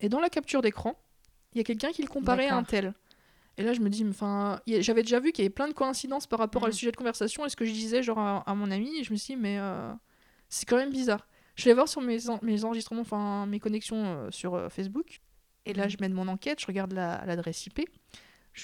Et 0.00 0.08
dans 0.08 0.20
la 0.20 0.28
capture 0.30 0.62
d'écran, 0.62 0.94
il 1.54 1.58
y 1.58 1.60
a 1.60 1.64
quelqu'un 1.64 1.90
qui 1.90 2.02
le 2.02 2.08
comparait 2.08 2.48
à 2.48 2.56
un 2.56 2.62
tel. 2.64 2.94
Et 3.56 3.64
là, 3.64 3.72
je 3.72 3.80
me 3.80 3.88
dis, 3.88 4.06
enfin, 4.08 4.60
j'avais 4.68 5.02
déjà 5.02 5.18
vu 5.18 5.32
qu'il 5.32 5.42
y 5.42 5.46
avait 5.46 5.52
plein 5.52 5.66
de 5.66 5.72
coïncidences 5.72 6.28
par 6.28 6.38
rapport 6.38 6.62
à 6.62 6.66
le 6.68 6.72
Mhm. 6.72 6.76
sujet 6.76 6.92
de 6.92 6.96
conversation 6.96 7.44
et 7.44 7.48
ce 7.48 7.56
que 7.56 7.64
je 7.64 7.72
disais 7.72 8.02
genre 8.04 8.18
à, 8.20 8.48
à 8.48 8.54
mon 8.54 8.70
ami. 8.70 9.00
Et 9.00 9.02
je 9.04 9.12
me 9.12 9.16
suis 9.16 9.34
dit, 9.34 9.40
mais 9.40 9.58
euh, 9.58 9.92
c'est 10.48 10.64
quand 10.68 10.76
même 10.76 10.90
bizarre. 10.90 11.26
Je 11.56 11.64
vais 11.64 11.74
voir 11.74 11.88
sur 11.88 12.00
mes, 12.00 12.28
en- 12.30 12.38
mes 12.42 12.64
enregistrements, 12.64 13.00
enfin 13.00 13.46
mes 13.46 13.58
connexions 13.58 14.30
sur 14.30 14.70
Facebook. 14.70 15.20
Et 15.66 15.74
là, 15.74 15.84
Mhm. 15.84 15.90
je 15.90 15.96
mène 16.00 16.12
mon 16.12 16.28
enquête, 16.28 16.60
je 16.60 16.66
regarde 16.66 16.92
la- 16.92 17.24
l'adresse 17.26 17.66
IP. 17.66 17.80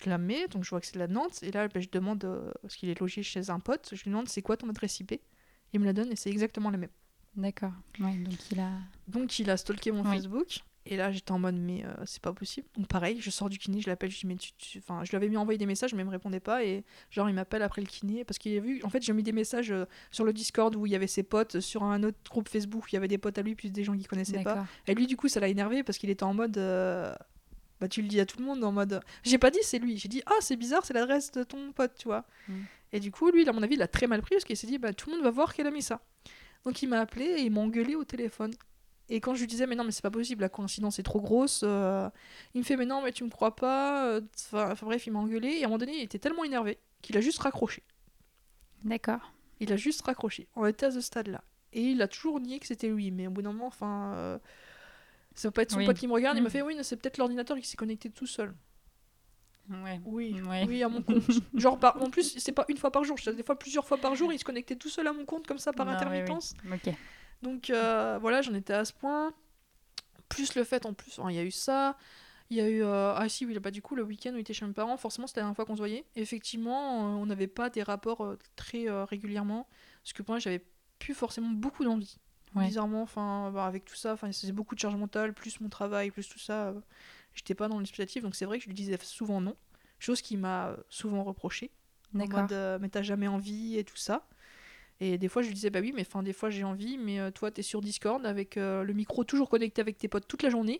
Je 0.03 0.11
la 0.11 0.19
mets, 0.19 0.49
donc 0.49 0.65
je 0.65 0.71
vois 0.71 0.81
que 0.81 0.87
c'est 0.87 0.95
de 0.95 0.99
la 0.99 1.07
Nantes. 1.09 1.43
Et 1.43 1.51
là, 1.53 1.69
ben, 1.69 1.81
je 1.81 1.89
demande, 1.91 2.25
euh, 2.25 2.51
parce 2.63 2.75
qu'il 2.77 2.89
est 2.89 2.99
logé 2.99 3.23
chez 3.23 3.51
un 3.51 3.61
pote, 3.61 3.91
je 3.93 4.03
lui 4.03 4.11
demande 4.11 4.29
c'est 4.29 4.43
quoi 4.43 4.57
ton 4.57 4.69
adresse 4.69 4.99
IP. 5.01 5.21
Il 5.73 5.81
me 5.81 5.85
la 5.85 5.93
donne 5.93 6.11
et 6.13 6.17
c'est 6.17 6.31
exactement 6.31 6.71
la 6.71 6.79
même. 6.79 6.91
D'accord. 7.37 7.73
Ouais, 8.01 8.17
donc 8.19 8.35
il 8.53 8.61
a. 8.61 8.71
Donc 9.09 9.39
il 9.39 9.51
a 9.51 9.57
stalké 9.57 9.91
mon. 9.93 10.03
Facebook. 10.13 10.61
Et 10.87 10.99
là, 10.99 11.11
j'étais 11.11 11.33
en 11.33 11.39
mode, 11.39 11.55
mais 11.57 11.83
euh, 11.85 11.95
c'est 12.05 12.21
pas 12.21 12.35
possible. 12.35 12.67
Donc 12.77 12.87
pareil, 12.89 13.19
je 13.19 13.31
sors 13.31 13.49
du 13.49 13.59
kiné, 13.59 13.81
je 13.81 13.89
l'appelle, 13.89 14.11
je 14.11 14.21
dis, 14.21 14.27
mais 14.27 14.37
tu. 14.37 14.53
tu- 14.53 14.79
Enfin, 14.79 15.03
je 15.03 15.11
lui 15.11 15.17
avais 15.17 15.29
mis 15.31 15.37
envoyé 15.39 15.57
des 15.57 15.65
messages, 15.67 15.95
mais 15.95 16.03
il 16.03 16.05
me 16.05 16.11
répondait 16.11 16.41
pas. 16.41 16.63
Et 16.63 16.85
genre, 17.11 17.29
il 17.31 17.35
m'appelle 17.35 17.63
après 17.63 17.81
le 17.81 17.87
kiné. 17.87 18.23
Parce 18.25 18.39
qu'il 18.39 18.55
a 18.57 18.61
vu. 18.61 18.83
En 18.85 18.91
fait, 18.91 19.03
j'ai 19.03 19.15
mis 19.15 19.23
des 19.23 19.33
messages 19.33 19.73
euh, 19.73 19.87
sur 20.11 20.25
le 20.25 20.33
Discord 20.35 20.77
où 20.77 20.85
il 20.87 20.93
y 20.93 20.95
avait 20.95 21.07
ses 21.07 21.23
potes, 21.23 21.61
sur 21.61 21.85
un 21.85 22.03
autre 22.03 22.19
groupe 22.31 22.49
Facebook 22.51 22.85
où 22.85 22.87
il 22.93 22.95
y 22.95 22.97
avait 22.99 23.09
des 23.09 23.17
potes 23.19 23.39
à 23.39 23.43
lui, 23.43 23.55
puis 23.55 23.71
des 23.71 23.83
gens 23.83 23.95
qu'il 23.97 24.07
connaissait 24.07 24.37
pas. 24.45 24.55
Et 24.87 24.95
lui, 24.95 25.07
du 25.07 25.17
coup, 25.17 25.29
ça 25.29 25.41
l'a 25.41 25.49
énervé 25.49 25.83
parce 25.83 25.97
qu'il 25.99 26.11
était 26.11 26.23
en 26.25 26.35
mode. 26.35 26.59
euh, 26.59 27.15
Bah, 27.81 27.89
tu 27.89 28.03
le 28.03 28.09
dis 28.09 28.21
à 28.21 28.27
tout 28.27 28.39
le 28.39 28.45
monde 28.45 28.63
en 28.65 28.73
mode. 28.73 29.01
J'ai 29.25 29.39
pas 29.39 29.51
dit 29.51 29.59
c'est 29.63 29.79
lui. 29.79 29.97
J'ai 29.99 30.09
dit, 30.09 30.23
ah, 30.27 30.35
c'est 30.41 30.57
bizarre, 30.57 30.85
c'est 30.87 30.95
l'adresse 30.95 31.33
de 31.33 31.43
ton 31.43 31.73
pote, 31.73 31.93
tu 31.99 32.07
vois. 32.09 32.25
Mm. 32.49 32.55
Et 32.93 33.01
du 33.01 33.11
coup, 33.11 33.31
lui, 33.31 33.49
à 33.49 33.53
mon 33.53 33.63
avis, 33.63 33.75
il 33.75 33.83
a 33.83 33.89
très 33.89 34.07
mal 34.07 34.23
pris 34.23 34.37
parce 34.37 34.45
qu'il 34.45 34.57
s'est 34.57 34.67
dit, 34.69 34.79
bah, 34.79 34.93
tout 34.93 35.11
le 35.11 35.17
monde 35.17 35.25
va 35.25 35.31
voir 35.31 35.53
qu'elle 35.55 35.67
a 35.67 35.71
mis 35.73 35.83
ça. 35.83 36.01
Donc, 36.65 36.81
il 36.83 36.89
m'a 36.89 37.01
appelé 37.01 37.25
et 37.25 37.41
il 37.43 37.51
m'a 37.51 37.61
engueulé 37.61 37.95
au 37.97 38.05
téléphone. 38.05 38.53
Et 39.11 39.21
quand 39.21 39.35
je 39.35 39.41
lui 39.41 39.47
disais, 39.49 39.67
mais 39.67 39.75
non, 39.75 39.85
mais 39.85 39.91
c'est 39.91 40.01
pas 40.03 40.11
possible, 40.11 40.41
la 40.41 40.49
coïncidence 40.49 40.99
est 40.99 41.03
trop 41.03 41.21
grosse, 41.21 41.61
euh, 41.63 42.09
il 42.55 42.61
me 42.61 42.65
fait, 42.65 42.77
mais 42.77 42.87
non, 42.87 43.03
mais 43.03 43.13
tu 43.13 43.23
me 43.25 43.29
crois 43.29 43.55
pas. 43.55 44.07
euh, 44.07 44.21
Enfin, 44.47 44.71
enfin, 44.73 44.87
bref, 44.87 45.07
il 45.07 45.13
m'a 45.13 45.19
engueulé. 45.19 45.49
Et 45.49 45.63
à 45.63 45.67
un 45.67 45.69
moment 45.69 45.79
donné, 45.79 45.97
il 45.99 46.03
était 46.05 46.19
tellement 46.21 46.45
énervé 46.45 46.79
qu'il 47.03 47.17
a 47.19 47.21
juste 47.21 47.39
raccroché. 47.41 47.83
D'accord. 48.85 49.33
Il 49.61 49.73
a 49.73 49.77
juste 49.77 50.03
raccroché. 50.03 50.49
On 50.57 50.65
était 50.67 50.87
à 50.87 50.91
ce 50.91 51.01
stade-là. 51.01 51.43
Et 51.73 51.83
il 51.83 52.01
a 52.03 52.09
toujours 52.09 52.39
nié 52.41 52.59
que 52.61 52.67
c'était 52.67 52.89
lui. 52.89 53.11
Mais 53.11 53.27
au 53.27 53.31
bout 53.31 53.43
d'un 53.43 53.53
moment, 53.53 53.67
enfin. 53.67 54.13
euh, 54.15 54.39
ça 55.35 55.49
va 55.49 55.53
pas 55.53 55.63
être 55.63 55.71
son 55.73 55.79
Oui. 55.79 55.87
pote 55.87 55.97
qui 55.99 56.07
me 56.07 56.13
regarde. 56.13 56.37
Il 56.37 56.41
Mm. 56.41 56.45
me 56.45 56.49
fait 56.51 56.63
Oui, 56.63 56.77
c'est 56.83 56.97
peut-être 56.97 57.19
l'ordinateur 57.19 57.57
qui 57.59 57.67
s'est 57.67 57.77
connecté 57.77 58.11
tout 58.11 58.27
seul. 58.27 58.55
Ouais. 59.71 60.01
Oui, 60.05 60.41
Ouais. 60.43 60.65
oui, 60.69 60.83
à 60.83 60.89
mon 60.89 61.03
compte. 61.03 61.23
Genre, 61.55 61.79
par... 61.79 62.01
en 62.03 62.11
plus, 62.11 62.37
c'est 62.39 62.53
pas 62.53 62.67
une 62.69 62.77
fois 62.77 62.91
par 62.91 63.03
jour. 63.05 63.17
Des 63.35 63.43
fois, 63.43 63.59
plusieurs 63.59 63.87
fois 63.87 63.97
par 63.99 64.15
jour, 64.15 64.33
il 64.33 64.39
se 64.39 64.45
connectait 64.45 64.77
tout 64.77 64.91
seul 64.91 65.07
à 65.07 65.13
mon 65.13 65.25
compte, 65.25 65.47
comme 65.47 65.59
ça, 65.59 65.73
par 65.73 65.89
intermittence. 65.89 66.55
Donc 67.43 67.71
euh, 67.71 68.19
voilà, 68.21 68.43
j'en 68.43 68.55
étais 68.55 68.73
à 68.75 68.85
ce 68.85 68.93
point. 68.93 69.33
Plus 70.29 70.55
le 70.55 70.65
fait 70.65 70.87
en 70.87 70.95
plus, 70.95 71.19
il 71.29 71.35
y 71.35 71.39
a 71.39 71.45
eu 71.45 71.51
ça. 71.51 71.97
Il 72.51 72.57
y 72.57 72.61
a 72.61 72.69
eu. 72.69 72.83
euh, 72.83 73.15
Ah 73.17 73.29
si, 73.29 73.47
oui, 73.47 73.59
bah, 73.59 73.71
du 73.71 73.81
coup, 73.83 73.95
le 73.95 74.03
week-end 74.03 74.33
où 74.33 74.37
il 74.37 74.41
était 74.41 74.53
chez 74.55 74.67
mes 74.67 74.73
parents, 74.73 74.97
forcément, 74.97 75.27
c'était 75.27 75.41
la 75.41 75.45
dernière 75.45 75.57
fois 75.57 75.65
qu'on 75.65 75.75
se 75.77 75.81
voyait. 75.81 76.05
Et 76.17 76.21
effectivement, 76.23 77.15
euh, 77.17 77.23
on 77.23 77.27
n'avait 77.27 77.47
pas 77.47 77.71
des 77.71 77.83
rapports 77.83 78.37
très 78.57 78.87
régulièrement. 79.05 79.67
Parce 80.03 80.13
que 80.13 80.23
pour 80.23 80.33
moi, 80.35 80.39
j'avais 80.39 80.65
plus 80.99 81.15
forcément 81.15 81.49
beaucoup 81.51 81.85
d'envie. 81.85 82.19
Ouais. 82.55 82.67
Bizarrement, 82.67 83.03
enfin, 83.03 83.51
bah, 83.53 83.67
avec 83.67 83.85
tout 83.85 83.97
ça, 83.97 84.13
enfin, 84.13 84.31
c'est 84.33 84.53
beaucoup 84.53 84.75
de 84.75 84.81
charge 84.81 84.97
mentale, 84.97 85.33
plus 85.35 85.61
mon 85.61 85.69
travail, 85.69 86.11
plus 86.11 86.29
tout 86.29 86.39
ça. 86.39 86.69
euh, 86.69 86.81
J'étais 87.35 87.55
pas 87.55 87.69
dans 87.69 87.79
l'expectative, 87.81 88.23
donc 88.23 88.37
c'est 88.37 88.45
vrai 88.45 88.59
que 88.59 88.65
je 88.65 88.69
lui 88.69 88.75
disais 88.75 88.97
souvent 89.03 89.41
non. 89.41 89.57
Chose 89.99 90.23
qui 90.23 90.37
m'a 90.37 90.69
euh, 90.69 90.77
souvent 90.89 91.25
reproché. 91.25 91.71
En 92.19 92.19
D'accord. 92.19 92.41
mode, 92.43 92.53
euh, 92.53 92.79
mais 92.81 92.89
t'as 92.89 93.03
jamais 93.03 93.27
envie 93.29 93.77
et 93.77 93.85
tout 93.85 93.97
ça. 93.97 94.27
Et 95.01 95.19
des 95.19 95.29
fois, 95.29 95.43
je 95.43 95.49
lui 95.49 95.55
disais, 95.55 95.71
bah 95.71 95.81
oui, 95.81 95.93
mais 95.95 96.03
enfin, 96.03 96.23
des 96.23 96.33
fois, 96.33 96.51
j'ai 96.51 96.65
envie, 96.65 96.99
mais 96.99 97.21
euh, 97.21 97.31
toi, 97.31 97.51
t'es 97.51 97.63
sur 97.63 97.81
Discord 97.81 98.25
avec 98.27 98.57
euh, 98.57 98.85
le 98.85 98.93
micro 98.93 99.25
toujours 99.25 99.51
connecté 99.51 99.81
avec 99.81 99.99
tes 99.99 100.09
potes 100.09 100.29
toute 100.29 100.43
la 100.43 100.51
journée. 100.51 100.79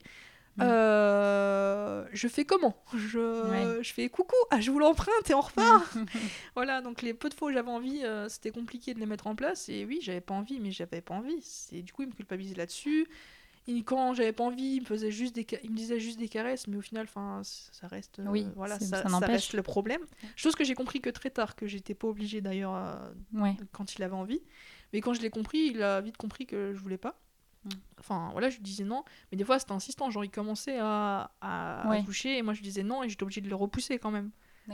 Mm. 0.57 0.63
Euh, 0.63 2.05
je 2.13 2.29
fais 2.29 2.45
comment? 2.45 2.77
Je, 2.95 3.49
Ouais. 3.51 3.83
je 3.83 3.93
fais 3.93 4.09
coucou, 4.09 4.37
ah, 4.51 4.61
je 4.61 4.71
vous 4.71 4.79
l'emprunte 4.79 5.29
et 5.29 5.35
on 5.35 5.41
repart. 5.41 5.85
voilà, 6.55 6.81
donc 6.81 7.03
les 7.03 7.15
peu 7.15 7.29
de 7.29 7.35
fois 7.35 7.49
où 7.49 7.53
j'avais 7.53 7.71
envie, 7.71 8.05
euh, 8.05 8.29
c'était 8.29 8.51
compliqué 8.51 8.95
de 8.95 9.01
les 9.01 9.07
mettre 9.07 9.27
en 9.27 9.35
place. 9.35 9.69
Et 9.69 9.85
oui, 9.85 9.99
j'avais 10.03 10.21
pas 10.21 10.35
envie, 10.35 10.61
mais 10.61 10.71
j'avais 10.71 11.01
pas 11.01 11.15
envie. 11.15 11.41
C'est 11.43 11.83
du 11.83 11.93
coup, 11.93 12.03
il 12.03 12.09
me 12.09 12.15
culpabilisait 12.15 12.55
là-dessus. 12.57 13.07
Et 13.67 13.83
quand 13.83 14.13
j'avais 14.13 14.33
pas 14.33 14.45
envie, 14.45 14.75
il 14.77 14.81
me 14.83 14.87
faisait 14.87 15.11
juste 15.11 15.35
des, 15.35 15.47
il 15.63 15.71
me 15.71 15.77
disait 15.77 15.99
juste 15.99 16.19
des 16.19 16.29
caresses, 16.29 16.69
mais 16.69 16.77
au 16.77 16.83
final, 16.83 17.05
enfin, 17.09 17.41
ça 17.45 17.87
reste, 17.89 18.19
euh, 18.19 18.27
Oui, 18.29 18.47
voilà, 18.57 18.79
ça, 18.79 19.03
ça 19.03 19.09
ça 19.09 19.19
reste 19.21 19.55
le 19.55 19.63
problème. 19.63 20.03
Chose 20.37 20.55
que 20.55 20.65
j'ai 20.65 20.75
compris 20.75 21.01
que 21.01 21.09
très 21.09 21.31
tard, 21.31 21.57
que 21.57 21.67
j'étais 21.67 21.95
pas 21.95 22.07
obligée 22.07 22.43
d'ailleurs 22.43 23.01
Ouais. 23.33 23.57
quand 23.73 23.95
il 23.95 24.03
avait 24.03 24.15
envie. 24.15 24.43
Mais 24.93 25.01
quand 25.01 25.15
je 25.15 25.23
l'ai 25.23 25.31
compris, 25.31 25.71
il 25.75 25.83
a 25.83 26.01
vite 26.03 26.19
compris 26.19 26.45
que 26.47 26.73
je 26.75 26.79
voulais 26.79 26.99
pas. 26.99 27.19
Mm. 27.65 27.69
Enfin, 28.01 28.29
voilà, 28.33 28.51
je 28.51 28.57
lui 28.57 28.63
disais 28.63 28.85
non. 28.85 29.05
Mais 29.31 29.39
des 29.39 29.45
fois, 29.45 29.59
c'était 29.59 29.73
insistant. 29.73 30.11
Genre, 30.11 30.25
il 30.25 30.31
commençait 30.31 30.79
à, 30.79 31.31
à, 31.41 31.83
à 31.83 31.91
Ouais. 31.91 32.03
toucher 32.05 32.39
et 32.39 32.43
moi, 32.43 32.53
je 32.55 32.59
lui 32.61 32.65
disais 32.69 32.83
non 32.83 33.03
et 33.03 33.09
j'étais 33.09 33.23
obligée 33.23 33.41
de 33.41 33.49
le 33.49 33.55
repousser 33.57 33.99
quand 33.99 34.11
même. 34.11 34.31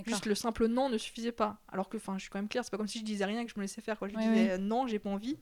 Juste 0.06 0.26
le 0.26 0.34
simple 0.36 0.66
non 0.68 0.88
ne 0.88 0.98
suffisait 0.98 1.32
pas. 1.32 1.60
Alors 1.68 1.88
que, 1.88 1.96
enfin, 1.96 2.14
je 2.16 2.20
suis 2.22 2.30
quand 2.30 2.38
même 2.38 2.48
claire, 2.48 2.64
c'est 2.64 2.70
pas 2.70 2.76
comme 2.76 2.86
si 2.86 3.00
je 3.00 3.04
disais 3.04 3.24
rien 3.24 3.44
que 3.44 3.50
je 3.50 3.56
me 3.56 3.62
laissais 3.62 3.80
faire. 3.80 3.98
Quoi. 3.98 4.08
Je 4.08 4.14
lui 4.16 4.22
Ouais, 4.24 4.28
disais 4.28 4.58
non, 4.58 4.86
j'ai 4.86 4.98
pas 5.00 5.10
envie. 5.10 5.36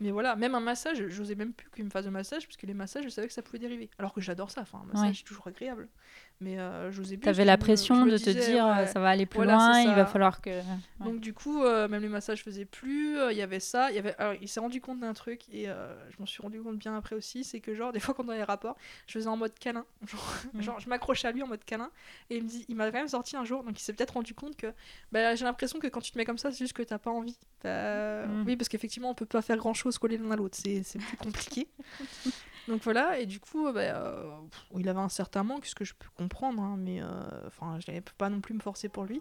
Mais 0.00 0.10
voilà, 0.10 0.34
même 0.34 0.54
un 0.56 0.60
massage, 0.60 1.06
j'osais 1.08 1.36
même 1.36 1.52
plus 1.52 1.70
qu'il 1.70 1.84
me 1.84 1.90
fasse 1.90 2.04
de 2.04 2.10
massage, 2.10 2.46
parce 2.46 2.56
que 2.56 2.66
les 2.66 2.74
massages, 2.74 3.04
je 3.04 3.08
savais 3.10 3.28
que 3.28 3.32
ça 3.32 3.42
pouvait 3.42 3.60
dériver. 3.60 3.90
Alors 3.98 4.12
que 4.12 4.20
j'adore 4.20 4.50
ça, 4.50 4.62
enfin, 4.62 4.80
un 4.82 4.92
massage, 4.92 5.18
c'est 5.18 5.24
toujours 5.24 5.46
agréable. 5.46 5.88
Mais 6.40 6.58
euh, 6.58 6.90
j'osais 6.90 7.16
plus. 7.16 7.24
T'avais 7.24 7.44
la 7.44 7.56
pression 7.56 8.04
me 8.04 8.10
de 8.10 8.18
te 8.18 8.28
dire, 8.28 8.66
ouais. 8.66 8.86
ça 8.88 8.98
va 9.00 9.08
aller 9.08 9.24
plus 9.24 9.36
Voilà, 9.36 9.54
loin, 9.54 9.80
il 9.80 9.94
va 9.94 10.04
falloir 10.04 10.40
que. 10.42 10.50
Ouais. 10.50 10.62
Donc 11.00 11.20
du 11.20 11.32
coup, 11.32 11.62
euh, 11.62 11.86
même 11.88 12.02
les 12.02 12.08
massages 12.08 12.42
faisaient 12.42 12.64
plus. 12.64 13.16
euh, 13.18 13.32
Il 13.32 13.38
y 13.38 13.42
avait 13.42 13.60
ça. 13.60 13.90
Il 13.90 13.96
y 13.96 13.98
avait. 13.98 14.14
Alors, 14.18 14.34
il 14.42 14.48
s'est 14.48 14.60
rendu 14.60 14.80
compte 14.80 14.98
d'un 15.00 15.14
truc 15.14 15.42
et 15.52 15.68
euh, 15.68 15.94
je 16.10 16.16
m'en 16.18 16.26
suis 16.26 16.42
rendu 16.42 16.60
compte 16.60 16.76
bien 16.76 16.94
après 16.96 17.14
aussi, 17.16 17.44
c'est 17.44 17.60
que 17.60 17.74
genre 17.74 17.92
des 17.94 18.00
fois 18.00 18.14
quand 18.14 18.24
on 18.26 18.28
a 18.30 18.36
les 18.36 18.42
rapports, 18.42 18.76
je 19.06 19.12
faisais 19.12 19.28
en 19.28 19.36
mode 19.36 19.54
câlin. 19.58 19.84
Genre, 20.06 20.34
Mm. 20.52 20.60
genre, 20.62 20.80
je 20.80 20.88
m'accrochais 20.88 21.28
à 21.28 21.32
lui 21.32 21.42
en 21.42 21.46
mode 21.46 21.64
câlin 21.64 21.90
et 22.30 22.36
il 22.36 22.42
me 22.44 22.48
dit, 22.48 22.64
il 22.68 22.76
m'a 22.76 22.86
quand 22.90 22.98
même 22.98 23.08
sorti 23.08 23.36
un 23.36 23.44
jour, 23.44 23.62
donc 23.64 23.78
il 23.80 23.82
s'est 23.82 23.92
peut-être 23.92 24.14
rendu 24.14 24.34
compte 24.34 24.56
que 24.56 24.66
bah, 25.12 25.34
j'ai 25.36 25.44
l'impression 25.44 25.78
que 25.78 25.86
quand 25.86 26.00
tu 26.00 26.10
te 26.12 26.18
mets 26.18 26.24
comme 26.24 26.36
ça, 26.38 26.50
c'est 26.50 26.58
juste 26.58 26.72
que 26.74 26.82
t'as 26.82 26.98
pas 26.98 27.10
envie. 27.10 27.38
Bah, 27.62 28.26
Mm. 28.26 28.44
Oui, 28.46 28.56
parce 28.56 28.68
qu'effectivement, 28.68 29.10
on 29.10 29.14
peut 29.14 29.24
pas 29.26 29.40
faire 29.42 29.56
grand 29.56 29.72
chose 29.74 29.96
collé 29.98 30.18
l'un 30.18 30.30
à 30.32 30.36
l'autre, 30.36 30.58
c'est 30.60 30.82
plus 30.98 31.16
compliqué. 31.16 31.68
Donc 32.68 32.82
voilà, 32.82 33.18
et 33.18 33.26
du 33.26 33.40
coup, 33.40 33.70
bah, 33.72 33.80
euh, 33.80 34.30
il 34.76 34.88
avait 34.88 34.98
un 35.00 35.08
certain 35.10 35.42
manque, 35.42 35.66
ce 35.66 35.74
que 35.74 35.84
je 35.84 35.92
peux 35.94 36.08
comprendre, 36.16 36.62
hein, 36.62 36.76
mais 36.78 37.02
euh, 37.02 37.06
enfin, 37.46 37.78
je 37.80 37.90
n'allais 37.90 38.02
pas 38.16 38.28
non 38.30 38.40
plus 38.40 38.54
me 38.54 38.60
forcer 38.60 38.88
pour 38.88 39.04
lui. 39.04 39.20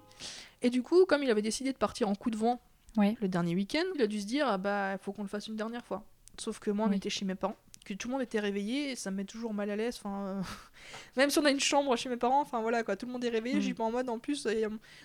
Et 0.62 0.70
du 0.70 0.82
coup, 0.82 1.06
comme 1.06 1.24
il 1.24 1.30
avait 1.30 1.42
décidé 1.42 1.74
de 1.74 1.78
partir 1.78 2.08
en 2.10 2.16
coup 2.16 2.30
de 2.32 2.38
vent 2.38 2.62
Ouais. 2.96 3.18
le 3.22 3.28
dernier 3.28 3.56
week-end, 3.56 3.84
il 3.96 4.02
a 4.02 4.08
dû 4.08 4.22
se 4.22 4.26
dire, 4.28 4.48
ah 4.48 4.58
bah, 4.58 4.94
il 4.94 5.00
faut 5.00 5.12
qu'on 5.14 5.24
le 5.24 5.28
fasse 5.28 5.48
une 5.48 5.56
dernière 5.56 5.84
fois. 5.86 6.04
Sauf 6.40 6.60
que 6.60 6.72
moi, 6.72 6.86
on 6.88 6.90
Oui. 6.92 6.98
était 6.98 7.10
chez 7.10 7.26
mes 7.26 7.36
parents, 7.36 7.56
que 7.86 7.94
tout 7.96 8.08
le 8.08 8.14
monde 8.14 8.22
était 8.22 8.40
réveillé, 8.40 8.92
et 8.92 8.96
ça 8.96 9.12
me 9.12 9.18
met 9.18 9.26
toujours 9.26 9.54
mal 9.54 9.70
à 9.72 9.76
l'aise. 9.76 9.98
Enfin, 10.02 10.26
euh, 10.28 10.42
même 11.18 11.30
si 11.30 11.38
on 11.40 11.46
a 11.46 11.52
une 11.52 11.60
chambre 11.60 11.96
chez 11.98 12.08
mes 12.10 12.18
parents, 12.18 12.40
enfin 12.42 12.62
voilà 12.62 12.84
quoi, 12.84 12.96
tout 12.96 13.06
le 13.08 13.12
monde 13.12 13.24
est 13.26 13.30
réveillé. 13.30 13.58
Je 13.60 13.66
suis 13.66 13.74
pas 13.74 13.84
en 13.84 13.92
mode, 13.92 14.10
en 14.10 14.20
plus, 14.20 14.48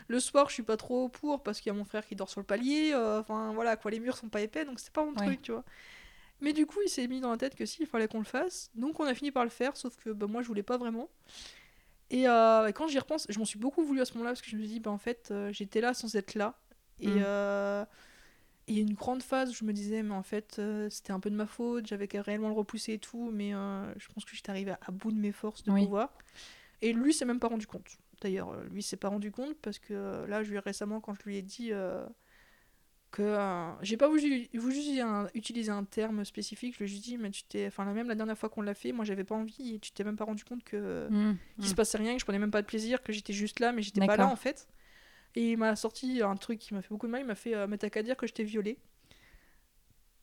le 0.09 0.20
soir, 0.20 0.49
je 0.49 0.55
suis 0.55 0.62
pas 0.62 0.76
trop 0.76 1.09
pour 1.09 1.43
parce 1.43 1.61
qu'il 1.61 1.72
y 1.72 1.74
a 1.74 1.78
mon 1.78 1.84
frère 1.84 2.07
qui 2.07 2.14
dort 2.14 2.30
sur 2.30 2.41
le 2.41 2.47
palier. 2.47 2.93
euh, 2.95 3.20
Enfin 3.20 3.53
voilà 3.53 3.76
quoi, 3.76 3.91
les 3.91 3.99
murs 4.01 4.16
sont 4.16 4.28
pas 4.28 4.43
épais, 4.43 4.64
donc 4.64 4.78
c'est 4.80 4.93
pas 4.93 5.05
mon 5.05 5.11
Ouais. 5.14 5.24
truc, 5.26 5.43
tu 5.43 5.51
vois. 5.53 5.64
Mais 6.41 6.53
du 6.53 6.66
coup, 6.66 6.78
il 6.84 6.89
s'est 6.89 7.07
mis 7.09 7.20
dans 7.20 7.30
la 7.30 7.36
tête 7.36 7.55
que 7.57 7.66
si, 7.66 7.82
il 7.82 7.86
fallait 7.86 8.09
qu'on 8.09 8.18
le 8.18 8.24
fasse. 8.24 8.70
Donc 8.74 9.01
on 9.01 9.05
a 9.05 9.14
fini 9.14 9.30
par 9.32 9.45
le 9.45 9.51
faire, 9.51 9.76
sauf 9.76 9.97
que 9.97 10.11
bah, 10.11 10.26
moi, 10.26 10.43
je 10.43 10.49
voulais 10.49 10.62
pas 10.62 10.76
vraiment. 10.78 11.09
Et 12.11 12.28
euh, 12.28 12.70
quand 12.72 12.89
j'y 12.89 12.99
repense, 12.99 13.26
je 13.28 13.39
m'en 13.39 13.45
suis 13.45 13.59
beaucoup 13.59 13.84
voulu 13.84 14.01
à 14.01 14.05
ce 14.05 14.12
moment-là 14.14 14.30
parce 14.30 14.41
que 14.43 14.49
je 14.49 14.57
me 14.57 14.62
suis 14.62 14.70
dit, 14.74 14.80
bah, 14.80 14.91
en 14.91 14.99
fait, 14.99 15.28
euh, 15.30 15.53
j'étais 15.53 15.80
là 15.80 15.95
sans 15.95 16.14
être 16.16 16.34
là. 16.34 16.59
Et 17.01 17.09
Mm. 17.09 17.22
euh, 17.24 17.84
il 18.66 18.74
y 18.76 18.78
a 18.78 18.82
une 18.82 18.95
grande 18.95 19.22
phase 19.22 19.51
où 19.51 19.55
je 19.55 19.64
me 19.64 19.72
disais, 19.72 20.03
mais 20.03 20.14
en 20.14 20.22
fait, 20.22 20.57
euh, 20.59 20.89
c'était 20.91 21.12
un 21.12 21.20
peu 21.20 21.30
de 21.30 21.34
ma 21.36 21.47
faute, 21.47 21.86
j'avais 21.86 22.07
qu'à 22.09 22.22
réellement 22.22 22.49
le 22.49 22.55
repousser 22.55 22.95
et 22.95 22.99
tout, 22.99 23.30
mais 23.32 23.51
je 23.53 24.09
pense 24.12 24.24
que 24.24 24.34
j'étais 24.36 24.51
arrivée 24.51 24.72
à, 24.72 24.78
à 24.86 24.91
bout 24.93 25.11
de 25.11 25.18
mes 25.18 25.32
forces 25.32 25.64
de 25.64 25.70
Oui. 25.72 25.84
pouvoir. 25.84 26.11
Et 26.82 26.93
lui, 26.93 27.12
s'est 27.12 27.24
même 27.24 27.41
pas 27.41 27.49
rendu 27.49 27.66
compte. 27.66 27.99
D'ailleurs, 28.20 28.53
lui, 28.64 28.82
s'est 28.82 28.97
pas 28.97 29.09
rendu 29.09 29.30
compte 29.32 29.57
parce 29.62 29.78
que 29.78 30.24
là, 30.26 30.43
je 30.43 30.51
lui 30.51 30.57
ai 30.57 30.61
récemment, 30.61 31.01
quand 31.01 31.14
je 31.14 31.22
lui 31.24 31.36
ai 31.36 31.43
dit 31.43 31.72
que 33.11 33.23
euh, 33.23 33.71
j'ai 33.83 33.97
pas 33.97 34.09
voulu, 34.09 34.49
voulu 34.55 34.75
utiliser 34.75 35.01
un, 35.01 35.29
utiliser 35.35 35.71
un 35.71 35.85
terme 35.85 36.25
spécifique, 36.25 36.75
je 36.75 36.79
lui 36.79 36.85
ai 36.85 36.89
juste 36.89 37.05
dit, 37.05 37.17
mais 37.17 37.31
tu 37.31 37.43
t'es. 37.45 37.67
Enfin, 37.67 37.85
même 37.87 38.09
la 38.09 38.15
dernière 38.15 38.37
fois 38.37 38.49
qu'on 38.49 38.63
l'a 38.63 38.75
fait, 38.75 38.93
moi, 38.93 39.05
j'avais 39.05 39.25
pas 39.25 39.35
envie 39.35 39.77
et 39.77 39.79
tu 39.79 39.93
t'es 39.93 40.05
même 40.05 40.17
pas 40.17 40.25
rendu 40.25 40.45
compte 40.45 40.63
que 40.63 41.09
Mm, 41.09 41.37
qu'il 41.57 41.65
mm. 41.65 41.69
se 41.69 41.75
passait 41.75 41.99
rien, 41.99 42.15
que 42.15 42.21
je 42.21 42.25
prenais 42.25 42.39
même 42.39 42.51
pas 42.51 42.63
de 42.63 42.67
plaisir, 42.67 43.03
que 43.03 43.13
j'étais 43.13 43.33
juste 43.33 43.61
là, 43.61 43.73
mais 43.73 43.83
j'étais 43.83 44.05
pas 44.05 44.17
là 44.17 44.29
en 44.29 44.37
fait. 44.37 44.69
Et 45.35 45.53
il 45.53 45.59
m'a 45.59 45.77
sorti 45.77 46.23
un 46.23 46.37
truc 46.37 46.59
qui 46.59 46.75
m'a 46.75 46.83
fait 46.83 46.89
beaucoup 46.89 47.07
de 47.07 47.13
mal, 47.13 47.21
il 47.21 47.27
m'a 47.27 47.35
fait 47.35 47.55
euh, 47.55 47.67
Mais 47.67 47.79
t'as 47.79 47.91
qu'à 47.91 48.03
dire 48.03 48.17
que 48.17 48.27
je 48.27 48.33
t'ai 48.33 48.45
violée. 48.45 48.79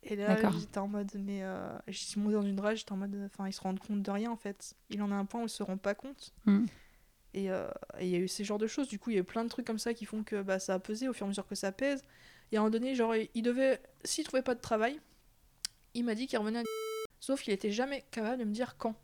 Et 0.03 0.15
là, 0.15 0.37
j'étais 0.51 0.77
en 0.77 0.87
mode, 0.87 1.11
mais. 1.15 1.41
Euh, 1.43 1.75
j'étais 1.87 2.19
monté 2.19 2.35
dans 2.35 2.43
une 2.43 2.59
rage, 2.59 2.79
j'étais 2.79 2.91
en 2.91 2.97
mode. 2.97 3.15
Enfin, 3.25 3.47
il 3.47 3.53
se 3.53 3.61
rend 3.61 3.75
compte 3.75 4.01
de 4.01 4.11
rien 4.11 4.31
en 4.31 4.35
fait. 4.35 4.75
Il 4.89 5.01
en 5.01 5.11
a 5.11 5.15
un 5.15 5.25
point 5.25 5.41
où 5.41 5.45
il 5.45 5.49
se 5.49 5.63
rend 5.63 5.77
pas 5.77 5.95
compte. 5.95 6.33
Mm. 6.45 6.65
Et 7.33 7.51
euh, 7.51 7.69
et 7.99 8.05
il 8.05 8.11
y 8.11 8.15
a 8.15 8.19
eu 8.19 8.27
ces 8.27 8.43
genres 8.43 8.59
de 8.59 8.67
choses. 8.67 8.87
Du 8.87 8.99
coup, 8.99 9.09
il 9.09 9.13
y 9.15 9.17
a 9.17 9.21
eu 9.21 9.25
plein 9.25 9.43
de 9.43 9.49
trucs 9.49 9.65
comme 9.65 9.79
ça 9.79 9.93
qui 9.93 10.05
font 10.05 10.23
que 10.23 10.41
bah, 10.41 10.59
ça 10.59 10.75
a 10.75 10.79
pesé 10.79 11.07
au 11.07 11.13
fur 11.13 11.25
et 11.25 11.27
à 11.27 11.29
mesure 11.29 11.47
que 11.47 11.55
ça 11.55 11.71
pèse. 11.71 12.03
Et 12.55 12.57
à 12.57 12.61
un 12.61 12.63
moment 12.63 12.71
donné, 12.71 12.95
genre, 12.95 13.13
il 13.17 13.41
devait. 13.41 13.81
S'il 14.05 14.23
trouvait 14.23 14.41
pas 14.41 14.55
de 14.55 14.61
travail, 14.61 14.97
il 15.93 16.05
m'a 16.05 16.15
dit 16.15 16.25
qu'il 16.25 16.39
revenait 16.39 16.59
à. 16.59 16.63
Sauf 17.19 17.41
qu'il 17.41 17.51
était 17.51 17.69
jamais 17.69 18.05
capable 18.11 18.37
de 18.37 18.45
me 18.45 18.53
dire 18.53 18.77
quand. 18.77 18.95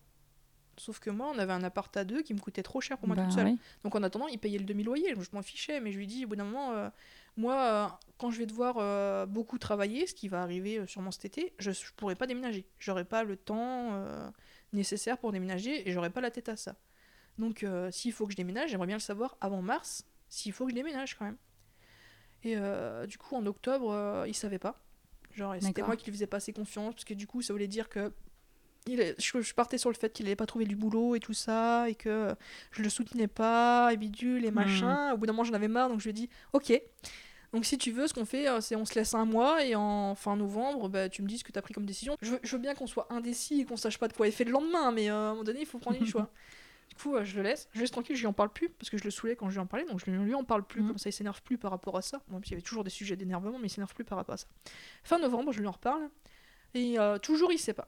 Sauf 0.78 1.00
que 1.00 1.10
moi, 1.10 1.30
on 1.36 1.38
avait 1.38 1.52
un 1.52 1.64
appart 1.64 1.96
à 1.98 2.06
deux 2.06 2.22
qui 2.22 2.34
me 2.34 2.40
coûtait 2.40 2.64
trop 2.64 2.80
cher 2.80 2.98
pour 2.98 3.10
moi 3.10 3.18
Bah, 3.18 3.24
toute 3.26 3.34
seule. 3.34 3.48
oui. 3.48 3.60
Donc 3.84 3.94
en 3.94 4.04
attendant, 4.04 4.28
il 4.28 4.40
payait 4.40 4.58
le 4.58 4.64
demi-loyer. 4.64 5.14
Je 5.20 5.30
m'en 5.34 5.42
fichais, 5.42 5.82
mais 5.82 5.92
je 5.92 5.98
lui 5.98 6.08
dis 6.08 6.24
au 6.24 6.30
bout 6.30 6.38
d'un 6.38 6.46
moment, 6.46 6.72
euh, 6.72 6.90
moi, 7.36 7.56
euh, 7.62 7.88
quand 8.18 8.32
je 8.32 8.38
vais 8.40 8.46
devoir 8.46 8.78
euh, 8.78 9.26
beaucoup 9.26 9.58
travailler, 9.58 10.08
ce 10.08 10.14
qui 10.14 10.30
va 10.30 10.42
arriver 10.42 10.88
sûrement 10.88 11.12
cet 11.12 11.26
été, 11.26 11.54
je 11.60 11.72
ne 11.72 11.76
pourrai 11.98 12.16
pas 12.16 12.28
déménager. 12.28 12.66
J'aurai 12.80 13.04
pas 13.04 13.26
le 13.26 13.36
temps 13.36 14.02
nécessaire 14.72 15.18
pour 15.18 15.34
déménager 15.34 15.90
et 15.90 15.92
j'aurai 15.92 16.10
pas 16.10 16.22
la 16.22 16.32
tête 16.32 16.48
à 16.48 16.56
ça. 16.56 16.78
Donc 17.38 17.66
s'il 17.92 18.14
faut 18.14 18.26
que 18.28 18.32
je 18.32 18.38
déménage, 18.38 18.70
j'aimerais 18.70 18.88
bien 18.88 18.96
le 18.96 19.02
savoir 19.02 19.36
avant 19.42 19.62
mars, 19.62 20.06
s'il 20.30 20.54
faut 20.54 20.64
que 20.64 20.72
je 20.72 20.76
déménage 20.76 21.16
quand 21.18 21.26
même. 21.26 21.38
Et 22.44 22.56
euh, 22.58 23.06
du 23.06 23.18
coup, 23.18 23.36
en 23.36 23.46
octobre, 23.46 23.92
euh, 23.92 24.26
il 24.28 24.34
savait 24.34 24.60
pas. 24.60 24.80
Genre, 25.34 25.54
c'était 25.62 25.82
moi 25.88 25.96
qui 25.96 26.06
lui 26.06 26.12
faisais 26.14 26.28
pas 26.28 26.38
assez 26.38 26.54
confiance, 26.54 26.94
parce 26.94 27.06
que 27.06 27.14
du 27.14 27.28
coup, 27.28 27.42
ça 27.42 27.54
voulait 27.54 27.68
dire 27.68 27.88
que 27.90 28.12
il 28.88 29.00
est- 29.00 29.16
je, 29.22 29.42
je 29.42 29.54
partais 29.54 29.78
sur 29.78 29.90
le 29.92 29.96
fait 29.96 30.12
qu'il 30.12 30.26
n'allait 30.26 30.36
pas 30.36 30.48
trouvé 30.48 30.66
du 30.66 30.76
boulot 30.76 31.16
et 31.16 31.20
tout 31.20 31.34
ça, 31.36 31.88
et 31.88 31.94
que 31.96 32.34
je 32.72 32.82
le 32.82 32.90
soutenais 32.90 33.28
pas, 33.28 33.92
et 33.94 33.98
bidule, 33.98 34.44
et 34.44 34.52
machin. 34.52 35.14
Au 35.14 35.18
bout 35.18 35.26
d'un 35.28 35.34
moment, 35.34 35.44
j'en 35.44 35.54
avais 35.54 35.68
marre, 35.68 35.88
donc 35.90 36.00
je 36.00 36.06
lui 36.06 36.10
ai 36.10 36.14
dit 36.14 36.30
Ok. 36.54 36.74
Donc, 37.54 37.66
si 37.66 37.78
tu 37.78 37.92
veux, 37.92 38.08
ce 38.08 38.14
qu'on 38.14 38.26
fait, 38.26 38.48
euh, 38.48 38.62
c'est 38.62 38.76
on 38.78 38.86
se 38.86 38.96
laisse 38.96 39.14
un 39.14 39.26
mois, 39.26 39.64
et 39.66 39.76
en 39.76 40.16
fin 40.16 40.36
novembre, 40.38 40.88
bah, 40.90 41.10
tu 41.10 41.22
me 41.22 41.28
dis 41.28 41.38
ce 41.38 41.44
que 41.44 41.52
tu 41.52 41.60
as 41.60 41.62
pris 41.62 41.74
comme 41.74 41.86
décision. 41.86 42.16
Je 42.22 42.32
veux, 42.32 42.40
je 42.42 42.52
veux 42.56 42.62
bien 42.62 42.74
qu'on 42.76 42.88
soit 42.88 43.08
indécis 43.12 43.60
et 43.62 43.66
qu'on 43.66 43.76
sache 43.78 43.98
pas 43.98 44.08
de 44.08 44.14
quoi 44.14 44.26
il 44.28 44.32
fait 44.34 44.46
le 44.46 44.52
lendemain, 44.52 44.92
mais 44.92 45.10
euh, 45.12 45.14
à 45.14 45.18
un 45.18 45.30
moment 45.32 45.44
donné, 45.44 45.60
il 45.62 45.66
faut 45.66 45.78
prendre 45.78 45.98
une 45.98 46.06
choix. 46.08 46.32
Coup, 47.02 47.16
euh, 47.16 47.24
je 47.24 47.36
le 47.38 47.44
laisse, 47.44 47.68
je 47.74 47.80
laisse 47.82 47.92
tranquille, 47.92 48.16
je 48.16 48.22
lui 48.22 48.28
en 48.28 48.34
parle 48.34 48.52
plus, 48.52 48.70
parce 48.70 48.90
que 48.90 48.98
je 48.98 49.04
le 49.04 49.12
saoulais 49.12 49.36
quand 49.36 49.50
je 49.50 49.54
lui 49.56 49.60
en 49.60 49.66
parlais, 49.66 49.86
donc 49.86 50.00
je 50.06 50.12
lui 50.12 50.34
en 50.36 50.44
parle 50.44 50.64
plus, 50.64 50.82
Mhm. 50.82 50.88
comme 50.90 50.98
ça 50.98 51.10
il 51.10 51.14
s'énerve 51.14 51.42
plus 51.42 51.58
par 51.58 51.72
rapport 51.72 51.98
à 51.98 52.02
ça. 52.02 52.22
Même 52.30 52.44
s'il 52.44 52.52
y 52.52 52.56
avait 52.56 52.62
toujours 52.62 52.84
des 52.84 52.90
sujets 52.92 53.16
d'énervement, 53.16 53.58
mais 53.58 53.68
il 53.68 53.72
s'énerve 53.72 53.94
plus 53.96 54.04
par 54.04 54.18
rapport 54.18 54.34
à 54.36 54.38
ça. 54.38 54.48
Fin 55.04 55.18
novembre, 55.18 55.52
je 55.52 55.60
lui 55.62 55.68
en 55.68 55.72
reparle, 55.72 56.10
et 56.74 57.00
euh, 57.00 57.18
toujours 57.18 57.52
il 57.52 57.58
sait 57.58 57.74
pas. 57.74 57.88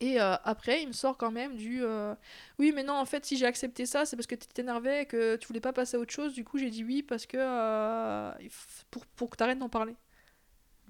Et 0.00 0.20
euh, 0.20 0.34
après, 0.42 0.82
il 0.82 0.88
me 0.88 0.92
sort 0.92 1.16
quand 1.16 1.30
même 1.30 1.54
du 1.54 1.84
euh, 1.84 2.14
Oui, 2.58 2.72
mais 2.74 2.82
non, 2.82 2.94
en 2.94 3.04
fait, 3.04 3.24
si 3.24 3.36
j'ai 3.36 3.46
accepté 3.46 3.86
ça, 3.86 4.04
c'est 4.04 4.16
parce 4.16 4.26
que 4.26 4.34
tu 4.34 4.48
t'énervais, 4.48 5.06
que 5.06 5.36
tu 5.36 5.46
voulais 5.46 5.60
pas 5.60 5.72
passer 5.72 5.96
à 5.96 6.00
autre 6.00 6.12
chose. 6.12 6.32
Du 6.34 6.42
coup, 6.44 6.58
j'ai 6.58 6.70
dit 6.70 6.82
oui 6.82 7.04
parce 7.04 7.24
que. 7.24 7.36
euh, 7.38 8.32
pour, 8.90 9.06
pour 9.06 9.30
que 9.30 9.36
t'arrêtes 9.36 9.60
d'en 9.60 9.68
parler. 9.68 9.94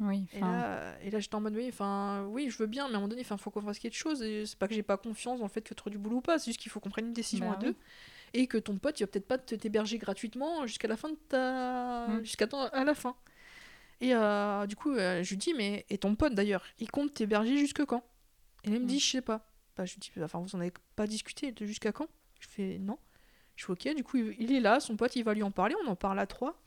Oui, 0.00 0.26
Et 0.32 0.40
là, 0.40 0.94
et 1.02 1.10
là 1.10 1.20
j'étais 1.20 1.34
en 1.34 1.40
mode 1.40 1.54
oui, 1.54 1.68
enfin, 1.68 2.24
oui, 2.28 2.50
je 2.50 2.58
veux 2.58 2.66
bien, 2.66 2.88
mais 2.88 2.94
à 2.94 2.96
un 2.96 3.00
moment 3.00 3.08
donné, 3.08 3.22
il 3.28 3.38
faut 3.38 3.50
qu'on 3.50 3.60
fasse 3.60 3.78
quelque 3.78 3.96
chose. 3.96 4.22
Et 4.22 4.46
c'est 4.46 4.58
pas 4.58 4.66
que 4.66 4.74
j'ai 4.74 4.82
pas 4.82 4.96
confiance 4.96 5.38
dans 5.38 5.44
le 5.46 5.50
fait 5.50 5.60
que 5.60 5.68
tu 5.68 5.74
trouves 5.74 5.92
du 5.92 5.98
boulot 5.98 6.16
ou 6.16 6.20
pas, 6.20 6.38
c'est 6.38 6.46
juste 6.46 6.60
qu'il 6.60 6.72
faut 6.72 6.80
qu'on 6.80 6.90
prenne 6.90 7.06
une 7.06 7.12
décision 7.12 7.48
Bah 7.48 7.56
à 7.56 7.60
deux. 7.60 7.76
Et 8.34 8.46
que 8.46 8.56
ton 8.58 8.78
pote, 8.78 8.98
il 8.98 9.02
va 9.02 9.06
peut-être 9.08 9.28
pas 9.28 9.38
t'héberger 9.38 9.98
gratuitement 9.98 10.66
jusqu'à 10.66 10.88
la 10.88 10.96
fin 10.96 11.10
de 11.10 11.16
ta. 11.28 12.08
Mm. 12.08 12.24
jusqu'à 12.24 12.46
à 12.72 12.84
la 12.84 12.94
fin. 12.94 13.14
Et 14.00 14.14
euh, 14.14 14.66
du 14.66 14.74
coup, 14.74 14.92
euh, 14.92 15.22
je 15.22 15.30
lui 15.30 15.36
dis, 15.36 15.54
mais. 15.54 15.84
Et 15.90 15.98
ton 15.98 16.16
pote 16.16 16.34
d'ailleurs, 16.34 16.64
il 16.78 16.90
compte 16.90 17.14
t'héberger 17.14 17.58
jusque 17.58 17.84
quand? 17.84 18.02
Et 18.64 18.70
là, 18.70 18.76
il 18.76 18.82
me 18.82 18.86
dit, 18.86 18.96
Mm. 18.96 19.00
je 19.00 19.10
sais 19.10 19.22
pas. 19.22 19.46
Bah, 19.76 19.84
je 19.84 19.94
lui 19.94 20.00
dis, 20.00 20.10
enfin, 20.22 20.40
vous 20.40 20.56
en 20.56 20.60
avez 20.60 20.72
pas 20.96 21.06
discuté 21.06 21.52
de 21.52 21.64
jusqu'à 21.66 21.92
quand? 21.92 22.08
Je 22.40 22.48
fais, 22.48 22.78
non. 22.78 22.98
Je 23.54 23.66
fais, 23.66 23.72
ok, 23.72 23.94
du 23.94 24.02
coup, 24.02 24.16
il 24.16 24.50
est 24.52 24.60
là, 24.60 24.80
son 24.80 24.96
pote, 24.96 25.14
il 25.14 25.22
va 25.24 25.34
lui 25.34 25.42
en 25.42 25.50
parler, 25.50 25.74
on 25.84 25.88
en 25.88 25.94
parle 25.96 26.18
à 26.18 26.26
trois. 26.26 26.60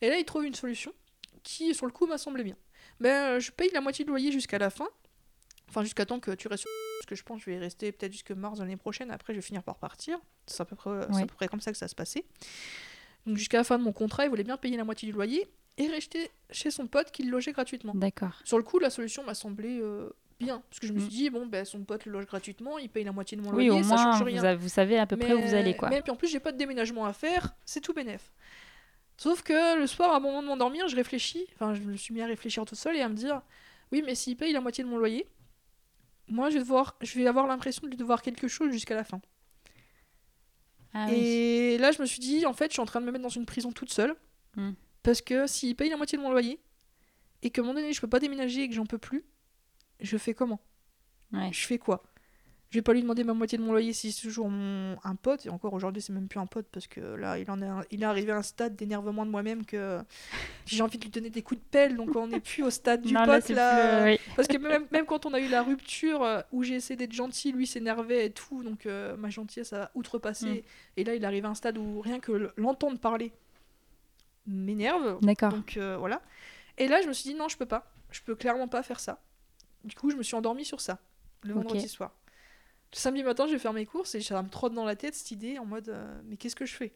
Et 0.00 0.08
là, 0.08 0.18
il 0.18 0.24
trouve 0.24 0.44
une 0.44 0.54
solution 0.54 0.92
qui, 1.44 1.74
sur 1.74 1.86
le 1.86 1.92
coup, 1.92 2.06
m'a 2.06 2.18
semblé 2.18 2.42
bien. 2.44 2.56
Ben, 3.02 3.36
euh, 3.36 3.40
je 3.40 3.50
paye 3.50 3.70
la 3.72 3.80
moitié 3.80 4.04
de 4.04 4.10
loyer 4.10 4.32
jusqu'à 4.32 4.58
la 4.58 4.70
fin. 4.70 4.88
Enfin, 5.68 5.82
jusqu'à 5.82 6.04
temps 6.06 6.20
que 6.20 6.30
tu 6.32 6.48
restes 6.48 6.62
sur... 6.62 6.70
Parce 7.00 7.06
que 7.06 7.14
je 7.14 7.22
pense 7.22 7.38
que 7.38 7.46
je 7.46 7.50
vais 7.50 7.58
rester 7.58 7.90
peut-être 7.92 8.12
jusque 8.12 8.30
mars 8.32 8.58
l'année 8.60 8.76
prochaine. 8.76 9.10
Après, 9.10 9.32
je 9.32 9.38
vais 9.38 9.42
finir 9.42 9.62
par 9.62 9.76
partir. 9.78 10.18
C'est 10.46 10.60
à, 10.60 10.64
peu 10.64 10.76
près, 10.76 10.90
c'est 11.08 11.14
Ouais. 11.16 11.22
à 11.22 11.26
peu 11.26 11.34
près 11.34 11.48
comme 11.48 11.60
ça 11.60 11.72
que 11.72 11.78
ça 11.78 11.88
se 11.88 11.94
passait. 11.94 12.24
Donc, 13.26 13.36
jusqu'à 13.36 13.58
la 13.58 13.64
fin 13.64 13.78
de 13.78 13.82
mon 13.84 13.92
contrat, 13.92 14.24
il 14.24 14.28
voulait 14.28 14.44
bien 14.44 14.56
payer 14.56 14.76
la 14.76 14.84
moitié 14.84 15.06
du 15.08 15.12
loyer 15.14 15.48
et 15.78 15.86
rester 15.88 16.30
chez 16.50 16.70
son 16.70 16.86
pote 16.86 17.10
qui 17.10 17.22
le 17.22 17.30
logeait 17.30 17.52
gratuitement. 17.52 17.92
d'accord. 17.94 18.38
Sur 18.44 18.58
le 18.58 18.64
coup, 18.64 18.78
la 18.78 18.90
solution 18.90 19.24
m'a 19.24 19.34
semblé 19.34 19.78
euh, 19.80 20.10
bien. 20.38 20.62
Parce 20.68 20.78
que 20.80 20.86
je 20.86 20.92
me 20.92 20.98
suis 20.98 21.06
Mm. 21.08 21.10
dit, 21.10 21.30
bon, 21.30 21.46
ben, 21.46 21.64
son 21.64 21.82
pote 21.84 22.04
le 22.04 22.12
loge 22.12 22.26
gratuitement, 22.26 22.78
il 22.78 22.90
paye 22.90 23.04
la 23.04 23.12
moitié 23.12 23.36
de 23.38 23.42
mon 23.42 23.50
Oui, 23.52 23.66
loyer, 23.68 23.80
au 23.80 23.82
ça 23.82 23.94
moins, 23.94 24.12
change 24.12 24.18
vous, 24.18 24.24
rien. 24.26 24.54
vous 24.56 24.68
savez 24.68 24.98
à 24.98 25.06
peu 25.06 25.16
près 25.16 25.32
où 25.32 25.40
vous 25.40 25.54
allez, 25.54 25.74
quoi. 25.76 25.88
Mais 25.88 26.02
puis 26.02 26.10
en 26.12 26.16
plus, 26.16 26.28
j'ai 26.28 26.40
pas 26.40 26.52
de 26.52 26.58
déménagement 26.58 27.06
à 27.06 27.12
faire, 27.14 27.54
c'est 27.64 27.80
tout 27.80 27.94
bénef. 27.94 28.30
Sauf 29.22 29.42
que 29.44 29.78
le 29.78 29.86
soir, 29.86 30.12
à 30.12 30.16
un 30.16 30.18
moment 30.18 30.42
de 30.42 30.48
m'endormir, 30.48 30.88
je 30.88 30.96
réfléchis, 30.96 31.46
enfin, 31.54 31.74
je 31.74 31.80
me 31.82 31.96
suis 31.96 32.12
mis 32.12 32.22
à 32.22 32.26
réfléchir 32.26 32.64
tout 32.64 32.74
seul 32.74 32.96
et 32.96 33.02
à 33.02 33.08
me 33.08 33.14
dire 33.14 33.40
oui, 33.92 34.02
mais 34.04 34.16
s'il 34.16 34.36
paye 34.36 34.52
la 34.52 34.60
moitié 34.60 34.82
de 34.82 34.88
mon 34.88 34.98
loyer, 34.98 35.28
moi, 36.26 36.50
je 36.50 36.54
vais, 36.54 36.60
devoir, 36.64 36.96
je 37.00 37.16
vais 37.16 37.28
avoir 37.28 37.46
l'impression 37.46 37.86
de 37.86 37.94
devoir 37.94 38.20
quelque 38.20 38.48
chose 38.48 38.72
jusqu'à 38.72 38.96
la 38.96 39.04
fin. 39.04 39.20
Ah 40.92 41.06
oui. 41.08 41.14
et 41.14 41.78
là, 41.78 41.92
je 41.92 42.02
me 42.02 42.06
suis 42.06 42.18
dit 42.18 42.46
en 42.46 42.52
fait, 42.52 42.66
je 42.66 42.72
suis 42.72 42.82
en 42.82 42.84
train 42.84 43.00
de 43.00 43.06
me 43.06 43.12
mettre 43.12 43.22
dans 43.22 43.28
une 43.28 43.46
prison 43.46 43.70
toute 43.70 43.92
seule. 43.92 44.16
Hmm. 44.56 44.72
Parce 45.04 45.22
que 45.22 45.46
s'il 45.46 45.76
paye 45.76 45.88
la 45.88 45.96
moitié 45.96 46.18
de 46.18 46.22
mon 46.24 46.32
loyer 46.32 46.58
et 47.42 47.50
qu'à 47.50 47.62
un 47.62 47.64
moment 47.64 47.78
donné, 47.78 47.92
je 47.92 48.00
peux 48.00 48.08
pas 48.08 48.18
déménager 48.18 48.64
et 48.64 48.68
que 48.68 48.74
j'en 48.74 48.86
peux 48.86 48.98
plus, 48.98 49.24
je 50.00 50.18
fais 50.18 50.34
comment? 50.34 50.60
Ouais. 51.32 51.52
je 51.52 51.64
fais 51.64 51.78
quoi? 51.78 52.02
Je 52.72 52.78
vais 52.78 52.82
pas 52.82 52.94
lui 52.94 53.02
demander 53.02 53.22
ma 53.22 53.34
moitié 53.34 53.58
de 53.58 53.62
mon 53.62 53.70
loyer 53.72 53.92
si 53.92 54.12
c'est 54.12 54.22
toujours 54.22 54.48
mon... 54.48 54.96
un 55.04 55.14
pote, 55.14 55.44
et 55.44 55.50
encore 55.50 55.74
aujourd'hui 55.74 56.00
c'est 56.00 56.14
même 56.14 56.26
plus 56.26 56.40
un 56.40 56.46
pote 56.46 56.64
parce 56.72 56.86
que 56.86 57.00
là 57.00 57.38
il, 57.38 57.50
en 57.50 57.60
est, 57.60 57.66
un- 57.66 57.84
il 57.90 58.02
est 58.02 58.06
arrivé 58.06 58.32
à 58.32 58.38
un 58.38 58.42
stade 58.42 58.74
d'énervement 58.76 59.26
de 59.26 59.30
moi-même 59.30 59.66
que 59.66 60.00
j'ai 60.64 60.82
envie 60.82 60.96
de 60.96 61.04
lui 61.04 61.10
donner 61.10 61.28
des 61.28 61.42
coups 61.42 61.60
de 61.60 61.66
pelle, 61.70 61.96
donc 61.96 62.16
on 62.16 62.26
n'est 62.28 62.40
plus 62.40 62.62
au 62.62 62.70
stade 62.70 63.02
du 63.02 63.12
Non, 63.12 63.26
pote 63.26 63.46
là. 63.50 64.02
plus- 64.04 64.12
oui. 64.12 64.18
Parce 64.36 64.48
que 64.48 64.56
même, 64.56 64.86
même 64.90 65.04
quand 65.04 65.26
on 65.26 65.34
a 65.34 65.38
eu 65.40 65.48
la 65.48 65.62
rupture 65.62 66.22
euh, 66.22 66.40
où 66.50 66.62
j'ai 66.62 66.76
essayé 66.76 66.96
d'être 66.96 67.12
gentil, 67.12 67.52
lui 67.52 67.66
s'énervait 67.66 68.24
et 68.24 68.30
tout, 68.32 68.62
donc 68.62 68.86
euh, 68.86 69.18
ma 69.18 69.28
gentillesse 69.28 69.74
a 69.74 69.90
outrepassé. 69.94 70.46
Mm. 70.46 70.62
Et 70.96 71.04
là 71.04 71.14
il 71.14 71.24
arrive 71.26 71.44
à 71.44 71.50
un 71.50 71.54
stade 71.54 71.76
où 71.76 72.00
rien 72.00 72.20
que 72.20 72.52
l'entendre 72.56 72.98
parler 72.98 73.32
m'énerve. 74.46 75.18
D'accord. 75.22 75.50
Donc 75.52 75.76
euh, 75.76 75.96
voilà. 75.98 76.22
Et 76.78 76.88
là, 76.88 77.02
je 77.02 77.06
me 77.08 77.12
suis 77.12 77.30
dit 77.30 77.36
non, 77.36 77.48
je 77.48 77.56
peux 77.58 77.66
pas. 77.66 77.92
Je 78.10 78.22
peux 78.22 78.34
clairement 78.34 78.68
pas 78.68 78.82
faire 78.82 78.98
ça. 78.98 79.20
Du 79.84 79.94
coup, 79.94 80.10
je 80.10 80.16
me 80.16 80.22
suis 80.22 80.34
endormie 80.36 80.64
sur 80.64 80.80
ça, 80.80 80.98
le 81.42 81.52
vendredi 81.54 81.88
soir. 81.88 82.12
Le 82.92 82.98
samedi 82.98 83.22
matin, 83.22 83.46
je 83.46 83.52
vais 83.52 83.58
faire 83.58 83.72
mes 83.72 83.86
courses 83.86 84.14
et 84.14 84.20
ça 84.20 84.42
me 84.42 84.48
trotte 84.48 84.74
dans 84.74 84.84
la 84.84 84.96
tête 84.96 85.14
cette 85.14 85.30
idée 85.30 85.58
en 85.58 85.64
mode 85.64 85.88
euh, 85.88 86.20
mais 86.26 86.36
qu'est-ce 86.36 86.56
que 86.56 86.66
je 86.66 86.74
fais? 86.74 86.92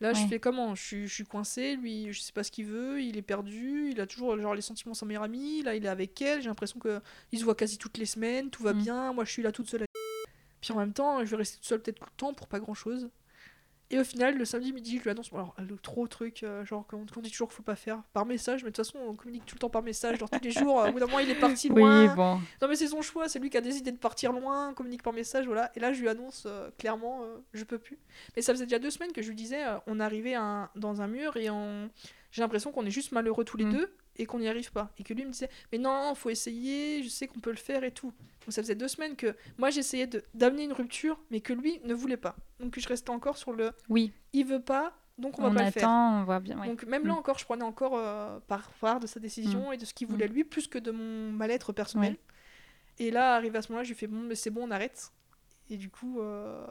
Là, 0.00 0.12
je 0.12 0.26
fais 0.26 0.38
comment? 0.38 0.74
Je 0.74 0.82
suis, 0.84 1.08
je 1.08 1.14
suis 1.14 1.24
coincée, 1.24 1.76
lui, 1.76 2.12
je 2.12 2.20
sais 2.20 2.32
pas 2.32 2.42
ce 2.44 2.50
qu'il 2.50 2.66
veut, 2.66 3.00
il 3.00 3.16
est 3.16 3.22
perdu, 3.22 3.88
il 3.92 4.00
a 4.00 4.06
toujours 4.06 4.38
genre 4.38 4.54
les 4.54 4.60
sentiments 4.60 4.92
de 4.92 4.96
sa 4.96 5.06
meilleure 5.06 5.22
amie, 5.22 5.62
là, 5.62 5.74
il 5.74 5.86
est 5.86 5.88
avec 5.88 6.20
elle, 6.20 6.42
j'ai 6.42 6.48
l'impression 6.48 6.78
que 6.78 7.00
il 7.32 7.38
se 7.38 7.44
voit 7.44 7.54
quasi 7.54 7.78
toutes 7.78 7.96
les 7.96 8.04
semaines, 8.04 8.50
tout 8.50 8.62
va 8.62 8.74
Mm. 8.74 8.82
bien, 8.82 9.12
moi 9.14 9.24
je 9.24 9.30
suis 9.32 9.42
là 9.42 9.52
toute 9.52 9.70
seule. 9.70 9.86
Puis 10.60 10.72
en 10.72 10.76
même 10.76 10.92
temps, 10.92 11.24
je 11.24 11.30
vais 11.30 11.36
rester 11.36 11.56
toute 11.56 11.64
seule 11.66 11.80
peut-être 11.80 11.98
tout 12.00 12.04
le 12.10 12.16
temps 12.18 12.34
pour 12.34 12.46
pas 12.48 12.58
grand-chose. 12.60 13.08
Et 13.90 13.98
au 14.00 14.04
final, 14.04 14.36
le 14.36 14.44
samedi 14.44 14.72
midi, 14.72 14.98
je 14.98 15.02
lui 15.04 15.10
annonce, 15.10 15.30
bon, 15.30 15.36
alors, 15.38 15.54
le 15.58 15.76
trop 15.78 16.08
truc, 16.08 16.42
euh, 16.42 16.64
genre 16.64 16.84
qu'on 16.88 17.04
dit 17.20 17.30
toujours 17.30 17.46
qu'il 17.48 17.54
faut 17.56 17.62
pas 17.62 17.76
faire 17.76 18.02
par 18.12 18.26
message, 18.26 18.64
mais 18.64 18.70
de 18.70 18.74
toute 18.76 18.84
façon, 18.84 18.98
on 18.98 19.14
communique 19.14 19.46
tout 19.46 19.54
le 19.54 19.60
temps 19.60 19.70
par 19.70 19.82
message, 19.82 20.18
genre 20.18 20.28
tous 20.28 20.42
les 20.42 20.50
jours, 20.50 20.80
euh, 20.80 20.88
au 20.88 20.92
bout 20.92 20.98
d'un 20.98 21.06
moment, 21.06 21.20
il 21.20 21.30
est 21.30 21.36
parti 21.38 21.68
loin. 21.68 22.02
Oui, 22.08 22.14
bon. 22.16 22.40
Non 22.60 22.68
mais 22.68 22.74
c'est 22.74 22.88
son 22.88 23.00
choix, 23.00 23.28
c'est 23.28 23.38
lui 23.38 23.48
qui 23.48 23.56
a 23.56 23.60
décidé 23.60 23.92
de 23.92 23.96
partir 23.98 24.32
loin, 24.32 24.74
communique 24.74 25.04
par 25.04 25.12
message, 25.12 25.46
voilà. 25.46 25.70
Et 25.76 25.80
là 25.80 25.92
je 25.92 26.00
lui 26.00 26.08
annonce 26.08 26.44
euh, 26.46 26.68
clairement, 26.78 27.22
euh, 27.22 27.36
je 27.52 27.62
peux 27.62 27.78
plus. 27.78 27.98
Mais 28.34 28.42
ça 28.42 28.52
faisait 28.52 28.66
déjà 28.66 28.80
deux 28.80 28.90
semaines 28.90 29.12
que 29.12 29.22
je 29.22 29.28
lui 29.28 29.36
disais, 29.36 29.64
euh, 29.64 29.76
on 29.86 30.00
arrivait 30.00 30.34
à 30.34 30.42
un- 30.42 30.70
dans 30.74 31.00
un 31.00 31.06
mur 31.06 31.36
et 31.36 31.48
on... 31.48 31.88
j'ai 32.32 32.42
l'impression 32.42 32.72
qu'on 32.72 32.84
est 32.86 32.90
juste 32.90 33.12
malheureux 33.12 33.44
tous 33.44 33.56
les 33.56 33.66
Mm. 33.66 33.72
deux 33.72 33.90
et 34.18 34.26
qu'on 34.26 34.38
n'y 34.38 34.48
arrive 34.48 34.70
pas. 34.72 34.90
Et 34.98 35.02
que 35.02 35.14
lui 35.14 35.24
me 35.24 35.30
disait, 35.30 35.48
mais 35.72 35.78
non, 35.78 36.14
faut 36.14 36.30
essayer, 36.30 37.02
je 37.02 37.08
sais 37.08 37.26
qu'on 37.26 37.40
peut 37.40 37.50
le 37.50 37.56
faire 37.56 37.84
et 37.84 37.90
tout. 37.92 38.08
Donc 38.08 38.52
ça 38.52 38.62
faisait 38.62 38.74
deux 38.74 38.88
semaines 38.88 39.16
que 39.16 39.34
moi 39.58 39.70
j'essayais 39.70 40.08
d'amener 40.34 40.64
une 40.64 40.72
rupture, 40.72 41.18
mais 41.30 41.40
que 41.40 41.52
lui 41.52 41.80
ne 41.84 41.94
voulait 41.94 42.16
pas. 42.16 42.36
Donc 42.60 42.78
je 42.78 42.88
restais 42.88 43.10
encore 43.10 43.36
sur 43.36 43.52
le, 43.52 43.72
Oui, 43.88 44.12
il 44.32 44.44
veut 44.46 44.60
pas, 44.62 44.96
donc 45.18 45.38
on 45.38 45.42
va 45.42 45.48
on 45.48 45.54
pas 45.54 45.64
le 45.64 45.70
faire. 45.70 45.88
on 45.88 46.24
voit 46.24 46.40
bien. 46.40 46.58
ouais. 46.60 46.66
Donc 46.68 46.84
même 46.84 47.06
là 47.06 47.14
Mm. 47.14 47.18
encore, 47.18 47.38
je 47.38 47.44
prenais 47.44 47.64
encore 47.64 47.96
euh, 47.96 48.38
par 48.46 48.70
part 48.74 49.00
de 49.00 49.06
sa 49.06 49.18
décision 49.20 49.72
et 49.72 49.76
de 49.76 49.84
ce 49.84 49.92
qu'il 49.94 50.06
voulait 50.06 50.28
lui, 50.28 50.44
plus 50.44 50.68
que 50.68 50.78
de 50.78 50.90
mon 50.90 51.32
mal-être 51.32 51.72
personnel. 51.72 52.12
Ouais. 52.12 52.18
Et 53.06 53.10
là, 53.10 53.34
arrivé 53.34 53.58
à 53.58 53.62
ce 53.62 53.68
moment-là, 53.72 53.84
je 53.84 53.90
lui 53.90 53.96
fais 53.98 54.06
bon, 54.06 54.20
mais 54.20 54.34
c'est 54.34 54.50
bon, 54.50 54.62
on 54.66 54.70
arrête. 54.70 55.10
Et 55.68 55.76
du 55.76 55.90
coup, 55.90 56.20
euh, 56.20 56.64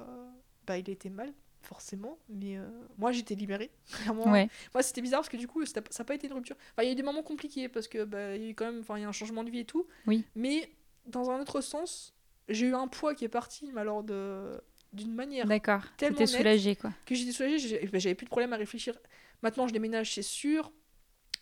bah 0.65 0.77
il 0.77 0.89
était 0.89 1.09
mal, 1.09 1.31
forcément. 1.65 2.17
Mais 2.29 2.57
euh, 2.57 2.67
moi, 2.97 3.11
j'étais 3.11 3.35
libérée, 3.35 3.71
clairement. 3.91 4.31
Ouais. 4.31 4.49
Moi, 4.73 4.83
c'était 4.83 5.01
bizarre 5.01 5.19
parce 5.19 5.29
que 5.29 5.37
du 5.37 5.47
coup, 5.47 5.65
ça 5.65 5.81
n'a 5.81 6.05
pas 6.05 6.15
été 6.15 6.27
une 6.27 6.33
rupture. 6.33 6.55
Enfin, 6.71 6.83
il 6.83 6.85
y 6.85 6.89
a 6.89 6.91
eu 6.91 6.95
des 6.95 7.03
moments 7.03 7.23
compliqués 7.23 7.67
parce 7.67 7.87
que 7.87 8.03
bah, 8.03 8.35
il 8.35 8.43
y 8.43 8.47
a 8.47 8.49
eu 8.49 8.55
quand 8.55 8.65
même, 8.65 8.79
enfin, 8.79 8.97
il 8.97 9.01
y 9.01 9.05
a 9.05 9.09
un 9.09 9.13
changement 9.13 9.43
de 9.43 9.49
vie 9.49 9.59
et 9.59 9.65
tout. 9.65 9.85
Oui. 10.07 10.23
Mais 10.35 10.69
dans 11.05 11.29
un 11.29 11.39
autre 11.39 11.61
sens, 11.61 12.13
j'ai 12.49 12.67
eu 12.67 12.75
un 12.75 12.87
poids 12.87 13.15
qui 13.15 13.25
est 13.25 13.29
parti, 13.29 13.71
mais 13.73 13.81
alors 13.81 14.03
de 14.03 14.61
d'une 14.93 15.13
manière 15.13 15.45
D'accord. 15.45 15.81
tellement 15.97 16.25
soulagée, 16.25 16.77
quoi. 16.77 16.89
que 17.05 17.15
j'étais 17.15 17.33
soulagée, 17.33 17.57
j'avais 17.91 18.15
plus 18.15 18.23
de 18.23 18.29
problème 18.29 18.53
à 18.53 18.55
réfléchir. 18.55 18.97
Maintenant, 19.43 19.67
je 19.67 19.73
déménage, 19.73 20.13
c'est 20.13 20.21
sûr. 20.21 20.71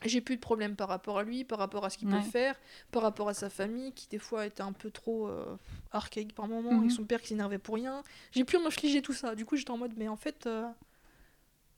J'ai 0.06 0.22
plus 0.22 0.36
de 0.36 0.42
problème 0.42 0.76
par 0.76 0.88
rapport 0.90 1.18
à 1.20 1.24
lui, 1.24 1.44
par 1.44 1.60
rapport 1.60 1.86
à 1.86 1.90
ce 1.90 1.98
qu'il 1.98 2.08
Ouais. 2.08 2.16
peut 2.22 2.30
faire, 2.30 2.56
par 2.92 3.02
rapport 3.04 3.30
à 3.30 3.34
sa 3.34 3.50
famille, 3.50 3.92
qui 3.94 4.08
des 4.10 4.20
fois 4.20 4.46
était 4.46 4.62
un 4.62 4.74
peu 4.74 4.92
trop 4.92 5.28
euh, 5.28 5.58
archaïque 5.92 6.34
par 6.36 6.48
moments, 6.48 6.72
Mhm. 6.74 6.80
avec 6.80 6.92
son 6.92 7.06
père 7.06 7.22
qui 7.22 7.30
s'énervait 7.30 7.58
pour 7.60 7.76
rien. 7.76 8.04
J'ai 8.32 8.44
pu 8.44 8.58
m'infliger 8.58 9.02
tout 9.02 9.14
ça. 9.14 9.36
Du 9.36 9.46
coup, 9.46 9.56
j'étais 9.56 9.72
en 9.72 9.78
mode, 9.78 9.94
mais 9.98 10.08
en 10.08 10.16
fait, 10.18 10.46
euh, 10.48 10.68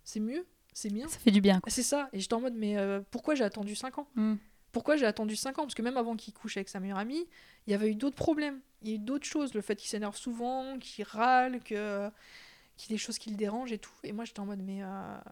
c'est 0.04 0.20
mieux, 0.20 0.46
c'est 0.74 0.92
bien. 0.92 1.08
Ça 1.08 1.18
fait 1.20 1.32
du 1.32 1.42
bien, 1.42 1.60
quoi. 1.60 1.72
C'est 1.72 1.84
ça. 1.84 2.10
Et 2.14 2.20
j'étais 2.20 2.34
en 2.34 2.42
mode, 2.42 2.56
mais 2.56 2.78
euh, 2.78 3.02
pourquoi 3.12 3.36
j'ai 3.36 3.44
attendu 3.44 3.76
5 3.76 3.98
ans? 3.98 4.08
Mm. 4.16 4.36
Pourquoi 4.72 4.98
j'ai 4.98 5.06
attendu 5.06 5.36
5 5.36 5.58
ans? 5.60 5.64
Parce 5.64 5.76
que 5.76 5.82
même 5.82 5.98
avant 5.98 6.16
qu'il 6.16 6.34
couche 6.34 6.58
avec 6.58 6.68
sa 6.70 6.80
meilleure 6.80 6.98
amie, 6.98 7.26
il 7.66 7.72
y 7.72 7.74
avait 7.74 7.90
eu 7.90 7.96
d'autres 7.96 8.16
problèmes. 8.18 8.60
Il 8.82 8.90
y 8.90 8.92
a 8.92 8.96
eu 8.96 9.00
d'autres 9.00 9.26
choses. 9.26 9.54
Le 9.54 9.62
fait 9.62 9.76
qu'il 9.78 9.90
s'énerve 9.90 10.18
souvent, 10.18 10.78
qu'il 10.80 11.06
râle, 11.06 11.62
que 11.64 12.10
qu'il 12.78 12.92
y 12.92 12.94
ait 12.94 12.98
des 12.98 13.02
choses 13.02 13.18
qui 13.18 13.30
le 13.30 13.36
dérangent 13.38 13.72
et 13.72 13.78
tout. 13.78 13.92
Et 14.04 14.12
moi, 14.12 14.26
j'étais 14.26 14.40
en 14.40 14.46
mode, 14.46 14.62
mais, 14.62 14.84
euh, 14.84 14.88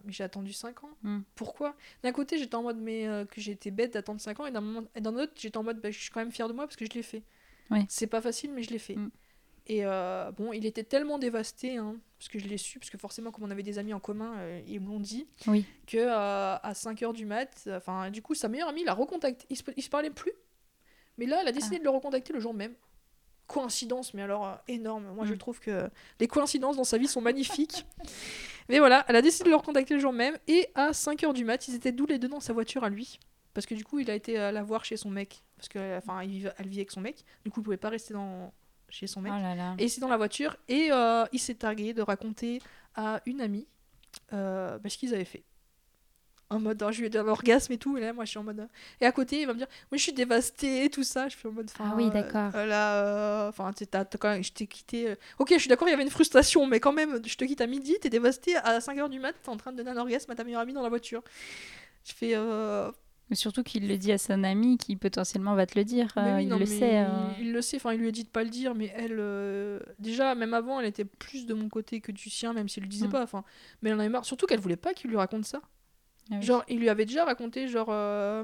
mais 0.06 0.12
j'ai 0.14 0.24
attendu 0.24 0.54
5 0.54 0.84
ans. 0.84 0.90
Mm. 1.04 1.20
Pourquoi? 1.36 1.76
D'un 2.04 2.12
côté, 2.12 2.38
j'étais 2.38 2.56
en 2.56 2.64
mode, 2.64 2.78
mais 2.78 3.08
euh, 3.08 3.26
que 3.26 3.42
j'étais 3.42 3.72
bête 3.72 3.94
d'attendre 3.94 4.22
5 4.22 4.40
ans. 4.40 4.46
Et 4.46 4.52
d'un 5.02 5.16
autre, 5.16 5.34
j'étais 5.36 5.58
en 5.58 5.64
mode, 5.64 5.82
bah, 5.82 5.92
je 5.92 6.00
suis 6.00 6.10
quand 6.10 6.20
même 6.22 6.32
fière 6.32 6.48
de 6.48 6.54
moi 6.54 6.66
parce 6.66 6.76
que 6.78 6.86
je 6.86 6.92
l'ai 6.92 7.04
fait. 7.04 7.24
C'est 7.90 8.08
pas 8.08 8.22
facile, 8.22 8.52
mais 8.54 8.62
je 8.64 8.70
l'ai 8.70 8.80
fait. 8.80 8.96
Mm. 8.96 9.12
Et 9.68 9.86
euh, 9.86 10.32
bon, 10.32 10.52
il 10.54 10.66
était 10.66 10.84
tellement 10.84 11.18
dévasté, 11.20 11.78
hein, 11.78 11.96
parce 12.20 12.28
que 12.30 12.38
je 12.38 12.48
l'ai 12.48 12.58
su, 12.58 12.80
parce 12.80 12.90
que 12.90 12.98
forcément, 12.98 13.32
comme 13.32 13.46
on 13.46 13.52
avait 13.52 13.64
des 13.64 13.80
amis 13.80 13.94
en 13.94 14.00
commun, 14.00 14.34
ils 14.68 14.80
me 14.82 14.88
l'ont 14.88 15.00
dit, 15.00 15.26
Oui. 15.48 15.66
que 15.88 16.06
à 16.10 16.74
5h 16.74 17.14
du 17.14 17.26
mat, 17.26 17.68
enfin, 17.72 18.12
du 18.12 18.22
coup, 18.22 18.36
sa 18.36 18.48
meilleure 18.50 18.68
amie 18.70 18.84
l'a 18.84 18.94
recontacté. 18.94 19.46
Il 19.50 19.56
se, 19.58 19.64
il 19.78 19.82
se 19.82 19.90
parlait 19.90 20.10
plus, 20.10 20.34
mais 21.18 21.26
là, 21.26 21.38
elle 21.42 21.48
a 21.48 21.50
Ah. 21.50 21.54
décidé 21.54 21.80
de 21.80 21.84
le 21.84 21.90
recontacter 21.90 22.34
le 22.34 22.40
jour 22.42 22.54
même. 22.54 22.74
Coïncidence, 23.54 24.14
mais 24.14 24.22
alors 24.24 24.48
euh, 24.48 24.54
énorme. 24.68 25.06
Moi, 25.16 25.26
je 25.26 25.34
Mm. 25.34 25.38
trouve 25.38 25.60
que 25.60 25.90
les 26.20 26.28
coïncidences 26.28 26.76
dans 26.78 26.84
sa 26.84 26.98
vie 26.98 27.08
sont 27.08 27.22
magnifiques. 27.22 27.86
mais 28.70 28.80
voilà, 28.80 29.06
elle 29.08 29.16
a 29.16 29.22
décidé 29.22 29.46
de 29.46 29.50
le 29.50 29.56
recontacter 29.58 29.94
le 29.94 30.00
jour 30.00 30.14
même, 30.14 30.38
et 30.48 30.70
à 30.76 30.92
5h 30.92 31.34
du 31.34 31.46
mat, 31.46 31.68
ils 31.68 31.76
étaient 31.76 31.94
tous 31.94 32.06
les 32.08 32.18
deux 32.20 32.28
dans 32.30 32.40
sa 32.40 32.54
voiture 32.54 32.84
à 32.84 32.90
lui. 32.90 33.20
Parce 33.54 33.66
que 33.68 33.76
du 33.76 33.84
coup, 33.86 34.00
il 34.00 34.10
a 34.10 34.16
été 34.16 34.40
euh, 34.40 34.52
la 34.52 34.64
voir 34.64 34.84
chez 34.84 34.98
son 34.98 35.10
mec. 35.12 35.44
Parce 35.58 35.68
que, 35.70 35.98
enfin, 35.98 36.24
il 36.24 36.30
vivait- 36.32 36.54
elle 36.58 36.68
vit 36.68 36.80
avec 36.80 36.90
son 36.92 37.02
mec. 37.02 37.24
Du 37.46 37.52
coup, 37.52 37.60
il 37.62 37.64
pouvait 37.64 37.78
pas 37.78 37.90
rester 37.90 38.14
dans... 38.16 38.52
chez 38.90 39.06
son 39.06 39.20
Oh 39.20 39.24
mec. 39.24 39.34
là 39.34 39.54
là. 39.56 39.76
Et 39.78 39.88
c'est 39.90 40.02
dans 40.02 40.08
la 40.10 40.18
voiture. 40.18 40.58
Et 40.68 40.88
euh, 40.92 41.24
il 41.32 41.40
s'est 41.40 41.54
targué 41.56 41.94
de 41.94 42.02
raconter 42.02 42.62
à 42.96 43.22
une 43.28 43.42
amie 43.42 43.68
euh, 44.34 44.78
bah, 44.80 44.90
ce 44.90 44.98
qu'ils 44.98 45.14
avaient 45.14 45.24
fait. 45.26 45.44
En 46.54 46.60
mode, 46.60 46.82
oh, 46.86 46.92
je 46.92 47.00
lui 47.00 47.08
ai 47.08 47.10
donné 47.10 47.28
un 47.28 47.32
orgasme 47.32 47.74
et 47.74 47.78
tout. 47.78 47.98
Et 47.98 48.02
là, 48.02 48.14
moi, 48.14 48.26
je 48.26 48.30
suis 48.30 48.40
en 48.40 48.44
mode. 48.44 48.60
euh, 48.62 48.68
Et 49.02 49.06
à 49.06 49.12
côté, 49.12 49.42
il 49.42 49.48
va 49.48 49.54
me 49.54 49.58
dire, 49.58 49.68
moi, 49.92 49.98
je 49.98 50.04
suis 50.04 50.14
dévastée, 50.14 50.90
tout 50.90 51.04
ça. 51.04 51.28
Je 51.30 51.38
suis 51.38 51.48
en 51.48 51.52
mode. 51.52 51.70
Ah 51.80 51.94
oui, 51.98 52.06
euh, 52.08 52.10
d'accord. 52.10 52.52
euh, 52.56 52.66
là, 52.66 52.96
euh, 53.06 53.50
enfin, 53.50 53.72
sais, 53.78 53.86
t'as- 53.86 54.06
quand 54.06 54.30
même- 54.30 54.44
je 54.44 54.52
t'ai 54.54 54.68
quitté. 54.68 55.10
euh, 55.10 55.16
Ok, 55.40 55.50
je 55.54 55.60
suis 55.60 55.70
d'accord, 55.70 55.88
il 55.88 55.92
y 55.92 55.94
avait 55.94 56.04
une 56.04 56.10
frustration, 56.10 56.66
mais 56.68 56.80
quand 56.80 56.94
même, 56.94 57.20
je 57.26 57.36
te 57.36 57.44
quitte 57.46 57.62
à 57.62 57.68
midi, 57.68 57.96
t'es 58.02 58.10
dévastée 58.10 58.56
à 58.58 58.80
5h 58.80 59.10
du 59.10 59.20
mat, 59.20 59.34
t'es 59.44 59.50
en 59.50 59.58
train 59.58 59.72
de 59.72 59.78
donner 59.78 59.92
un 59.92 59.98
orgasme 59.98 60.32
à 60.32 60.36
ta 60.36 60.44
meilleure 60.44 60.62
amie 60.62 60.74
dans 60.74 60.84
la 60.84 60.90
voiture. 60.90 61.24
Je 62.06 62.14
fais. 62.14 62.32
euh, 62.36 62.92
Mais 63.30 63.36
Surtout 63.38 63.64
qu'il 63.64 63.88
le 63.88 63.98
dit 63.98 64.12
à 64.12 64.18
son 64.18 64.44
ami 64.44 64.78
qui 64.78 64.96
potentiellement 64.98 65.56
va 65.56 65.66
te 65.66 65.80
le 65.80 65.86
dire. 65.86 66.12
Mais 66.18 66.22
euh, 66.24 66.36
oui, 66.36 66.44
il 66.44 66.50
non, 66.50 66.56
le 66.58 66.66
mais 66.66 66.66
sait. 66.66 67.00
euh. 67.00 67.08
Il, 67.40 67.48
il 67.48 67.54
le 67.54 67.62
sait, 67.62 67.78
enfin, 67.78 67.94
il 67.94 68.00
lui 68.02 68.10
a 68.10 68.12
dit 68.12 68.26
de 68.26 68.30
pas 68.30 68.44
le 68.44 68.50
dire, 68.50 68.76
mais 68.76 68.92
elle, 68.96 69.16
euh, 69.18 69.80
déjà, 69.98 70.36
même 70.36 70.54
avant, 70.54 70.80
elle 70.82 70.86
était 70.86 71.06
plus 71.06 71.46
de 71.46 71.54
mon 71.54 71.70
côté 71.70 72.02
que 72.02 72.12
du 72.12 72.30
sien, 72.30 72.52
même 72.54 72.68
s'il 72.68 72.84
le 72.84 72.90
disait 72.90 73.08
Mm. 73.08 73.12
pas. 73.12 73.24
Enfin, 73.24 73.44
mais 73.82 73.90
elle 73.90 73.96
en 73.96 74.00
avait 74.00 74.10
marre. 74.10 74.26
Surtout 74.26 74.46
qu'elle 74.46 74.60
voulait 74.60 74.76
pas 74.76 74.94
qu'il 74.94 75.10
lui 75.10 75.18
raconte 75.18 75.46
ça. 75.46 75.62
Ah 76.32 76.36
oui. 76.36 76.42
Genre, 76.42 76.64
il 76.70 76.80
lui 76.80 76.90
avait 76.90 77.06
déjà 77.06 77.26
raconté, 77.26 77.68
genre, 77.68 77.88
euh, 77.90 78.44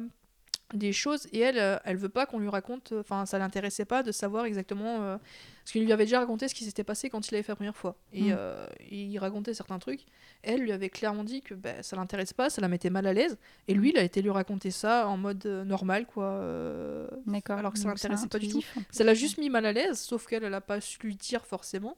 des 0.74 0.94
choses, 0.94 1.28
et 1.34 1.40
elle, 1.40 1.58
euh, 1.58 1.78
elle 1.84 1.98
veut 1.98 2.10
pas 2.10 2.26
qu'on 2.28 2.38
lui 2.40 2.50
raconte. 2.50 2.94
Enfin, 3.00 3.26
ça 3.26 3.40
l'intéressait 3.40 3.86
pas 3.86 4.04
de 4.04 4.12
savoir 4.12 4.46
exactement. 4.46 5.02
euh, 5.02 5.18
parce 5.64 5.72
qu'il 5.72 5.84
lui 5.84 5.92
avait 5.94 6.06
déjà 6.06 6.20
raconté 6.20 6.48
ce 6.48 6.54
qui 6.56 6.64
s'était 6.64 6.84
passé 6.84 7.10
quand 7.10 7.28
il 7.28 7.32
l'avait 7.34 7.44
fait 7.44 7.52
la 7.52 7.56
première 7.56 7.76
fois. 7.76 7.96
Et, 8.14 8.32
Mm. 8.32 8.36
euh, 8.38 8.68
il 8.92 9.18
racontait 9.20 9.54
certains 9.54 9.80
trucs. 9.80 10.02
Elle 10.44 10.62
lui 10.62 10.72
avait 10.72 10.90
clairement 10.90 11.24
dit 11.24 11.42
que 11.42 11.54
ben, 11.54 11.82
ça 11.84 11.96
l'intéresse 11.96 12.34
pas, 12.34 12.50
ça 12.50 12.60
la 12.62 12.68
mettait 12.68 12.90
mal 12.90 13.06
à 13.08 13.14
l'aise. 13.14 13.38
Et 13.68 13.74
lui, 13.74 13.90
il 13.92 13.98
a 13.98 14.04
été 14.04 14.22
lui 14.22 14.30
raconter 14.32 14.72
ça 14.72 15.08
en 15.08 15.18
mode 15.18 15.46
normal, 15.46 16.06
quoi. 16.06 16.26
euh, 16.26 17.08
D'accord. 17.28 17.58
alors 17.60 17.74
que 17.74 17.80
ça 17.80 17.88
l'intéressait 17.88 18.28
pas 18.28 18.40
du 18.40 18.48
tout. 18.50 18.62
ça 18.92 19.04
l'a 19.04 19.14
juste 19.14 19.38
mis 19.38 19.50
mal 19.50 19.66
à 19.66 19.72
l'aise, 19.74 20.00
sauf 20.00 20.26
qu'elle, 20.28 20.44
elle 20.44 20.54
a 20.54 20.62
pas 20.62 20.82
su 20.82 21.00
lui 21.02 21.16
dire 21.16 21.46
forcément. 21.46 21.98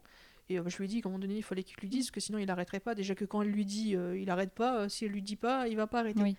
Et 0.51 0.59
euh, 0.59 0.63
je 0.67 0.77
lui 0.77 0.85
ai 0.85 0.87
dit 0.87 1.01
qu'à 1.01 1.09
un 1.09 1.11
moment 1.11 1.21
donné, 1.21 1.37
il 1.37 1.43
fallait 1.43 1.63
qu'il 1.63 1.77
lui 1.79 1.89
dise, 1.89 2.05
parce 2.07 2.11
que 2.11 2.19
sinon 2.19 2.37
il 2.37 2.49
arrêterait 2.51 2.79
pas. 2.79 2.95
Déjà 2.95 3.15
que 3.15 3.25
quand 3.25 3.41
elle 3.41 3.49
lui 3.51 3.65
dit, 3.65 3.95
euh, 3.95 4.17
il 4.17 4.29
arrête 4.29 4.51
pas. 4.51 4.81
euh, 4.81 4.89
si 4.89 5.05
elle 5.05 5.11
lui 5.11 5.21
dit 5.21 5.35
pas, 5.35 5.67
il 5.67 5.75
va 5.75 5.87
pas 5.87 5.99
arrêter. 5.99 6.21
Oui. 6.21 6.35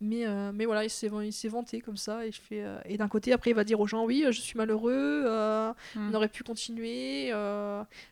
Mais, 0.00 0.26
euh, 0.26 0.50
mais 0.52 0.64
voilà, 0.66 0.82
il 0.84 0.90
s'est, 0.90 1.08
il 1.22 1.32
s'est 1.32 1.48
vanté 1.48 1.80
comme 1.80 1.96
ça. 1.96 2.26
Et, 2.26 2.32
je 2.32 2.40
fais, 2.40 2.62
euh, 2.64 2.78
et 2.84 2.98
d'un 2.98 3.08
côté, 3.08 3.32
après, 3.32 3.50
il 3.50 3.54
va 3.54 3.62
dire 3.64 3.78
aux 3.80 3.86
gens, 3.86 4.04
oui, 4.04 4.24
je 4.26 4.40
suis 4.40 4.56
malheureux, 4.58 4.92
euh, 5.26 5.72
Mm. 5.94 6.10
on 6.10 6.14
aurait 6.14 6.28
pu 6.28 6.42
continuer. 6.42 7.32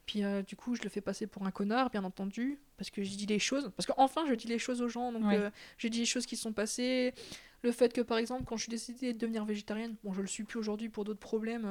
Puis 0.06 0.22
du 0.46 0.56
coup, 0.56 0.74
je 0.76 0.82
le 0.82 0.88
fais 0.88 1.00
passer 1.00 1.26
pour 1.26 1.44
un 1.46 1.50
connard, 1.50 1.90
bien 1.90 2.04
entendu, 2.04 2.58
parce 2.76 2.90
que 2.90 3.02
je 3.02 3.10
dis 3.16 3.26
les 3.26 3.38
choses. 3.40 3.70
Parce 3.76 3.86
qu'enfin, 3.86 4.24
je 4.28 4.34
dis 4.34 4.46
les 4.48 4.58
choses 4.58 4.80
aux 4.80 4.88
gens. 4.88 5.12
Donc 5.12 5.24
Oui. 5.26 5.36
je 5.78 5.88
dis 5.88 5.98
les 6.00 6.06
choses 6.06 6.24
qui 6.26 6.36
se 6.36 6.42
sont 6.42 6.52
passées. 6.52 7.14
Le 7.62 7.72
fait 7.72 7.92
que, 7.92 8.00
par 8.00 8.18
exemple, 8.18 8.44
quand 8.44 8.56
je 8.56 8.62
suis 8.62 8.70
décidée 8.70 9.12
de 9.12 9.18
devenir 9.18 9.44
végétarienne, 9.44 9.94
bon, 10.02 10.12
je 10.12 10.20
le 10.20 10.26
suis 10.28 10.44
plus 10.44 10.58
aujourd'hui 10.58 10.88
pour 10.88 11.04
d'autres 11.04 11.20
problèmes. 11.20 11.62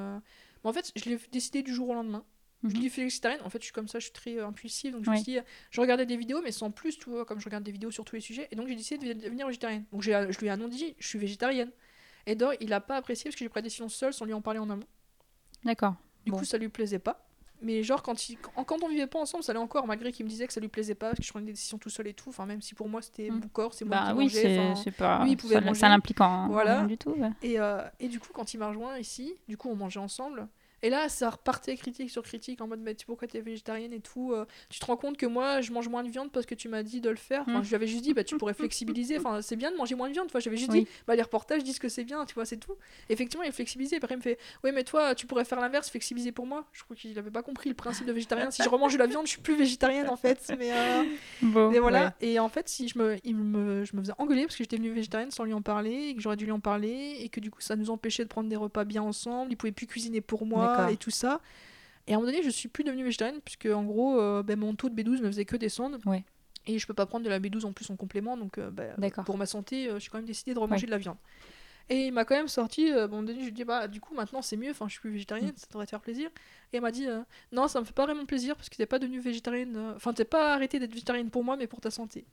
Mais 0.64 0.70
en 0.70 0.74
fait, 0.74 0.92
je 0.96 1.10
l'ai 1.10 1.20
décidé 1.32 1.64
du 1.64 1.74
jour 1.74 1.90
au 1.90 1.94
lendemain. 1.94 2.24
Je 2.64 2.76
Mhm. 2.76 2.82
l'ai 2.84 2.89
fait 2.89 3.03
végétarienne. 3.03 3.41
En 3.43 3.49
fait, 3.49 3.57
je 3.59 3.66
suis 3.66 3.74
comme 3.74 3.88
ça, 3.88 3.97
je 3.99 4.03
suis 4.05 4.14
très 4.14 4.38
euh, 4.38 4.45
impulsive. 4.47 4.93
Donc, 4.93 5.03
je 5.03 5.09
Oui. 5.09 5.18
me 5.18 5.24
suis 5.24 5.32
dit, 5.34 5.39
euh, 5.39 5.43
je 5.72 5.82
regardais 5.82 6.05
des 6.05 6.16
vidéos, 6.18 6.41
mais 6.43 6.51
sans 6.51 6.70
plus, 6.72 6.97
tu 6.97 7.09
vois, 7.09 7.26
comme 7.26 7.39
je 7.39 7.45
regarde 7.45 7.64
des 7.64 7.72
vidéos 7.72 7.89
sur 7.91 8.05
tous 8.05 8.16
les 8.16 8.22
sujets. 8.22 8.47
Et 8.51 8.55
donc, 8.55 8.68
j'ai 8.68 8.76
décidé 8.76 9.14
de 9.16 9.20
devenir 9.20 9.47
végétarienne. 9.47 9.86
Donc, 9.91 10.01
j'ai- 10.03 10.28
je 10.30 10.39
lui 10.39 10.47
ai 10.47 10.51
annoncé, 10.51 10.95
je 10.99 11.07
suis 11.07 11.18
végétarienne. 11.20 11.72
Et 12.28 12.36
donc, 12.36 12.55
il 12.62 12.72
a 12.74 12.80
pas 12.82 12.97
apprécié 12.97 13.26
parce 13.26 13.36
que 13.36 13.43
j'ai 13.43 13.49
pris 13.49 13.57
la 13.59 13.64
décision 13.64 13.89
seule 13.89 14.14
sans 14.14 14.26
lui 14.26 14.34
en 14.34 14.41
parler 14.41 14.59
en 14.59 14.70
amont. 14.70 14.86
D'accord. 15.64 15.95
Du 16.26 16.32
Bon. 16.32 16.38
coup, 16.38 16.45
ça 16.45 16.57
lui 16.57 16.70
plaisait 16.70 16.99
pas. 16.99 17.28
Mais 17.64 17.84
genre, 17.84 18.01
quand, 18.01 18.28
il, 18.30 18.38
quand, 18.39 18.84
on 18.84 18.88
vivait 18.89 19.05
pas 19.05 19.20
ensemble, 19.20 19.43
ça 19.43 19.51
allait 19.51 19.59
encore, 19.59 19.86
malgré 19.86 20.12
qu'il 20.12 20.26
me 20.26 20.30
disait 20.32 20.47
que 20.47 20.53
ça 20.53 20.59
lui 20.59 20.68
plaisait 20.68 20.95
pas, 20.95 21.07
parce 21.09 21.20
que 21.20 21.26
je 21.26 21.30
prenais 21.30 21.45
des 21.45 21.51
décisions 21.53 21.78
tout 21.78 21.89
seul 21.91 22.07
et 22.07 22.14
tout. 22.16 22.30
Enfin, 22.30 22.47
même 22.47 22.59
si 22.62 22.74
pour 22.74 22.89
moi, 22.89 23.03
c'était 23.03 23.30
Mm. 23.30 23.39
mon 23.39 23.47
corps, 23.49 23.74
c'est 23.76 23.86
moi 23.86 23.97
Bah 23.97 24.05
qui 24.12 24.18
oui, 24.18 24.24
mangeais. 24.26 24.41
c'est 24.76 24.89
enfin, 24.89 24.91
pas. 25.20 25.24
lui, 25.24 25.32
il 25.32 25.38
pouvait 25.38 25.55
ça, 25.55 25.62
manger. 25.62 25.80
ça 25.80 25.89
l'implique 25.89 26.22
en 26.22 26.47
Voilà. 26.49 26.80
rien 26.80 26.88
du 26.88 26.97
tout. 26.97 27.12
ouais. 27.12 27.30
Et, 27.43 27.59
euh, 27.59 27.82
et 27.99 28.07
du 28.07 28.20
coup, 28.20 28.30
quand 28.34 28.53
il 28.55 28.57
m'a 28.57 28.68
rejoint 28.70 28.97
ici, 28.97 29.36
du 29.47 29.57
coup, 29.57 29.70
on 29.70 29.76
mangeait 29.76 29.99
ensemble. 29.99 30.47
Et 30.84 30.90
là, 30.90 31.10
ça 31.10 31.30
repartait 31.30 31.76
critique 31.76 32.10
sur 32.10 32.24
critique 32.24 32.60
en 32.62 32.68
mode 32.68 32.80
mais 32.80 32.96
tu- 32.96 33.06
pourquoi 33.06 33.28
t'es 33.28 33.42
végétarienne 33.42 33.94
et 33.94 34.00
tout. 34.00 34.34
euh, 34.34 34.46
tu 34.70 34.80
te 34.80 34.86
rends 34.86 34.98
compte 34.98 35.18
que 35.18 35.26
moi, 35.26 35.62
je 35.62 35.72
mange 35.72 35.88
moins 35.90 36.04
de 36.04 36.10
viande 36.10 36.32
parce 36.32 36.46
que 36.46 36.56
tu 36.56 36.70
m'as 36.70 36.84
dit 36.84 37.02
de 37.02 37.10
le 37.10 37.16
faire. 37.16 37.42
Enfin, 37.42 37.60
Mm. 37.60 37.64
Je 37.64 37.70
lui 37.70 37.76
avais 37.76 37.88
juste 37.88 38.04
dit 38.04 38.14
bah 38.14 38.24
tu 38.24 38.38
pourrais 38.38 38.54
flexibiliser. 38.54 39.18
Enfin, 39.18 39.42
c'est 39.42 39.56
bien 39.56 39.72
de 39.72 39.78
manger 39.78 39.96
moins 39.96 40.08
de 40.08 40.14
viande. 40.14 40.26
Enfin, 40.28 40.40
j'avais 40.40 40.58
juste 40.58 40.72
Oui. 40.72 40.84
dit 40.84 40.88
bah 41.08 41.16
les 41.16 41.22
reportages 41.22 41.64
disent 41.64 41.80
que 41.80 41.90
c'est 41.90 42.04
bien, 42.04 42.26
tu 42.26 42.34
vois, 42.34 42.46
c'est 42.46 42.58
tout. 42.58 42.74
Effectivement, 43.10 43.44
il 43.44 43.50
est 43.50 43.52
flexibilisé. 43.52 43.98
Après, 43.98 44.14
il 44.16 44.18
me 44.18 44.22
fait 44.24 44.38
oui 44.64 44.72
mais 44.74 44.84
toi, 44.84 45.14
tu 45.16 45.28
pourrais 45.28 45.46
faire 45.46 45.60
l'inverse, 45.60 45.90
flexibiliser 45.90 46.32
pour 46.32 46.46
moi. 46.46 46.66
Je 46.74 46.84
crois 46.84 46.96
qu'il 46.96 47.18
avait 47.20 47.32
pas 47.32 47.44
compris 47.44 47.70
le 47.70 47.76
principe 47.76 48.08
de 48.08 48.12
végétarien. 48.14 48.50
si 48.52 48.64
je 48.64 48.70
remange 48.70 48.94
de 48.94 49.00
la 49.00 49.08
viande, 49.08 49.26
je 49.28 49.32
suis 49.32 49.42
plus 49.42 49.56
végétarienne 49.56 50.10
en 50.10 50.16
fait. 50.18 50.52
Mais 50.58 50.72
euh, 50.74 51.04
Bon, 51.42 51.70
mais 51.72 51.80
voilà, 51.80 52.06
ouais. 52.22 52.28
et 52.28 52.40
en 52.40 52.50
fait, 52.50 52.70
si 52.70 52.88
je 52.88 52.98
me, 52.98 53.18
il 53.24 53.36
me, 53.36 53.84
je 53.84 53.96
me 53.96 54.02
faisais 54.02 54.14
engueuler 54.18 54.44
parce 54.44 54.56
que 54.56 54.64
j'étais 54.64 54.78
devenue 54.78 54.94
végétarienne 54.94 55.32
sans 55.32 55.44
lui 55.44 55.54
en 55.54 55.62
parler, 55.62 56.10
et 56.10 56.16
que 56.16 56.22
j'aurais 56.22 56.36
dû 56.38 56.46
lui 56.46 56.52
en 56.52 56.60
parler, 56.60 57.18
et 57.20 57.30
que 57.30 57.40
du 57.40 57.52
coup 57.52 57.62
ça 57.62 57.76
nous 57.76 57.90
empêchait 57.90 58.24
de 58.24 58.30
prendre 58.30 58.50
des 58.50 58.56
repas 58.56 58.84
bien 58.86 59.02
ensemble, 59.02 59.52
il 59.52 59.56
pouvait 59.58 59.72
plus 59.72 59.88
cuisiner 59.88 60.22
pour 60.22 60.46
moi, 60.46 60.71
D'accord. 60.78 60.90
et 60.90 60.98
tout 60.98 61.12
ça. 61.12 61.42
Et 62.08 62.14
à 62.14 62.16
un 62.16 62.20
moment 62.20 62.32
donné, 62.32 62.44
je 62.44 62.50
suis 62.50 62.68
plus 62.68 62.84
devenue 62.84 63.04
végétarienne, 63.04 63.40
puisque 63.44 63.68
en 63.68 63.84
gros, 63.84 64.20
euh, 64.20 64.44
ben, 64.44 64.58
mon 64.60 64.74
taux 64.76 64.90
de 64.90 64.96
B12 65.02 65.22
ne 65.22 65.28
faisait 65.28 65.46
que 65.46 65.56
descendre. 65.56 66.00
Ouais. 66.06 66.24
Et 66.68 66.78
je 66.80 66.86
peux 66.88 66.94
pas 66.94 67.06
prendre 67.06 67.24
de 67.26 67.30
la 67.30 67.40
B12 67.40 67.66
en 67.66 67.74
plus 67.74 67.90
en 67.90 67.96
complément, 67.96 68.38
donc 68.38 68.58
euh, 68.58 68.70
ben, 68.72 68.96
pour 69.26 69.38
ma 69.38 69.46
santé, 69.46 69.90
euh, 69.90 70.00
j'ai 70.00 70.10
quand 70.10 70.18
même 70.18 70.26
décidé 70.28 70.54
de 70.54 70.60
remanger 70.60 70.82
Ouais. 70.84 70.88
de 70.88 70.92
la 70.92 70.98
viande. 70.98 71.18
Et 71.90 72.08
il 72.08 72.14
m'a 72.14 72.24
quand 72.24 72.36
même 72.36 72.48
sorti, 72.48 72.92
euh, 72.92 73.02
à 73.02 73.04
un 73.06 73.08
moment 73.08 73.24
donné, 73.24 73.40
je 73.40 73.44
lui 73.46 73.50
ai 73.50 73.52
dit, 73.52 73.64
bah 73.66 73.88
du 73.88 74.00
coup 74.00 74.14
maintenant 74.14 74.42
c'est 74.42 74.56
mieux, 74.56 74.70
enfin 74.72 74.86
je 74.88 74.92
suis 74.94 75.02
plus 75.02 75.10
végétarienne, 75.12 75.50
Mm. 75.50 75.58
ça 75.58 75.66
devrait 75.72 75.86
te 75.86 75.90
faire 75.90 76.00
plaisir. 76.00 76.30
Et 76.72 76.78
elle 76.78 76.82
m'a 76.82 76.92
dit, 76.92 77.08
non, 77.52 77.68
ça 77.68 77.80
me 77.80 77.86
fait 77.86 77.94
pas 77.94 78.06
vraiment 78.06 78.26
plaisir 78.26 78.56
parce 78.56 78.70
que 78.70 78.76
t'es 78.78 78.86
pas 78.86 79.00
devenue 79.00 79.20
végétarienne, 79.20 79.94
enfin 79.96 80.14
t'es 80.14 80.24
pas 80.24 80.54
arrêté 80.54 80.80
d'être 80.80 80.92
végétarienne 80.94 81.30
pour 81.32 81.44
moi, 81.44 81.58
mais 81.58 81.68
pour 81.68 81.82
ta 81.82 81.90
santé. 81.92 82.26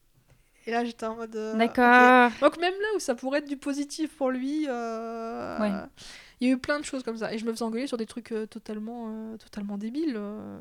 Et 0.67 0.71
là 0.71 0.85
j'étais 0.85 1.07
en 1.07 1.17
mode. 1.17 1.33
D'accord. 1.57 2.31
Donc 2.41 2.59
même 2.61 2.75
là 2.75 2.89
où 2.97 2.99
ça 3.01 3.15
pourrait 3.15 3.39
être 3.41 3.49
du 3.49 3.57
positif 3.57 4.15
pour 4.17 4.31
lui, 4.31 4.67
Ouais. 4.69 5.71
Il 6.41 6.49
y 6.49 6.51
a 6.51 6.55
eu 6.55 6.59
plein 6.59 6.79
de 6.79 6.85
choses 6.85 7.03
comme 7.03 7.17
ça. 7.17 7.33
Et 7.33 7.39
je 7.39 7.45
me 7.45 7.53
faisais 7.53 7.65
engueuler 7.65 7.87
sur 7.87 7.97
des 7.97 8.07
trucs 8.07 8.33
euh, 8.33 8.47
totalement, 8.47 9.07
euh, 9.11 9.37
totalement 9.37 9.77
débiles. 9.79 10.15
euh. 10.17 10.61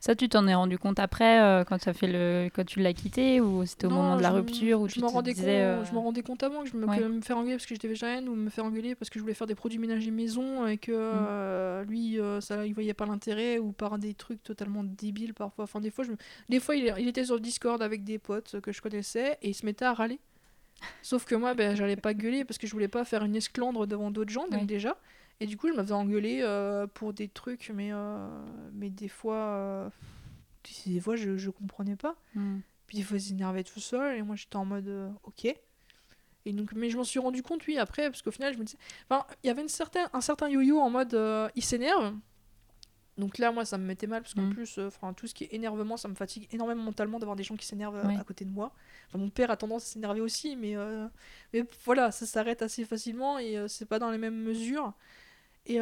Ça, 0.00 0.16
tu 0.16 0.28
t'en 0.28 0.48
es 0.48 0.54
rendu 0.54 0.78
compte 0.78 0.98
après, 0.98 1.40
euh, 1.42 1.62
quand, 1.62 1.86
as 1.86 1.92
fait 1.92 2.06
le... 2.06 2.48
quand 2.52 2.64
tu 2.64 2.80
l'as 2.80 2.94
quitté, 2.94 3.40
ou 3.42 3.64
c'était 3.66 3.86
au 3.86 3.90
Non, 3.90 3.96
moment 3.96 4.16
de 4.16 4.22
la 4.22 4.30
me- 4.30 4.36
rupture, 4.36 4.80
où 4.80 4.88
je 4.88 4.94
tu 4.94 5.00
m'en 5.00 5.08
te 5.08 5.12
rendais, 5.12 5.34
disais... 5.34 5.44
compte, 5.44 5.52
euh, 5.52 5.84
je 5.84 5.92
m'en 5.94 6.02
rendais 6.02 6.22
compte 6.22 6.42
avant 6.42 6.62
que 6.62 6.70
je 6.70 6.76
me, 6.76 6.86
Ouais. 6.86 6.98
que 6.98 7.04
me 7.04 7.20
faire 7.20 7.36
engueuler 7.36 7.56
parce 7.56 7.66
que 7.66 7.74
j'étais 7.74 7.86
végétarienne 7.86 8.28
ou 8.28 8.34
me 8.34 8.48
faire 8.48 8.64
engueuler 8.64 8.94
parce 8.94 9.10
que 9.10 9.18
je 9.18 9.22
voulais 9.22 9.34
faire 9.34 9.46
des 9.46 9.54
produits 9.54 9.78
ménagers 9.78 10.10
maison 10.10 10.66
et 10.66 10.78
que 10.78 11.82
Mm. 11.82 11.88
lui, 11.88 12.18
ça, 12.40 12.64
il 12.66 12.72
voyait 12.74 12.94
pas 12.94 13.04
l'intérêt 13.06 13.58
ou 13.58 13.72
par 13.72 13.98
des 13.98 14.14
trucs 14.14 14.42
totalement 14.42 14.82
débiles 14.82 15.34
parfois. 15.34 15.64
Enfin, 15.64 15.80
des 15.80 15.90
fois, 15.90 16.04
je 16.04 16.10
me- 16.12 16.16
des 16.48 16.58
fois 16.58 16.74
il, 16.74 16.92
il 16.98 17.06
était 17.08 17.24
sur 17.26 17.34
le 17.34 17.40
Discord 17.40 17.80
avec 17.82 18.02
des 18.02 18.18
potes 18.18 18.60
que 18.60 18.72
je 18.72 18.80
connaissais 18.80 19.38
et 19.42 19.50
il 19.50 19.54
se 19.54 19.66
mettait 19.66 19.84
à 19.84 19.92
râler. 19.92 20.18
Sauf 21.02 21.24
que 21.24 21.34
moi, 21.34 21.54
ben, 21.54 21.74
j'allais 21.76 21.96
pas 21.96 22.14
gueuler 22.14 22.44
parce 22.44 22.58
que 22.58 22.66
je 22.66 22.72
voulais 22.72 22.88
pas 22.88 23.04
faire 23.04 23.24
une 23.24 23.36
esclandre 23.36 23.86
devant 23.86 24.10
d'autres 24.10 24.32
gens, 24.32 24.46
donc 24.48 24.60
Ouais. 24.60 24.66
déjà. 24.66 24.96
Et 25.40 25.46
du 25.46 25.56
coup, 25.56 25.68
je 25.68 25.74
me 25.74 25.82
faisais 25.82 25.92
engueuler 25.92 26.40
euh, 26.42 26.86
pour 26.86 27.12
des 27.12 27.28
trucs, 27.28 27.70
mais, 27.74 27.90
euh, 27.92 28.26
mais 28.72 28.88
des 28.90 29.08
fois, 29.08 29.34
euh, 29.36 29.90
des 30.86 31.00
fois 31.00 31.16
je, 31.16 31.36
je 31.36 31.50
comprenais 31.50 31.96
pas. 31.96 32.16
hmm. 32.34 32.58
Puis 32.86 32.98
des 32.98 33.02
fois, 33.04 33.16
il 33.18 33.20
s'énervait 33.20 33.64
tout 33.64 33.80
seul, 33.80 34.16
et 34.16 34.22
moi 34.22 34.36
j'étais 34.36 34.56
en 34.56 34.64
mode 34.64 35.12
ok. 35.24 35.46
Et 36.48 36.52
donc, 36.52 36.72
mais 36.74 36.88
je 36.90 36.96
m'en 36.96 37.02
suis 37.04 37.18
rendu 37.18 37.42
compte, 37.42 37.66
oui, 37.66 37.76
après, 37.76 38.08
parce 38.08 38.22
qu'au 38.22 38.30
final, 38.30 38.54
je 38.54 38.58
me 38.58 38.64
disais. 38.64 38.78
Enfin, 39.10 39.26
il 39.42 39.48
y 39.48 39.50
avait 39.50 39.62
une 39.62 39.68
certain, 39.68 40.08
un 40.12 40.20
certain 40.20 40.48
yo-yo 40.48 40.78
en 40.78 40.90
mode 40.90 41.18
il 41.56 41.62
s'énerve. 41.64 42.14
Donc 43.18 43.38
là, 43.38 43.50
moi, 43.50 43.64
ça 43.64 43.78
me 43.78 43.84
mettait 43.86 44.06
mal, 44.06 44.20
parce 44.22 44.34
qu'en 44.34 44.42
Mm. 44.42 44.52
plus, 44.54 44.78
euh, 44.78 44.90
tout 45.16 45.26
ce 45.26 45.32
qui 45.34 45.44
est 45.44 45.54
énervement, 45.54 45.96
ça 45.96 46.06
me 46.08 46.14
fatigue 46.14 46.46
énormément 46.52 46.82
mentalement 46.82 47.18
d'avoir 47.18 47.34
des 47.36 47.42
gens 47.44 47.56
qui 47.56 47.64
s'énervent 47.66 47.96
euh, 47.96 48.08
à 48.20 48.24
côté 48.24 48.44
de 48.44 48.50
moi. 48.50 48.72
Enfin, 49.08 49.18
mon 49.18 49.30
père 49.30 49.50
a 49.50 49.56
tendance 49.56 49.84
à 49.84 49.86
s'énerver 49.86 50.20
aussi, 50.20 50.54
mais, 50.54 50.76
euh, 50.76 51.06
mais 51.54 51.64
voilà, 51.84 52.10
ça 52.12 52.26
s'arrête 52.26 52.60
assez 52.60 52.84
facilement 52.84 53.38
et 53.38 53.56
euh, 53.56 53.68
c'est 53.68 53.86
pas 53.86 53.98
dans 53.98 54.10
les 54.10 54.18
mêmes 54.18 54.36
mesures. 54.42 54.92
Et 55.64 55.80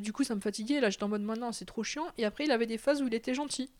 du 0.00 0.12
coup, 0.12 0.24
ça 0.24 0.34
me 0.34 0.40
fatiguait. 0.40 0.80
Là, 0.80 0.90
j'étais 0.90 1.04
en 1.04 1.08
mode 1.08 1.22
maintenant, 1.22 1.50
c'est 1.52 1.64
trop 1.64 1.82
chiant. 1.82 2.06
Et 2.18 2.24
après, 2.24 2.44
il 2.44 2.50
avait 2.50 2.66
des 2.66 2.78
phases 2.78 3.00
où 3.00 3.06
il 3.06 3.14
était 3.14 3.32
gentil 3.34 3.70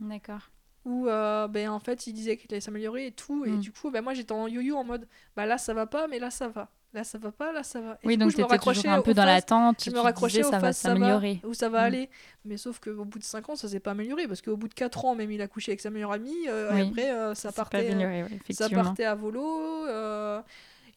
D'accord. 0.00 0.50
où 0.84 1.06
ben, 1.06 1.68
en 1.68 1.80
fait 1.80 2.06
il 2.06 2.12
disait 2.12 2.36
qu'il 2.36 2.52
allait 2.52 2.60
s'améliorer 2.60 3.06
et 3.08 3.12
tout 3.12 3.44
et 3.44 3.50
Mm. 3.50 3.58
du 3.60 3.72
coup 3.72 3.90
ben, 3.90 4.02
moi 4.02 4.14
j'étais 4.14 4.32
en 4.32 4.46
yo-yo 4.46 4.76
en 4.76 4.84
mode 4.84 5.08
bah 5.34 5.44
là 5.46 5.58
ça 5.58 5.74
va 5.74 5.86
pas 5.86 6.06
mais 6.06 6.18
là 6.20 6.30
ça 6.30 6.46
va 6.48 6.70
là 6.96 7.04
ça 7.04 7.18
va 7.18 7.30
pas 7.30 7.52
là 7.52 7.62
ça 7.62 7.80
va 7.80 7.92
et 8.02 8.06
Oui, 8.06 8.16
donc 8.16 8.28
me 8.28 8.32
t'étais 8.32 8.58
toujours 8.58 8.88
un 8.88 9.00
peu 9.02 9.14
dans 9.14 9.24
l'attente, 9.24 9.76
je 9.84 9.90
tu 9.90 9.94
me 9.94 10.00
raccrochais 10.00 10.42
ça 10.42 10.50
va 10.50 10.60
phases 10.60 10.76
ça 10.78 10.88
va 10.88 10.94
s'améliorer. 10.96 11.40
où 11.44 11.54
ça 11.54 11.68
va 11.68 11.82
Mm. 11.82 11.84
aller 11.84 12.10
mais 12.44 12.56
sauf 12.56 12.80
qu'au 12.80 13.04
bout 13.04 13.18
de 13.20 13.24
5 13.24 13.48
ans 13.50 13.54
ça 13.56 13.68
s'est 13.68 13.78
pas 13.80 13.92
amélioré 13.92 14.26
parce 14.26 14.42
qu'au 14.42 14.56
bout 14.56 14.66
de 14.68 14.74
4 14.74 15.04
ans 15.04 15.14
même 15.14 15.30
il 15.30 15.40
a 15.42 15.46
couché 15.46 15.70
avec 15.72 15.80
sa 15.80 15.90
meilleure 15.90 16.12
amie 16.12 16.48
euh, 16.48 16.72
Oui. 16.74 16.88
après 16.88 17.12
euh, 17.12 17.34
ça 17.36 17.52
partait 17.52 17.88
amélioré, 17.90 18.22
ouais, 18.24 18.52
ça 18.54 18.68
partait 18.70 19.04
à 19.04 19.14
volo 19.14 19.46
euh, 19.86 20.40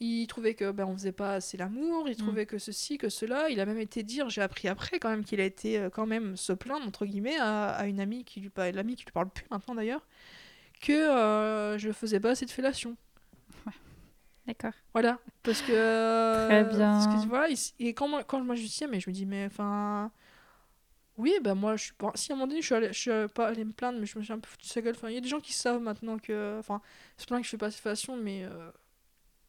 il 0.02 0.28
trouvait 0.28 0.54
que 0.54 0.72
ben 0.72 0.86
on 0.86 0.94
faisait 0.94 1.12
pas 1.12 1.34
assez 1.34 1.58
l'amour, 1.58 2.06
Mm. 2.06 2.08
il 2.08 2.16
trouvait 2.16 2.46
que 2.46 2.58
ceci, 2.58 2.98
que 2.98 3.10
cela. 3.10 3.50
Il 3.50 3.60
a 3.60 3.66
même 3.66 3.78
été 3.80 4.02
dire, 4.02 4.30
j'ai 4.30 4.42
appris 4.42 4.70
après 4.70 4.98
quand 4.98 5.10
même 5.10 5.26
qu'il 5.26 5.42
a 5.42 5.44
été 5.44 5.78
euh, 5.78 5.90
quand 5.90 6.06
même 6.06 6.38
se 6.38 6.54
plaindre 6.54 6.88
entre 6.88 7.06
guillemets 7.06 7.36
à, 7.38 7.72
à 7.72 7.86
une 7.86 8.00
amie 8.00 8.24
qui 8.24 8.40
lui 8.40 8.48
parle, 8.50 8.70
l'amie 8.76 8.96
qui 8.96 9.04
lui 9.04 9.12
parle 9.12 9.30
plus 9.30 9.46
maintenant 9.52 9.76
d'ailleurs, 9.76 10.08
que 10.82 10.94
euh, 10.94 11.78
je 11.78 11.92
faisais 11.92 12.22
pas 12.22 12.30
assez 12.30 12.46
de 12.46 12.52
fellation. 12.52 12.96
D'accord. 14.50 14.74
Voilà, 14.94 15.20
parce 15.44 15.62
que 15.62 15.72
euh, 15.72 16.48
Très 16.48 16.64
bien. 16.64 16.92
parce 16.92 17.08
que, 17.24 17.28
voilà, 17.30 17.48
et 17.80 17.94
quand 17.94 18.08
moi, 18.08 18.24
quand 18.24 18.42
moi 18.44 18.56
je 18.56 18.62
lui 18.62 18.68
dis, 18.68 18.84
mais 18.90 19.00
je 19.00 19.08
me 19.10 19.14
dis 19.14 19.26
mais 19.28 19.46
enfin 19.46 20.12
oui, 21.18 21.34
bah 21.44 21.54
moi 21.54 21.76
je 21.76 21.84
suis 21.84 21.94
pas 21.94 22.12
si 22.16 22.32
à 22.32 22.36
un 22.36 22.38
moment 22.38 22.48
donné 22.48 22.62
je 22.62 22.66
suis, 22.66 22.76
allée- 22.76 22.94
je 22.94 23.00
suis 23.00 23.12
pas 23.36 23.48
allée 23.50 23.66
me 23.66 23.74
plaindre 23.74 24.00
mais 24.00 24.06
je 24.06 24.18
me 24.18 24.24
suis 24.24 24.32
un 24.34 24.40
peu 24.40 24.48
foutu 24.48 24.66
de 24.68 24.72
sa 24.72 24.82
gueule. 24.82 24.96
Enfin, 24.96 25.10
il 25.10 25.16
y 25.16 25.18
a 25.18 25.22
des 25.22 25.28
gens 25.28 25.40
qui 25.42 25.54
savent 25.54 25.82
maintenant 25.82 26.18
que 26.18 26.58
enfin, 26.60 26.82
se 27.18 27.26
plaint 27.26 27.40
que 27.42 27.46
je 27.46 27.52
fais 27.52 27.58
pas 27.58 27.70
de 27.70 27.74
fellation 27.74 28.16
mais 28.16 28.44
euh, 28.46 28.72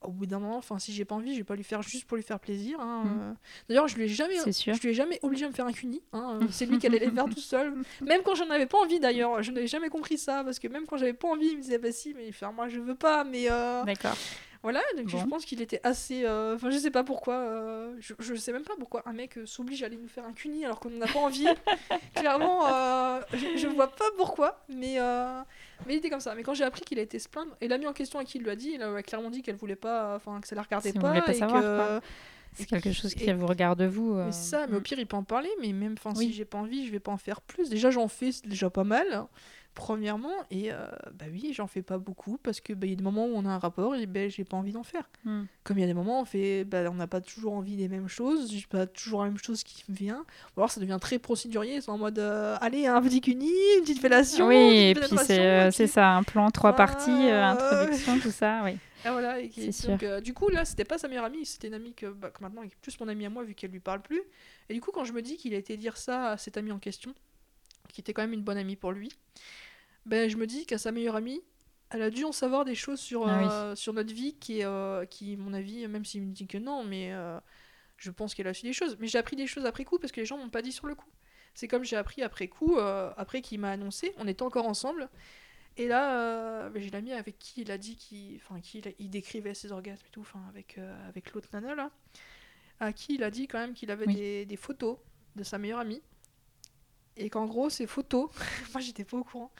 au 0.02 0.10
bout 0.10 0.26
d'un 0.26 0.40
moment, 0.40 0.56
enfin 0.56 0.78
si 0.80 0.92
j'ai 0.92 1.04
pas 1.04 1.14
envie, 1.14 1.32
je 1.34 1.38
vais 1.38 1.44
pas 1.44 1.54
lui 1.54 1.62
faire 1.62 1.80
juste 1.82 2.06
pour 2.06 2.16
lui 2.16 2.24
faire 2.24 2.40
plaisir 2.40 2.80
hein, 2.80 3.04
Mm. 3.04 3.20
euh. 3.20 3.32
D'ailleurs, 3.68 3.86
je 3.86 3.94
lui 3.96 4.04
ai 4.04 4.08
jamais 4.08 4.36
C'est 4.38 4.74
je 4.74 4.80
lui 4.80 4.88
ai 4.90 4.94
jamais 4.94 5.20
obligé 5.22 5.44
à 5.44 5.48
me 5.48 5.54
faire 5.54 5.66
un 5.66 5.72
cuni. 5.72 6.02
hein, 6.12 6.40
C'est 6.50 6.66
lui 6.66 6.78
qui 6.78 6.86
allait 6.86 6.98
les 6.98 7.10
faire 7.10 7.24
tout 7.32 7.38
seul. 7.40 7.72
Même 8.00 8.22
quand 8.24 8.34
j'en 8.34 8.50
avais 8.50 8.66
pas 8.66 8.78
envie 8.78 8.98
d'ailleurs. 8.98 9.40
Je 9.42 9.52
n'avais 9.52 9.66
jamais 9.68 9.90
compris 9.90 10.18
ça. 10.18 10.42
Parce 10.42 10.58
que 10.58 10.66
même 10.68 10.86
quand 10.86 10.96
j'avais 10.96 11.12
pas 11.12 11.28
envie, 11.28 11.48
il 11.48 11.58
me 11.58 11.62
disait 11.62 11.78
Bah 11.78 11.92
si, 11.92 12.14
mais 12.14 12.32
faire 12.32 12.52
moi 12.52 12.68
je 12.68 12.80
veux 12.80 12.94
pas. 12.96 13.22
Mais 13.24 13.48
euh, 13.50 13.84
D'accord. 13.84 14.16
Voilà, 14.62 14.80
donc 14.96 15.08
je 15.08 15.16
pense 15.26 15.44
qu'il 15.46 15.62
était 15.62 15.80
assez. 15.84 16.24
euh, 16.24 16.54
Enfin, 16.56 16.70
je 16.70 16.76
sais 16.78 16.90
pas 16.90 17.02
pourquoi. 17.04 17.34
euh, 17.34 17.94
je, 17.98 18.12
je 18.18 18.34
sais 18.34 18.52
même 18.52 18.62
pas 18.64 18.74
pourquoi 18.78 19.02
un 19.06 19.12
mec 19.14 19.38
euh, 19.38 19.46
s'oblige 19.46 19.82
à 19.82 19.86
aller 19.86 19.96
nous 19.96 20.08
faire 20.08 20.24
un 20.26 20.32
cuni 20.32 20.64
alors 20.66 20.80
qu'on 20.80 20.90
n'a 20.90 21.06
pas 21.06 21.18
envie. 21.18 21.46
Clairement, 22.14 22.66
euh, 22.68 23.20
je, 23.32 23.56
je 23.58 23.66
vois 23.68 23.88
pas 23.88 24.04
pourquoi. 24.16 24.62
Mais, 24.68 25.00
euh, 25.00 25.40
mais 25.86 25.94
il 25.94 25.96
était 25.98 26.10
comme 26.10 26.20
ça. 26.20 26.34
Mais 26.34 26.42
quand 26.42 26.54
j'ai 26.54 26.64
appris 26.64 26.82
qu'il 26.82 26.98
a 26.98 27.02
été 27.02 27.18
se 27.18 27.28
plaindre, 27.28 27.56
et 27.60 27.68
l'ami 27.68 27.86
en 27.86 27.92
question 27.92 28.18
à 28.18 28.24
qui 28.24 28.38
il 28.38 28.44
lui 28.44 28.50
a 28.50 28.56
dit, 28.56 28.72
il 28.74 28.82
a 28.82 29.02
clairement 29.02 29.30
dit 29.30 29.42
qu'elle 29.42 29.56
voulait 29.56 29.76
pas. 29.76 30.14
Enfin, 30.16 30.40
que 30.40 30.46
ça 30.48 30.54
la 30.54 30.62
regardait 30.62 30.92
Ça 30.92 31.00
pas. 31.00 31.08
voulait 31.08 31.22
pas 31.22 31.32
et 31.32 31.38
savoir, 31.38 31.62
que-. 31.62 32.06
C'est 32.52 32.66
quelque 32.66 32.92
chose 32.92 33.14
qui 33.14 33.30
et- 33.30 33.32
vous 33.32 33.46
regarde 33.46 33.80
vous. 33.82 34.14
euh, 34.14 34.26
mais 34.26 34.32
ça, 34.32 34.66
mais 34.66 34.76
au 34.76 34.80
mm. 34.80 34.82
pire, 34.82 34.98
il 34.98 35.06
peut 35.06 35.16
en 35.16 35.22
parler, 35.22 35.50
mais 35.60 35.72
même 35.72 35.94
Oui. 36.04 36.26
si 36.26 36.32
j'ai 36.32 36.44
pas 36.44 36.58
envie, 36.58 36.84
je 36.86 36.90
vais 36.92 36.98
pas 37.00 37.12
en 37.12 37.16
faire 37.16 37.40
plus. 37.40 37.70
Déjà, 37.70 37.90
j'en 37.90 38.08
fais, 38.08 38.32
c'est 38.32 38.46
déjà 38.48 38.68
pas 38.70 38.82
mal, 38.84 39.24
premièrement, 39.80 40.34
et 40.50 40.70
euh, 40.72 40.76
bah 41.14 41.24
oui, 41.32 41.52
j'en 41.54 41.66
fais 41.66 41.80
pas 41.80 41.96
beaucoup 41.96 42.36
parce 42.36 42.60
que 42.60 42.74
bah, 42.74 42.86
il 42.86 42.90
y 42.90 42.92
a 42.92 42.96
des 42.96 43.02
moments 43.02 43.24
où 43.24 43.32
on 43.34 43.46
a 43.46 43.48
un 43.48 43.58
rapport 43.58 43.94
et 43.96 44.04
ben 44.04 44.30
j'ai 44.30 44.44
pas 44.44 44.58
envie 44.58 44.72
d'en 44.72 44.82
faire. 44.82 45.08
Mm. 45.24 45.44
Comme 45.64 45.78
il 45.78 45.80
y 45.80 45.84
a 45.84 45.86
des 45.86 45.94
moments 45.94 46.18
où 46.18 46.22
on 46.22 46.26
fait, 46.26 46.64
bah, 46.64 46.82
on 46.90 46.94
n'a 46.94 47.06
pas 47.06 47.22
toujours 47.22 47.54
envie 47.54 47.76
des 47.76 47.88
mêmes 47.88 48.06
choses, 48.06 48.52
j'ai 48.52 48.66
pas 48.68 48.86
toujours 48.86 49.22
la 49.22 49.28
même 49.30 49.38
chose 49.42 49.62
qui 49.64 49.82
me 49.88 49.96
vient, 49.96 50.26
ou 50.54 50.60
alors 50.60 50.70
ça 50.70 50.80
devient 50.82 50.98
très 51.00 51.18
procédurier, 51.18 51.80
c'est 51.80 51.90
en 51.90 51.96
mode, 51.96 52.18
euh, 52.18 52.58
allez, 52.60 52.86
un 52.86 53.00
petit 53.00 53.22
cuni, 53.22 53.50
une 53.78 53.82
petite 53.84 54.00
fellation, 54.00 54.48
Oui, 54.48 54.56
et 54.90 54.94
puis 54.94 55.16
c'est 55.24 55.40
euh, 55.40 55.70
c'est 55.70 55.84
puis- 55.84 55.92
ça, 55.94 56.10
un 56.10 56.24
plan, 56.24 56.50
trois 56.50 56.70
Ah, 56.70 56.74
parties, 56.74 57.10
euh, 57.10 57.42
introduction, 57.46 58.18
tout 58.20 58.30
ça, 58.30 58.60
oui. 58.64 58.72
Ah, 59.06 59.12
voilà, 59.12 59.40
et 59.40 59.48
qui- 59.48 59.72
C'est 59.72 59.88
donc, 59.88 60.00
sûr. 60.00 60.08
euh, 60.10 60.20
du 60.20 60.34
coup, 60.34 60.50
là, 60.50 60.66
c'était 60.66 60.84
pas 60.84 60.98
sa 60.98 61.08
meilleure 61.08 61.24
amie, 61.24 61.46
c'était 61.46 61.68
une 61.68 61.74
amie 61.74 61.94
que, 61.94 62.04
bah, 62.06 62.28
que 62.28 62.42
maintenant 62.42 62.62
est 62.62 62.74
plus 62.82 63.00
mon 63.00 63.08
amie 63.08 63.24
à 63.24 63.30
moi, 63.30 63.44
vu 63.44 63.54
qu'elle 63.54 63.70
lui 63.70 63.80
parle 63.80 64.02
plus. 64.02 64.20
Et 64.68 64.74
du 64.74 64.82
coup, 64.82 64.90
quand 64.92 65.04
je 65.04 65.14
me 65.14 65.22
dis 65.22 65.38
qu'il 65.38 65.54
a 65.54 65.56
été 65.56 65.78
dire 65.78 65.96
ça 65.96 66.32
à 66.32 66.36
cette 66.36 66.58
amie 66.58 66.70
en 66.70 66.78
question, 66.78 67.14
qui 67.92 68.02
était 68.02 68.12
quand 68.12 68.22
même 68.22 68.34
une 68.34 68.42
bonne 68.42 68.58
amie 68.58 68.76
pour 68.76 68.92
lui, 68.92 69.08
ben, 70.06 70.28
je 70.30 70.36
me 70.36 70.46
dis 70.46 70.66
qu'à 70.66 70.78
sa 70.78 70.92
meilleure 70.92 71.16
amie, 71.16 71.40
elle 71.90 72.02
a 72.02 72.10
dû 72.10 72.24
en 72.24 72.32
savoir 72.32 72.64
des 72.64 72.74
choses 72.74 73.00
sur, 73.00 73.26
Ah 73.26 73.38
oui. 73.38 73.46
euh, 73.50 73.74
sur 73.74 73.92
notre 73.92 74.12
vie 74.14 74.34
qui, 74.34 74.60
est, 74.60 74.64
euh, 74.64 75.04
qui, 75.06 75.36
mon 75.36 75.52
avis, 75.52 75.86
même 75.88 76.04
s'il 76.04 76.22
me 76.22 76.32
dit 76.32 76.46
que 76.46 76.58
non, 76.58 76.84
mais 76.84 77.12
euh, 77.12 77.38
je 77.96 78.10
pense 78.10 78.34
qu'elle 78.34 78.46
a 78.46 78.54
su 78.54 78.62
des 78.64 78.72
choses. 78.72 78.96
Mais 79.00 79.06
j'ai 79.08 79.18
appris 79.18 79.36
des 79.36 79.46
choses 79.46 79.66
après 79.66 79.84
coup 79.84 79.98
parce 79.98 80.12
que 80.12 80.20
les 80.20 80.26
gens 80.26 80.38
m'ont 80.38 80.50
pas 80.50 80.62
dit 80.62 80.72
sur 80.72 80.86
le 80.86 80.94
coup. 80.94 81.08
C'est 81.54 81.66
comme 81.68 81.84
j'ai 81.84 81.96
appris 81.96 82.22
après 82.22 82.46
coup, 82.48 82.78
après 82.78 83.42
qu'il 83.42 83.58
m'a 83.60 83.72
annoncé, 83.72 84.12
on 84.18 84.26
était 84.28 84.42
encore 84.42 84.66
ensemble. 84.66 85.08
Et 85.76 85.88
là, 85.88 86.16
euh, 86.20 86.70
ben, 86.70 86.80
j'ai 86.82 86.90
l'ami 86.90 87.12
avec 87.12 87.38
qui 87.38 87.62
il 87.62 87.70
a 87.70 87.78
dit 87.78 87.96
qu'il 87.96 88.36
enfin, 88.36 88.60
qui 88.60 88.78
il, 88.78 88.94
il 88.98 89.10
décrivait 89.10 89.54
ses 89.54 89.72
orgasmes 89.72 90.04
et 90.06 90.10
tout, 90.10 90.20
enfin, 90.20 90.40
avec, 90.48 90.78
euh, 90.78 91.08
avec 91.08 91.32
l'autre 91.32 91.48
nana 91.52 91.74
là, 91.74 91.90
à 92.80 92.92
qui 92.92 93.14
il 93.14 93.22
a 93.22 93.30
dit 93.30 93.46
quand 93.48 93.58
même 93.58 93.72
qu'il 93.74 93.90
avait 93.90 94.06
Oui. 94.06 94.14
des, 94.14 94.46
des 94.46 94.56
photos 94.56 94.98
de 95.36 95.42
sa 95.42 95.58
meilleure 95.58 95.78
amie. 95.80 96.02
Et 97.22 97.30
qu'en 97.30 97.46
gros, 97.46 97.68
ces 97.70 97.86
photos, 97.86 98.30
moi 98.72 98.80
j'étais 98.80 99.04
pas 99.04 99.16
au 99.16 99.24
courant, 99.24 99.50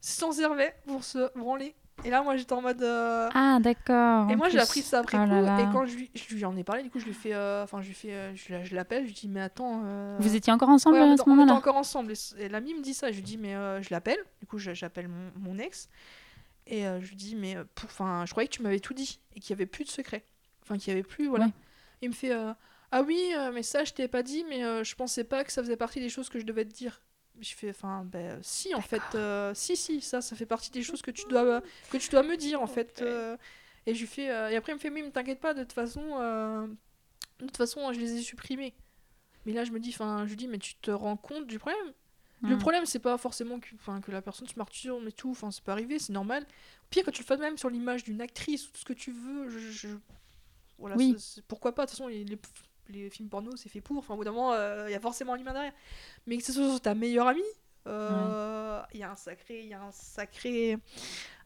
s'en 0.00 0.32
servaient 0.32 0.74
pour 0.86 1.04
se 1.04 1.36
branler. 1.38 1.74
Et 2.04 2.10
là, 2.10 2.22
moi 2.22 2.36
j'étais 2.36 2.52
en 2.52 2.60
mode. 2.60 2.82
euh, 2.82 3.28
Ah, 3.34 3.58
d'accord. 3.60 4.30
et 4.30 4.36
moi 4.36 4.50
j'ai 4.50 4.58
appris 4.58 4.82
ça 4.82 4.98
après 5.00 5.16
Oh 5.18 5.24
coup. 5.24 5.30
là 5.30 5.40
là. 5.40 5.60
Et 5.60 5.64
quand 5.72 5.86
je 5.86 5.96
lui, 5.96 6.10
je 6.14 6.34
lui 6.34 6.44
en 6.44 6.54
ai 6.56 6.62
parlé, 6.62 6.82
du 6.82 6.90
coup, 6.90 7.00
je 7.00 7.06
lui 7.06 7.14
fais. 7.14 7.32
euh, 7.32 7.64
Enfin, 7.64 7.80
je 7.80 7.88
lui 7.88 7.94
fais. 7.94 8.12
euh, 8.12 8.34
je 8.34 8.52
la- 8.52 8.64
je 8.64 8.74
l'appelle, 8.74 9.02
je 9.04 9.08
lui 9.08 9.14
dis, 9.14 9.28
mais 9.28 9.40
attends. 9.40 9.80
euh, 9.84 10.18
Vous 10.20 10.36
étiez 10.36 10.52
encore 10.52 10.68
ensemble 10.68 10.96
Ouais, 10.96 11.02
on 11.02 11.14
à 11.14 11.16
ce 11.16 11.22
on 11.22 11.24
était 11.24 11.30
moment-là 11.30 11.54
encore 11.54 11.76
ensemble. 11.76 12.12
Et, 12.38 12.48
l'ami 12.50 12.74
me 12.74 12.82
dit 12.82 12.92
ça. 12.92 13.10
Je 13.10 13.16
lui 13.16 13.22
dis, 13.22 13.38
mais 13.38 13.54
euh, 13.56 13.80
je 13.80 13.88
l'appelle. 13.90 14.18
Du 14.40 14.46
coup, 14.46 14.58
j'appelle 14.58 15.08
mon, 15.08 15.30
mon 15.38 15.58
ex. 15.58 15.88
Et 16.66 16.86
euh, 16.86 17.00
je 17.00 17.08
lui 17.08 17.16
dis, 17.16 17.34
mais 17.34 17.56
euh, 17.56 17.64
enfin, 17.84 18.24
je 18.26 18.30
croyais 18.32 18.48
que 18.48 18.54
tu 18.54 18.62
m'avais 18.62 18.80
tout 18.80 18.92
dit 18.94 19.18
et 19.34 19.40
qu'il 19.40 19.50
y 19.50 19.52
avait 19.54 19.66
plus 19.66 19.84
de 19.84 19.90
secret. 19.90 20.24
Enfin, 20.62 20.76
qu'il 20.76 20.88
y 20.88 20.92
avait 20.92 21.02
plus. 21.02 21.28
Voilà. 21.28 21.46
Ouais. 21.46 21.52
Il 22.02 22.10
me 22.10 22.14
fait, 22.14 22.32
euh, 22.32 22.52
Ah 22.92 23.02
oui, 23.02 23.32
euh, 23.36 23.50
mais 23.52 23.62
ça, 23.62 23.84
je 23.84 23.92
t'ai 23.92 24.08
pas 24.08 24.22
dit, 24.22 24.44
mais 24.48 24.64
euh, 24.64 24.84
je 24.84 24.94
pensais 24.94 25.24
pas 25.24 25.44
que 25.44 25.52
ça 25.52 25.62
faisait 25.62 25.76
partie 25.76 26.00
des 26.00 26.08
choses 26.08 26.28
que 26.28 26.38
je 26.38 26.44
devais 26.46 26.64
te 26.64 26.72
dire. 26.72 27.02
Je 27.40 27.54
fais, 27.54 27.70
enfin, 27.70 28.04
ben, 28.06 28.38
si, 28.42 28.74
en 28.74 28.80
fait, 28.80 29.14
euh, 29.14 29.52
si, 29.54 29.76
si, 29.76 30.00
ça, 30.00 30.22
ça 30.22 30.34
fait 30.36 30.46
partie 30.46 30.70
des 30.70 30.82
choses 30.82 31.02
que 31.02 31.10
tu 31.10 31.26
dois, 31.28 31.60
que 31.90 31.98
tu 31.98 32.08
dois 32.08 32.22
me 32.22 32.36
dire, 32.36 32.62
en 32.62 32.66
fait. 32.66 33.02
euh. 33.02 33.36
et 33.86 33.94
je 33.94 34.06
fais, 34.06 34.30
euh, 34.30 34.48
et 34.50 34.56
après, 34.56 34.72
il 34.72 34.76
me 34.76 34.80
fait, 34.80 34.90
mais 34.90 35.02
ne 35.02 35.10
t'inquiète 35.10 35.40
pas, 35.40 35.52
de 35.52 35.62
toute 35.62 35.72
façon, 35.72 36.02
euh, 36.18 36.66
de 37.40 37.46
toute 37.46 37.56
façon, 37.58 37.92
je 37.92 38.00
les 38.00 38.14
ai 38.14 38.22
supprimés. 38.22 38.74
Mais 39.46 39.52
là, 39.52 39.64
je 39.64 39.72
me 39.72 39.80
dis, 39.80 39.90
enfin, 39.90 40.24
je 40.24 40.30
lui 40.30 40.36
dis, 40.36 40.48
mais 40.48 40.58
tu 40.58 40.76
te 40.76 40.90
rends 40.90 41.16
compte 41.16 41.46
du 41.46 41.58
problème? 41.58 41.92
Le 42.42 42.56
Mm. 42.56 42.58
problème, 42.58 42.86
c'est 42.86 42.98
pas 43.00 43.18
forcément 43.18 43.60
que, 43.60 43.70
que 44.02 44.12
la 44.12 44.22
personne 44.22 44.48
se 44.48 44.56
martyre, 44.58 45.00
mais 45.00 45.12
tout, 45.12 45.30
enfin, 45.30 45.50
c'est 45.50 45.64
pas 45.64 45.72
arrivé, 45.72 45.98
c'est 45.98 46.12
normal. 46.12 46.46
Pire, 46.90 47.04
quand 47.04 47.12
tu 47.12 47.22
le 47.22 47.26
fais 47.26 47.36
même 47.38 47.58
sur 47.58 47.70
l'image 47.70 48.04
d'une 48.04 48.20
actrice 48.20 48.68
ou 48.68 48.72
tout 48.72 48.80
ce 48.80 48.84
que 48.86 48.92
tu 48.94 49.12
veux, 49.12 49.48
je. 49.50 49.58
je- 49.58 49.88
Voilà, 50.78 50.96
Oui. 50.96 51.16
pourquoi 51.48 51.74
pas? 51.74 51.84
De 51.86 51.90
toute 51.90 51.98
façon, 51.98 52.08
les, 52.08 52.24
les- 52.24 52.38
les 52.88 53.10
films 53.10 53.28
porno, 53.28 53.56
c'est 53.56 53.68
fait 53.68 53.80
pour. 53.80 53.98
Enfin, 53.98 54.14
au 54.14 54.16
bout 54.18 54.24
d'un 54.24 54.32
moment, 54.32 54.54
il 54.86 54.90
y 54.92 54.94
a 54.94 55.00
forcément 55.00 55.34
un 55.34 55.38
humain 55.38 55.52
derrière. 55.52 55.72
Mais 56.26 56.36
que 56.38 56.44
ce 56.44 56.52
soit 56.52 56.80
ta 56.80 56.94
meilleure 56.94 57.26
amie, 57.28 57.42
euh, 57.86 58.82
il 58.94 59.00
y 59.00 59.02
a 59.02 59.10
un 59.10 59.16
sacré, 59.16 59.60
il 59.60 59.66
y 59.68 59.74
a 59.74 59.82
un 59.82 59.92
sacré, 59.92 60.76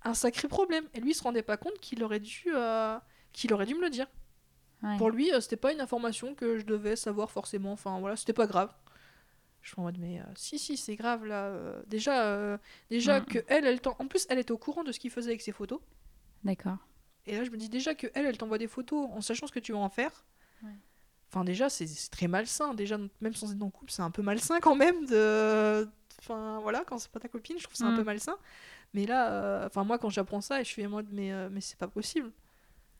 un 0.04 0.14
sacré 0.14 0.48
problème. 0.48 0.84
Et 0.94 1.00
lui, 1.00 1.10
il 1.10 1.14
se 1.14 1.22
rendait 1.22 1.42
pas 1.42 1.56
compte 1.56 1.78
qu'il 1.80 2.02
aurait 2.04 2.20
dû, 2.20 2.44
euh, 2.54 2.98
qu'il 3.32 3.52
aurait 3.52 3.66
dû 3.66 3.74
me 3.74 3.82
le 3.82 3.90
dire. 3.90 4.06
Ouais. 4.82 4.96
Pour 4.96 5.10
lui, 5.10 5.32
euh, 5.32 5.40
c'était 5.40 5.56
pas 5.56 5.72
une 5.72 5.80
information 5.82 6.34
que 6.34 6.58
je 6.58 6.64
devais 6.64 6.96
savoir 6.96 7.30
forcément. 7.30 7.72
Enfin, 7.72 8.00
voilà, 8.00 8.16
c'était 8.16 8.32
pas 8.32 8.46
grave. 8.46 8.72
Je 9.60 9.68
suis 9.68 9.78
en 9.78 9.82
mode, 9.82 9.98
mais 9.98 10.20
euh, 10.20 10.24
si, 10.36 10.58
si, 10.58 10.78
c'est 10.78 10.96
grave 10.96 11.26
là. 11.26 11.48
euh, 11.48 11.82
déjà, 11.86 12.24
euh, 12.24 12.56
déjà 12.88 13.20
que 13.20 13.44
elle, 13.46 13.66
elle 13.66 13.78
t'en- 13.82 13.94
en 13.98 14.06
plus, 14.08 14.26
elle 14.30 14.38
était 14.38 14.52
au 14.52 14.56
courant 14.58 14.82
de 14.84 14.90
ce 14.92 14.98
qu'il 14.98 15.10
faisait 15.10 15.28
avec 15.28 15.42
ses 15.42 15.52
photos. 15.52 15.80
D'accord. 16.44 16.78
Et 17.26 17.36
là, 17.36 17.44
je 17.44 17.50
me 17.50 17.58
dis 17.58 17.68
déjà 17.68 17.94
que 17.94 18.06
elle, 18.14 18.24
elle 18.24 18.38
t'envoie 18.38 18.56
des 18.56 18.66
photos 18.68 19.10
en 19.12 19.20
sachant 19.20 19.46
ce 19.46 19.52
que 19.52 19.58
tu 19.60 19.72
vas 19.72 19.78
en 19.78 19.90
faire. 19.90 20.24
Ouais. 20.62 20.70
Enfin, 21.32 21.44
déjà, 21.44 21.70
c'est 21.70 21.86
très 22.10 22.26
malsain. 22.26 22.74
Déjà, 22.74 22.98
même 23.20 23.34
sans 23.34 23.52
être 23.52 23.62
en 23.62 23.70
couple, 23.70 23.90
c'est 23.92 24.02
un 24.02 24.10
peu 24.10 24.22
malsain 24.22 24.58
quand 24.60 24.74
même. 24.74 25.06
De... 25.06 25.88
Enfin, 26.18 26.58
voilà, 26.62 26.82
quand 26.84 26.98
c'est 26.98 27.10
pas 27.10 27.20
ta 27.20 27.28
copine, 27.28 27.56
je 27.58 27.64
trouve 27.64 27.76
ça 27.76 27.84
un 27.86 27.92
Mm. 27.92 27.96
peu 27.96 28.04
malsain. 28.04 28.36
Mais 28.94 29.06
là, 29.06 29.30
euh, 29.32 29.66
enfin, 29.66 29.84
moi, 29.84 29.98
quand 29.98 30.10
j'apprends 30.10 30.40
ça, 30.40 30.60
et 30.60 30.64
je 30.64 30.74
fais 30.74 30.84
en 30.86 30.90
mode, 30.90 31.06
mais, 31.12 31.32
euh, 31.32 31.48
mais 31.52 31.60
c'est 31.60 31.78
pas 31.78 31.86
possible. 31.88 32.30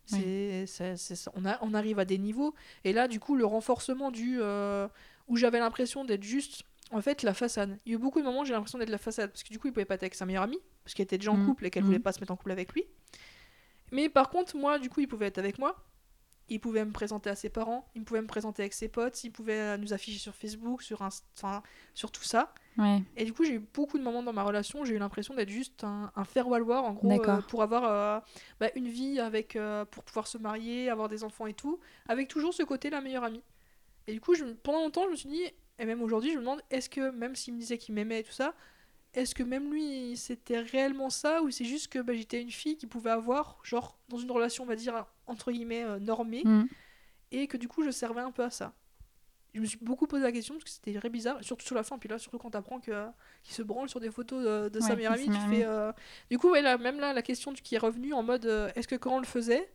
C'est, 0.07 0.67
c'est- 0.67 1.29
on, 1.35 1.45
a, 1.45 1.59
on 1.63 1.73
arrive 1.75 1.99
à 2.01 2.05
des 2.05 2.19
niveaux. 2.19 2.55
Et 2.85 2.93
là, 2.93 3.07
du 3.09 3.21
coup, 3.21 3.37
le 3.37 3.45
renforcement 3.45 4.11
du. 4.11 4.39
euh, 4.41 4.89
où 5.29 5.37
j'avais 5.37 5.59
l'impression 5.61 6.05
d'être 6.05 6.25
juste. 6.25 6.63
En 6.93 7.01
fait, 7.01 7.23
la 7.23 7.35
façade. 7.35 7.79
Il 7.87 7.93
y 7.93 7.95
a 7.95 7.99
eu 7.99 8.01
beaucoup 8.01 8.19
de 8.19 8.25
moments 8.25 8.41
où 8.41 8.45
j'ai 8.45 8.53
l'impression 8.53 8.79
d'être 8.79 8.91
la 8.91 8.99
façade. 8.99 9.31
Parce 9.31 9.45
que 9.45 9.51
du 9.51 9.61
coup, 9.61 9.69
il 9.69 9.73
pouvait 9.73 9.85
pas 9.85 9.95
être 9.95 10.03
avec 10.03 10.15
sa 10.17 10.27
meilleure 10.27 10.43
amie. 10.43 10.59
Parce 10.83 10.95
qu'elle 10.95 11.05
était 11.05 11.19
déjà 11.19 11.31
en 11.31 11.37
Mm. 11.37 11.47
couple 11.47 11.67
et 11.67 11.71
qu'elle 11.71 11.85
Mm. 11.85 11.87
voulait 11.87 11.99
pas 12.01 12.13
se 12.13 12.19
mettre 12.21 12.33
en 12.33 12.37
couple 12.37 12.51
avec 12.51 12.73
lui. 12.73 12.85
Mais 13.93 14.09
par 14.09 14.31
contre, 14.31 14.57
moi, 14.57 14.79
du 14.81 14.89
coup, 14.91 15.01
il 15.01 15.07
pouvait 15.07 15.27
être 15.27 15.39
avec 15.39 15.59
moi. 15.59 15.77
Il 16.51 16.61
pouvait 16.61 16.85
me 16.85 16.93
présenter 16.93 17.31
à 17.31 17.37
ses 17.37 17.49
parents. 17.49 17.89
Il 17.95 18.05
pouvait 18.05 18.21
me 18.21 18.27
présenter 18.27 18.63
avec 18.63 18.75
ses 18.75 18.89
potes. 18.89 19.25
Il 19.25 19.31
pouvait 19.31 19.59
euh, 19.59 19.77
nous 19.79 19.93
afficher 19.93 20.19
sur 20.19 20.35
Facebook, 20.35 20.83
sur, 20.83 21.01
Inst- 21.01 21.25
enfin, 21.37 21.63
sur 21.95 22.11
tout 22.11 22.25
ça. 22.25 22.53
Ouais. 22.77 23.03
Et 23.17 23.25
du 23.25 23.33
coup, 23.33 23.45
j'ai 23.45 23.55
eu 23.55 23.59
beaucoup 23.59 23.99
de 23.99 24.03
moments 24.03 24.23
dans 24.23 24.33
ma 24.33 24.43
relation, 24.43 24.81
où 24.81 24.85
j'ai 24.85 24.95
eu 24.95 24.99
l'impression 24.99 25.35
d'être 25.35 25.49
juste 25.49 25.85
un, 25.85 26.13
un 26.15 26.25
faire-valoir, 26.25 26.85
en 26.85 26.93
gros, 26.93 27.09
euh, 27.39 27.41
pour 27.43 27.63
avoir 27.63 27.85
euh, 27.85 28.21
bah, 28.59 28.69
une 28.75 28.89
vie, 28.89 29.21
avec, 29.21 29.57
euh, 29.57 29.85
pour 29.85 30.03
pouvoir 30.05 30.27
se 30.27 30.39
marier, 30.39 30.91
avoir 30.91 31.09
des 31.09 31.25
enfants 31.25 31.47
et 31.47 31.55
tout, 31.55 31.79
avec 32.09 32.29
toujours 32.29 32.53
ce 32.53 32.63
côté 32.63 32.91
la 32.91 33.01
meilleure 33.01 33.25
amie. 33.25 33.43
Et 34.07 34.13
du 34.13 34.21
coup, 34.21 34.35
je, 34.35 34.45
pendant 34.45 34.81
longtemps, 34.81 35.05
je 35.05 35.11
me 35.11 35.17
suis 35.17 35.29
dit, 35.29 35.45
et 35.79 35.85
même 35.85 36.03
aujourd'hui, 36.03 36.31
je 36.33 36.37
me 36.37 36.41
demande, 36.41 36.63
est-ce 36.71 36.91
que, 36.91 37.11
même 37.11 37.37
s'il 37.37 37.55
me 37.55 37.61
disait 37.61 37.79
qu'il 37.79 37.95
m'aimait 37.95 38.21
et 38.21 38.25
tout 38.25 38.33
ça, 38.33 38.55
est-ce 39.15 39.35
que 39.35 39.43
même 39.43 39.73
lui, 39.73 40.17
c'était 40.17 40.61
réellement 40.61 41.11
ça, 41.11 41.43
ou 41.43 41.51
c'est 41.51 41.65
juste 41.65 41.89
que 41.89 41.99
bah, 41.99 42.13
j'étais 42.15 42.41
une 42.41 42.51
fille 42.51 42.77
qui 42.77 42.87
pouvait 42.87 43.11
avoir, 43.11 43.59
genre, 43.65 43.99
dans 44.09 44.19
une 44.19 44.31
relation, 44.31 44.65
on 44.65 44.67
va 44.67 44.77
dire, 44.77 45.07
entre 45.27 45.51
guillemets, 45.53 45.85
euh, 45.85 45.99
normée, 45.99 46.43
Mm. 46.45 46.65
et 47.33 47.47
que 47.47 47.57
du 47.57 47.69
coup, 47.69 47.83
je 47.83 47.91
servais 47.91 48.21
un 48.21 48.31
peu 48.31 48.45
à 48.45 48.51
ça. 48.51 48.73
Je 49.53 49.61
me 49.61 49.67
suis 49.67 49.79
beaucoup 49.83 50.07
posé 50.07 50.23
la 50.23 50.31
question 50.31 50.55
parce 50.55 50.63
que 50.63 50.71
c'était 50.71 50.95
très 50.95 51.09
bizarre, 51.09 51.43
surtout 51.43 51.67
sur 51.67 51.75
la 51.75 51.83
fin. 51.83 51.99
Puis 51.99 52.09
là, 52.09 52.19
surtout 52.21 52.39
quand 52.39 52.51
t'apprends 52.51 52.79
que, 52.79 52.93
qu'il 53.43 53.53
se 53.53 53.63
branle 53.63 53.89
sur 53.89 53.99
des 53.99 54.11
photos 54.13 54.45
de, 54.45 54.69
de 54.69 54.81
sa 54.81 54.95
meilleure 54.95 55.15
amie, 55.15 55.27
tu 55.27 55.41
fais. 55.51 55.65
euh, 55.65 55.93
Du 56.31 56.39
coup, 56.39 56.51
ouais, 56.51 56.63
là, 56.63 56.79
même 56.79 57.01
là, 57.01 57.13
la 57.13 57.23
question 57.23 57.51
du- 57.51 57.61
qui 57.61 57.75
est 57.75 57.79
revenue 57.79 58.13
en 58.13 58.23
mode 58.23 58.47
euh, 58.47 58.71
est-ce 58.77 58.87
que 58.87 58.95
quand 58.95 59.17
on 59.17 59.19
le 59.19 59.27
faisait, 59.27 59.69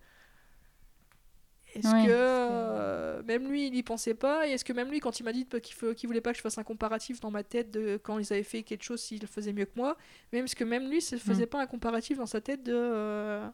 est-ce 1.76 1.88
Ouais, 1.93 2.06
que 2.06 2.11
euh, 2.11 3.22
même 3.23 3.47
lui, 3.49 3.68
il 3.68 3.76
y 3.76 3.84
pensait 3.84 4.14
pas 4.14 4.47
Et 4.47 4.52
est-ce 4.52 4.64
que 4.65 4.73
même 4.73 4.89
lui, 4.89 4.99
quand 4.99 5.19
il 5.19 5.23
m'a 5.23 5.34
dit 5.34 5.45
qu'il 5.45 5.93
qu'il 5.95 6.07
voulait 6.07 6.22
pas 6.22 6.31
que 6.31 6.38
je 6.38 6.41
fasse 6.41 6.57
un 6.57 6.64
comparatif 6.64 7.19
dans 7.19 7.31
ma 7.31 7.43
tête 7.43 7.69
de 7.72 7.99
quand 8.02 8.18
ils 8.18 8.31
avaient 8.34 8.43
fait 8.43 8.64
quelque 8.64 8.84
chose, 8.84 9.02
s'il 9.02 9.22
le 9.22 9.27
faisait 9.27 9.53
mieux 9.53 9.65
que 9.65 9.76
moi, 9.76 9.97
même 10.31 10.47
ce 10.47 10.56
que 10.56 10.64
même 10.64 10.89
lui, 10.89 10.97
ne 11.11 11.18
faisait 11.18 11.45
pas 11.47 11.61
un 11.61 11.68
comparatif 11.68 12.18
dans 12.18 12.26
sa 12.26 12.41
tête 12.41 12.64
de, 12.64 12.73
euh, 12.73 13.45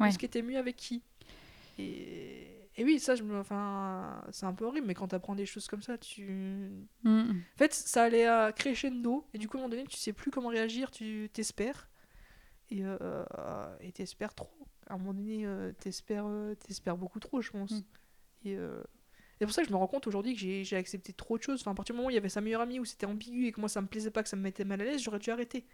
de 0.00 0.10
ce 0.10 0.18
qui 0.18 0.24
était 0.26 0.42
mieux 0.42 0.58
avec 0.58 0.76
qui. 0.76 1.02
Et, 1.78 2.48
et 2.76 2.84
oui, 2.84 2.98
ça, 2.98 3.14
je 3.14 3.22
me, 3.22 3.38
enfin, 3.38 4.22
c'est 4.32 4.46
un 4.46 4.52
peu 4.52 4.64
horrible, 4.64 4.86
mais 4.86 4.94
quand 4.94 5.08
t'apprends 5.08 5.34
des 5.34 5.46
choses 5.46 5.66
comme 5.66 5.82
ça, 5.82 5.96
tu, 5.98 6.24
Mm. 7.04 7.30
en 7.30 7.58
fait, 7.58 7.72
ça 7.72 8.02
allait 8.04 8.26
à 8.26 8.52
crescendo, 8.52 9.24
et 9.32 9.38
du 9.38 9.48
coup, 9.48 9.56
à 9.56 9.60
un 9.60 9.62
moment 9.62 9.70
donné, 9.74 9.86
tu 9.88 9.96
sais 9.96 10.12
plus 10.12 10.30
comment 10.30 10.48
réagir, 10.48 10.90
tu 10.90 11.30
t'espères, 11.32 11.88
et 12.70 12.80
euh, 12.84 13.24
et 13.80 13.92
t'espères 13.92 14.34
trop. 14.34 14.50
À 14.88 14.94
un 14.94 14.98
moment 14.98 15.14
donné, 15.14 15.46
euh, 15.46 15.72
t'espères 15.80 16.26
euh, 16.26 16.54
t'espères 16.54 16.96
beaucoup 16.96 17.20
trop, 17.20 17.40
je 17.40 17.50
pense. 17.50 17.70
Mm. 17.72 17.82
Et 18.44 18.58
c'est 19.38 19.44
pour 19.46 19.54
ça 19.54 19.62
que 19.62 19.68
je 19.68 19.72
me 19.72 19.76
rends 19.78 19.86
compte 19.88 20.06
aujourd'hui 20.06 20.34
que 20.34 20.40
j'ai 20.40 20.64
j'ai 20.64 20.76
accepté 20.76 21.12
trop 21.12 21.36
de 21.36 21.42
choses. 21.42 21.60
Enfin, 21.60 21.72
à 21.72 21.74
partir 21.74 21.94
du 21.94 21.96
moment 21.98 22.08
où 22.08 22.10
il 22.10 22.14
y 22.14 22.18
avait 22.18 22.28
sa 22.28 22.40
meilleure 22.40 22.60
amie, 22.62 22.78
où 22.80 22.84
c'était 22.84 23.06
ambigu, 23.06 23.46
et 23.46 23.52
que 23.52 23.60
moi, 23.60 23.68
ça 23.68 23.80
me 23.80 23.86
plaisait 23.86 24.10
pas, 24.10 24.22
que 24.22 24.28
ça 24.28 24.36
me 24.36 24.42
mettait 24.42 24.64
mal 24.64 24.80
à 24.80 24.84
l'aise, 24.84 25.02
j'aurais 25.02 25.18
dû 25.18 25.30
arrêter. 25.30 25.66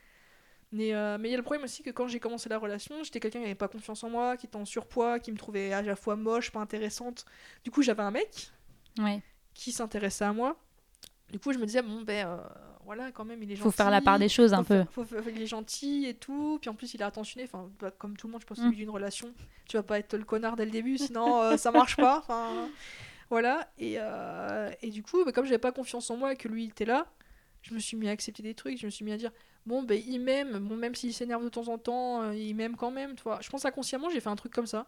Mais 0.73 0.95
euh, 0.95 1.19
mais 1.19 1.29
il 1.29 1.33
y 1.33 1.35
a 1.35 1.37
le 1.37 1.43
problème 1.43 1.65
aussi 1.65 1.83
que 1.83 1.91
quand 1.91 2.09
j'ai 2.09 2.19
commencé 2.19 2.49
la 2.49 2.59
relation, 2.59 3.03
j'étais 3.05 3.21
quelqu'un 3.21 3.41
qui 3.41 3.45
n'avait 3.45 3.55
pas 3.55 3.69
confiance 3.69 4.03
en 4.05 4.11
moi, 4.11 4.37
qui 4.39 4.47
était 4.47 4.57
en 4.57 4.65
surpoids, 4.65 5.21
qui 5.21 5.31
me 5.31 5.37
trouvait 5.37 5.73
à 5.73 5.83
la 5.83 5.97
fois 5.97 6.17
moche, 6.17 6.51
pas 6.51 6.61
intéressante. 6.61 7.27
Du 7.63 7.71
coup, 7.71 7.83
j'avais 7.83 8.03
un 8.03 8.11
mec, 8.11 8.51
Ouais. 8.99 9.23
qui 9.55 9.71
s'intéressait 9.71 10.25
à 10.25 10.33
moi. 10.33 10.57
Du 11.33 11.39
coup, 11.39 11.53
je 11.53 11.59
me 11.59 11.65
disais, 11.67 11.83
bon, 11.83 12.03
ben 12.03 12.27
euh, 12.27 12.37
voilà, 12.85 13.11
quand 13.11 13.25
même, 13.25 13.43
il 13.43 13.51
est 13.51 13.57
gentil. 13.57 13.63
Faut 13.65 13.71
faire 13.71 13.91
la 13.91 14.01
part 14.01 14.19
des 14.19 14.29
choses 14.29 14.53
un 14.53 14.63
peu. 14.63 14.85
faut 14.91 15.05
il 15.29 15.41
est 15.43 15.47
gentil 15.47 16.05
et 16.07 16.15
tout. 16.15 16.59
Puis 16.61 16.69
en 16.71 16.75
plus, 16.75 16.93
il 16.95 17.01
est 17.01 17.05
attentionné. 17.05 17.45
Enfin, 17.45 17.71
bah, 17.81 17.91
comme 17.91 18.17
tout 18.17 18.27
le 18.27 18.33
monde, 18.33 18.43
je 18.43 18.47
pense, 18.47 18.59
au 18.59 18.63
Mm. 18.69 18.73
d'une 18.73 18.91
relation, 18.91 19.33
tu 19.67 19.77
vas 19.79 19.83
pas 19.83 19.99
être 19.99 20.15
le 20.17 20.25
connard 20.25 20.57
dès 20.57 20.65
le 20.67 20.71
début, 20.71 20.99
sinon 20.99 21.41
euh, 21.43 21.57
ça 21.57 21.71
marche 21.71 21.97
pas. 21.97 22.19
Enfin, 22.19 22.69
voilà. 23.31 23.69
Et, 23.79 23.95
euh, 23.99 24.71
et 24.83 24.91
du 24.91 25.03
coup, 25.03 25.25
bah, 25.25 25.33
comme 25.33 25.47
j'avais 25.47 25.59
pas 25.59 25.73
confiance 25.73 26.11
en 26.11 26.17
moi 26.17 26.33
et 26.33 26.37
que 26.37 26.49
lui, 26.49 26.65
il 26.65 26.69
était 26.71 26.85
là, 26.85 27.07
je 27.63 27.73
me 27.75 27.79
suis 27.79 27.97
mis 27.97 28.09
à 28.09 28.11
accepter 28.13 28.43
des 28.43 28.55
trucs. 28.55 28.79
Je 28.79 28.85
me 28.85 28.91
suis 28.91 29.05
mis 29.05 29.13
à 29.13 29.17
dire, 29.17 29.31
bon, 29.65 29.83
ben 29.83 30.01
il 30.07 30.19
m'aime. 30.21 30.59
Bon, 30.59 30.77
même 30.77 30.95
s'il 30.95 31.15
s'énerve 31.15 31.43
de 31.45 31.49
temps 31.49 31.69
en 31.69 31.79
temps, 31.79 32.31
il 32.33 32.55
m'aime 32.55 32.77
quand 32.77 32.91
même. 32.91 33.15
Tu 33.15 33.23
vois. 33.23 33.39
Je 33.41 33.49
pense 33.49 33.65
inconsciemment, 33.65 34.11
j'ai 34.11 34.21
fait 34.21 34.29
un 34.31 34.37
truc 34.37 34.53
comme 34.53 34.67
ça. 34.67 34.87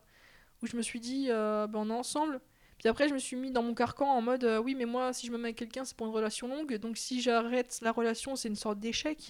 Où 0.62 0.66
je 0.66 0.76
me 0.76 0.82
suis 0.82 1.00
dit, 1.00 1.28
ben, 1.28 1.70
on 1.74 1.88
est 1.88 1.92
ensemble. 1.94 2.40
Puis 2.78 2.88
après, 2.88 3.08
je 3.08 3.14
me 3.14 3.18
suis 3.18 3.36
mis 3.36 3.50
dans 3.50 3.62
mon 3.62 3.74
carcan 3.74 4.06
en 4.10 4.20
mode 4.20 4.44
euh, 4.44 4.58
oui, 4.58 4.74
mais 4.74 4.84
moi, 4.84 5.12
si 5.12 5.26
je 5.26 5.32
me 5.32 5.38
mets 5.38 5.44
avec 5.48 5.56
quelqu'un, 5.56 5.84
c'est 5.84 5.96
pour 5.96 6.06
une 6.06 6.12
relation 6.12 6.48
longue. 6.48 6.74
Donc 6.78 6.96
si 6.96 7.20
j'arrête 7.22 7.78
la 7.82 7.92
relation, 7.92 8.36
c'est 8.36 8.48
une 8.48 8.56
sorte 8.56 8.78
d'échec. 8.80 9.26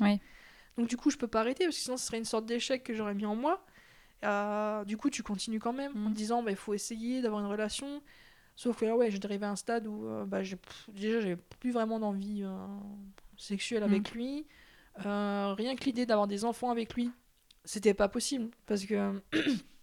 Donc 0.76 0.88
du 0.88 0.96
coup, 0.96 1.10
je 1.10 1.16
peux 1.16 1.28
pas 1.28 1.40
arrêter 1.40 1.64
parce 1.64 1.76
que 1.76 1.82
sinon, 1.82 1.96
ce 1.96 2.06
serait 2.06 2.18
une 2.18 2.24
sorte 2.24 2.46
d'échec 2.46 2.82
que 2.82 2.94
j'aurais 2.94 3.14
mis 3.14 3.26
en 3.26 3.36
moi. 3.36 3.64
Euh, 4.24 4.84
du 4.84 4.96
coup, 4.96 5.10
tu 5.10 5.22
continues 5.22 5.60
quand 5.60 5.72
même 5.74 5.92
en 6.06 6.10
te 6.10 6.16
disant 6.16 6.42
bah, 6.42 6.50
il 6.50 6.56
faut 6.56 6.74
essayer 6.74 7.20
d'avoir 7.22 7.40
une 7.42 7.50
relation. 7.50 8.02
Sauf 8.56 8.78
que 8.78 8.84
là, 8.84 8.96
ouais, 8.96 9.10
j'ai 9.10 9.20
arrivé 9.24 9.44
à 9.46 9.50
un 9.50 9.56
stade 9.56 9.86
où 9.86 10.06
euh, 10.06 10.24
bah, 10.24 10.42
j'ai- 10.42 10.56
pff, 10.56 10.88
déjà, 10.92 11.20
j'avais 11.20 11.36
plus 11.36 11.70
vraiment 11.72 11.98
d'envie 11.98 12.42
euh, 12.44 12.56
sexuelle 13.36 13.82
avec 13.82 14.12
lui. 14.12 14.46
Euh, 15.04 15.54
rien 15.58 15.74
que 15.76 15.84
l'idée 15.84 16.06
d'avoir 16.06 16.26
des 16.28 16.44
enfants 16.44 16.70
avec 16.70 16.94
lui, 16.94 17.10
c'était 17.64 17.94
pas 17.94 18.08
possible. 18.08 18.50
Parce 18.66 18.84
que 18.86 19.20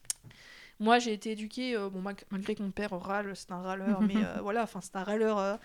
moi, 0.81 0.99
j'ai 0.99 1.13
été 1.13 1.31
éduquée, 1.31 1.77
euh, 1.77 1.89
bon, 1.89 2.01
mal- 2.01 2.15
malgré 2.31 2.55
que 2.55 2.63
mon 2.63 2.71
père 2.71 2.91
râle, 2.91 3.31
c'est 3.35 3.51
un 3.51 3.61
râleur, 3.61 4.01
mais 4.01 4.15
euh, 4.17 4.41
voilà, 4.41 4.63
enfin, 4.63 4.81
c'est 4.81 4.95
un 4.97 5.03
râleur. 5.03 5.37
euh, 5.39 5.55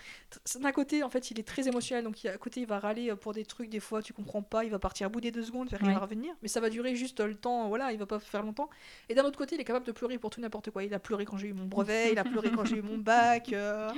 d'un 0.61 0.71
côté, 0.71 1.03
en 1.03 1.09
fait, 1.09 1.31
il 1.31 1.39
est 1.39 1.43
très 1.43 1.67
émotionnel, 1.67 2.03
donc 2.03 2.23
il- 2.23 2.29
à 2.29 2.37
côté, 2.37 2.61
il 2.61 2.67
va 2.67 2.79
râler 2.79 3.09
euh, 3.11 3.15
pour 3.15 3.33
des 3.33 3.43
trucs, 3.45 3.69
des 3.69 3.79
fois, 3.79 4.01
tu 4.01 4.13
comprends 4.13 4.41
pas, 4.43 4.63
il 4.63 4.71
va 4.71 4.79
partir 4.79 5.07
à 5.07 5.09
bout 5.09 5.19
des 5.19 5.31
deux 5.31 5.43
secondes, 5.43 5.69
il 5.71 5.85
Ouais. 5.85 5.93
va 5.93 5.99
revenir, 5.99 6.33
mais 6.41 6.47
ça 6.47 6.59
va 6.61 6.69
durer 6.69 6.95
juste 6.95 7.19
euh, 7.19 7.27
le 7.27 7.35
temps, 7.35 7.67
voilà, 7.67 7.91
il 7.91 7.99
va 7.99 8.05
pas 8.05 8.19
faire 8.19 8.43
longtemps. 8.43 8.69
Et 9.09 9.15
d'un 9.15 9.23
autre 9.25 9.37
côté, 9.37 9.55
il 9.55 9.61
est 9.61 9.65
capable 9.65 9.85
de 9.85 9.91
pleurer 9.91 10.17
pour 10.19 10.29
tout 10.29 10.39
n'importe 10.41 10.69
quoi. 10.71 10.83
Il 10.83 10.93
a 10.93 10.99
pleuré 10.99 11.25
quand 11.25 11.37
j'ai 11.37 11.47
eu 11.47 11.53
mon 11.53 11.65
brevet, 11.65 12.11
il 12.11 12.19
a 12.19 12.23
pleuré 12.23 12.51
quand 12.51 12.65
j'ai 12.65 12.77
eu 12.77 12.81
mon 12.81 12.97
bac, 12.97 13.51
euh, 13.53 13.89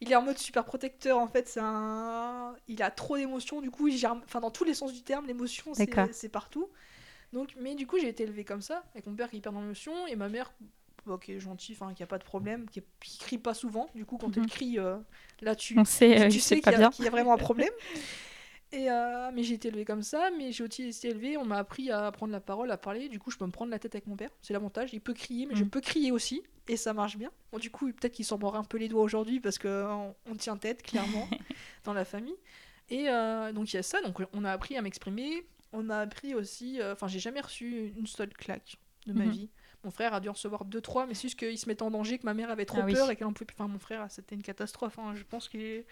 il 0.00 0.10
est 0.10 0.16
en 0.16 0.22
mode 0.22 0.38
super 0.38 0.64
protecteur, 0.64 1.18
en 1.18 1.28
fait, 1.28 1.48
c'est 1.48 1.60
un. 1.62 2.54
Il 2.68 2.82
a 2.82 2.90
trop 2.90 3.16
d'émotions, 3.16 3.60
du 3.60 3.70
coup, 3.70 3.88
il 3.88 3.96
gère... 3.96 4.16
enfin, 4.24 4.40
dans 4.40 4.50
tous 4.50 4.64
les 4.64 4.74
sens 4.74 4.92
du 4.92 5.02
terme, 5.02 5.26
l'émotion, 5.26 5.74
c'est 5.74 6.28
partout. 6.30 6.68
Donc, 7.32 7.54
mais 7.58 7.74
du 7.74 7.86
coup, 7.86 7.98
j'ai 7.98 8.08
été 8.08 8.24
élevée 8.24 8.44
comme 8.44 8.60
ça, 8.62 8.84
avec 8.94 9.06
mon 9.06 9.14
père 9.14 9.30
qui 9.30 9.36
est 9.36 9.38
hyper 9.38 9.52
dans 9.52 9.60
l'émotion, 9.62 10.06
et 10.06 10.16
ma 10.16 10.28
mère, 10.28 10.52
bah, 11.06 11.18
qui 11.22 11.32
est 11.32 11.40
gentille, 11.40 11.74
enfin, 11.80 11.94
qui 11.94 12.02
a 12.02 12.06
pas 12.06 12.18
de 12.18 12.24
problème, 12.24 12.68
qui, 12.68 12.80
est- 12.80 12.86
qui 13.00 13.18
crie 13.18 13.38
pas 13.38 13.54
souvent. 13.54 13.88
Du 13.94 14.04
coup, 14.04 14.18
quand 14.18 14.36
Mhm. 14.36 14.44
elle 14.44 14.46
crie, 14.46 14.78
euh, 14.78 14.98
là, 15.40 15.56
tu, 15.56 15.74
On 15.76 15.84
sait 15.84 16.20
euh, 16.20 16.28
tu 16.28 16.38
que 16.38 16.40
sais 16.40 16.60
qu'il 16.60 16.72
y, 16.72 17.02
y 17.04 17.06
a 17.06 17.10
vraiment 17.10 17.32
un 17.34 17.38
problème. 17.38 17.72
Et 18.72 18.90
euh, 18.90 19.30
mais 19.34 19.42
j'ai 19.42 19.54
été 19.54 19.68
élevée 19.68 19.84
comme 19.84 20.02
ça, 20.02 20.30
mais 20.38 20.50
j'ai 20.50 20.64
aussi 20.64 20.84
été 20.88 21.08
élevée, 21.10 21.36
on 21.36 21.44
m'a 21.44 21.58
appris 21.58 21.90
à 21.90 22.10
prendre 22.10 22.32
la 22.32 22.40
parole, 22.40 22.70
à 22.70 22.78
parler, 22.78 23.10
du 23.10 23.18
coup 23.18 23.30
je 23.30 23.36
peux 23.36 23.44
me 23.44 23.50
prendre 23.50 23.70
la 23.70 23.78
tête 23.78 23.94
avec 23.94 24.06
mon 24.06 24.16
père, 24.16 24.30
c'est 24.40 24.54
l'avantage, 24.54 24.94
il 24.94 25.00
peut 25.02 25.12
crier, 25.12 25.44
mais 25.44 25.54
je 25.54 25.64
Mm. 25.64 25.68
peux 25.70 25.82
crier 25.82 26.10
aussi, 26.10 26.42
et 26.68 26.78
ça 26.78 26.94
marche 26.94 27.18
bien. 27.18 27.30
Bon, 27.52 27.58
du 27.58 27.70
coup, 27.70 27.88
peut-être 27.92 28.14
qu'il 28.14 28.24
s'en 28.24 28.38
mord 28.38 28.56
un 28.56 28.64
peu 28.64 28.78
les 28.78 28.88
doigts 28.88 29.02
aujourd'hui, 29.02 29.40
parce 29.40 29.58
qu'on 29.58 30.14
on 30.24 30.34
tient 30.36 30.56
tête, 30.56 30.82
clairement, 30.82 31.28
dans 31.84 31.92
la 31.92 32.06
famille. 32.06 32.36
Et 32.88 33.08
euh, 33.10 33.52
donc 33.52 33.72
il 33.72 33.76
y 33.76 33.78
a 33.78 33.82
ça, 33.82 34.00
donc 34.02 34.22
on 34.32 34.44
a 34.44 34.52
appris 34.52 34.76
à 34.76 34.82
m'exprimer, 34.82 35.46
on 35.72 35.88
a 35.90 35.98
appris 35.98 36.34
aussi, 36.34 36.80
euh, 36.80 36.92
enfin 36.92 37.08
j'ai 37.08 37.18
jamais 37.20 37.40
reçu 37.40 37.92
une 37.96 38.06
seule 38.06 38.32
claque 38.34 38.76
de 39.06 39.12
ma 39.12 39.24
Mhm. 39.24 39.30
vie. 39.30 39.50
Mon 39.84 39.90
frère 39.90 40.14
a 40.14 40.20
dû 40.20 40.28
en 40.28 40.32
recevoir 40.32 40.64
deux, 40.64 40.80
trois, 40.80 41.06
mais 41.06 41.14
c'est 41.14 41.22
juste 41.22 41.36
qu'il 41.40 41.58
se 41.58 41.68
mettait 41.68 41.82
en 41.82 41.90
danger, 41.90 42.16
que 42.16 42.24
ma 42.24 42.34
mère 42.34 42.50
avait 42.50 42.64
trop 42.66 42.78
Ah 42.82 42.84
oui. 42.84 42.92
peur 42.94 43.10
et 43.10 43.16
qu'elle 43.16 43.26
en 43.26 43.32
pouvait 43.32 43.46
plus. 43.46 43.56
Enfin, 43.58 43.66
mon 43.66 43.80
frère, 43.80 44.06
c'était 44.10 44.36
une 44.36 44.42
catastrophe. 44.42 44.96
hein. 45.00 45.12
Je 45.16 45.24
pense 45.24 45.50
est... 45.54 45.86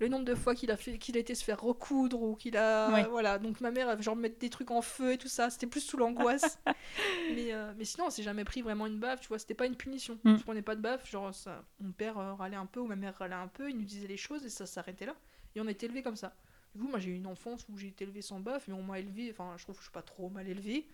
le 0.00 0.08
nombre 0.08 0.24
de 0.24 0.34
fois 0.34 0.54
qu'il 0.54 0.70
a 0.70 0.78
fait, 0.78 0.96
qu'il 0.96 1.14
a 1.18 1.20
été 1.20 1.34
se 1.34 1.44
faire 1.44 1.60
recoudre 1.60 2.22
ou 2.22 2.36
qu'il 2.36 2.56
a, 2.56 2.90
Ouais. 2.90 3.04
voilà. 3.06 3.38
Donc 3.38 3.60
ma 3.60 3.70
mère, 3.70 4.00
genre 4.00 4.16
mettre 4.16 4.38
des 4.38 4.48
trucs 4.48 4.70
en 4.70 4.80
feu 4.80 5.12
et 5.12 5.18
tout 5.18 5.28
ça. 5.28 5.50
C'était 5.50 5.66
plus 5.66 5.82
sous 5.82 5.98
l'angoisse. 5.98 6.58
mais, 7.34 7.52
euh, 7.52 7.74
mais 7.76 7.84
sinon, 7.84 8.06
on 8.06 8.10
s'est 8.10 8.22
jamais 8.22 8.44
pris 8.44 8.62
vraiment 8.62 8.86
une 8.86 8.98
baffe. 8.98 9.20
Tu 9.20 9.28
vois, 9.28 9.38
c'était 9.38 9.52
pas 9.52 9.66
une 9.66 9.76
punition. 9.76 10.18
Mm. 10.24 10.30
On 10.30 10.38
se 10.38 10.42
prenait 10.44 10.62
pas 10.62 10.74
de 10.74 10.80
baffe. 10.80 11.06
Genre, 11.10 11.34
ça, 11.34 11.66
mon 11.80 11.92
père 11.92 12.16
euh, 12.16 12.32
râlait 12.32 12.56
un 12.56 12.64
peu 12.66 12.80
ou 12.80 12.86
ma 12.86 12.96
mère 12.96 13.14
râlait 13.18 13.34
un 13.34 13.48
peu. 13.48 13.68
Il 13.68 13.76
nous 13.76 13.84
disait 13.84 14.06
les 14.08 14.16
choses 14.16 14.42
et 14.46 14.48
ça 14.48 14.64
s'arrêtait 14.64 15.04
là. 15.04 15.14
Et 15.54 15.60
on 15.60 15.68
était 15.68 15.84
élevés 15.84 16.02
comme 16.02 16.16
ça. 16.16 16.34
Du 16.74 16.80
coup, 16.80 16.88
moi, 16.88 16.98
j'ai 16.98 17.10
eu 17.10 17.14
une 17.16 17.26
enfance 17.26 17.66
où 17.68 17.76
j'ai 17.78 17.88
été 17.88 18.04
élevée 18.04 18.22
sans 18.22 18.40
baffe, 18.40 18.66
mais 18.68 18.74
on 18.74 18.82
m'a 18.82 18.98
élevé. 18.98 19.30
Enfin, 19.30 19.54
je 19.56 19.62
trouve 19.62 19.76
que 19.76 19.80
je 19.80 19.86
suis 19.86 19.92
pas 19.92 20.02
trop 20.02 20.28
mal 20.28 20.48
élevée. 20.48 20.88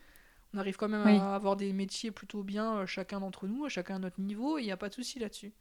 On 0.52 0.58
arrive 0.58 0.76
quand 0.76 0.88
même 0.88 1.06
Oui. 1.06 1.16
à 1.16 1.34
avoir 1.34 1.56
des 1.56 1.72
métiers 1.72 2.10
plutôt 2.10 2.42
bien, 2.42 2.78
euh, 2.78 2.86
chacun 2.86 3.20
d'entre 3.20 3.46
nous, 3.46 3.68
chacun 3.68 3.96
à 3.96 3.98
notre 3.98 4.20
niveau, 4.20 4.58
et 4.58 4.62
il 4.62 4.64
n'y 4.64 4.72
a 4.72 4.76
pas 4.76 4.88
de 4.88 4.94
souci 4.94 5.18
là-dessus. 5.18 5.52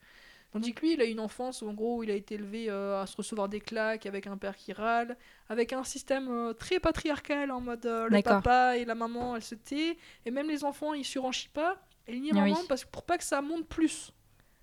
Tandis 0.51 0.73
que 0.73 0.81
lui, 0.81 0.93
il 0.93 1.01
a 1.01 1.05
une 1.05 1.19
enfance 1.19 1.61
où, 1.61 1.69
en 1.69 1.73
gros, 1.73 2.01
il 2.03 2.09
a 2.09 2.15
été 2.15 2.33
élevé 2.35 2.69
euh, 2.71 3.01
à 3.01 3.05
se 3.05 3.15
recevoir 3.15 3.49
des 3.49 3.59
claques 3.61 4.07
avec 4.07 4.25
un 4.25 4.35
père 4.35 4.55
qui 4.55 4.73
râle, 4.73 5.15
avec 5.47 5.73
un 5.73 5.83
système 5.83 6.27
euh, 6.27 6.53
très 6.53 6.79
patriarcal 6.79 7.51
en 7.51 7.61
mode 7.61 7.85
euh, 7.85 8.09
le 8.09 8.19
papa 8.23 8.75
et 8.77 8.83
la 8.85 8.95
maman, 8.95 9.35
elle 9.35 9.43
se 9.43 9.53
tait, 9.55 9.97
et 10.25 10.31
même 10.31 10.47
les 10.47 10.63
enfants, 10.63 10.93
ils 10.95 11.05
surenchient 11.05 11.49
pas, 11.49 11.77
et 12.07 12.19
ni 12.19 12.31
oui. 12.31 12.39
maman, 12.39 12.57
parce 12.67 12.83
que 12.83 12.89
pour 12.89 13.03
pas 13.03 13.19
que 13.19 13.23
ça 13.23 13.41
monte 13.43 13.67
plus. 13.67 14.11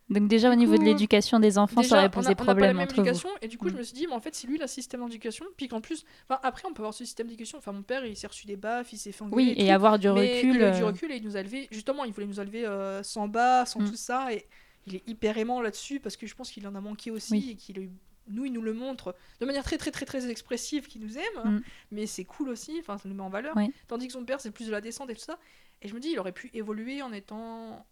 Donc 0.08 0.28
déjà 0.28 0.52
au 0.52 0.54
niveau 0.54 0.78
de 0.78 0.84
l'éducation 0.84 1.40
des 1.40 1.58
enfants, 1.58 1.80
Déjà, 1.80 1.88
ça 1.88 1.94
aurait 1.96 2.04
on 2.04 2.06
a- 2.06 2.10
posé 2.10 2.34
pas 2.36 2.44
la 2.44 2.52
problème 2.52 2.76
même 2.76 2.84
entre 2.84 3.02
vous. 3.02 3.28
et 3.42 3.48
du 3.48 3.58
coup, 3.58 3.68
je 3.68 3.74
Mm. 3.74 3.78
me 3.78 3.82
suis 3.82 3.94
dit, 3.94 4.06
mais 4.06 4.12
en 4.14 4.20
fait, 4.20 4.34
si 4.36 4.46
lui, 4.46 4.62
un 4.62 4.68
système 4.68 5.04
d'éducation, 5.04 5.44
puis 5.56 5.66
qu'en 5.66 5.80
plus, 5.80 6.04
enfin, 6.28 6.38
après, 6.44 6.62
on 6.68 6.72
peut 6.72 6.82
avoir 6.82 6.94
ce 6.94 7.04
système 7.04 7.26
d'éducation. 7.26 7.58
Enfin, 7.58 7.72
mon 7.72 7.82
père, 7.82 8.04
il 8.06 8.16
s'est 8.16 8.28
reçu 8.28 8.46
des 8.46 8.54
baffes, 8.56 8.92
il 8.92 8.98
s'est 8.98 9.10
fait 9.10 9.22
engueuler 9.24 9.46
Oui, 9.46 9.54
et 9.56 9.62
et 9.64 9.66
tout. 9.66 9.72
avoir 9.72 9.98
du 9.98 10.08
recul. 10.08 10.54
il 10.54 10.62
a 10.62 10.68
eu 10.70 10.76
du 10.76 10.82
euh, 10.82 10.86
recul 10.86 11.10
et 11.10 11.16
il 11.16 11.24
nous 11.24 11.36
a 11.36 11.40
élevé 11.40 11.66
justement 11.72 12.04
il 12.04 12.12
voulait 12.12 12.26
nous 12.28 12.40
élever 12.40 12.64
euh, 12.66 13.02
sans 13.02 13.26
bas 13.26 13.66
sans 13.66 13.80
Mm. 13.80 13.90
tout 13.90 13.96
ça 13.96 14.32
et 14.32 14.46
il 14.86 14.94
est 14.94 15.08
hyper 15.08 15.36
aimant 15.38 15.60
là-dessus 15.60 15.98
parce 15.98 16.16
que 16.16 16.26
je 16.28 16.34
pense 16.36 16.50
qu'il 16.52 16.66
en 16.68 16.74
a 16.76 16.80
manqué 16.80 17.10
aussi 17.10 17.32
Oui. 17.32 17.48
et 17.50 17.54
qu'il 17.56 17.78
a 17.78 17.82
eu- 17.82 17.90
nous 18.28 18.44
il 18.44 18.52
nous 18.52 18.62
le 18.62 18.72
montre 18.74 19.14
de 19.40 19.46
manière 19.46 19.64
très 19.64 19.76
très 19.76 19.90
très 19.90 20.06
très 20.06 20.28
expressive 20.30 20.86
qu'il 20.86 21.00
nous 21.02 21.18
aime 21.18 21.42
Mm. 21.56 21.60
mais 21.90 22.06
c'est 22.06 22.24
cool 22.24 22.48
aussi 22.50 22.76
enfin 22.80 22.96
ça 22.96 23.08
nous 23.08 23.14
met 23.16 23.22
en 23.22 23.28
valeur 23.28 23.54
Oui. 23.56 23.72
tandis 23.88 24.06
que 24.06 24.12
son 24.12 24.24
père 24.24 24.40
c'est 24.40 24.52
plus 24.52 24.66
de 24.66 24.72
la 24.72 24.80
descente 24.80 25.10
et 25.10 25.14
tout 25.14 25.20
ça 25.20 25.36
et 25.82 25.88
je 25.88 25.94
me 25.94 25.98
dis 26.00 26.10
il 26.10 26.18
aurait 26.20 26.30
pu 26.32 26.50
évoluer 26.54 27.02
en 27.02 27.12
étant 27.12 27.84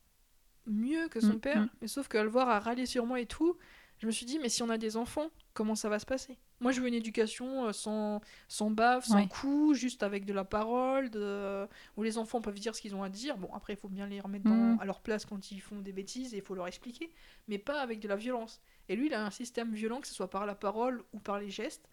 mieux 1.05 1.09
que 1.09 1.21
son 1.21 1.35
Mm, 1.35 1.41
père 1.41 1.63
mm. 1.63 1.69
mais 1.81 1.89
sauf 1.89 2.09
qu'à 2.09 2.23
le 2.23 2.29
voir 2.31 2.49
à 2.49 2.59
râler 2.61 2.87
sur 2.87 3.07
moi 3.07 3.21
et 3.21 3.27
tout 3.27 3.57
je 3.99 4.07
me 4.07 4.13
suis 4.13 4.27
dit 4.27 4.39
mais 4.39 4.49
si 4.49 4.63
on 4.63 4.69
a 4.71 4.79
des 4.79 4.97
enfants 4.97 5.31
comment 5.55 5.75
ça 5.77 5.89
va 5.89 5.99
se 5.99 6.07
passer? 6.07 6.37
Moi 6.61 6.73
je 6.73 6.81
veux 6.81 6.89
une 6.89 6.95
éducation 6.95 7.67
euh, 7.67 7.73
sans 7.73 8.21
sans 8.49 8.71
baffe 8.71 9.05
sans 9.05 9.17
Ouais. 9.17 9.29
coups 9.29 9.79
juste 9.79 10.03
avec 10.03 10.25
de 10.25 10.33
la 10.33 10.45
parole 10.45 11.11
de 11.11 11.67
où 11.97 12.03
les 12.03 12.19
enfants 12.19 12.41
peuvent 12.41 12.59
dire 12.59 12.75
ce 12.75 12.81
qu'ils 12.81 12.95
ont 12.95 13.03
à 13.03 13.09
dire. 13.09 13.37
Bon, 13.39 13.53
après, 13.55 13.75
il 13.75 13.77
faut 13.77 13.89
bien 13.89 14.07
les 14.07 14.21
remettre 14.21 14.45
dans- 14.47 14.55
Mhm. 14.55 14.81
à 14.81 14.85
leur 14.85 15.01
place 15.01 15.25
quand 15.27 15.51
ils 15.53 15.61
font 15.61 15.81
des 15.81 15.93
bêtises 15.93 16.33
et 16.35 16.39
il 16.39 16.43
faut 16.43 16.55
leur 16.55 16.67
expliquer, 16.67 17.13
mais 17.49 17.59
pas 17.59 17.81
avec 17.81 18.01
de 18.01 18.09
la 18.09 18.17
violence. 18.17 18.61
Et 18.89 18.97
lui, 18.97 19.07
il 19.07 19.15
a 19.15 19.25
un 19.25 19.31
système 19.31 19.73
violent, 19.75 20.01
que 20.01 20.07
ce 20.09 20.15
soit 20.15 20.31
par 20.31 20.47
la 20.47 20.55
parole 20.55 21.03
ou 21.13 21.19
par 21.21 21.39
les 21.39 21.51
gestes, 21.51 21.89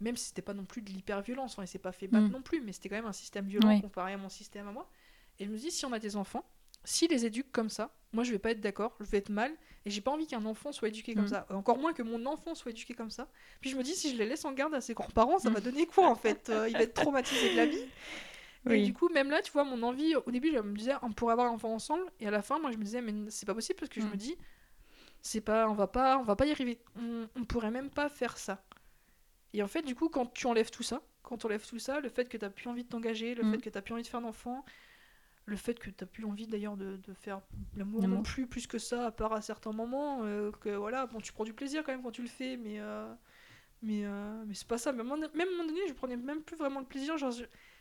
même 0.00 0.16
si 0.16 0.26
c'était 0.28 0.42
pas 0.42 0.54
non 0.54 0.64
plus 0.64 0.82
de 0.82 0.90
l'hyper-violence. 0.90 1.52
Enfin, 1.52 1.64
il 1.64 1.68
s'est 1.68 1.78
pas 1.78 1.92
fait 1.92 2.08
battre 2.08 2.28
non 2.32 2.42
plus, 2.42 2.60
mais 2.60 2.72
c'était 2.72 2.88
quand 2.90 2.96
même 2.96 3.06
un 3.06 3.12
système 3.12 3.46
violent 3.46 3.68
comparé 3.80 4.12
à 4.14 4.18
mon 4.18 4.28
système 4.28 4.66
à 4.68 4.72
moi. 4.72 4.90
Et 5.38 5.44
je 5.46 5.50
me 5.50 5.56
dis, 5.56 5.70
si 5.70 5.84
on 5.86 5.92
a 5.92 5.98
des 5.98 6.16
enfants, 6.16 6.44
s'ils 6.84 7.10
les 7.10 7.26
éduquent 7.26 7.52
comme 7.52 7.68
ça, 7.68 7.94
moi 8.12 8.24
je 8.24 8.32
vais 8.32 8.38
pas 8.38 8.50
être 8.52 8.60
d'accord, 8.60 8.96
je 9.00 9.04
vais 9.06 9.18
être 9.18 9.28
mal, 9.28 9.52
et 9.84 9.90
j'ai 9.90 10.00
pas 10.00 10.10
envie 10.10 10.26
qu'un 10.26 10.44
enfant 10.44 10.72
soit 10.72 10.88
éduqué 10.88 11.14
comme 11.14 11.24
Mhm. 11.24 11.28
ça. 11.28 11.46
Encore 11.50 11.78
moins 11.78 11.92
que 11.92 12.02
mon 12.02 12.24
enfant 12.26 12.54
soit 12.54 12.70
éduqué 12.70 12.94
comme 12.94 13.10
ça. 13.10 13.28
Puis 13.60 13.70
je 13.70 13.76
me 13.76 13.82
dis, 13.82 13.94
si 13.94 14.10
je 14.12 14.16
les 14.16 14.26
laisse 14.26 14.44
en 14.44 14.52
garde 14.52 14.74
à 14.74 14.80
ses 14.80 14.94
grands-parents, 14.94 15.38
ça 15.38 15.48
Mhm. 15.48 15.54
va 15.54 15.60
donner 15.60 15.86
quoi 15.86 16.08
en 16.08 16.14
fait 16.14 16.48
Euh, 16.48 16.68
Il 16.68 16.76
va 16.76 16.82
être 16.82 16.94
traumatisé 16.94 17.48
de 17.50 17.56
la 17.56 17.66
vie. 17.66 17.78
Et 18.66 18.70
Oui. 18.70 18.82
du 18.82 18.92
coup, 18.92 19.08
même 19.08 19.30
là, 19.30 19.40
tu 19.40 19.52
vois, 19.52 19.64
mon 19.64 19.82
envie, 19.82 20.14
au 20.16 20.30
début, 20.30 20.50
je 20.52 20.58
me 20.58 20.76
disais, 20.76 20.92
on 21.02 21.12
pourrait 21.12 21.32
avoir 21.32 21.46
un 21.46 21.54
enfant 21.54 21.72
ensemble, 21.72 22.04
et 22.20 22.26
à 22.26 22.30
la 22.30 22.42
fin, 22.42 22.58
moi, 22.58 22.70
je 22.72 22.76
me 22.76 22.84
disais, 22.84 23.00
mais 23.00 23.30
c'est 23.30 23.46
pas 23.46 23.54
possible 23.54 23.78
parce 23.78 23.88
que 23.88 24.00
je 24.00 24.06
Mm. 24.06 24.10
me 24.10 24.16
dis, 24.16 24.36
c'est 25.22 25.40
pas, 25.40 25.68
on 25.68 25.74
va 25.74 25.86
pas, 25.86 26.18
on 26.18 26.22
va 26.22 26.36
pas 26.36 26.44
y 26.46 26.50
arriver. 26.50 26.78
On, 26.96 27.28
on 27.36 27.44
pourrait 27.44 27.70
même 27.70 27.88
pas 27.90 28.08
faire 28.08 28.36
ça. 28.36 28.62
Et 29.54 29.62
en 29.62 29.68
fait, 29.68 29.82
du 29.82 29.94
coup, 29.94 30.08
quand 30.08 30.26
tu 30.26 30.46
enlèves 30.46 30.70
tout 30.70 30.82
ça, 30.82 31.02
quand 31.22 31.38
tu 31.38 31.46
enlèves 31.46 31.66
tout 31.66 31.78
ça, 31.78 32.00
le 32.00 32.08
fait 32.08 32.28
que 32.28 32.36
t'as 32.36 32.50
plus 32.50 32.68
envie 32.68 32.84
de 32.84 32.88
t'engager, 32.88 33.34
le 33.34 33.44
Mm. 33.44 33.50
fait 33.52 33.58
que 33.62 33.70
t'as 33.70 33.80
plus 33.80 33.94
envie 33.94 34.02
de 34.02 34.08
faire 34.08 34.20
d'enfant, 34.20 34.64
le 35.48 35.56
fait 35.56 35.78
que 35.78 35.90
t'as 35.90 36.06
plus 36.06 36.24
envie 36.24 36.46
d'ailleurs 36.46 36.76
de, 36.76 36.96
de 36.96 37.14
faire 37.14 37.40
l'amour 37.76 38.06
non 38.06 38.22
plus, 38.22 38.46
plus 38.46 38.66
que 38.66 38.78
ça, 38.78 39.06
à 39.06 39.10
part 39.10 39.32
à 39.32 39.40
certains 39.40 39.72
moments, 39.72 40.20
euh, 40.24 40.50
que 40.52 40.70
voilà, 40.70 41.06
bon, 41.06 41.20
tu 41.20 41.32
prends 41.32 41.44
du 41.44 41.54
plaisir 41.54 41.82
quand 41.84 41.92
même 41.92 42.02
quand 42.02 42.10
tu 42.10 42.22
le 42.22 42.28
fais, 42.28 42.56
mais 42.56 42.78
euh, 42.80 43.12
mais, 43.82 44.04
euh, 44.04 44.44
mais 44.46 44.54
c'est 44.54 44.66
pas 44.68 44.78
ça. 44.78 44.92
Même, 44.92 45.10
à 45.10 45.14
un- 45.14 45.18
même 45.18 45.30
à 45.34 45.42
un 45.42 45.50
moment 45.56 45.64
donné, 45.68 45.80
je 45.88 45.92
prenais 45.94 46.16
même 46.16 46.42
plus 46.42 46.56
vraiment 46.56 46.80
le 46.80 46.86
plaisir. 46.86 47.16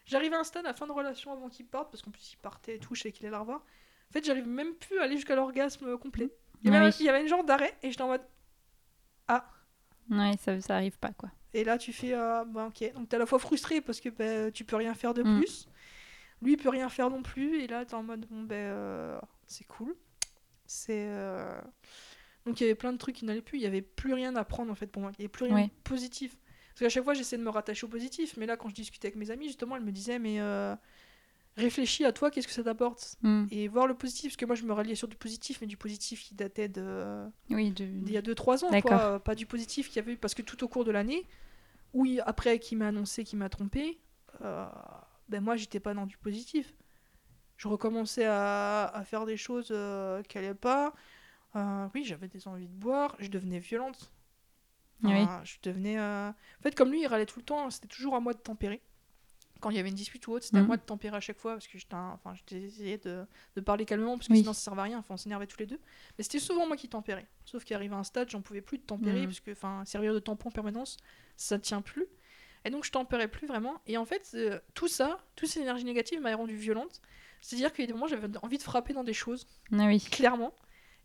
J'arrivais 0.05 0.35
à 0.35 0.39
un 0.39 0.43
stade 0.43 0.65
à 0.65 0.73
fin 0.73 0.87
de 0.87 0.91
relation 0.91 1.33
avant 1.33 1.49
qu'il 1.49 1.65
parte, 1.65 1.91
parce 1.91 2.01
qu'en 2.03 2.11
plus 2.11 2.33
il 2.33 2.37
partait 2.37 2.75
et 2.75 2.79
tout, 2.79 2.95
je 2.95 3.01
savais 3.03 3.11
qu'il 3.11 3.25
allait 3.25 3.31
la 3.33 3.39
revoir. 3.39 3.59
En 4.09 4.13
fait, 4.13 4.23
j'arrive 4.25 4.47
même 4.47 4.73
plus 4.75 4.99
à 4.99 5.03
aller 5.03 5.15
jusqu'à 5.17 5.35
l'orgasme 5.35 5.97
complet. 5.97 6.29
Il 6.63 6.71
y, 6.71 6.75
Ah 6.75 6.77
avait, 6.77 6.87
oui. 6.89 6.95
il 6.99 7.05
y 7.05 7.09
avait 7.09 7.21
une 7.21 7.27
genre 7.27 7.43
d'arrêt 7.43 7.77
et 7.83 7.91
j'étais 7.91 8.03
en 8.03 8.07
mode. 8.07 8.21
Ouais, 10.09 10.37
ça, 10.39 10.59
ça 10.61 10.75
arrive 10.75 10.97
pas 10.99 11.11
quoi. 11.11 11.29
Et 11.53 11.63
là, 11.63 11.77
tu 11.77 11.91
fais. 11.91 12.11
bah, 12.13 12.67
ok. 12.67 12.93
Donc, 12.93 13.09
t'es 13.09 13.15
à 13.15 13.19
la 13.19 13.25
fois 13.25 13.39
frustré 13.39 13.81
parce 13.81 13.99
que 13.99 14.09
bah, 14.09 14.51
tu 14.51 14.63
peux 14.63 14.75
rien 14.77 14.93
faire 14.93 15.13
de 15.13 15.23
Mm. 15.23 15.39
plus. 15.39 15.67
Lui, 16.41 16.53
il 16.53 16.57
peut 16.57 16.69
rien 16.69 16.89
faire 16.89 17.09
non 17.09 17.21
plus. 17.23 17.61
Et 17.61 17.67
là, 17.67 17.85
t'es 17.85 17.95
en 17.95 18.03
mode. 18.03 18.25
Bon, 18.29 18.43
ben. 18.43 18.55
euh, 18.55 19.19
c'est 19.47 19.65
cool. 19.65 19.95
C'est. 20.65 21.05
euh, 21.09 21.59
Donc, 22.45 22.59
il 22.59 22.63
y 22.63 22.65
avait 22.67 22.75
plein 22.75 22.93
de 22.93 22.97
trucs 22.97 23.15
qui 23.15 23.25
n'allaient 23.25 23.41
plus. 23.41 23.57
Il 23.57 23.63
y 23.63 23.67
avait 23.67 23.81
plus 23.81 24.13
rien 24.13 24.35
à 24.35 24.43
prendre 24.43 24.71
en 24.71 24.75
fait 24.75 24.87
pour 24.87 25.01
moi. 25.01 25.11
Il 25.17 25.21
y 25.21 25.23
avait 25.23 25.29
plus 25.29 25.45
rien 25.45 25.55
de 25.67 25.71
positif. 25.83 26.37
Parce 26.69 26.79
qu'à 26.81 26.89
chaque 26.89 27.03
fois, 27.03 27.13
j'essaie 27.15 27.37
de 27.37 27.43
me 27.43 27.49
rattacher 27.49 27.85
au 27.85 27.89
positif. 27.89 28.37
Mais 28.37 28.45
là, 28.45 28.55
quand 28.57 28.69
je 28.69 28.75
discutais 28.75 29.07
avec 29.07 29.15
mes 29.17 29.31
amis, 29.31 29.47
justement, 29.47 29.75
elles 29.75 29.83
me 29.83 29.91
disaient 29.91 30.19
Mais. 30.19 30.39
euh, 30.39 30.75
Réfléchis 31.55 32.05
à 32.05 32.11
toi, 32.11 32.29
qu'est-ce 32.29 32.45
que 32.47 32.53
ça 32.53 32.63
t'apporte? 32.63 33.15
Mm. 33.23 33.45
Et 33.49 33.67
voir 33.67 33.87
le 33.87 33.95
positif, 33.95 34.29
parce 34.33 34.37
que 34.37 34.45
moi 34.45 34.53
je 34.53 34.61
me 34.61 34.73
ralliais 34.73 34.93
sur 34.93 35.07
du 35.07 35.15
positif, 35.15 35.57
mais 35.59 35.65
du 35.65 35.75
positif 35.75 36.21
qui 36.23 36.35
datait 36.35 36.67
de, 36.67 37.25
Oui, 37.49 37.71
de... 37.71 37.83
d'il 37.83 38.13
y 38.13 38.17
a 38.17 38.21
2-3 38.21 38.63
ans, 38.63 38.69
quoi. 38.81 39.19
Pas 39.19 39.33
du 39.33 39.47
positif 39.47 39.87
qu'il 39.87 39.95
y 39.95 39.99
avait 39.99 40.13
eu, 40.13 40.17
parce 40.17 40.35
que 40.35 40.43
tout 40.43 40.63
au 40.63 40.67
cours 40.67 40.85
de 40.85 40.91
l'année, 40.91 41.25
oui, 41.95 42.19
après 42.27 42.59
qui 42.59 42.75
m'a 42.75 42.89
annoncé 42.89 43.23
qu'il 43.23 43.39
m'a 43.39 43.49
trompé, 43.49 43.97
euh, 44.43 44.67
ben 45.29 45.43
moi 45.43 45.55
j'étais 45.55 45.79
pas 45.79 45.93
dans 45.93 46.05
du 46.05 46.17
positif. 46.17 46.73
Je 47.57 47.67
recommençais 47.67 48.25
à, 48.25 48.85
à 48.85 49.03
faire 49.03 49.25
des 49.25 49.37
choses 49.37 49.69
euh, 49.71 50.21
qui 50.23 50.37
allaient 50.37 50.53
pas. 50.53 50.93
Euh, 51.55 51.87
oui, 51.95 52.03
j'avais 52.05 52.27
des 52.27 52.47
envies 52.47 52.67
de 52.67 52.73
boire, 52.73 53.15
je 53.19 53.29
devenais 53.29 53.59
violente. 53.59 54.11
Oui. 55.03 55.25
Je 55.43 55.57
devenais. 55.63 55.97
euh, 55.99 56.29
En 56.29 56.61
fait, 56.63 56.75
comme 56.75 56.91
lui, 56.91 57.01
il 57.01 57.07
râlait 57.07 57.25
tout 57.25 57.39
le 57.39 57.45
temps, 57.45 57.69
c'était 57.69 57.87
toujours 57.87 58.15
à 58.15 58.19
moi 58.19 58.33
de 58.33 58.39
tempérer. 58.39 58.81
Quand 59.59 59.71
il 59.71 59.75
y 59.77 59.79
avait 59.79 59.89
une 59.89 59.95
dispute 59.95 60.25
ou 60.27 60.33
autre, 60.33 60.45
c'était 60.45 60.57
à 60.57 60.61
Mhm. 60.61 60.67
moi 60.67 60.77
de 60.77 60.83
tempérer 60.83 61.17
à 61.17 61.19
chaque 61.19 61.39
fois 61.39 61.53
parce 61.53 61.67
que 61.67 61.79
j'étais 61.79 61.95
un- 61.95 62.11
enfin, 62.11 62.35
j'essayais 62.47 62.99
de, 62.99 63.25
de 63.55 63.61
parler 63.61 63.85
calmement 63.85 64.15
parce 64.17 64.27
que 64.27 64.33
Oui. 64.33 64.39
sinon 64.41 64.53
ça 64.53 64.61
servait 64.61 64.81
à 64.81 64.83
rien. 64.83 64.99
Enfin, 64.99 65.15
on 65.15 65.17
s'énervait 65.17 65.47
tous 65.47 65.57
les 65.57 65.65
deux. 65.65 65.79
Mais 66.17 66.23
c'était 66.23 66.37
souvent 66.39 66.67
moi 66.67 66.77
qui 66.77 66.87
tempérais. 66.89 67.27
Sauf 67.43 67.63
qu'arrivé 67.65 67.95
à 67.95 67.97
un 67.97 68.03
stade, 68.03 68.29
j'en 68.29 68.41
pouvais 68.41 68.61
plus 68.61 68.77
de 68.77 68.83
tempérer 68.83 69.21
Mhm. 69.21 69.25
parce 69.27 69.39
que 69.39 69.51
enfin, 69.51 69.83
servir 69.85 70.13
de 70.13 70.19
tampon 70.19 70.49
en 70.49 70.51
permanence, 70.51 70.97
ça 71.37 71.57
tient 71.57 71.81
plus. 71.81 72.05
Et 72.67 72.69
donc 72.69 72.83
je 72.85 72.91
tempérais 72.91 73.27
plus 73.29 73.47
vraiment. 73.47 73.81
Et 73.87 73.97
en 73.97 74.05
fait, 74.05 74.29
euh, 74.35 74.59
tout 74.73 74.87
ça, 74.89 75.19
toute 75.35 75.47
cette 75.49 75.63
énergie 75.63 75.85
négative 75.85 76.19
m'a 76.21 76.35
rendu 76.35 76.55
violente. 76.55 77.01
C'est-à-dire 77.41 77.71
qu'il 77.71 77.83
y 77.83 77.85
a 77.85 77.87
des 77.87 77.93
moments, 77.93 78.07
j'avais 78.07 78.27
envie 78.41 78.57
de 78.57 78.63
frapper 78.63 78.93
dans 78.93 79.03
des 79.05 79.13
choses, 79.13 79.47
Ah 79.71 79.85
oui. 79.85 79.99
clairement. 80.01 80.53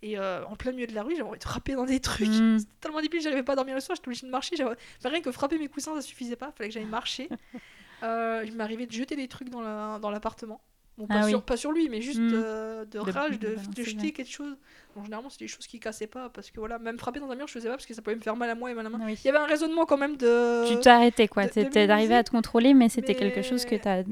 Et 0.02 0.18
euh, 0.18 0.44
en 0.46 0.56
plein 0.56 0.72
milieu 0.72 0.88
de 0.88 0.94
la 0.94 1.04
rue, 1.04 1.12
j'avais 1.14 1.28
envie 1.28 1.38
de 1.38 1.44
frapper 1.44 1.74
dans 1.74 1.84
des 1.84 2.00
trucs. 2.00 2.26
Mm. 2.28 2.58
C'était 2.58 2.72
tellement 2.80 3.00
débile, 3.00 3.20
j'arrivais 3.20 3.44
pas 3.44 3.52
à 3.52 3.56
dormir 3.56 3.74
le 3.76 3.80
soir, 3.80 3.94
j'étais 3.94 4.08
obligée 4.08 4.26
de 4.26 4.32
marcher. 4.32 4.56
j'avais- 4.56 4.74
Enfin, 4.98 5.08
rien 5.10 5.20
que 5.20 5.30
frapper 5.30 5.58
mes 5.58 5.68
coussins, 5.68 5.94
ça 5.94 6.02
suffisait 6.02 6.34
pas, 6.36 6.50
fallait 6.52 6.68
que 6.68 6.74
j'aille 6.74 6.84
marcher. 6.84 7.28
Euh, 8.04 8.42
il 8.44 8.56
m'arrivait 8.56 8.86
de 8.86 8.90
jeter 8.90 9.14
des 9.14 9.28
trucs 9.28 9.48
dans 9.48 9.60
la- 9.60 10.00
dans 10.00 10.10
l'appartement. 10.10 10.60
Bon, 10.98 11.06
pas, 11.06 11.14
Ah 11.20 11.28
sur, 11.28 11.38
oui. 11.38 11.44
pas 11.46 11.56
sur 11.56 11.72
lui, 11.72 11.88
mais 11.88 12.02
juste 12.02 12.20
Mm. 12.20 12.30
euh, 12.34 12.84
de 12.84 12.90
De- 12.90 13.10
rage, 13.10 13.38
de 13.38 13.48
de, 13.48 13.54
balancer, 13.56 13.70
de 13.74 13.82
jeter 13.82 14.12
quelque 14.12 14.30
chose. 14.30 14.56
Bon, 14.94 15.02
généralement, 15.02 15.30
c'est 15.30 15.38
des 15.38 15.48
choses 15.48 15.66
qui 15.66 15.80
cassaient 15.80 16.06
pas, 16.06 16.28
parce 16.28 16.50
que 16.50 16.58
voilà, 16.60 16.78
même 16.78 16.98
frapper 16.98 17.18
dans 17.18 17.30
un 17.30 17.34
mur, 17.34 17.46
je 17.46 17.52
faisais 17.54 17.68
pas, 17.68 17.76
parce 17.76 17.86
que 17.86 17.94
ça 17.94 18.02
pouvait 18.02 18.16
me 18.16 18.20
faire 18.20 18.36
mal 18.36 18.50
à 18.50 18.54
moi 18.54 18.70
et 18.70 18.74
mal 18.74 18.84
à 18.84 18.90
ma 18.90 18.98
main. 18.98 19.06
Oui. 19.06 19.18
Il 19.24 19.26
y 19.26 19.30
avait 19.30 19.38
un 19.38 19.46
raisonnement 19.46 19.86
quand 19.86 19.96
même 19.96 20.18
de. 20.18 20.80
Tu 20.82 20.88
arrêté 20.88 21.28
quoi, 21.28 21.46
t'étais 21.46 21.80
arrivé 21.80 21.88
minimiser. 21.94 22.14
à 22.14 22.24
te 22.24 22.30
contrôler, 22.30 22.74
mais 22.74 22.88
c'était 22.90 23.14
quelque 23.14 23.40
chose 23.42 23.64
que 23.64 23.76
t'as 23.76 24.02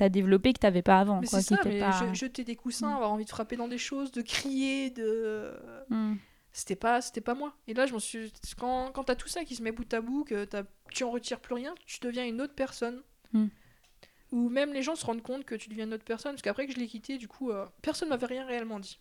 as 0.00 0.08
développé 0.08 0.52
que 0.54 0.58
t'avais 0.58 0.80
pas 0.82 0.98
avant. 0.98 1.20
Mais 1.20 1.26
quoi, 1.26 1.42
ça, 1.42 1.56
mais 1.66 1.78
pas... 1.80 1.90
je- 2.08 2.14
jeter 2.18 2.44
des 2.44 2.56
coussins, 2.56 2.88
Mm. 2.90 2.94
avoir 2.94 3.12
envie 3.12 3.24
de 3.24 3.30
frapper 3.30 3.56
dans 3.56 3.68
des 3.68 3.78
choses, 3.78 4.10
de 4.10 4.22
crier, 4.22 4.88
de. 4.90 5.52
Mm. 5.90 6.14
c'était 6.54 6.76
pas 6.76 7.00
c'était 7.00 7.20
pas 7.22 7.34
moi 7.34 7.54
et 7.66 7.72
là 7.74 7.86
je 7.86 7.94
me 7.94 7.98
suis 7.98 8.30
quand 8.58 8.90
quand 8.92 9.04
t'as 9.04 9.14
tout 9.14 9.28
ça 9.28 9.42
qui 9.44 9.54
se 9.54 9.62
met 9.62 9.72
bout 9.72 9.90
à 9.94 10.00
bout 10.02 10.24
que 10.24 10.46
tu 10.90 11.02
en 11.04 11.10
retires 11.10 11.40
plus 11.40 11.54
rien 11.54 11.74
tu 11.86 11.98
deviens 12.00 12.26
une 12.26 12.40
autre 12.42 12.52
personne 12.54 13.00
Ou 14.32 14.48
même 14.48 14.72
les 14.72 14.82
gens 14.82 14.94
se 14.96 15.04
rendent 15.06 15.22
compte 15.22 15.44
que 15.44 15.54
tu 15.54 15.68
deviens 15.68 15.84
une 15.84 15.94
autre 15.94 16.04
personne 16.04 16.32
parce 16.32 16.42
qu'après 16.42 16.66
que 16.66 16.72
je 16.72 16.78
l'ai 16.78 16.86
quitté 16.88 17.18
du 17.18 17.28
coup 17.28 17.50
euh, 17.50 17.64
personne 17.82 18.08
m'avait 18.08 18.26
rien 18.26 18.44
réellement 18.46 18.80
dit 18.80 18.98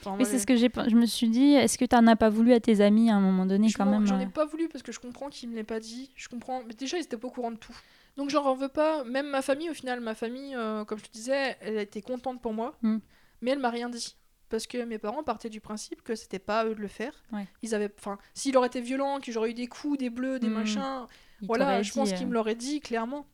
Enfin, 0.00 0.16
Oui, 0.16 0.24
c'est 0.26 0.38
ce 0.38 0.46
que 0.46 0.54
j'ai. 0.54 0.70
Je 0.88 0.94
me 0.94 1.06
suis 1.06 1.28
dit, 1.28 1.54
est-ce 1.54 1.76
que 1.76 1.84
t'en 1.84 2.06
as 2.06 2.14
pas 2.14 2.28
voulu 2.28 2.52
à 2.52 2.60
tes 2.60 2.80
amis 2.80 3.10
à 3.10 3.16
un 3.16 3.20
moment 3.20 3.46
donné 3.46 3.68
je 3.68 3.76
quand 3.76 3.84
même 3.86 4.06
j'en 4.06 4.20
ai 4.20 4.26
euh, 4.26 4.28
pas 4.28 4.44
voulu 4.44 4.68
parce 4.68 4.82
que 4.84 4.92
je 4.92 5.00
comprends 5.00 5.28
qu'ils 5.28 5.48
me 5.48 5.56
l'aient 5.56 5.64
pas 5.64 5.80
dit 5.80 6.10
je 6.14 6.28
comprends 6.28 6.62
mais 6.66 6.74
déjà 6.74 6.98
ils 6.98 7.02
étaient 7.02 7.16
pas 7.16 7.26
au 7.26 7.32
courant 7.32 7.50
de 7.50 7.56
tout 7.56 7.76
donc 8.16 8.30
j'en 8.30 8.54
veux 8.54 8.68
pas 8.68 9.02
même 9.04 9.26
ma 9.28 9.42
famille 9.42 9.70
au 9.70 9.74
final 9.74 9.98
ma 10.00 10.14
famille 10.14 10.54
euh, 10.54 10.84
comme 10.84 10.98
je 10.98 11.04
te 11.04 11.10
disais 11.12 11.56
elle 11.60 11.78
a 11.78 11.82
été 11.82 12.00
contente 12.02 12.40
pour 12.40 12.52
moi 12.52 12.76
Hmm. 12.82 12.98
mais 13.42 13.50
elle 13.52 13.58
m'a 13.58 13.70
rien 13.70 13.88
dit 13.88 14.14
parce 14.50 14.68
que 14.68 14.78
mes 14.84 14.98
parents 14.98 15.24
partaient 15.24 15.50
du 15.50 15.60
principe 15.60 16.02
que 16.02 16.14
c'était 16.14 16.38
pas 16.38 16.60
à 16.60 16.66
eux 16.66 16.74
de 16.76 16.80
le 16.80 16.86
faire 16.88 17.12
Ouais. 17.32 17.46
ils 17.62 17.74
avaient 17.74 17.92
enfin 17.98 18.18
s'il 18.34 18.56
aurait 18.56 18.68
été 18.68 18.80
violent 18.80 19.18
que 19.20 19.32
j'aurais 19.32 19.50
eu 19.50 19.54
des 19.54 19.66
coups 19.66 19.98
des 19.98 20.10
bleus 20.10 20.38
des 20.38 20.46
Hmm. 20.48 20.52
machins 20.52 21.06
voilà 21.42 21.82
je 21.82 21.92
pense 21.92 22.12
qu'ils 22.12 22.22
euh, 22.22 22.28
me 22.28 22.34
l'auraient 22.34 22.54
dit 22.54 22.78
clairement 22.80 23.26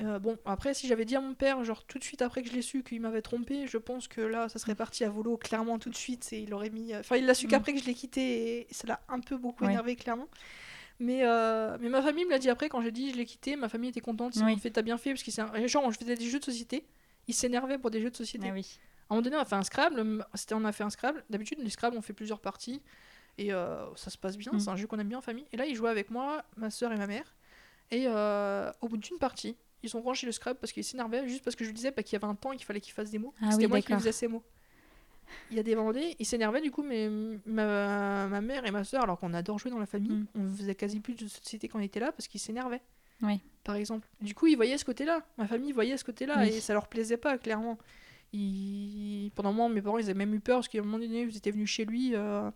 Euh, 0.00 0.18
bon, 0.18 0.36
après, 0.44 0.74
si 0.74 0.86
j'avais 0.88 1.06
dit 1.06 1.16
à 1.16 1.20
mon 1.22 1.32
père, 1.34 1.64
genre 1.64 1.84
tout 1.84 1.98
de 1.98 2.04
suite 2.04 2.20
après 2.20 2.42
que 2.42 2.48
je 2.50 2.54
l'ai 2.54 2.60
su 2.62 2.82
qu'il 2.82 3.00
m'avait 3.00 3.22
trompé, 3.22 3.66
je 3.66 3.78
pense 3.78 4.08
que 4.08 4.20
là, 4.20 4.48
ça 4.50 4.58
serait 4.58 4.74
parti 4.74 5.04
à 5.04 5.08
volo 5.08 5.38
clairement 5.38 5.78
tout 5.78 5.88
de 5.88 5.96
suite 5.96 6.28
et 6.32 6.40
il 6.40 6.52
aurait 6.52 6.68
mis. 6.70 6.92
euh, 6.92 7.00
Enfin, 7.00 7.16
il 7.16 7.24
l'a 7.24 7.32
su 7.34 7.46
Mm. 7.46 7.50
qu'après 7.50 7.72
que 7.72 7.80
je 7.80 7.86
l'ai 7.86 7.94
quitté 7.94 8.60
et 8.60 8.66
ça 8.72 8.86
l'a 8.86 9.00
un 9.08 9.20
peu 9.20 9.36
beaucoup 9.38 9.64
Ouais. 9.64 9.70
énervé, 9.70 9.96
clairement. 9.96 10.28
Mais, 10.98 11.20
euh, 11.24 11.76
mais 11.80 11.88
ma 11.88 12.02
famille 12.02 12.24
me 12.26 12.30
l'a 12.30 12.38
dit 12.38 12.50
après 12.50 12.68
quand 12.68 12.80
j'ai 12.82 12.90
dit 12.90 13.10
je 13.12 13.16
l'ai 13.16 13.24
quitté, 13.26 13.56
ma 13.56 13.68
famille 13.70 13.90
était 13.90 14.00
contente. 14.00 14.36
Ils 14.36 14.44
Oui. 14.44 14.52
m'ont 14.52 14.58
fait 14.58 14.70
t'as 14.70 14.82
bien 14.82 14.98
fait 14.98 15.10
parce 15.10 15.22
qu'ils 15.22 15.32
s'est- 15.32 15.68
genre 15.68 15.90
je 15.90 15.98
faisais 15.98 16.14
des 16.14 16.24
jeux 16.26 16.38
de 16.40 16.44
société, 16.44 16.84
ils 17.26 17.34
s'énervaient 17.34 17.78
pour 17.78 17.90
des 17.90 18.00
jeux 18.02 18.10
de 18.10 18.16
société. 18.16 18.48
Ah 18.50 18.54
oui. 18.54 18.78
À 19.08 19.14
un 19.14 19.16
moment 19.16 19.22
donné, 19.22 19.36
on 19.36 19.40
a 19.40 19.44
fait 19.44 19.54
un 19.56 19.62
Scrabble. 19.62 20.26
C'était, 20.34 20.54
on 20.54 20.64
a 20.64 20.72
fait 20.72 20.84
un 20.84 20.90
Scrabble. 20.90 21.22
D'habitude, 21.30 21.58
les 21.60 21.70
Scrabble, 21.70 21.96
on 21.96 22.02
fait 22.02 22.12
plusieurs 22.12 22.40
parties. 22.40 22.82
Et 23.38 23.52
euh, 23.52 23.86
ça 23.94 24.10
se 24.10 24.18
passe 24.18 24.36
bien. 24.36 24.50
Mm. 24.52 24.58
C'est 24.58 24.68
un 24.70 24.76
jeu 24.76 24.86
qu'on 24.88 24.98
aime 24.98 25.08
bien 25.08 25.18
en 25.18 25.22
famille. 25.22 25.46
Et 25.52 25.56
là, 25.56 25.64
ils 25.66 25.76
jouaient 25.76 25.90
avec 25.90 26.10
moi, 26.10 26.44
ma 26.56 26.70
soeur 26.70 26.90
et 26.92 26.96
ma 26.96 27.06
mère. 27.06 27.34
Et 27.92 28.06
euh, 28.08 28.72
au 28.80 28.88
bout 28.88 28.96
d'une 28.96 29.18
partie, 29.18 29.54
ils 29.86 29.96
ont 29.96 30.02
rangé 30.02 30.26
le 30.26 30.32
Scrabble 30.32 30.58
parce 30.60 30.72
qu'ils 30.72 30.84
s'énervaient. 30.84 31.26
Juste 31.28 31.42
parce 31.44 31.56
que 31.56 31.64
je 31.64 31.70
lui 31.70 31.74
disais 31.74 31.90
bah, 31.90 32.02
qu'il 32.02 32.12
y 32.14 32.16
avait 32.16 32.30
un 32.30 32.34
temps 32.34 32.52
et 32.52 32.56
qu'il 32.56 32.66
fallait 32.66 32.80
qu'il 32.80 32.92
fasse 32.92 33.10
des 33.10 33.18
mots. 33.18 33.32
Ah 33.40 33.50
C'était 33.52 33.64
oui, 33.64 33.70
moi 33.70 33.80
qui 33.80 33.92
lui 33.92 33.98
faisais 33.98 34.12
ces 34.12 34.28
mots. 34.28 34.42
Il 35.50 35.56
y 35.56 35.60
a 35.60 35.62
des 35.64 35.74
donnés, 35.74 36.14
ils 36.20 36.24
s'énervaient 36.26 36.60
du 36.60 36.70
coup, 36.70 36.82
mais 36.84 37.08
ma, 37.46 38.28
ma 38.28 38.40
mère 38.40 38.64
et 38.64 38.70
ma 38.70 38.84
soeur, 38.84 39.02
alors 39.02 39.18
qu'on 39.18 39.34
adore 39.34 39.58
jouer 39.58 39.70
dans 39.72 39.78
la 39.80 39.86
famille, 39.86 40.12
Mm. 40.12 40.26
on 40.36 40.54
faisait 40.54 40.74
quasi 40.76 41.00
plus 41.00 41.14
de 41.14 41.26
société 41.26 41.66
quand 41.68 41.78
on 41.80 41.82
était 41.82 41.98
là 42.00 42.12
parce 42.12 42.28
qu'ils 42.28 42.40
s'énervaient. 42.40 42.82
Oui. 43.22 43.40
Par 43.64 43.74
exemple. 43.74 44.06
Du 44.20 44.34
coup, 44.34 44.46
ils 44.46 44.54
voyaient 44.56 44.78
ce 44.78 44.84
côté-là. 44.84 45.22
Ma 45.38 45.46
famille 45.48 45.72
voyait 45.72 45.96
ce 45.96 46.04
côté-là 46.04 46.36
Oui. 46.38 46.48
et 46.48 46.60
ça 46.60 46.74
leur 46.74 46.86
plaisait 46.86 47.16
pas, 47.16 47.38
clairement. 47.38 47.76
Ils... 48.32 49.30
Pendant 49.34 49.48
un 49.50 49.52
moment, 49.52 49.68
mes 49.68 49.82
parents, 49.82 49.98
ils 49.98 50.04
avaient 50.04 50.14
même 50.14 50.34
eu 50.34 50.40
peur 50.40 50.58
parce 50.58 50.68
qu'à 50.68 50.78
un 50.78 50.82
moment 50.82 50.98
donné, 50.98 51.22
ils 51.22 51.36
étaient 51.36 51.50
venus 51.50 51.70
chez 51.70 51.84
lui. 51.84 52.12
euh, 52.14 52.50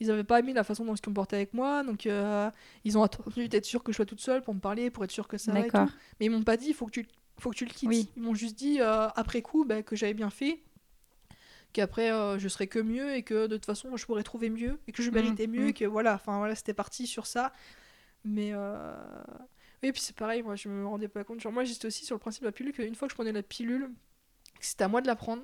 Ils 0.00 0.10
avaient 0.10 0.24
pas 0.24 0.38
aimé 0.38 0.52
la 0.52 0.64
façon 0.64 0.84
dont 0.84 0.94
ils 0.94 0.98
se 0.98 1.02
comportaient 1.02 1.36
avec 1.36 1.54
moi, 1.54 1.82
donc 1.82 2.06
euh, 2.06 2.50
ils 2.84 2.96
ont 2.96 3.02
attendu 3.02 3.48
d'être 3.48 3.64
sûrs 3.64 3.82
que 3.82 3.92
je 3.92 3.96
sois 3.96 4.06
toute 4.06 4.20
seule 4.20 4.42
pour 4.42 4.54
me 4.54 4.60
parler, 4.60 4.90
pour 4.90 5.04
être 5.04 5.10
sûr 5.10 5.26
que 5.26 5.38
ça 5.38 5.52
et 5.58 5.62
D'accord. 5.62 5.88
tout. 5.88 5.94
Mais 6.20 6.26
ils 6.26 6.30
m'ont 6.30 6.42
pas 6.42 6.56
dit, 6.56 6.68
il 6.68 6.74
faut 6.74 6.86
que 6.86 6.92
tu, 6.92 7.06
faut 7.38 7.50
que 7.50 7.56
tu 7.56 7.64
le 7.64 7.70
quittes. 7.70 7.88
Oui. 7.88 8.08
Ils 8.16 8.22
m'ont 8.22 8.34
juste 8.34 8.56
dit, 8.56 8.80
euh, 8.80 9.08
après 9.16 9.42
coup, 9.42 9.64
bah, 9.64 9.82
que 9.82 9.96
j'avais 9.96 10.14
bien 10.14 10.30
fait, 10.30 10.60
qu'après 11.72 12.12
euh, 12.12 12.38
je 12.38 12.48
serais 12.48 12.68
que 12.68 12.78
mieux 12.78 13.14
et 13.14 13.22
que 13.22 13.46
de 13.46 13.56
toute 13.56 13.66
façon 13.66 13.94
je 13.96 14.06
pourrais 14.06 14.22
trouver 14.22 14.48
mieux 14.48 14.78
et 14.86 14.92
que 14.92 15.02
je 15.02 15.10
méritais 15.10 15.46
mieux 15.46 15.62
mhm. 15.62 15.68
et 15.68 15.72
que 15.74 15.84
voilà, 15.84 16.14
enfin 16.14 16.38
voilà, 16.38 16.54
c'était 16.54 16.74
parti 16.74 17.06
sur 17.06 17.26
ça. 17.26 17.52
Mais 18.24 18.52
oui, 19.82 19.92
puis 19.92 20.00
c'est 20.00 20.16
pareil, 20.16 20.42
moi 20.42 20.56
je 20.56 20.68
me 20.68 20.86
rendais 20.86 21.08
pas 21.08 21.24
compte. 21.24 21.40
Genre, 21.40 21.52
moi 21.52 21.64
j'étais 21.64 21.86
aussi 21.86 22.04
sur 22.04 22.14
le 22.14 22.20
principe 22.20 22.42
de 22.42 22.48
la 22.48 22.52
pilule 22.52 22.72
qu'une 22.72 22.94
fois 22.94 23.08
que 23.08 23.12
je 23.12 23.16
prenais 23.16 23.32
la 23.32 23.42
pilule, 23.42 23.90
c'était 24.60 24.84
à 24.84 24.88
moi 24.88 25.00
de 25.00 25.06
la 25.06 25.16
prendre. 25.16 25.42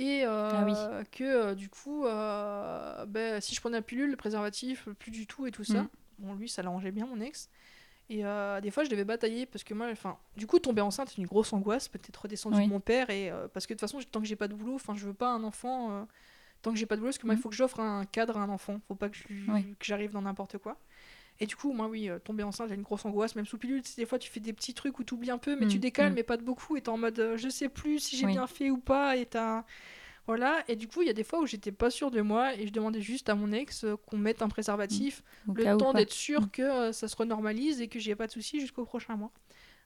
Et 0.00 0.24
euh, 0.24 0.50
Ah 0.52 0.64
oui. 0.64 0.72
que 1.12 1.24
euh, 1.24 1.54
du 1.54 1.68
coup, 1.68 2.04
ben, 2.04 3.40
si 3.40 3.54
je 3.54 3.60
prenais 3.60 3.76
la 3.78 3.82
pilule, 3.82 4.10
le 4.10 4.16
préservatif, 4.16 4.88
plus 4.98 5.10
du 5.10 5.26
tout 5.26 5.46
et 5.46 5.50
tout 5.50 5.64
ça. 5.64 5.82
Mhm. 5.82 5.88
Bon, 6.20 6.34
lui, 6.34 6.48
ça 6.48 6.62
l'arrangeait 6.62 6.90
bien, 6.92 7.06
mon 7.06 7.20
ex. 7.20 7.48
Et 8.10 8.24
euh, 8.24 8.60
des 8.60 8.70
fois, 8.70 8.84
je 8.84 8.90
devais 8.90 9.04
batailler 9.04 9.44
parce 9.44 9.64
que 9.64 9.74
moi, 9.74 9.88
enfin, 9.92 10.16
du 10.36 10.46
coup, 10.46 10.58
tomber 10.58 10.80
enceinte, 10.80 11.10
c'est 11.10 11.18
une 11.18 11.26
grosse 11.26 11.52
angoisse, 11.52 11.88
peut-être 11.88 12.16
redescendre 12.22 12.56
Oui. 12.56 12.64
de 12.66 12.70
mon 12.70 12.80
père. 12.80 13.10
Et 13.10 13.30
euh, 13.30 13.48
parce 13.48 13.66
que 13.66 13.74
de 13.74 13.78
toute 13.78 13.88
façon, 13.90 13.98
tant 14.10 14.20
que 14.20 14.26
j'ai 14.26 14.36
pas 14.36 14.48
de 14.48 14.54
boulot, 14.54 14.74
enfin, 14.76 14.94
je 14.94 15.04
veux 15.06 15.14
pas 15.14 15.28
un 15.30 15.44
enfant. 15.44 15.90
euh, 15.92 16.04
tant 16.62 16.72
que 16.72 16.76
j'ai 16.78 16.86
pas 16.86 16.96
de 16.96 17.00
boulot, 17.00 17.10
parce 17.10 17.18
que 17.18 17.26
moi, 17.26 17.34
il 17.34 17.36
Mhm. 17.36 17.42
faut 17.42 17.48
que 17.50 17.54
j'offre 17.54 17.78
un 17.80 18.04
cadre 18.06 18.36
à 18.36 18.40
un 18.40 18.48
enfant. 18.48 18.80
Faut 18.88 18.94
pas 18.96 19.08
que 19.08 19.16
je- 19.16 19.24
Oui. 19.52 19.74
que 19.78 19.84
j'arrive 19.84 20.10
dans 20.10 20.22
n'importe 20.22 20.58
quoi. 20.58 20.76
Et 21.40 21.46
du 21.46 21.54
coup, 21.54 21.72
moi, 21.72 21.86
oui, 21.86 22.08
euh, 22.08 22.18
tomber 22.18 22.42
enceinte, 22.42 22.68
j'ai 22.68 22.74
une 22.74 22.82
grosse 22.82 23.04
angoisse, 23.04 23.36
même 23.36 23.46
sous 23.46 23.58
pilule. 23.58 23.82
Des 23.96 24.06
fois, 24.06 24.18
tu 24.18 24.28
fais 24.30 24.40
des 24.40 24.52
petits 24.52 24.74
trucs 24.74 24.98
où 24.98 25.04
tu 25.04 25.14
oublies 25.14 25.30
un 25.30 25.38
peu, 25.38 25.54
mais 25.56 25.68
tu 25.68 25.76
Mm, 25.76 25.80
décales, 25.80 26.10
mm. 26.12 26.14
mais 26.14 26.22
pas 26.24 26.36
de 26.36 26.42
beaucoup. 26.42 26.76
Et 26.76 26.80
t'es 26.82 26.88
en 26.88 26.98
mode, 26.98 27.18
euh, 27.20 27.36
je 27.36 27.48
sais 27.48 27.68
plus 27.68 28.00
si 28.00 28.16
j'ai 28.16 28.26
Oui. 28.26 28.32
bien 28.32 28.46
fait 28.48 28.70
ou 28.70 28.78
pas. 28.78 29.16
Et 29.16 29.26
t'as. 29.26 29.64
Voilà, 30.26 30.62
et 30.68 30.76
du 30.76 30.88
coup, 30.88 31.00
il 31.00 31.06
y 31.06 31.10
a 31.10 31.14
des 31.14 31.24
fois 31.24 31.40
où 31.40 31.46
j'étais 31.46 31.72
pas 31.72 31.88
sûre 31.90 32.10
de 32.10 32.20
moi 32.20 32.54
et 32.54 32.66
je 32.66 32.72
demandais 32.72 33.00
juste 33.00 33.30
à 33.30 33.34
mon 33.34 33.50
ex 33.50 33.84
euh, 33.84 33.96
qu'on 33.96 34.18
mette 34.18 34.42
un 34.42 34.48
préservatif 34.50 35.22
Au 35.48 35.54
le 35.54 35.64
temps 35.78 35.94
d'être 35.94 36.12
sûr 36.12 36.42
Mm. 36.42 36.50
que 36.50 36.92
ça 36.92 37.08
se 37.08 37.16
renormalise 37.16 37.80
et 37.80 37.88
que 37.88 37.98
j'y 37.98 38.10
ai 38.10 38.14
pas 38.14 38.26
de 38.26 38.32
soucis 38.32 38.60
jusqu'au 38.60 38.84
prochain 38.84 39.16
mois. 39.16 39.30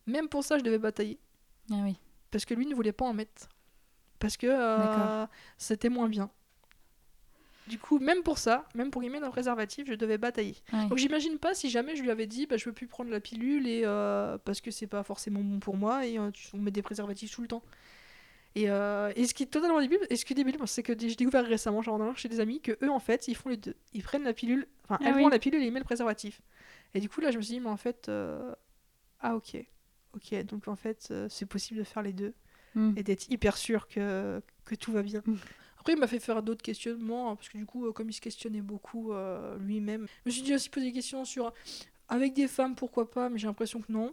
Même 0.09 0.29
pour 0.29 0.43
ça, 0.43 0.59
je 0.59 0.65
devais 0.65 0.79
batailler 0.79 1.21
Ah 1.71 1.77
oui. 1.85 1.97
parce 2.33 2.45
que 2.45 2.55
lui 2.55 2.67
ne 2.67 2.75
voulait 2.75 2.91
pas 2.93 3.05
en 3.05 3.13
mettre. 3.15 3.49
Parce 4.19 4.37
que 4.37 4.49
c'était 5.59 5.89
moins 5.91 6.09
bien. 6.09 6.29
Du 7.69 7.79
coup, 7.79 7.99
même 8.01 8.23
pour 8.23 8.39
ça, 8.39 8.67
même 8.75 8.91
pour 8.91 9.05
y 9.05 9.09
mettre 9.09 9.25
un 9.25 9.31
préservatif, 9.31 9.87
je 9.89 9.95
devais 9.95 10.19
batailler. 10.19 10.57
Ouais. 10.73 10.89
Donc 10.89 10.99
j'imagine 10.99 11.39
pas 11.39 11.55
si 11.55 11.71
jamais 11.71 11.95
je 11.95 12.03
lui 12.03 12.11
avais 12.11 12.27
dit 12.27 12.47
bah, 12.47 12.57
je 12.57 12.65
veux 12.65 12.73
plus 12.73 12.89
prendre 12.89 13.11
la 13.11 13.21
pilule 13.21 13.69
et 13.69 13.83
euh, 13.85 14.37
parce 14.45 14.61
que 14.61 14.71
c'est 14.73 14.89
pas 14.89 15.03
forcément 15.05 15.41
bon 15.41 15.61
pour 15.61 15.77
moi 15.77 16.05
et 16.07 16.19
euh, 16.19 16.31
on 16.55 16.59
met 16.59 16.73
des 16.73 16.83
préservatifs 16.83 17.31
tout 17.31 17.41
le 17.43 17.49
temps. 17.49 17.63
Et, 18.55 18.69
euh, 18.69 19.13
et 19.17 19.27
ce 19.27 19.33
qui 19.33 19.45
est 19.45 19.47
totalement 19.47 19.81
débile, 19.81 20.01
et 20.11 20.17
ce 20.17 20.25
qui 20.25 20.33
est 20.33 20.37
débile, 20.37 20.59
c'est 20.67 20.83
que 20.83 20.93
j'ai 20.99 21.15
découvert 21.15 21.47
récemment, 21.47 21.81
genre 21.83 21.95
en 21.95 22.01
allant 22.03 22.15
chez 22.17 22.29
des 22.29 22.41
amis, 22.41 22.61
que 22.61 22.77
eux 22.83 22.91
en 22.91 22.99
fait 22.99 23.29
ils 23.29 23.35
font 23.37 23.49
les 23.49 23.57
deux. 23.57 23.77
Ils 23.95 24.03
prennent 24.03 24.25
la 24.25 24.35
pilule, 24.35 24.67
enfin 24.85 24.99
Ah 25.01 25.07
oui. 25.07 25.21
prennent 25.21 25.31
la 25.31 25.39
pilule 25.39 25.63
et 25.63 25.67
ils 25.67 25.73
mettent 25.73 25.83
le 25.85 25.87
préservatif. 25.87 26.43
Et 26.95 27.01
du 27.01 27.09
coup 27.09 27.21
là 27.21 27.31
je 27.31 27.37
me 27.39 27.43
suis 27.43 27.55
dit 27.55 27.61
mais 27.61 27.71
en 27.71 27.77
fait 27.77 28.11
ah 29.21 29.37
ok 29.37 29.57
ok 30.15 30.45
donc 30.47 30.67
en 30.69 30.75
fait 30.77 31.13
c'est 31.29 31.47
possible 31.47 31.79
de 31.79 31.85
faire 31.85 32.03
les 32.03 32.13
deux 32.13 32.35
Mm. 32.75 32.95
et 32.97 33.03
d'être 33.03 33.29
hyper 33.31 33.59
sûr 33.59 33.87
que, 33.87 34.41
que 34.65 34.75
tout 34.75 34.93
va 34.93 35.03
bien. 35.03 35.23
Mm. 35.83 35.85
Après, 35.85 35.93
il 35.95 35.99
m'a 35.99 36.07
fait 36.07 36.21
faire 36.21 36.43
d'autres 36.43 36.63
questionnements, 36.63 37.31
hein, 37.31 37.37
parce 37.37 37.49
que 37.49 37.59
du 37.59 37.67
coup, 37.67 37.87
euh, 37.87 37.93
comme 37.93 38.09
il 38.09 38.13
se 38.13 38.21
questionnait 38.21 38.63
beaucoup 38.63 39.13
euh, 39.13 39.57
lui-même, 39.59 40.07
je 40.25 40.29
me 40.29 40.33
suis 40.33 40.43
dit 40.43 40.55
aussi 40.55 40.69
poser 40.71 40.87
des 40.87 40.93
questions 40.93 41.25
sur 41.25 41.53
avec 42.09 42.35
des 42.35 42.47
femmes, 42.49 42.75
pourquoi 42.75 43.11
pas, 43.11 43.29
mais 43.29 43.39
j'ai 43.39 43.47
l'impression 43.47 43.81
que 43.81 43.91
non. 43.91 44.13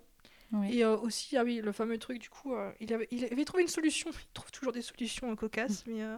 Et 0.67 0.83
euh, 0.83 0.97
aussi, 0.97 1.37
ah 1.37 1.43
oui, 1.43 1.61
le 1.63 1.71
fameux 1.71 1.99
truc, 1.99 2.17
du 2.17 2.29
coup, 2.29 2.55
euh, 2.55 2.71
il, 2.79 2.91
avait, 2.91 3.07
il 3.11 3.23
avait 3.23 3.45
trouvé 3.45 3.61
une 3.61 3.69
solution. 3.69 4.09
Il 4.13 4.33
trouve 4.33 4.49
toujours 4.51 4.73
des 4.73 4.81
solutions 4.81 5.35
cocasses, 5.35 5.83
mais 5.85 6.01
euh, 6.01 6.15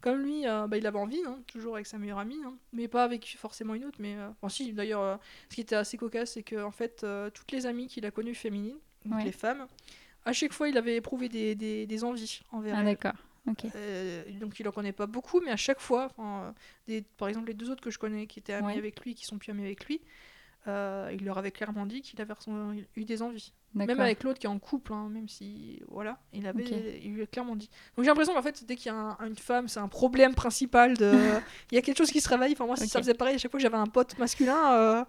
comme 0.00 0.20
lui, 0.20 0.42
bah, 0.44 0.76
il 0.76 0.86
avait 0.86 1.00
envie, 1.00 1.20
hein, 1.26 1.40
toujours 1.48 1.74
avec 1.74 1.86
sa 1.88 1.98
meilleure 1.98 2.18
amie, 2.18 2.38
hein, 2.44 2.54
mais 2.72 2.86
pas 2.86 3.02
avec 3.02 3.36
forcément 3.38 3.74
une 3.74 3.84
autre. 3.84 3.98
Mais 4.00 4.16
bon, 4.40 4.48
si, 4.48 4.72
d'ailleurs, 4.72 5.18
ce 5.48 5.54
qui 5.56 5.62
était 5.62 5.74
assez 5.74 5.96
cocasse, 5.96 6.34
c'est 6.34 6.44
que 6.44 6.62
en 6.62 6.70
fait, 6.70 7.04
toutes 7.34 7.50
les 7.50 7.66
amies 7.66 7.88
qu'il 7.88 8.06
a 8.06 8.12
connues 8.12 8.36
féminines, 8.36 8.78
donc 9.04 9.24
les 9.24 9.32
femmes, 9.32 9.66
à 10.24 10.32
chaque 10.32 10.52
fois, 10.52 10.68
il 10.68 10.78
avait 10.78 10.94
éprouvé 10.96 11.28
des, 11.28 11.56
des, 11.56 11.84
des 11.86 12.04
envies 12.04 12.40
envers 12.52 12.76
Ah 12.76 12.80
elles. 12.80 12.84
d'accord. 12.84 13.14
Euh, 13.74 14.22
donc 14.40 14.60
il 14.60 14.68
en 14.68 14.72
connaît 14.72 14.92
pas 14.92 15.06
beaucoup, 15.06 15.40
mais 15.40 15.50
à 15.50 15.56
chaque 15.56 15.80
fois, 15.80 16.10
euh, 16.18 16.50
des, 16.86 17.02
par 17.02 17.28
exemple 17.28 17.48
les 17.48 17.54
deux 17.54 17.70
autres 17.70 17.82
que 17.82 17.90
je 17.90 17.98
connais 17.98 18.26
qui 18.26 18.38
étaient 18.38 18.52
amis 18.52 18.68
Ouais. 18.68 18.78
avec 18.78 19.00
lui, 19.00 19.14
qui 19.14 19.24
sont 19.26 19.38
plus 19.38 19.50
amis 19.50 19.64
avec 19.64 19.84
lui, 19.86 20.00
euh, 20.68 21.10
il 21.12 21.24
leur 21.24 21.38
avait 21.38 21.50
clairement 21.50 21.84
dit 21.86 22.02
qu'il 22.02 22.20
avait 22.20 22.34
eu 22.96 23.04
des 23.04 23.20
envies. 23.22 23.52
Même 23.74 23.98
avec 24.00 24.22
l'autre 24.22 24.38
qui 24.38 24.46
est 24.46 24.50
en 24.50 24.58
couple, 24.58 24.92
hein, 24.92 25.08
même 25.10 25.28
si 25.28 25.80
voilà, 25.88 26.18
il 26.34 26.46
avait, 26.46 27.00
il 27.02 27.14
lui 27.14 27.22
a 27.22 27.26
clairement 27.26 27.56
dit. 27.56 27.70
Donc 27.96 28.04
j'ai 28.04 28.10
l'impression 28.10 28.34
qu'en 28.34 28.42
fait 28.42 28.64
dès 28.64 28.76
qu'il 28.76 28.92
y 28.92 28.94
a 28.94 29.16
un- 29.18 29.26
une 29.26 29.34
femme, 29.34 29.66
c'est 29.66 29.80
un 29.80 29.88
problème 29.88 30.34
principal 30.34 30.94
de, 30.96 31.10
il 31.72 31.74
y 31.74 31.78
a 31.78 31.82
quelque 31.82 31.96
chose 31.98 32.12
qui 32.12 32.20
se 32.20 32.28
réveille. 32.28 32.52
Enfin 32.52 32.66
moi 32.66 32.76
si 32.76 32.86
ça 32.86 32.98
faisait 33.00 33.14
pareil 33.14 33.34
à 33.34 33.38
chaque 33.38 33.50
fois 33.50 33.58
que 33.58 33.62
j'avais 33.62 33.76
un 33.78 33.86
pote 33.86 34.16
masculin, 34.18 34.74
euh, 34.74 35.04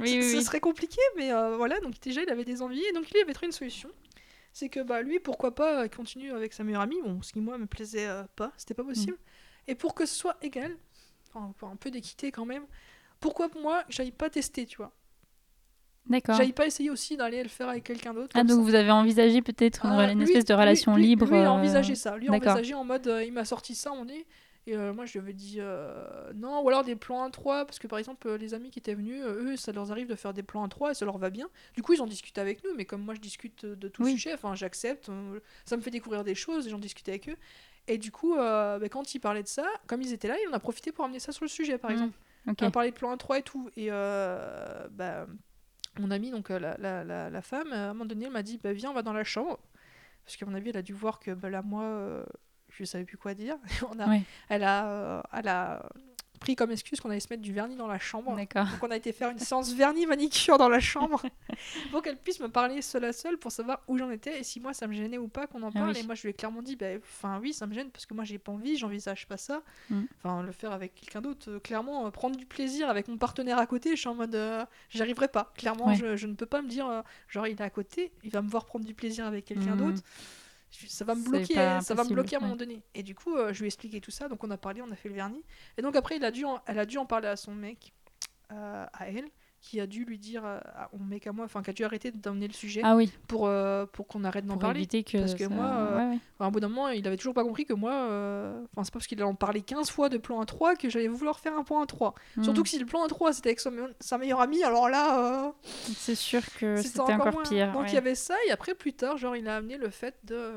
Oui, 0.00 0.08
ce- 0.10 0.14
oui, 0.16 0.22
ce 0.32 0.36
oui. 0.38 0.42
serait 0.44 0.60
compliqué, 0.60 1.00
mais 1.16 1.30
voilà, 1.56 1.78
donc 1.80 1.94
déjà 2.00 2.20
il 2.22 2.28
avait 2.28 2.44
des 2.44 2.60
envies, 2.60 2.82
et 2.84 2.92
donc 2.92 3.08
lui 3.10 3.20
avait 3.22 3.32
trouvé 3.32 3.46
une 3.46 3.52
solution. 3.52 3.88
C'est 4.52 4.68
que 4.68 4.80
bah 4.80 5.02
lui, 5.02 5.20
pourquoi 5.20 5.54
pas, 5.54 5.84
euh, 5.84 5.88
continue 5.88 6.32
avec 6.32 6.52
sa 6.52 6.64
meilleure 6.64 6.82
amie, 6.82 7.00
bon, 7.02 7.22
ce 7.22 7.32
qui 7.32 7.40
moi 7.40 7.56
me 7.58 7.66
plaisait 7.66 8.06
euh, 8.08 8.24
pas, 8.36 8.52
c'était 8.56 8.74
pas 8.74 8.84
possible. 8.84 9.16
Et 9.68 9.74
pour 9.74 9.94
que 9.94 10.06
ce 10.06 10.14
soit 10.14 10.36
égal, 10.42 10.76
enfin 11.32 11.52
pour 11.58 11.68
un 11.68 11.76
peu 11.76 11.90
d'équité 11.90 12.32
quand 12.32 12.44
même, 12.46 12.64
pourquoi 13.20 13.48
moi 13.62 13.84
j'aille 13.88 14.10
pas 14.10 14.28
tester, 14.30 14.66
tu 14.66 14.78
vois? 14.78 14.92
D'accord. 16.06 16.34
J'aille 16.34 16.52
pas 16.52 16.66
essayer 16.66 16.90
aussi 16.90 17.16
d'aller 17.16 17.42
le 17.42 17.48
faire 17.48 17.68
avec 17.68 17.84
quelqu'un 17.84 18.12
d'autre. 18.14 18.30
Ah 18.34 18.42
donc 18.42 18.56
ça. 18.58 18.62
vous 18.62 18.74
avez 18.74 18.90
envisagé 18.90 19.42
peut-être 19.42 19.84
une, 19.86 19.92
Ah, 19.92 20.10
une 20.10 20.18
lui- 20.18 20.24
espèce 20.24 20.46
de 20.46 20.54
relation 20.54 20.96
lui- 20.96 21.06
libre. 21.06 21.26
Lui, 21.26 21.36
il 21.36 21.40
a 21.42 21.44
euh, 21.44 21.48
envisagé 21.50 21.94
ça. 21.94 22.16
Lui, 22.16 22.26
il 22.26 22.30
a 22.30 22.36
envisagé 22.36 22.74
en 22.74 22.84
mode, 22.84 23.06
euh, 23.06 23.22
il 23.22 23.32
m'a 23.32 23.44
sorti 23.44 23.74
ça, 23.76 23.92
on 23.92 24.04
dit. 24.04 24.24
Et 24.66 24.76
euh, 24.76 24.92
moi, 24.92 25.06
je 25.06 25.12
lui 25.14 25.18
avais 25.20 25.32
dit 25.32 25.56
euh, 25.58 26.32
non, 26.34 26.60
ou 26.62 26.68
alors 26.68 26.84
des 26.84 26.94
plans 26.94 27.26
1-3, 27.28 27.64
parce 27.64 27.78
que 27.78 27.86
par 27.86 27.98
exemple, 27.98 28.28
euh, 28.28 28.36
les 28.36 28.52
amis 28.54 28.70
qui 28.70 28.78
étaient 28.78 28.94
venus, 28.94 29.22
euh, 29.24 29.52
eux, 29.52 29.56
ça 29.56 29.72
leur 29.72 29.90
arrive 29.90 30.06
de 30.06 30.14
faire 30.14 30.34
des 30.34 30.42
plans 30.42 30.66
1-3 30.66 30.90
et 30.90 30.94
ça 30.94 31.04
leur 31.06 31.16
va 31.18 31.30
bien. 31.30 31.48
Du 31.74 31.82
coup, 31.82 31.94
ils 31.94 32.02
en 32.02 32.06
discutent 32.06 32.38
avec 32.38 32.62
nous, 32.62 32.70
mais 32.76 32.84
comme 32.84 33.02
moi, 33.02 33.14
je 33.14 33.20
discute 33.20 33.64
de 33.64 33.88
tout 33.88 34.02
Oui. 34.04 34.12
sujet, 34.12 34.34
enfin, 34.34 34.54
j'accepte, 34.54 35.10
ça 35.64 35.76
me 35.76 35.82
fait 35.82 35.90
découvrir 35.90 36.24
des 36.24 36.34
choses 36.34 36.66
et 36.66 36.70
j'en 36.70 36.78
discute 36.78 37.08
avec 37.08 37.28
eux. 37.30 37.36
Et 37.88 37.96
du 37.98 38.12
coup, 38.12 38.36
bah, 38.36 38.78
quand 38.90 39.14
ils 39.14 39.18
parlaient 39.18 39.42
de 39.42 39.48
ça, 39.48 39.66
comme 39.86 40.02
ils 40.02 40.12
étaient 40.12 40.28
là, 40.28 40.36
on 40.50 40.52
a 40.52 40.60
profité 40.60 40.92
pour 40.92 41.04
amener 41.06 41.18
ça 41.20 41.32
sur 41.32 41.44
le 41.44 41.48
sujet, 41.48 41.78
par 41.78 41.90
Mm. 41.90 41.94
exemple. 41.94 42.18
On 42.46 42.52
a 42.66 42.70
parlé 42.70 42.90
de 42.90 42.96
plan 42.96 43.10
1-3 43.16 43.38
et 43.38 43.42
tout. 43.42 43.70
Et 43.76 43.88
bah, 43.88 45.26
mon 45.98 46.10
amie, 46.10 46.30
donc 46.30 46.50
la, 46.50 46.76
la, 46.78 47.02
la, 47.02 47.30
la 47.30 47.42
femme, 47.42 47.72
à 47.72 47.88
un 47.90 47.92
moment 47.94 48.04
donné, 48.04 48.26
elle 48.26 48.30
m'a 48.32 48.42
dit 48.42 48.58
bah, 48.62 48.72
Viens, 48.74 48.90
on 48.90 48.94
va 48.94 49.02
dans 49.02 49.12
la 49.14 49.24
chambre. 49.24 49.58
Parce 50.24 50.36
qu'à 50.36 50.44
mon 50.46 50.54
avis, 50.54 50.68
elle 50.68 50.76
a 50.76 50.82
dû 50.82 50.92
voir 50.92 51.18
que 51.18 51.30
bah, 51.32 51.48
là, 51.50 51.62
moi, 51.62 52.24
je 52.80 52.84
savais 52.86 53.04
plus 53.04 53.16
quoi 53.16 53.34
dire. 53.34 53.56
on 53.94 53.98
a, 54.00 54.16
elle, 54.48 54.64
a, 54.64 54.86
euh, 54.86 55.22
elle 55.32 55.48
a 55.48 55.82
pris 56.40 56.56
comme 56.56 56.70
excuse 56.70 57.00
qu'on 57.00 57.10
allait 57.10 57.20
se 57.20 57.28
mettre 57.28 57.42
du 57.42 57.52
vernis 57.52 57.76
dans 57.76 57.86
la 57.86 57.98
chambre. 57.98 58.34
Donc 58.34 58.56
on 58.82 58.90
a 58.90 58.96
été 58.96 59.12
faire 59.12 59.28
une 59.28 59.38
séance 59.38 59.74
vernis 59.74 60.06
manicure 60.06 60.56
dans 60.56 60.70
la 60.70 60.80
chambre 60.80 61.20
pour 61.90 62.00
qu'elle 62.00 62.16
puisse 62.16 62.40
me 62.40 62.48
parler 62.48 62.80
seule 62.80 63.04
à 63.04 63.12
seule 63.12 63.36
pour 63.36 63.52
savoir 63.52 63.82
où 63.88 63.98
j'en 63.98 64.10
étais 64.10 64.40
et 64.40 64.42
si 64.42 64.58
moi 64.58 64.72
ça 64.72 64.86
me 64.86 64.94
gênait 64.94 65.18
ou 65.18 65.28
pas 65.28 65.46
qu'on 65.46 65.62
en 65.62 65.68
Ah 65.68 65.72
parle. 65.72 65.90
oui. 65.92 65.98
Et 65.98 66.02
moi 66.02 66.14
je 66.14 66.22
lui 66.22 66.30
ai 66.30 66.32
clairement 66.32 66.62
dit, 66.62 66.76
bah, 66.76 66.86
enfin 67.02 67.38
oui 67.42 67.52
ça 67.52 67.66
me 67.66 67.74
gêne 67.74 67.90
parce 67.90 68.06
que 68.06 68.14
moi 68.14 68.24
j'ai 68.24 68.38
pas 68.38 68.52
envie, 68.52 68.78
j'envisage 68.78 69.26
pas 69.28 69.36
ça. 69.36 69.60
Mm. 69.90 70.00
Enfin 70.16 70.42
le 70.42 70.52
faire 70.52 70.72
avec 70.72 70.94
quelqu'un 70.94 71.20
d'autre, 71.20 71.50
euh, 71.50 71.60
clairement 71.60 72.06
euh, 72.06 72.10
prendre 72.10 72.36
du 72.36 72.46
plaisir 72.46 72.88
avec 72.88 73.08
mon 73.08 73.18
partenaire 73.18 73.58
à 73.58 73.66
côté, 73.66 73.90
je 73.90 73.96
suis 73.96 74.08
en 74.08 74.14
mode, 74.14 74.34
euh, 74.34 74.64
j'y 74.88 75.02
arriverai 75.02 75.28
pas. 75.28 75.52
Clairement 75.58 75.88
Ouais. 75.88 75.94
je, 75.96 76.16
je 76.16 76.26
ne 76.26 76.32
peux 76.32 76.46
pas 76.46 76.62
me 76.62 76.68
dire, 76.68 76.88
euh, 76.88 77.02
genre 77.28 77.46
il 77.48 77.52
est 77.52 77.60
à 77.60 77.68
côté, 77.68 78.12
il 78.24 78.30
va 78.30 78.40
me 78.40 78.48
voir 78.48 78.64
prendre 78.64 78.86
du 78.86 78.94
plaisir 78.94 79.26
avec 79.26 79.44
quelqu'un 79.44 79.74
Mm. 79.74 79.78
d'autre. 79.78 80.02
Ça 80.70 81.04
va 81.04 81.14
me 81.14 81.22
bloquer, 81.30 81.54
ça 81.80 81.94
va 81.94 82.02
me 82.04 82.08
bloquer 82.14 82.36
à 82.36 82.38
un 82.38 82.42
moment 82.42 82.56
donné. 82.56 82.82
Et 82.94 83.02
du 83.02 83.14
coup, 83.14 83.34
euh, 83.36 83.52
je 83.52 83.58
lui 83.58 83.66
ai 83.66 83.68
expliqué 83.68 84.00
tout 84.00 84.10
ça, 84.12 84.28
donc 84.28 84.42
on 84.44 84.50
a 84.50 84.56
parlé, 84.56 84.82
on 84.82 84.90
a 84.90 84.96
fait 84.96 85.08
le 85.08 85.14
vernis. 85.16 85.42
Et 85.76 85.82
donc 85.82 85.96
après, 85.96 86.16
il 86.16 86.24
a 86.24 86.30
dû 86.30 86.44
en- 86.44 86.60
elle 86.66 86.78
a 86.78 86.86
dû 86.86 86.96
en 86.98 87.06
parler 87.06 87.28
à 87.28 87.36
son 87.36 87.54
mec, 87.54 87.92
euh, 88.52 88.86
à 88.92 89.08
elle. 89.08 89.26
Qui 89.60 89.78
a 89.78 89.86
dû 89.86 90.04
lui 90.06 90.18
dire 90.18 90.44
à, 90.44 90.56
à 90.84 90.88
mon 90.98 91.04
mec 91.04 91.26
à 91.26 91.32
moi, 91.32 91.44
enfin, 91.44 91.62
qui 91.62 91.68
a 91.70 91.72
dû 91.74 91.84
arrêter 91.84 92.10
d'emmener 92.10 92.48
le 92.48 92.54
sujet 92.54 92.80
Ah 92.82 92.96
oui, 92.96 93.12
pour, 93.28 93.46
euh, 93.46 93.84
pour 93.86 94.06
qu'on 94.08 94.24
arrête 94.24 94.46
d'en 94.46 94.54
pour 94.54 94.62
parler. 94.62 94.80
éviter 94.80 95.04
que. 95.04 95.18
parce 95.18 95.34
que 95.34 95.44
ça- 95.44 95.48
moi, 95.50 95.66
euh, 95.66 95.96
ouais, 95.98 96.10
ouais. 96.12 96.18
Enfin, 96.34 96.44
à 96.44 96.48
un 96.48 96.50
bout 96.50 96.60
d'un 96.60 96.68
moment, 96.68 96.88
il 96.88 97.06
avait 97.06 97.18
toujours 97.18 97.34
pas 97.34 97.44
compris 97.44 97.66
que 97.66 97.74
moi, 97.74 97.92
euh, 97.92 98.64
enfin, 98.72 98.84
c'est 98.84 98.90
pas 98.90 98.98
parce 98.98 99.06
qu'il 99.06 99.22
en 99.22 99.34
parlait 99.34 99.60
15 99.60 99.90
fois 99.90 100.08
de 100.08 100.16
plan 100.16 100.42
A3 100.42 100.76
que 100.78 100.88
j'allais 100.88 101.08
vouloir 101.08 101.38
faire 101.40 101.54
un 101.58 101.62
plan 101.62 101.84
A3. 101.84 102.14
Surtout 102.42 102.60
Hmm. 102.60 102.62
que 102.64 102.68
si 102.70 102.78
le 102.78 102.86
plan 102.86 103.06
A3 103.06 103.32
c'était 103.34 103.50
avec 103.50 103.60
son 103.60 103.72
sa 104.00 104.16
meilleure 104.18 104.40
amie, 104.40 104.62
alors 104.64 104.88
là, 104.88 105.46
euh, 105.48 105.52
C'est 105.94 106.14
sûr 106.14 106.40
que 106.58 106.80
c'était 106.80 107.00
encore, 107.00 107.42
pire. 107.42 107.72
Donc 107.72 107.82
ouais. 107.82 107.90
il 107.90 107.94
y 107.94 107.98
avait 107.98 108.14
ça, 108.14 108.34
et 108.46 108.50
après, 108.52 108.74
plus 108.74 108.94
tard, 108.94 109.18
genre, 109.18 109.36
il 109.36 109.46
a 109.46 109.56
amené 109.56 109.76
le 109.76 109.90
fait 109.90 110.16
de 110.24 110.52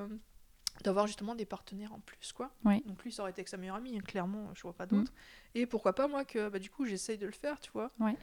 d'avoir 0.84 1.06
justement 1.08 1.36
des 1.36 1.46
partenaires 1.46 1.94
en 1.94 2.00
plus 2.00 2.34
quoi 2.34 2.50
donc 2.88 3.04
lui 3.04 3.12
ça 3.12 3.22
aurait 3.22 3.32
été 3.32 3.40
avec 3.42 3.48
sa 3.48 3.58
meilleure 3.58 3.76
amie 3.76 3.96
hein, 3.96 4.02
clairement 4.06 4.50
je 4.56 4.64
vois 4.64 4.74
pas 4.74 4.88
d'autre 4.88 5.14
et 5.54 5.66
pourquoi 5.68 5.94
pas 5.94 6.08
moi 6.08 6.26
que 6.26 6.50
bah, 6.50 6.58
du 6.60 6.70
coup 6.72 6.86
j'essaye 6.86 7.18
de 7.18 7.28
le 7.28 7.32
faire 7.32 7.60
tu 7.60 7.72
vois 7.72 7.92
Ouais. 8.00 8.18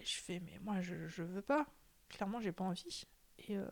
Et 0.00 0.04
je 0.04 0.16
fais 0.16 0.40
mais 0.40 0.58
moi 0.62 0.80
je, 0.80 1.06
je 1.08 1.22
veux 1.22 1.42
pas. 1.42 1.66
Clairement 2.08 2.40
j'ai 2.40 2.52
pas 2.52 2.64
envie. 2.64 3.04
Et 3.48 3.56
euh, 3.56 3.64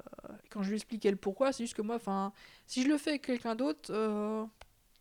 quand 0.51 0.63
je 0.63 0.69
lui 0.71 0.77
expliquais 0.77 1.11
le 1.11 1.17
pourquoi 1.17 1.53
c'est 1.53 1.65
juste 1.65 1.75
que 1.75 1.83
moi 1.83 1.97
enfin 1.97 2.33
si 2.67 2.83
je 2.83 2.89
le 2.89 2.97
fais 2.99 3.11
avec 3.11 3.23
quelqu'un 3.23 3.55
d'autre 3.55 3.91
euh, 3.93 4.45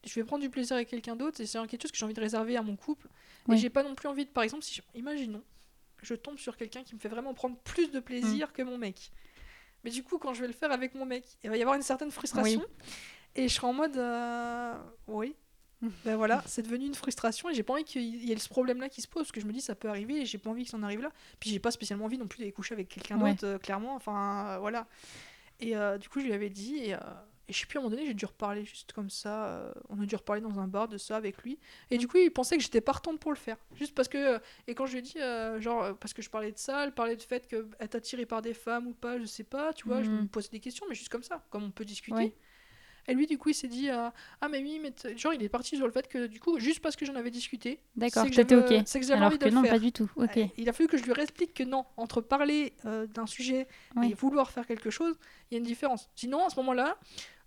je 0.06 0.14
vais 0.16 0.24
prendre 0.26 0.42
du 0.42 0.50
plaisir 0.50 0.76
avec 0.76 0.90
quelqu'un 0.90 1.16
d'autre 1.16 1.40
et 1.42 1.46
c'est 1.46 1.58
quelque 1.68 1.82
chose 1.84 1.92
que 1.92 1.98
j'ai 1.98 2.06
envie 2.06 2.14
de 2.14 2.20
réserver 2.22 2.58
à 2.58 2.62
mon 2.62 2.76
couple. 2.76 3.08
Ouais. 3.48 3.56
et 3.56 3.58
j'ai 3.60 3.70
pas 3.70 3.84
non 3.84 3.96
plus 3.96 4.08
envie 4.10 4.26
de 4.26 4.30
par 4.32 4.44
exemple 4.44 4.64
si 4.64 4.76
je- 4.76 4.82
imaginons 5.00 5.44
je 6.04 6.14
tombe 6.16 6.38
sur 6.38 6.58
quelqu'un 6.58 6.84
qui 6.84 6.94
me 6.96 7.00
fait 7.00 7.10
vraiment 7.10 7.34
prendre 7.34 7.58
plus 7.60 7.92
de 7.92 8.00
Mm. 8.00 8.04
plaisir 8.04 8.54
que 8.54 8.62
mon 8.62 8.78
mec. 8.78 9.12
Mais 9.84 9.90
du 9.92 10.04
coup 10.04 10.18
quand 10.18 10.34
je 10.34 10.42
vais 10.42 10.48
le 10.48 10.54
faire 10.54 10.72
avec 10.72 10.94
mon 10.96 11.06
mec 11.06 11.24
il 11.44 11.50
va 11.50 11.58
y 11.58 11.62
avoir 11.62 11.76
une 11.76 11.82
certaine 11.82 12.12
frustration 12.12 12.64
et 13.36 13.48
je 13.48 13.54
serai 13.54 13.68
en 13.68 13.74
mode 13.74 13.96
euh, 13.98 14.78
oui 15.08 15.36
ben 16.06 16.16
voilà 16.16 16.42
c'est 16.48 16.64
devenu 16.64 16.86
une 16.88 16.96
frustration 16.96 17.50
et 17.50 17.54
j'ai 17.54 17.62
pas 17.64 17.74
envie 17.74 17.84
qu'il 17.84 18.04
y 18.04 18.32
ait 18.32 18.38
ce 18.38 18.50
problème 18.50 18.80
là 18.82 18.90
qui 18.90 19.02
se 19.02 19.08
pose 19.08 19.24
parce 19.24 19.32
que 19.32 19.40
je 19.42 19.46
me 19.46 19.54
dis 19.54 19.62
ça 19.62 19.76
peut 19.76 19.90
arriver 19.90 20.22
et 20.22 20.26
j'ai 20.26 20.38
pas 20.40 20.50
envie 20.50 20.64
que 20.64 20.70
ça 20.72 20.78
en 20.78 20.84
arrive 20.84 21.02
là 21.02 21.12
puis 21.40 21.50
j'ai 21.52 21.60
pas 21.60 21.70
spécialement 21.72 22.06
envie 22.06 22.18
non 22.18 22.28
plus 22.28 22.40
d'aller 22.40 22.52
coucher 22.52 22.74
avec 22.74 22.90
quelqu'un 22.90 23.20
Ouais. 23.20 23.32
d'autre 23.32 23.46
euh, 23.46 23.58
clairement 23.60 23.94
enfin 23.96 24.48
euh, 24.56 24.58
voilà 24.58 24.88
et 25.60 25.76
euh, 25.78 25.98
du 26.00 26.10
coup 26.10 26.20
je 26.20 26.26
lui 26.26 26.34
avais 26.34 26.50
dit 26.50 26.78
et, 26.78 26.90
et 26.92 27.54
je 27.54 27.60
sais 27.60 27.66
plus 27.68 27.78
à 27.78 27.82
un 27.82 27.84
moment 27.84 27.96
donné 27.96 28.08
j'ai 28.08 28.14
dû 28.16 28.26
reparler 28.26 28.66
juste 28.66 28.92
comme 28.94 29.10
ça 29.12 29.72
on 29.90 30.02
a 30.02 30.06
dû 30.06 30.16
reparler 30.16 30.42
dans 30.42 30.60
un 30.60 30.68
bar 30.68 30.88
de 30.88 30.98
ça 30.98 31.16
avec 31.16 31.44
lui 31.44 31.60
et 31.92 31.98
du 32.00 32.08
coup 32.08 32.18
il 32.18 32.32
pensait 32.32 32.58
que 32.58 32.64
j'étais 32.64 32.82
partante 32.82 33.20
pour 33.20 33.32
le 33.32 33.38
faire 33.38 33.58
juste 33.76 33.94
parce 33.94 34.08
que 34.08 34.40
et 34.68 34.74
quand 34.76 34.88
je 34.88 34.94
lui 34.94 35.00
ai 35.00 35.02
dit 35.04 35.16
genre 35.62 35.96
parce 36.00 36.14
que 36.14 36.22
je 36.24 36.30
parlais 36.32 36.52
de 36.52 36.58
ça 36.58 36.84
elle 36.86 36.94
parlait 36.94 37.16
du 37.16 37.26
fait 37.26 37.54
est 37.80 37.96
attirée 37.96 38.26
par 38.26 38.42
des 38.42 38.54
femmes 38.56 38.88
ou 38.88 38.94
pas 38.94 39.20
je 39.20 39.26
sais 39.26 39.44
pas 39.44 39.74
tu 39.74 39.86
vois 39.88 40.02
je 40.04 40.10
Mhm. 40.10 40.22
me 40.24 40.28
posais 40.28 40.50
des 40.50 40.60
questions 40.60 40.86
mais 40.90 40.96
juste 40.96 41.10
comme 41.10 41.24
ça 41.24 41.46
comme 41.52 41.64
on 41.64 41.72
peut 41.72 41.86
discuter 41.86 42.16
Ouais. 42.18 42.36
Et 43.08 43.14
lui, 43.14 43.26
du 43.28 43.38
coup, 43.38 43.50
il 43.50 43.54
s'est 43.54 43.68
dit 43.68 43.90
euh, 43.90 44.10
Ah, 44.42 44.48
mais 44.50 44.60
oui, 44.60 44.80
mais 44.82 44.94
genre, 45.18 45.34
il 45.34 45.42
est 45.44 45.50
parti 45.50 45.76
sur 45.78 45.86
le 45.86 45.92
fait 45.92 46.08
que, 46.08 46.28
du 46.28 46.40
coup, 46.40 46.60
juste 46.60 46.80
parce 46.82 46.96
que 46.96 47.06
j'en 47.06 47.16
avais 47.16 47.32
discuté, 47.32 47.80
D'accord, 47.96 48.26
j'avais- 48.32 48.56
ok. 48.56 48.84
c'est 48.86 49.00
que 49.00 49.06
j'avais 49.06 49.24
envie 49.26 49.38
de 49.38 49.46
le 49.46 49.52
non, 49.52 49.62
faire. 49.64 49.72
pas 49.74 49.80
du 49.80 49.92
tout. 49.92 50.10
Ok. 50.16 50.38
Euh, 50.38 50.46
Il 50.58 50.68
a 50.70 50.74
fallu 50.74 50.88
que 50.90 50.98
je 50.98 51.04
lui 51.04 51.14
réexplique 51.14 51.54
que 51.54 51.64
non, 51.64 51.86
entre 51.98 52.22
parler 52.22 52.74
euh, 52.86 53.08
d'un 53.08 53.26
sujet 53.28 53.68
Oui. 53.96 54.12
et 54.12 54.14
vouloir 54.14 54.52
faire 54.52 54.66
quelque 54.68 54.90
chose, 54.90 55.16
il 55.50 55.56
y 55.56 55.58
a 55.58 55.60
une 55.60 55.66
différence. 55.66 56.10
Sinon, 56.16 56.46
à 56.46 56.50
ce 56.50 56.56
moment-là, 56.58 56.98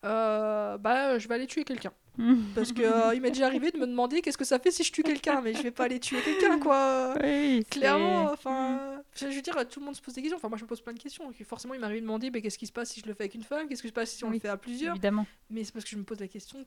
euh, 0.04 0.78
bah, 0.78 1.18
je 1.18 1.28
vais 1.28 1.34
aller 1.34 1.46
tuer 1.46 1.64
quelqu'un. 1.64 1.92
Parce 2.54 2.72
que 2.72 2.82
euh, 2.82 3.14
il 3.14 3.20
m'est 3.20 3.30
déjà 3.30 3.46
arrivé 3.46 3.70
de 3.70 3.78
me 3.78 3.86
demander 3.86 4.20
qu'est-ce 4.20 4.36
que 4.38 4.44
ça 4.44 4.58
fait 4.58 4.70
si 4.70 4.82
je 4.84 4.92
tue 4.92 5.02
quelqu'un, 5.02 5.40
mais 5.40 5.54
je 5.54 5.62
vais 5.62 5.70
pas 5.70 5.84
aller 5.84 6.00
tuer 6.00 6.20
quelqu'un, 6.22 6.58
quoi. 6.58 7.14
Oui, 7.22 7.64
Clairement, 7.70 8.26
c'est- 8.28 8.32
enfin, 8.34 9.02
je 9.16 9.26
veux 9.26 9.40
dire, 9.42 9.56
tout 9.68 9.80
le 9.80 9.86
monde 9.86 9.96
se 9.96 10.02
pose 10.02 10.14
des 10.14 10.20
questions. 10.22 10.36
Enfin, 10.36 10.48
moi, 10.48 10.58
je 10.58 10.64
me 10.64 10.68
pose 10.68 10.80
plein 10.80 10.92
de 10.92 10.98
questions. 10.98 11.24
Donc, 11.24 11.42
forcément, 11.44 11.74
il 11.74 11.80
m'arrive 11.80 11.98
de 11.98 12.02
demander, 12.02 12.30
bah, 12.30 12.40
qu'est-ce 12.40 12.58
qui 12.58 12.66
se 12.66 12.72
passe 12.72 12.90
si 12.90 13.00
je 13.00 13.06
le 13.06 13.14
fais 13.14 13.22
avec 13.24 13.34
une 13.34 13.42
femme, 13.44 13.68
qu'est-ce 13.68 13.82
qui 13.82 13.88
se 13.88 13.92
passe 13.92 14.10
si 14.10 14.24
on 14.24 14.28
Oui, 14.28 14.34
le 14.36 14.40
fait 14.40 14.48
à 14.48 14.56
plusieurs? 14.56 14.94
Évidemment. 14.94 15.26
Mais 15.48 15.64
c'est 15.64 15.72
parce 15.72 15.84
que 15.84 15.90
je 15.92 15.96
me 15.96 16.04
pose 16.04 16.20
la 16.20 16.28
question 16.28 16.64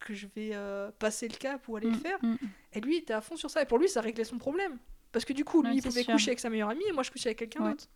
que 0.00 0.14
je 0.14 0.26
vais 0.36 0.50
euh, 0.52 0.90
passer 0.98 1.28
le 1.28 1.36
cap 1.36 1.66
ou 1.68 1.76
aller 1.76 1.88
le 1.90 1.96
Mm, 1.96 2.00
faire. 2.00 2.18
mm. 2.22 2.36
Et 2.74 2.80
lui, 2.80 2.96
il 2.96 2.98
était 2.98 3.14
à 3.14 3.20
fond 3.20 3.36
sur 3.36 3.50
ça. 3.50 3.62
Et 3.62 3.66
pour 3.66 3.78
lui, 3.78 3.88
ça 3.88 4.00
réglait 4.00 4.24
son 4.24 4.38
problème. 4.38 4.76
Parce 5.10 5.24
que 5.24 5.32
du 5.32 5.44
coup, 5.44 5.62
lui, 5.62 5.70
Ouais, 5.70 5.76
il 5.78 5.82
pouvait 5.82 6.02
sûr. 6.02 6.12
coucher 6.12 6.30
avec 6.30 6.40
sa 6.40 6.50
meilleure 6.50 6.68
amie 6.68 6.84
et 6.88 6.92
moi, 6.92 7.02
je 7.02 7.10
couchais 7.10 7.30
avec 7.30 7.38
quelqu'un 7.38 7.64
Ouais. 7.64 7.70
d'autre. 7.70 7.86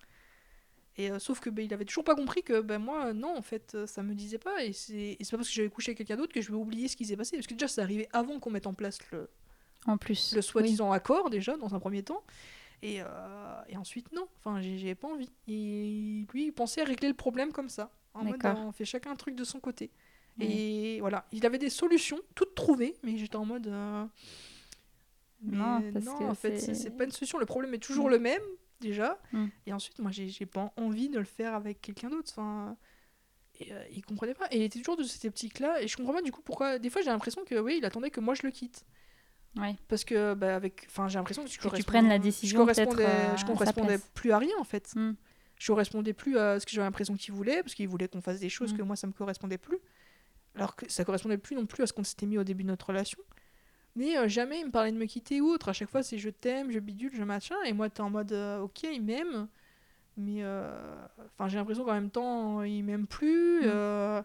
Et 0.99 1.11
euh, 1.11 1.19
sauf 1.19 1.41
que 1.41 1.49
ben, 1.51 1.65
il 1.65 1.73
avait 1.73 1.85
toujours 1.87 2.05
pas 2.05 2.15
compris 2.15 2.43
que 2.43 2.61
ben, 2.61 2.79
moi, 2.79 3.07
euh, 3.07 3.13
non, 3.15 3.35
en 3.37 3.43
fait, 3.43 3.75
euh, 3.75 3.87
ça 3.87 4.03
me 4.03 4.15
disait 4.15 4.39
pas. 4.39 4.63
Et 4.65 4.73
c'est 4.73 5.17
c'est 5.21 5.31
pas 5.31 5.39
parce 5.39 5.49
que 5.49 5.55
j'avais 5.55 5.71
couché 5.71 5.91
avec 5.91 5.99
quelqu'un 5.99 6.17
d'autre 6.17 6.33
que 6.35 6.41
je 6.43 6.51
vais 6.51 6.57
oublier 6.57 6.89
ce 6.89 6.97
qui 6.97 7.05
s'est 7.07 7.17
passé. 7.17 7.37
Parce 7.37 7.47
que 7.47 7.55
déjà, 7.55 7.69
ça 7.69 7.83
arrivait 7.83 8.09
avant 8.13 8.39
qu'on 8.41 8.51
mette 8.51 8.67
en 8.67 8.75
place 8.75 8.99
le, 9.11 9.29
En 9.87 9.97
plus. 9.97 10.35
le 10.35 10.43
soi-disant 10.43 10.93
accord, 10.93 11.31
déjà, 11.31 11.57
dans 11.57 11.75
un 11.75 11.81
premier 11.81 12.03
temps. 12.03 12.23
Et, 12.83 13.01
euh, 13.01 13.07
et 13.69 13.77
ensuite, 13.77 14.13
non. 14.13 14.27
Enfin, 14.39 14.61
j'ai 14.61 14.95
pas 14.95 15.09
envie. 15.09 15.31
Et 15.49 16.27
lui, 16.33 16.47
il 16.47 16.53
pensait 16.53 16.83
régler 16.83 17.09
le 17.09 17.15
problème 17.15 17.53
comme 17.53 17.69
ça. 17.69 17.91
En 18.15 18.25
mode, 18.25 18.45
on 18.45 18.73
fait 18.73 18.85
chacun 18.85 19.13
un 19.13 19.17
truc 19.17 19.35
de 19.35 19.45
son 19.45 19.61
côté. 19.61 19.91
Et 20.41 20.99
voilà, 21.01 21.27
il 21.33 21.45
avait 21.47 21.59
des 21.59 21.71
solutions, 21.71 22.19
toutes 22.35 22.55
trouvées, 22.55 22.97
mais 23.03 23.17
j'étais 23.19 23.37
en 23.37 23.45
mode. 23.47 23.67
euh, 23.69 24.05
mais 25.43 25.57
Non, 25.57 25.81
parce 25.93 26.05
non, 26.05 26.19
que 26.19 26.25
en 26.25 26.35
fait, 26.35 26.59
c'est- 26.59 26.67
c'est 26.67 26.75
c'est 26.75 26.91
pas 26.91 27.05
une 27.05 27.11
solution. 27.13 27.39
Le 27.39 27.47
problème 27.47 27.75
est 27.75 27.79
toujours 27.83 28.09
le 28.09 28.19
même, 28.19 28.43
déjà. 28.83 29.19
Mm. 29.33 29.47
Et 29.67 29.73
ensuite, 29.73 29.99
moi, 29.99 30.11
j'ai 30.11 30.47
pas 30.47 30.73
envie 30.77 31.09
de 31.09 31.19
le 31.19 31.25
faire 31.25 31.55
avec 31.55 31.81
quelqu'un 31.81 32.11
d'autre. 32.11 32.31
Enfin. 32.33 32.77
Et 33.61 33.73
euh, 33.73 33.85
il 33.93 34.05
comprenait 34.05 34.35
pas. 34.35 34.47
Et 34.51 34.57
il 34.59 34.63
était 34.63 34.79
toujours 34.79 34.97
de 34.97 35.03
ces 35.05 35.31
petits-là. 35.31 35.81
Et 35.83 35.89
je 35.89 35.97
comprends 35.97 36.13
pas 36.15 36.23
du 36.23 36.33
coup 36.33 36.43
pourquoi. 36.43 36.79
Des 36.79 36.91
fois, 36.91 37.03
j'ai 37.03 37.11
l'impression 37.11 37.45
que 37.45 37.55
oui, 37.59 37.77
il 37.79 37.85
attendait 37.85 38.11
que 38.11 38.21
moi 38.21 38.35
je 38.35 38.43
le 38.45 38.51
quitte. 38.51 38.85
Ouais. 39.57 39.77
Parce 39.89 40.05
que, 40.05 40.35
bah, 40.35 40.57
avec. 40.57 40.87
Enfin, 40.89 41.09
j'ai 41.09 41.19
l'impression 41.19 41.45
que 41.45 41.51
je 41.51 41.57
Que 41.57 41.63
tu 41.63 41.69
correspondais- 41.69 41.85
prennes 41.87 42.09
la 42.09 42.17
je 42.17 42.23
décision 42.23 42.59
correspondais, 42.61 43.05
euh, 43.07 43.29
je 43.29 43.35
à 43.35 43.39
sa 43.39 43.45
correspondais 43.47 43.99
plus 44.15 44.33
à 44.33 44.39
rien 44.39 44.55
en 44.59 44.65
fait. 44.65 44.91
Mm. 44.97 45.13
Je 45.59 45.67
correspondais 45.69 46.13
plus 46.15 46.39
à 46.39 46.59
ce 46.59 46.67
que 46.67 46.73
j'avais 46.73 46.87
l'impression 46.87 47.15
qu'il 47.15 47.35
voulait, 47.35 47.63
parce 47.63 47.75
qu'il 47.75 47.87
voulait 47.87 48.09
qu'on 48.09 48.21
fasse 48.23 48.41
des 48.41 48.49
choses 48.49 48.73
Mm. 48.73 48.77
que 48.79 48.83
moi 48.83 48.97
ça 48.97 49.07
me 49.07 49.13
correspondait 49.13 49.59
plus. 49.59 49.79
Alors 50.55 50.75
que 50.77 50.91
ça 50.91 51.05
correspondait 51.05 51.39
plus 51.39 51.55
non 51.55 51.67
plus 51.67 51.83
à 51.83 51.87
ce 51.87 51.93
qu'on 51.93 52.03
s'était 52.05 52.27
mis 52.27 52.37
au 52.39 52.45
début 52.45 52.63
de 52.65 52.69
notre 52.69 52.87
relation. 52.87 53.19
Mais 53.95 54.17
euh, 54.17 54.27
jamais 54.29 54.61
il 54.61 54.67
me 54.67 54.71
parlait 54.71 54.93
de 54.93 54.97
me 54.97 55.05
quitter 55.07 55.41
ou 55.41 55.49
autre. 55.49 55.69
À 55.69 55.73
chaque 55.73 55.91
fois, 55.91 56.03
c'est 56.03 56.19
je 56.19 56.31
t'aime, 56.31 56.71
je 56.71 56.79
bidule, 56.79 57.13
je 57.15 57.23
machin. 57.23 57.57
Et 57.67 57.73
moi, 57.73 57.91
t'es 57.91 58.01
en 58.01 58.11
mode 58.11 58.33
euh, 58.33 58.61
ok, 58.61 58.85
il 58.85 59.03
m'aime. 59.03 59.49
Mais 60.17 60.43
euh, 60.43 60.71
enfin, 61.35 61.49
j'ai 61.49 61.59
l'impression 61.59 61.85
qu'en 61.85 61.95
même 61.95 62.11
temps, 62.11 62.63
il 62.63 62.83
m'aime 62.85 63.07
plus. 63.07 63.67
Mm. 63.67 64.25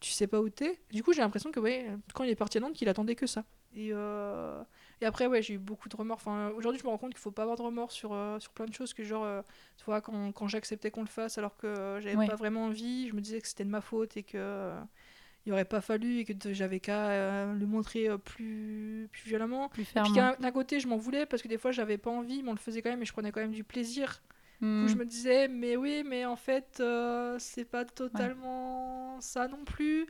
tu 0.00 0.10
sais 0.12 0.26
pas 0.26 0.40
où 0.40 0.48
t'es. 0.48 0.80
Du 0.92 1.02
coup, 1.02 1.12
j'ai 1.12 1.20
l'impression 1.20 1.50
que 1.50 1.60
ouais, 1.60 1.86
quand 2.14 2.24
il 2.24 2.30
est 2.30 2.36
parti 2.36 2.58
à 2.58 2.60
Nantes, 2.60 2.74
qu'il 2.74 2.88
attendait 2.88 3.14
que 3.16 3.26
ça. 3.26 3.44
Et, 3.74 3.88
et 3.88 5.06
après, 5.06 5.26
ouais, 5.26 5.42
j'ai 5.42 5.54
eu 5.54 5.58
beaucoup 5.58 5.88
de 5.88 5.96
remords. 5.96 6.16
Enfin, 6.16 6.50
aujourd'hui, 6.56 6.80
je 6.80 6.84
me 6.86 6.90
rends 6.90 6.98
compte 6.98 7.12
qu'il 7.12 7.20
faut 7.20 7.30
pas 7.30 7.42
avoir 7.42 7.56
de 7.56 7.62
remords 7.62 7.92
sur, 7.92 8.16
sur 8.40 8.52
plein 8.52 8.66
de 8.66 8.74
choses. 8.74 8.94
Que 8.94 9.02
genre, 9.04 9.42
tu 9.76 9.84
vois, 9.84 10.00
quand, 10.00 10.32
quand 10.32 10.46
j'acceptais 10.48 10.90
qu'on 10.90 11.02
le 11.02 11.08
fasse 11.08 11.36
alors 11.38 11.56
que 11.56 11.98
j'avais 12.00 12.16
Ouais. 12.16 12.26
pas 12.26 12.36
vraiment 12.36 12.64
envie, 12.64 13.08
je 13.08 13.14
me 13.14 13.20
disais 13.20 13.40
que 13.40 13.48
c'était 13.48 13.64
de 13.64 13.70
ma 13.70 13.80
faute 13.80 14.16
et 14.16 14.22
que 14.22 14.72
il 15.48 15.52
aurait 15.52 15.64
pas 15.64 15.80
fallu 15.80 16.18
et 16.18 16.24
que 16.26 16.52
j'avais 16.52 16.78
qu'à 16.78 17.08
euh, 17.08 17.52
le 17.54 17.66
montrer 17.66 18.08
euh, 18.08 18.18
plus, 18.18 19.08
plus 19.10 19.22
violemment. 19.28 19.70
Plus 19.70 19.82
Et 19.82 20.00
puis 20.02 20.12
d'un 20.12 20.52
côté, 20.52 20.78
je 20.78 20.86
m'en 20.86 20.98
voulais 20.98 21.24
parce 21.24 21.40
que 21.42 21.48
des 21.48 21.56
fois, 21.58 21.72
j'avais 21.72 21.96
pas 21.98 22.10
envie, 22.10 22.42
mais 22.42 22.50
on 22.50 22.52
le 22.52 22.58
faisait 22.58 22.82
quand 22.82 22.90
même 22.90 23.00
et 23.02 23.06
je 23.06 23.12
prenais 23.12 23.32
quand 23.32 23.40
même 23.40 23.52
du 23.52 23.64
plaisir. 23.64 24.22
Du 24.60 24.66
Mm. 24.66 24.80
coup, 24.82 24.88
je 24.88 24.96
me 24.96 25.04
disais, 25.06 25.48
mais 25.48 25.76
oui, 25.76 26.02
mais 26.04 26.24
en 26.26 26.36
fait, 26.36 26.78
euh, 26.80 27.36
c'est 27.38 27.64
pas 27.64 27.84
totalement 27.84 29.20
ça 29.20 29.48
non 29.48 29.64
plus. 29.64 30.06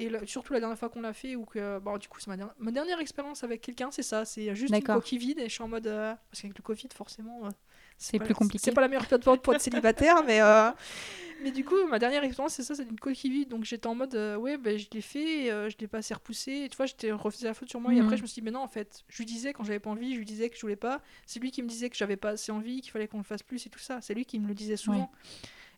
Et 0.00 0.10
surtout 0.26 0.52
la 0.54 0.60
dernière 0.60 0.78
fois 0.78 0.88
qu'on 0.88 1.02
l'a 1.02 1.12
fait, 1.12 1.36
ou 1.36 1.44
que, 1.44 1.78
bon, 1.78 1.98
du 1.98 2.08
coup, 2.08 2.18
c'est 2.18 2.28
ma, 2.28 2.36
dernière- 2.36 2.54
ma 2.58 2.72
dernière 2.72 2.98
expérience 2.98 3.44
avec 3.44 3.60
quelqu'un, 3.60 3.90
c'est 3.92 4.02
ça, 4.02 4.24
c'est 4.24 4.54
juste 4.56 4.72
une 4.74 4.82
coquille 4.82 5.18
vide 5.18 5.38
et 5.38 5.44
je 5.48 5.54
suis 5.54 5.62
en 5.62 5.68
mode. 5.68 5.86
euh, 5.86 6.14
parce 6.30 6.42
qu'avec 6.42 6.58
le 6.58 6.62
Covid, 6.62 6.88
forcément. 6.94 7.46
euh, 7.46 7.50
C'est 7.98 8.18
plus 8.18 8.34
compliqué. 8.34 8.64
C'est 8.64 8.72
pas 8.72 8.80
la 8.80 8.88
meilleure 8.88 9.06
période 9.06 9.40
pour 9.42 9.54
être 9.54 9.60
célibataire, 9.62 10.22
mais. 10.24 10.40
euh, 10.42 10.70
mais 11.42 11.50
du 11.52 11.64
coup, 11.64 11.86
ma 11.88 11.98
dernière 11.98 12.22
expérience, 12.24 12.54
c'est 12.54 12.62
ça, 12.62 12.74
c'est 12.74 12.84
une 12.84 12.98
coquille 12.98 13.30
vide. 13.30 13.48
Donc 13.48 13.64
j'étais 13.64 13.86
en 13.86 13.94
mode, 13.94 14.14
euh, 14.14 14.36
ouais, 14.36 14.56
ben, 14.58 14.78
je 14.78 14.86
l'ai 14.92 15.00
fait, 15.00 15.50
euh, 15.50 15.70
je 15.70 15.76
l'ai 15.78 15.86
pas 15.88 15.98
assez 15.98 16.14
repoussé. 16.14 16.52
Et 16.64 16.68
tu 16.68 16.76
vois, 16.76 16.86
j'étais 16.86 17.12
refusé 17.12 17.46
la 17.46 17.54
faute 17.54 17.68
sur 17.70 17.80
moi. 17.80 17.92
Et 17.92 17.96
Mhm. 17.96 18.02
après, 18.02 18.16
je 18.16 18.22
me 18.22 18.26
suis 18.26 18.40
dit, 18.40 18.44
mais 18.44 18.50
non, 18.50 18.60
en 18.60 18.68
fait, 18.68 19.02
je 19.08 19.18
lui 19.18 19.24
disais 19.26 19.52
quand 19.52 19.64
j'avais 19.64 19.78
pas 19.80 19.90
envie, 19.90 20.12
je 20.14 20.18
lui 20.18 20.24
disais 20.26 20.50
que 20.50 20.56
je 20.56 20.60
voulais 20.60 20.76
pas. 20.76 21.00
C'est 21.26 21.40
lui 21.40 21.50
qui 21.50 21.62
me 21.62 21.68
disait 21.68 21.88
que 21.90 21.96
j'avais 21.96 22.16
pas 22.16 22.30
assez 22.30 22.52
envie, 22.52 22.80
qu'il 22.82 22.90
fallait 22.90 23.08
qu'on 23.08 23.18
le 23.18 23.24
fasse 23.24 23.42
plus 23.42 23.64
et 23.66 23.70
tout 23.70 23.78
ça. 23.78 24.00
C'est 24.00 24.14
lui 24.14 24.24
qui 24.26 24.38
me 24.38 24.48
le 24.48 24.54
disait 24.54 24.76
souvent. 24.76 25.10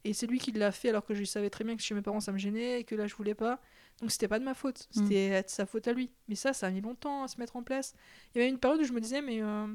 Et 0.05 0.13
c'est 0.15 0.27
lui 0.27 0.39
qui 0.39 0.53
l'a 0.53 0.73
fait 0.73 0.91
alors 0.91 1.05
que 1.05 1.15
je 1.15 1.25
savais 1.25 1.51
très 1.51 1.65
bien 1.65 1.77
que 1.77 1.83
chez 1.83 1.95
mes 1.95 2.03
parents 2.03 2.21
ça 2.21 2.31
me 2.33 2.39
gênait 2.39 2.81
et 2.81 2.85
que 2.85 2.95
là 2.95 3.07
je 3.09 3.15
voulais 3.17 3.35
pas. 3.35 3.61
Donc 4.01 4.13
c'était 4.13 4.29
pas 4.29 4.39
de 4.39 4.45
ma 4.45 4.55
faute, 4.55 4.89
Mm. 4.95 5.01
c'était 5.09 5.45
sa 5.49 5.67
faute 5.67 5.89
à 5.89 5.93
lui. 5.93 6.13
Mais 6.29 6.37
ça, 6.37 6.53
ça 6.53 6.67
a 6.69 6.71
mis 6.71 6.81
longtemps 6.81 7.25
à 7.25 7.29
se 7.29 7.41
mettre 7.41 7.57
en 7.57 7.63
place. 7.65 7.95
Il 8.35 8.39
y 8.39 8.41
avait 8.43 8.51
une 8.51 8.59
période 8.59 8.81
où 8.81 8.85
je 8.85 8.93
me 8.93 9.01
disais, 9.01 9.23
mais. 9.23 9.43
euh, 9.43 9.67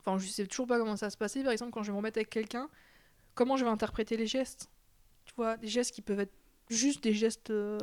Enfin, 0.00 0.18
je 0.18 0.26
sais 0.28 0.46
toujours 0.46 0.66
pas 0.66 0.78
comment 0.78 0.96
ça 0.96 1.06
va 1.06 1.10
se 1.10 1.16
passer. 1.16 1.42
Par 1.42 1.52
exemple, 1.52 1.72
quand 1.72 1.82
je 1.82 1.88
vais 1.88 1.92
me 1.92 1.98
remettre 1.98 2.18
avec 2.18 2.30
quelqu'un, 2.30 2.68
comment 3.34 3.56
je 3.56 3.64
vais 3.64 3.70
interpréter 3.70 4.16
les 4.16 4.26
gestes? 4.26 4.70
Tu 5.24 5.34
vois, 5.36 5.56
des 5.56 5.66
gestes 5.68 5.92
qui 5.94 6.02
peuvent 6.02 6.20
être 6.20 6.32
juste 6.70 7.02
des 7.02 7.12
gestes. 7.14 7.50
euh, 7.50 7.78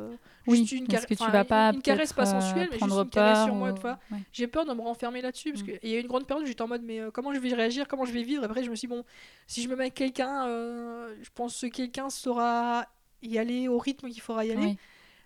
Oui, 0.48 0.60
juste 0.60 0.72
une, 0.74 0.88
caresse- 0.88 1.06
que 1.08 1.14
tu 1.16 1.32
vas 1.32 1.44
pas 1.44 1.72
une 1.74 1.82
caresse 1.82 2.14
pas 2.14 2.22
euh, 2.24 2.40
sensuelle, 2.40 2.68
mais 2.72 2.78
juste 2.80 2.92
une 2.96 3.10
caresse 3.10 3.46
sur 3.46 3.56
moi, 3.56 3.72
ou- 3.72 3.88
ouais. 4.14 4.20
J'ai 4.32 4.48
peur 4.48 4.66
de 4.66 4.74
me 4.74 4.82
renfermer 4.82 5.22
là-dessus 5.22 5.52
parce 5.54 5.64
Mm. 5.64 5.68
que 5.68 5.72
et 5.72 5.80
il 5.84 5.90
y 5.90 5.96
a 5.96 6.00
une 6.00 6.08
grande 6.08 6.28
période 6.28 6.44
où 6.44 6.48
j'étais 6.48 6.62
en 6.62 6.68
mode 6.68 6.84
mais 6.84 7.00
euh, 7.00 7.10
comment 7.12 7.34
je 7.34 7.40
vais 7.40 7.54
réagir, 7.54 7.88
comment 7.88 8.06
je 8.06 8.12
vais 8.14 8.22
vivre? 8.24 8.44
Après 8.44 8.64
je 8.64 8.70
me 8.70 8.76
suis 8.76 8.88
dit, 8.88 8.94
bon, 8.94 9.04
si 9.48 9.64
je 9.64 9.68
me 9.70 9.76
mets 9.76 9.84
avec 9.86 9.96
quelqu'un, 9.96 10.48
euh, 10.48 11.16
je 11.22 11.30
pense 11.34 11.60
que 11.62 11.68
quelqu'un 11.68 12.10
saura 12.12 12.86
y 13.24 13.38
aller 13.40 13.68
au 13.68 13.80
rythme 13.80 14.08
qu'il 14.10 14.22
faudra 14.22 14.46
y 14.46 14.52
aller. 14.52 14.66
Oui. 14.66 14.78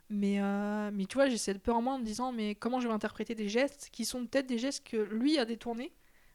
Mais 0.10 0.40
mais 0.94 1.06
tu 1.06 1.16
vois, 1.16 1.28
j'ai 1.28 1.38
cette 1.38 1.60
peur 1.62 1.76
en 1.76 1.82
moi 1.82 1.94
en 1.94 2.00
me 2.00 2.06
disant 2.06 2.32
mais 2.32 2.56
comment 2.56 2.80
je 2.80 2.88
vais 2.88 2.94
interpréter 2.94 3.36
des 3.36 3.50
gestes 3.50 3.90
qui 3.92 4.06
sont 4.06 4.26
peut-être 4.26 4.48
des 4.48 4.58
gestes 4.58 4.88
que 4.88 4.98
lui 4.98 5.38
a 5.38 5.44
détournés 5.46 5.92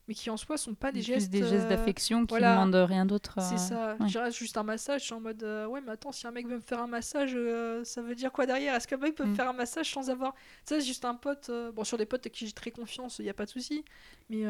mais 0.09 0.15
qui 0.15 0.29
en 0.31 0.37
soi 0.37 0.57
sont 0.59 0.75
pas 0.75 0.93
des 0.93 1.01
Plus 1.01 1.07
gestes. 1.15 1.31
des 1.31 1.39
gestes 1.43 1.67
euh, 1.67 1.69
d'affection 1.69 2.23
qui 2.27 2.31
voilà. 2.31 2.53
demandent 2.55 2.75
rien 2.89 3.07
d'autre. 3.07 3.35
C'est 3.41 3.55
euh, 3.55 3.57
ça. 3.57 3.97
ouais. 4.01 4.09
Je 4.09 4.31
juste 4.39 4.57
un 4.57 4.63
massage, 4.63 5.01
je 5.01 5.07
suis 5.07 5.15
en 5.15 5.21
mode 5.21 5.43
euh, 5.43 5.67
ouais, 5.67 5.81
mais 5.81 5.93
attends, 5.93 6.13
si 6.13 6.27
un 6.27 6.31
mec 6.31 6.47
veut 6.47 6.57
me 6.57 6.61
faire 6.61 6.81
un 6.81 6.87
massage, 6.87 7.37
ça 7.85 8.03
veut 8.03 8.15
dire 8.15 8.31
quoi 8.33 8.47
derrière? 8.47 8.75
Est-ce 8.75 8.87
qu'un 8.89 8.97
mec 8.99 9.15
peut 9.15 9.25
me 9.25 9.33
Mm. 9.33 9.37
faire 9.37 9.49
un 9.49 9.53
massage 9.55 9.91
sans 9.93 10.11
avoir. 10.11 10.35
Ça, 10.65 10.79
c'est 10.81 10.87
juste 10.87 11.05
un 11.05 11.15
pote. 11.15 11.51
Bon, 11.75 11.85
sur 11.85 11.97
des 11.99 12.07
potes 12.07 12.27
à 12.27 12.31
qui 12.31 12.47
j'ai 12.47 12.53
très 12.53 12.71
confiance, 12.71 13.19
il 13.19 13.23
n'y 13.25 13.31
a 13.31 13.35
pas 13.35 13.45
de 13.47 13.51
souci. 13.51 13.85
Mais 14.31 14.45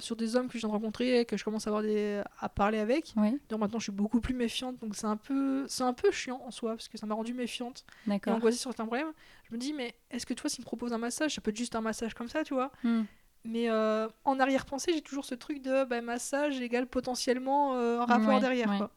sur 0.00 0.16
des 0.16 0.36
hommes 0.36 0.46
que 0.48 0.54
je 0.54 0.58
viens 0.60 0.68
de 0.68 0.74
rencontrer, 0.74 1.24
que 1.24 1.36
je 1.36 1.44
commence 1.44 1.66
à 1.66 1.70
avoir 1.70 1.82
des... 1.82 2.22
à 2.40 2.48
parler 2.48 2.78
avec, 2.78 3.12
Oui, 3.16 3.38
donc 3.48 3.60
maintenant 3.60 3.78
je 3.78 3.84
suis 3.84 3.92
beaucoup 3.92 4.20
plus 4.20 4.34
méfiante, 4.34 4.78
donc 4.80 4.94
c'est 4.96 5.06
un 5.06 5.16
peu, 5.16 5.64
c'est 5.68 5.82
un 5.82 5.92
peu 5.92 6.10
chiant 6.10 6.40
en 6.46 6.50
soi 6.50 6.72
parce 6.72 6.88
que 6.88 6.96
ça 6.98 7.06
m'a 7.06 7.14
rendu 7.14 7.34
méfiante 7.34 7.84
et 8.06 8.10
d'accord. 8.10 8.34
angoissée 8.34 8.58
sur 8.58 8.70
certains 8.70 8.86
problèmes. 8.86 9.12
Je 9.48 9.54
me 9.54 9.58
dis 9.60 9.72
mais 9.72 9.94
est-ce 10.10 10.24
que 10.26 10.34
toi 10.34 10.48
s'il 10.50 10.62
me 10.62 10.66
propose 10.66 10.92
un 10.92 10.98
massage, 10.98 11.34
ça 11.34 11.40
peut 11.40 11.50
être 11.50 11.56
juste 11.56 11.74
un 11.76 11.80
massage 11.80 12.14
comme 12.14 12.28
ça, 12.28 12.42
tu 12.44 12.54
vois? 12.54 12.70
Hmm. 12.84 13.02
Mais 13.44 13.70
euh, 13.70 14.08
en 14.24 14.40
arrière-pensée, 14.40 14.92
j'ai 14.92 15.00
toujours 15.02 15.24
ce 15.24 15.34
truc 15.34 15.62
de 15.62 15.84
bah, 15.84 16.00
massage 16.00 16.60
égale 16.60 16.86
potentiellement 16.86 17.74
euh, 17.76 18.00
un 18.00 18.04
rapport 18.06 18.34
Ouais, 18.34 18.40
derrière. 18.40 18.68
ouais. 18.70 18.76
Quoi. 18.78 18.90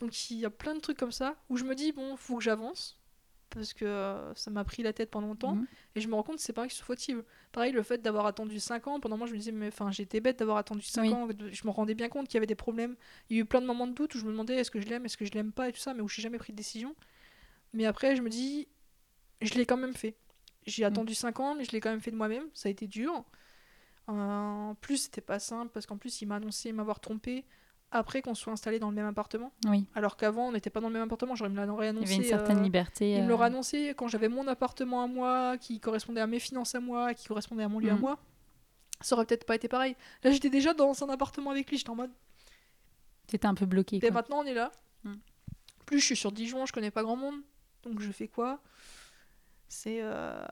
Donc 0.00 0.30
il 0.30 0.38
y 0.38 0.44
a 0.44 0.50
plein 0.50 0.74
de 0.74 0.80
trucs 0.80 0.98
comme 0.98 1.12
ça 1.12 1.36
où 1.48 1.56
je 1.56 1.64
me 1.64 1.74
dis 1.74 1.92
bon, 1.92 2.16
faut 2.16 2.36
que 2.36 2.42
j'avance 2.42 2.98
parce 3.50 3.72
que 3.72 3.84
euh, 3.84 4.34
ça 4.34 4.50
m'a 4.50 4.64
pris 4.64 4.82
la 4.82 4.92
tête 4.92 5.10
pendant 5.12 5.28
longtemps 5.28 5.54
Mhm. 5.54 5.66
et 5.94 6.00
je 6.00 6.08
me 6.08 6.14
rends 6.16 6.24
compte 6.24 6.36
que 6.36 6.42
c'est 6.42 6.52
pas 6.52 6.66
que 6.66 6.72
c'est 6.72 6.82
fautif. 6.82 7.18
Pareil, 7.52 7.70
le 7.72 7.84
fait 7.84 8.02
d'avoir 8.02 8.26
attendu 8.26 8.58
5 8.58 8.88
ans, 8.88 8.98
pendant 8.98 9.16
moi 9.16 9.28
je 9.28 9.32
me 9.32 9.38
disais 9.38 9.52
mais 9.52 9.68
enfin 9.68 9.92
j'étais 9.92 10.18
bête 10.18 10.40
d'avoir 10.40 10.56
attendu 10.56 10.82
5 10.82 11.02
Oui. 11.02 11.12
ans, 11.12 11.28
je 11.52 11.64
me 11.64 11.70
rendais 11.70 11.94
bien 11.94 12.08
compte 12.08 12.26
qu'il 12.26 12.34
y 12.34 12.38
avait 12.38 12.46
des 12.46 12.56
problèmes. 12.56 12.96
Il 13.30 13.36
y 13.36 13.38
a 13.38 13.42
eu 13.42 13.44
plein 13.44 13.60
de 13.60 13.66
moments 13.66 13.86
de 13.86 13.92
doute 13.92 14.12
où 14.16 14.18
je 14.18 14.24
me 14.24 14.32
demandais 14.32 14.56
est-ce 14.56 14.72
que 14.72 14.80
je 14.80 14.86
l'aime, 14.88 15.04
est-ce 15.04 15.16
que 15.16 15.24
je 15.24 15.30
l'aime 15.32 15.52
pas 15.52 15.68
et 15.68 15.72
tout 15.72 15.78
ça, 15.78 15.94
mais 15.94 16.00
où 16.00 16.08
j'ai 16.08 16.20
jamais 16.22 16.38
pris 16.38 16.52
de 16.52 16.56
décision. 16.56 16.96
Mais 17.72 17.84
après 17.86 18.16
je 18.16 18.22
me 18.22 18.28
dis 18.28 18.66
je 19.40 19.54
l'ai 19.54 19.66
quand 19.66 19.76
même 19.76 19.94
fait. 19.94 20.16
J'ai 20.66 20.84
attendu 20.84 21.14
5 21.14 21.38
ans, 21.38 21.54
mais 21.54 21.64
je 21.64 21.70
l'ai 21.72 21.80
quand 21.80 21.90
même 21.90 22.00
fait 22.00 22.10
de 22.10 22.16
moi-même. 22.16 22.44
Ça 22.54 22.68
a 22.68 22.72
été 22.72 22.86
dur. 22.88 23.24
En 24.06 24.76
plus, 24.80 24.98
c'était 24.98 25.20
pas 25.22 25.38
simple 25.38 25.70
parce 25.72 25.86
qu'en 25.86 25.96
plus, 25.96 26.20
il 26.20 26.26
m'a 26.26 26.36
annoncé 26.36 26.72
m'avoir 26.72 27.00
trompé 27.00 27.44
après 27.90 28.22
qu'on 28.22 28.34
soit 28.34 28.52
installé 28.52 28.78
dans 28.78 28.90
le 28.90 28.94
même 28.96 29.06
appartement. 29.06 29.52
Oui, 29.68 29.86
Alors 29.94 30.16
qu'avant, 30.16 30.48
on 30.48 30.52
n'était 30.52 30.68
pas 30.70 30.80
dans 30.80 30.88
le 30.88 30.92
même 30.94 31.04
appartement. 31.04 31.34
J'aurais 31.36 31.48
me 31.50 31.64
l'aurait 31.64 31.86
il 31.86 31.88
y 31.88 31.90
annoncé. 31.90 32.12
avait 32.14 32.22
une 32.22 32.28
certaine 32.28 32.58
euh, 32.58 32.62
liberté. 32.62 33.12
il 33.12 33.18
me 33.20 33.24
euh, 33.24 33.28
l'aurait 33.28 33.46
annoncé 33.46 33.94
quand 33.96 34.08
j'avais 34.08 34.28
mon 34.28 34.46
appartement 34.48 35.02
à 35.02 35.06
moi, 35.06 35.56
qui 35.58 35.80
correspondait 35.80 36.20
à 36.20 36.26
mes 36.26 36.40
finances 36.40 36.74
à 36.74 36.80
moi, 36.80 37.14
qui 37.14 37.26
correspondait 37.28 37.62
à 37.62 37.68
mon 37.68 37.78
lieu 37.78 37.90
à 37.90 37.94
Mm. 37.94 38.00
moi. 38.00 38.18
Ça 39.00 39.14
aurait 39.16 39.24
peut-être 39.26 39.44
pas 39.46 39.54
été 39.54 39.68
pareil. 39.68 39.96
Là, 40.22 40.30
j'étais 40.32 40.50
déjà 40.50 40.74
dans 40.74 41.02
un 41.04 41.08
appartement 41.08 41.50
avec 41.50 41.70
lui. 41.70 41.78
J'étais 41.78 41.90
en 41.90 41.94
mode. 41.96 42.10
T'étais 43.26 43.46
un 43.46 43.54
peu 43.54 43.66
bloqué. 43.66 44.04
Et 44.04 44.10
maintenant, 44.10 44.40
on 44.40 44.44
est 44.44 44.54
là. 44.54 44.70
Mm. 45.04 45.14
Plus 45.86 46.00
je 46.00 46.04
suis 46.06 46.16
sur 46.16 46.32
Dijon, 46.32 46.66
je 46.66 46.72
connais 46.72 46.90
pas 46.90 47.02
grand 47.02 47.16
monde. 47.16 47.40
Donc 47.84 48.00
je 48.00 48.10
fais 48.12 48.28
quoi? 48.28 48.60
C'est. 49.68 49.98
euh, 50.02 50.44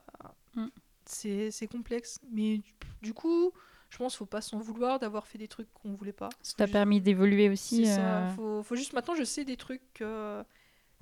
Mm. 0.55 0.67
C'est 1.13 1.67
complexe. 1.67 2.19
Mais 2.31 2.61
du- 3.01 3.13
coup, 3.13 3.51
je 3.89 3.97
pense 3.97 4.13
qu'il 4.13 4.17
faut 4.19 4.25
pas 4.25 4.41
s'en 4.41 4.59
vouloir 4.59 4.99
d'avoir 4.99 5.27
fait 5.27 5.37
des 5.37 5.47
trucs 5.47 5.71
qu'on 5.73 5.93
voulait 5.93 6.13
pas. 6.13 6.29
Ça 6.41 6.53
t'a 6.57 6.65
juste- 6.65 6.73
permis 6.73 6.99
d'évoluer 7.01 7.49
aussi. 7.49 7.85
c'est 7.85 7.95
ça. 7.95 8.17
euh, 8.27 8.29
Faut, 8.35 8.63
faut 8.63 8.75
juste 8.75 8.93
maintenant, 8.93 9.15
je 9.15 9.23
sais 9.23 9.45
des 9.45 9.57
trucs 9.57 10.01
euh, 10.01 10.43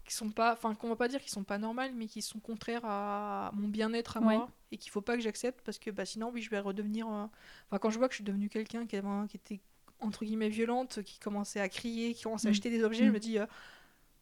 qui 0.05 0.13
sont 0.13 0.29
pas, 0.31 0.53
enfin 0.53 0.73
qu'on 0.75 0.89
va 0.89 0.95
pas 0.95 1.07
dire 1.07 1.21
qui 1.21 1.29
sont 1.29 1.43
pas 1.43 1.57
normales, 1.57 1.93
mais 1.95 2.07
qui 2.07 2.21
sont 2.21 2.39
contraires 2.39 2.83
à 2.83 3.51
mon 3.53 3.67
bien-être 3.67 4.17
à 4.17 4.19
Ouais. 4.19 4.35
moi 4.37 4.49
et 4.71 4.77
qu'il 4.77 4.91
faut 4.91 5.01
pas 5.01 5.15
que 5.15 5.21
j'accepte 5.21 5.61
parce 5.63 5.77
que 5.79 5.89
bah, 5.91 6.05
sinon, 6.05 6.31
oui, 6.33 6.41
je 6.41 6.49
vais 6.49 6.59
redevenir. 6.59 7.07
euh, 7.07 7.25
Enfin, 7.67 7.77
quand 7.79 7.89
je 7.91 7.97
vois 7.97 8.07
que 8.07 8.13
je 8.13 8.17
suis 8.17 8.23
devenue 8.25 8.49
quelqu'un 8.49 8.85
qui, 8.87 8.95
était 8.97 9.59
entre 9.99 10.25
guillemets 10.25 10.49
violente, 10.49 11.03
qui 11.03 11.19
commençait 11.19 11.59
à 11.59 11.69
crier, 11.69 12.13
qui 12.15 12.23
commençait 12.23 12.47
à 12.47 12.49
Mm. 12.49 12.53
acheter 12.53 12.69
des 12.71 12.83
objets, 12.83 13.05
je 13.05 13.09
Mm. 13.09 13.13
me 13.13 13.19
dis 13.19 13.37
euh, 13.37 13.45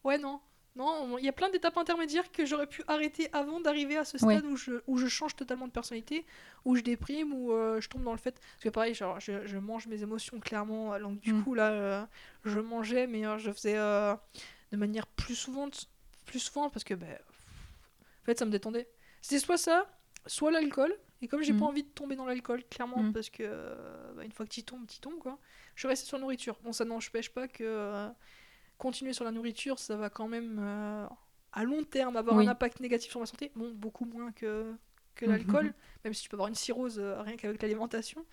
ouais 0.04 0.18
non. 0.18 0.40
Non, 0.76 1.18
il 1.18 1.24
y 1.24 1.28
a 1.28 1.32
plein 1.32 1.50
d'étapes 1.50 1.76
intermédiaires 1.76 2.30
que 2.30 2.46
j'aurais 2.46 2.68
pu 2.68 2.82
arrêter 2.86 3.28
avant 3.32 3.60
d'arriver 3.60 3.96
à 3.96 4.04
ce 4.04 4.16
stade 4.18 4.44
où, 4.44 4.56
je, 4.56 4.72
où 4.86 4.96
je 4.98 5.08
change 5.08 5.34
totalement 5.34 5.66
de 5.66 5.72
personnalité, 5.72 6.24
où 6.64 6.76
je 6.76 6.82
déprime, 6.82 7.32
où 7.34 7.52
euh, 7.52 7.80
je 7.80 7.88
tombe 7.88 8.04
dans 8.04 8.12
le 8.12 8.18
fait. 8.18 8.38
Parce 8.40 8.62
que 8.62 8.68
pareil, 8.68 8.94
genre, 8.94 9.18
je, 9.18 9.46
je 9.46 9.58
mange 9.58 9.88
mes 9.88 10.02
émotions 10.02 10.38
clairement. 10.38 10.94
euh, 10.94 11.00
Donc 11.00 11.18
du 11.20 11.32
Mm. 11.34 11.42
coup, 11.44 11.54
là, 11.54 11.70
euh, 11.72 12.06
je 12.44 12.60
mangeais, 12.60 13.06
mais 13.08 13.26
euh, 13.26 13.36
je 13.38 13.50
faisais 13.50 13.74
de 13.74 14.76
manière 14.76 15.06
plus 15.08 15.34
souvent, 15.34 15.68
plus 16.24 16.38
souvent 16.38 16.70
parce 16.70 16.84
que, 16.84 16.94
ben, 16.94 17.18
en 17.18 18.24
fait, 18.24 18.38
ça 18.38 18.44
me 18.46 18.50
détendait. 18.52 18.88
C'était 19.20 19.40
soit 19.40 19.58
ça, 19.58 19.86
soit 20.26 20.52
l'alcool. 20.52 20.94
Et 21.20 21.28
comme 21.28 21.42
j'ai 21.42 21.52
Mm. 21.52 21.58
pas 21.58 21.66
envie 21.66 21.82
de 21.82 21.88
tomber 21.88 22.14
dans 22.16 22.26
l'alcool, 22.26 22.62
clairement, 22.70 23.02
Mm. 23.02 23.12
parce 23.12 23.28
que 23.28 23.42
bah, 24.14 24.24
une 24.24 24.32
fois 24.32 24.46
que 24.46 24.52
tu 24.52 24.62
tombes, 24.62 24.86
tu 24.86 25.00
tombes, 25.00 25.18
quoi. 25.18 25.36
Je 25.74 25.80
suis 25.80 25.88
restée 25.88 26.06
sur 26.06 26.16
la 26.16 26.22
nourriture. 26.22 26.58
Bon, 26.62 26.72
ça 26.72 26.84
n'empêche 26.84 27.30
pas 27.30 27.48
que 27.48 28.08
continuer 28.80 29.12
sur 29.12 29.24
la 29.24 29.30
nourriture, 29.30 29.78
ça 29.78 29.96
va 29.96 30.10
quand 30.10 30.26
même, 30.28 30.58
euh, 30.58 31.06
à 31.52 31.64
long 31.64 31.84
terme, 31.84 32.16
avoir 32.16 32.36
Oui. 32.38 32.46
un 32.46 32.50
impact 32.50 32.80
négatif 32.80 33.10
sur 33.10 33.20
ma 33.20 33.26
santé. 33.26 33.52
Bon, 33.54 33.70
beaucoup 33.72 34.04
moins 34.04 34.32
que, 34.32 34.74
que 35.14 35.24
Mhm. 35.24 35.30
l'alcool, 35.30 35.74
même 36.04 36.14
si 36.14 36.22
tu 36.22 36.28
peux 36.28 36.36
avoir 36.36 36.48
une 36.48 36.54
cirrhose 36.54 36.98
euh, 36.98 37.20
rien 37.22 37.36
qu'avec 37.36 37.60
l'alimentation. 37.62 38.24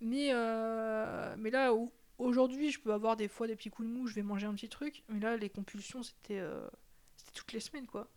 Mais, 0.00 0.28
euh, 0.32 1.34
mais 1.38 1.50
là, 1.50 1.72
où- 1.74 1.92
aujourd'hui, 2.18 2.70
je 2.70 2.80
peux 2.80 2.92
avoir 2.92 3.16
des 3.16 3.28
fois 3.28 3.46
des 3.46 3.56
petits 3.56 3.70
coups 3.70 3.88
de 3.88 3.92
mou, 3.94 4.06
je 4.06 4.14
vais 4.14 4.22
manger 4.22 4.46
un 4.46 4.54
petit 4.54 4.68
truc. 4.68 5.02
Mais 5.08 5.20
là, 5.20 5.36
les 5.36 5.48
compulsions, 5.50 6.02
c'était 6.02 6.42
c'était 7.16 7.32
toutes 7.32 7.52
les 7.52 7.60
semaines, 7.60 7.86
quoi. 7.86 8.08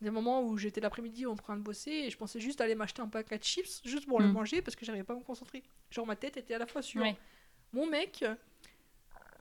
Des 0.00 0.10
moments 0.10 0.42
où 0.42 0.56
j'étais 0.56 0.80
l'après-midi 0.80 1.26
en 1.26 1.34
train 1.34 1.56
de 1.56 1.62
bosser 1.62 1.90
et 1.90 2.10
je 2.10 2.16
pensais 2.16 2.38
juste 2.40 2.60
aller 2.60 2.74
m'acheter 2.74 3.02
un 3.02 3.08
paquet 3.08 3.38
de 3.38 3.42
chips 3.44 3.80
juste 3.84 4.06
pour 4.06 4.20
le 4.20 4.28
Mm. 4.28 4.32
manger 4.32 4.62
parce 4.62 4.76
que 4.76 4.84
j'arrivais 4.84 5.04
pas 5.04 5.14
à 5.14 5.16
me 5.16 5.22
concentrer. 5.24 5.62
Genre, 5.90 6.06
ma 6.06 6.14
tête 6.16 6.36
était 6.36 6.54
à 6.54 6.58
la 6.58 6.66
fois 6.66 6.82
sur 6.82 7.02
mon 7.72 7.86
mec, 7.86 8.24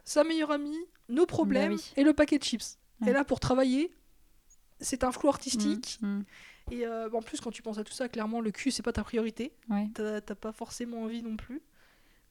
sa 0.06 0.24
meilleure 0.24 0.52
amie, 0.52 0.78
nos 1.10 1.26
problèmes 1.26 1.72
Bah 1.76 1.78
oui. 1.78 1.94
et 1.98 2.04
le 2.04 2.14
paquet 2.14 2.38
de 2.38 2.44
chips. 2.44 2.78
Ouais. 3.02 3.10
Et 3.10 3.14
là, 3.14 3.24
pour 3.24 3.40
travailler, 3.40 3.92
c'est 4.80 5.04
un 5.04 5.12
flou 5.12 5.30
artistique. 5.30 5.98
Mm, 6.02 6.08
mm, 6.08 6.26
Et 6.72 6.86
euh, 6.86 7.10
en 7.12 7.22
plus, 7.22 7.40
quand 7.42 7.52
tu 7.52 7.62
penses 7.62 7.78
à 7.78 7.84
tout 7.84 7.94
ça, 7.94 8.08
clairement, 8.10 8.42
le 8.42 8.52
cul, 8.52 8.72
c'est 8.72 8.84
pas 8.84 8.94
ta 8.94 9.04
priorité. 9.04 9.54
ouais. 9.70 9.90
T'as 9.94 10.22
t'as 10.22 10.36
pas 10.36 10.52
forcément 10.52 11.04
envie 11.04 11.22
non 11.24 11.36
plus. 11.38 11.62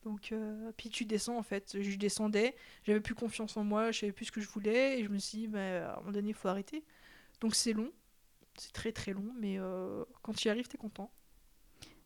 Donc, 0.04 0.32
euh, 0.32 0.72
puis 0.76 0.88
tu 0.90 1.04
descends 1.04 1.36
en 1.38 1.42
fait. 1.44 1.80
Je 1.80 1.96
descendais, 1.96 2.56
j'avais 2.84 3.00
plus 3.00 3.14
confiance 3.14 3.56
en 3.56 3.62
moi, 3.64 3.92
je 3.92 4.00
savais 4.00 4.12
plus 4.12 4.24
ce 4.26 4.32
que 4.32 4.40
je 4.40 4.48
voulais. 4.48 4.98
Et 5.00 5.04
je 5.04 5.08
me 5.08 5.18
suis 5.18 5.38
dit, 5.38 5.46
bah, 5.48 5.60
à 5.60 5.92
un 5.94 6.00
moment 6.00 6.12
donné, 6.12 6.28
il 6.30 6.34
faut 6.34 6.48
arrêter. 6.48 6.84
Donc, 7.40 7.54
c'est 7.54 7.72
long. 7.72 7.90
C'est 8.58 8.72
très 8.72 8.92
très 8.92 9.12
long, 9.14 9.32
mais 9.38 9.58
euh, 9.58 10.04
quand 10.22 10.34
tu 10.34 10.48
y 10.48 10.50
arrives, 10.50 10.68
t'es 10.68 10.76
content. 10.76 11.10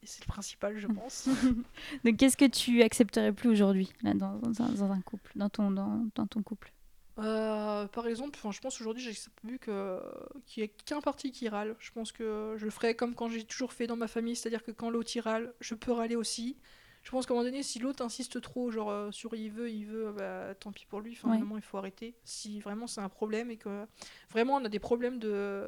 Et 0.07 0.09
c'est 0.09 0.23
le 0.23 0.29
principal, 0.29 0.79
je 0.79 0.87
pense. 0.99 1.29
Donc, 2.05 2.17
qu'est-ce 2.17 2.37
que 2.37 2.45
tu 2.45 2.83
accepterais 2.83 3.33
plus 3.33 3.49
aujourd'hui, 3.51 3.93
là, 4.03 4.15
dans, 4.15 4.37
dans 4.39 4.63
un, 4.63 4.69
dans 4.69 4.93
un 4.93 5.01
couple, 5.01 5.33
dans 5.35 5.49
ton, 5.49 5.73
dans, 5.73 6.07
dans 6.15 6.27
ton 6.29 6.43
couple? 6.45 6.73
Euh, 7.19 7.87
par 7.89 8.07
exemple, 8.07 8.39
je 8.53 8.61
pense 8.61 8.81
aujourd'hui, 8.81 9.03
j'ai 9.03 9.19
vu 9.43 9.59
que 9.59 10.01
qu'il 10.45 10.63
n'y 10.63 10.69
a 10.69 10.73
qu'un 10.85 11.01
parti 11.01 11.33
qui 11.33 11.49
râle. 11.49 11.75
Je 11.79 11.91
pense 11.91 12.13
que 12.13 12.55
je 12.59 12.65
le 12.67 12.71
ferai 12.71 12.95
comme 12.95 13.15
quand 13.15 13.29
j'ai 13.31 13.43
toujours 13.45 13.73
fait 13.73 13.87
dans 13.87 13.97
ma 13.97 14.07
famille, 14.07 14.37
c'est-à-dire 14.37 14.63
que 14.63 14.71
quand 14.71 14.91
l'autre 14.91 15.19
râle, 15.21 15.55
je 15.61 15.75
peux 15.75 15.93
râler 15.93 16.15
aussi. 16.15 16.57
Je 17.03 17.11
pense 17.13 17.25
qu'à 17.25 17.33
un 17.33 17.37
moment 17.37 17.49
donné, 17.49 17.63
si 17.63 17.79
l'autre 17.79 18.05
insiste 18.05 18.41
trop, 18.43 18.71
genre 18.71 18.91
euh, 18.91 19.13
sur 19.13 19.35
il 19.35 19.51
veut, 19.51 19.71
il 19.71 19.87
veut, 19.87 20.13
bah, 20.13 20.55
tant 20.57 20.73
pis 20.73 20.85
pour 20.87 21.01
lui. 21.01 21.13
Enfin, 21.13 21.31
Ouais. 21.31 21.39
vraiment, 21.39 21.57
il 21.57 21.63
faut 21.63 21.79
arrêter. 21.79 22.17
Si 22.25 22.61
vraiment 22.61 22.87
c'est 22.87 23.01
un 23.01 23.09
problème 23.09 23.51
et 23.51 23.57
que 23.57 23.87
vraiment 24.31 24.57
on 24.57 24.65
a 24.65 24.69
des 24.69 24.81
problèmes 24.81 25.19
de, 25.19 25.65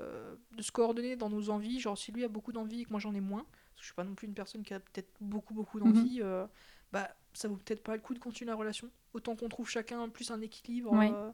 de 0.53 0.63
se 0.63 0.73
coordonner 0.73 1.17
dans 1.17 1.31
nos 1.31 1.49
envies, 1.49 1.81
genre 1.81 1.97
si 1.97 2.13
lui 2.13 2.25
a 2.25 2.29
beaucoup 2.29 2.53
d'envie 2.53 2.83
et 2.83 2.85
que 2.85 2.91
moi 2.91 3.01
j'en 3.01 3.15
ai 3.15 3.21
moins, 3.21 3.47
je 3.79 3.85
suis 3.87 3.95
pas 3.95 4.05
non 4.05 4.15
plus 4.15 4.27
une 4.27 4.35
personne 4.35 4.63
qui 4.63 4.75
a 4.75 4.81
peut-être 4.81 5.11
beaucoup 5.21 5.55
beaucoup 5.55 5.79
d'envie, 5.81 6.21
euh, 6.23 6.47
bah 6.93 7.09
ça 7.33 7.49
vaut 7.49 7.57
peut-être 7.57 7.83
pas 7.83 7.95
le 7.95 8.01
coup 8.03 8.15
de 8.15 8.19
continuer 8.19 8.51
la 8.51 8.57
relation. 8.57 8.91
Autant 9.15 9.37
qu'on 9.37 9.49
trouve 9.49 9.69
chacun 9.69 10.09
plus 10.09 10.31
un 10.31 10.41
équilibre 10.41 10.93
euh, 11.15 11.31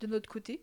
de 0.00 0.06
notre 0.06 0.28
côté. 0.28 0.62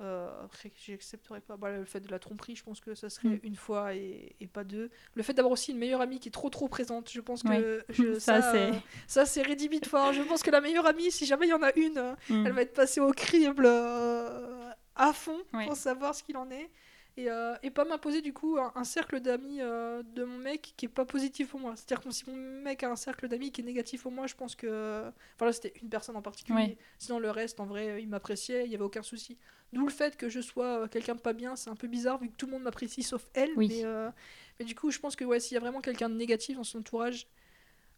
Euh, 0.00 0.44
après, 0.44 0.72
j'accepterais 0.84 1.40
pas. 1.40 1.56
Bah, 1.56 1.70
le 1.70 1.84
fait 1.84 2.00
de 2.00 2.10
la 2.10 2.18
tromperie, 2.18 2.56
je 2.56 2.64
pense 2.64 2.80
que 2.80 2.94
ça 2.94 3.08
serait 3.08 3.28
Mm. 3.28 3.40
une 3.44 3.54
fois 3.56 3.94
et, 3.94 4.34
et 4.40 4.48
pas 4.48 4.64
deux. 4.64 4.90
Le 5.14 5.22
fait 5.22 5.32
d'avoir 5.34 5.52
aussi 5.52 5.70
une 5.70 5.78
meilleure 5.78 6.00
amie 6.00 6.18
qui 6.18 6.28
est 6.28 6.32
trop 6.32 6.50
trop 6.50 6.66
présente, 6.66 7.10
je 7.10 7.20
pense 7.20 7.42
que 7.44 7.84
je- 7.90 8.14
Ça, 8.18 8.42
ça, 8.42 8.52
c'est- 8.52 8.70
euh, 8.72 8.78
ça 9.06 9.26
c'est 9.26 9.42
rédhibitoire. 9.42 10.12
Je 10.12 10.22
pense 10.22 10.42
que 10.42 10.50
la 10.50 10.60
meilleure 10.60 10.86
amie, 10.86 11.12
si 11.12 11.24
jamais 11.26 11.46
il 11.46 11.50
y 11.50 11.54
en 11.54 11.62
a 11.62 11.72
une, 11.76 12.16
Mm. 12.30 12.46
elle 12.46 12.52
va 12.52 12.62
être 12.62 12.72
passée 12.74 13.00
au 13.00 13.12
crible 13.12 13.64
euh, 13.66 14.70
à 14.96 15.12
fond 15.12 15.38
pour 15.66 15.76
savoir 15.76 16.14
ce 16.16 16.22
qu'il 16.24 16.36
en 16.36 16.50
est. 16.50 16.68
Et, 17.18 17.30
euh, 17.30 17.54
et 17.62 17.70
pas 17.70 17.84
m'imposer 17.84 18.22
du 18.22 18.32
coup 18.32 18.56
un, 18.58 18.72
un 18.74 18.84
cercle 18.84 19.20
d'amis 19.20 19.60
euh, 19.60 20.02
de 20.02 20.24
mon 20.24 20.38
mec 20.38 20.72
qui 20.78 20.86
est 20.86 20.88
pas 20.88 21.04
positif 21.04 21.50
pour 21.50 21.60
moi. 21.60 21.76
C'est-à-dire 21.76 22.00
que 22.02 22.10
si 22.10 22.24
mon 22.30 22.34
mec 22.62 22.82
a 22.84 22.90
un 22.90 22.96
cercle 22.96 23.28
d'amis 23.28 23.52
qui 23.52 23.60
est 23.60 23.64
négatif 23.64 24.02
pour 24.04 24.12
moi, 24.12 24.26
je 24.26 24.34
pense 24.34 24.56
que. 24.56 25.02
Enfin 25.34 25.44
là, 25.46 25.52
c'était 25.52 25.74
une 25.82 25.90
personne 25.90 26.16
en 26.16 26.22
particulier. 26.22 26.78
Sinon, 26.98 27.18
le 27.18 27.30
reste, 27.30 27.60
en 27.60 27.66
vrai, 27.66 28.02
il 28.02 28.08
m'appréciait, 28.08 28.64
il 28.64 28.72
y 28.72 28.74
avait 28.74 28.84
aucun 28.84 29.02
souci. 29.02 29.36
D'où 29.74 29.84
le 29.86 29.92
fait 29.92 30.16
que 30.16 30.30
je 30.30 30.40
sois 30.40 30.84
euh, 30.84 30.86
quelqu'un 30.88 31.14
de 31.14 31.20
pas 31.20 31.34
bien, 31.34 31.54
c'est 31.54 31.68
un 31.70 31.76
peu 31.76 31.86
bizarre 31.86 32.18
vu 32.18 32.30
que 32.30 32.36
tout 32.36 32.46
le 32.46 32.52
monde 32.52 32.62
m'apprécie 32.62 33.02
sauf 33.02 33.26
elle. 33.34 33.50
Oui. 33.56 33.68
Mais, 33.68 33.84
euh, 33.84 34.10
mais 34.58 34.64
du 34.64 34.74
coup, 34.74 34.90
je 34.90 34.98
pense 34.98 35.14
que 35.14 35.24
ouais, 35.24 35.38
s'il 35.40 35.54
y 35.54 35.58
a 35.58 35.60
vraiment 35.60 35.82
quelqu'un 35.82 36.08
de 36.08 36.14
négatif 36.14 36.56
dans 36.56 36.64
son 36.64 36.78
entourage. 36.78 37.26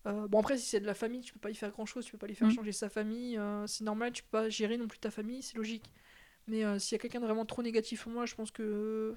euh, 0.07 0.29
bon 0.29 0.41
après 0.41 0.59
si 0.59 0.67
c'est 0.69 0.81
de 0.81 0.87
la 0.87 0.95
famille 0.95 1.23
tu 1.23 1.33
peux 1.33 1.41
pas 1.41 1.51
y 1.51 1.55
faire 1.55 1.71
grand 1.71 1.87
chose 1.87 2.05
tu 2.05 2.13
peux 2.13 2.19
pas 2.19 2.27
lui 2.27 2.35
faire 2.35 2.49
Mm. 2.49 2.53
changer 2.53 2.73
sa 2.73 2.89
famille 2.91 3.39
euh, 3.39 3.67
c'est 3.67 3.85
normal 3.85 4.13
tu 4.13 4.23
peux 4.23 4.29
pas 4.31 4.49
gérer 4.51 4.77
non 4.77 4.87
plus 4.89 4.99
ta 4.99 5.11
famille 5.11 5.43
c'est 5.43 5.57
logique 5.57 5.91
mais 6.47 6.65
euh, 6.65 6.79
s'il 6.79 6.93
y 6.97 6.99
a 6.99 6.99
quelqu'un 6.99 7.21
de 7.21 7.25
vraiment 7.27 7.45
trop 7.47 7.63
négatif 7.63 8.03
pour 8.05 8.13
moi 8.13 8.27
je 8.27 8.35
pense 8.35 8.51
que 8.51 9.17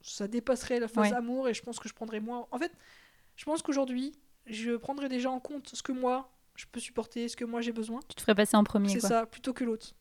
ça 0.00 0.28
dépasserait 0.28 0.80
la 0.80 0.88
phase 0.88 1.10
Ouais. 1.10 1.16
amour 1.16 1.48
et 1.48 1.54
je 1.54 1.62
pense 1.62 1.78
que 1.78 1.88
je 1.88 1.94
prendrais 1.94 2.20
moins 2.20 2.46
en 2.50 2.58
fait 2.58 2.72
je 3.36 3.44
pense 3.44 3.62
qu'aujourd'hui 3.62 4.12
je 4.46 4.76
prendrais 4.76 5.08
déjà 5.08 5.30
en 5.30 5.40
compte 5.40 5.68
ce 5.74 5.82
que 5.82 5.92
moi 5.92 6.32
je 6.54 6.66
peux 6.70 6.80
supporter 6.80 7.28
ce 7.28 7.36
que 7.36 7.44
moi 7.44 7.60
j'ai 7.60 7.72
besoin 7.72 8.00
Tu 8.08 8.14
te 8.16 8.20
ferais 8.20 8.34
passer 8.34 8.56
en 8.56 8.64
premier, 8.64 8.88
c'est 8.88 9.00
ça, 9.00 9.26
plutôt 9.26 9.52
que 9.52 9.62
l'autre. 9.64 9.94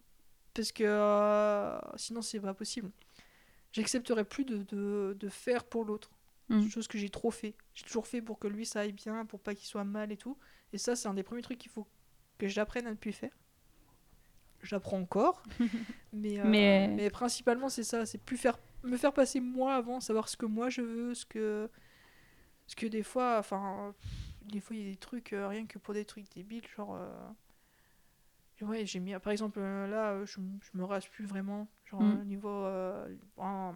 Parce 0.55 0.71
que 0.71 0.83
euh, 0.83 1.77
sinon, 1.97 2.23
c'est 2.23 2.39
pas 2.39 2.55
possible. 2.55 2.89
J'accepterai 3.73 4.23
plus 4.23 4.43
de, 4.43 4.63
de, 4.63 5.15
de 5.19 5.29
faire 5.29 5.65
pour 5.65 5.85
l'autre. 5.85 6.09
Mm. 6.49 6.67
Chose 6.67 6.87
que 6.87 6.97
j'ai 6.97 7.09
trop 7.09 7.29
fait. 7.29 7.53
J'ai 7.75 7.83
toujours 7.85 8.07
fait 8.07 8.23
pour 8.23 8.39
que 8.39 8.47
lui 8.47 8.65
ça 8.65 8.79
aille 8.79 8.91
bien, 8.91 9.23
pour 9.27 9.39
pas 9.39 9.53
qu'il 9.53 9.67
soit 9.67 9.83
mal 9.83 10.11
et 10.11 10.17
tout. 10.17 10.35
Et 10.73 10.79
ça, 10.79 10.95
c'est 10.95 11.07
un 11.07 11.13
des 11.13 11.21
premiers 11.21 11.43
trucs 11.43 11.59
qu'il 11.59 11.69
faut 11.69 11.85
que 12.39 12.47
j'apprenne 12.47 12.87
à 12.87 12.89
ne 12.89 12.95
plus 12.95 13.11
faire. 13.11 13.37
J'apprends 14.63 14.99
encore, 14.99 15.43
mais, 16.13 16.39
euh, 16.39 16.43
Mais- 16.45 16.87
mais 16.89 17.09
principalement 17.09 17.69
c'est 17.69 17.83
ça, 17.83 18.05
c'est 18.05 18.17
plus 18.17 18.37
faire 18.37 18.57
me 18.83 18.97
faire 18.97 19.13
passer 19.13 19.39
moi 19.39 19.75
avant, 19.75 19.99
savoir 19.99 20.27
ce 20.29 20.37
que 20.37 20.45
moi 20.45 20.69
je 20.69 20.81
veux, 20.81 21.13
ce 21.13 21.25
que 21.25 21.69
ce 22.67 22.75
que 22.75 22.85
des 22.87 23.03
fois, 23.03 23.37
enfin, 23.39 23.93
des 24.43 24.59
fois 24.59 24.75
il 24.75 24.83
y 24.83 24.87
a 24.87 24.91
des 24.91 24.97
trucs 24.97 25.33
euh, 25.33 25.47
rien 25.47 25.65
que 25.65 25.77
pour 25.79 25.93
des 25.93 26.05
trucs 26.05 26.29
débiles, 26.35 26.67
genre 26.75 26.95
euh, 26.95 28.65
ouais 28.65 28.85
j'ai 28.85 28.99
mis 28.99 29.13
par 29.19 29.31
exemple 29.31 29.59
euh, 29.59 29.87
là 29.87 30.11
euh, 30.11 30.25
je, 30.25 30.39
je 30.61 30.77
me 30.77 30.83
rase 30.83 31.05
plus 31.07 31.25
vraiment, 31.25 31.67
genre 31.85 32.01
Mm. 32.01 32.19
au 32.19 32.23
niveau 32.23 32.49
euh, 32.49 33.07
en- 33.37 33.73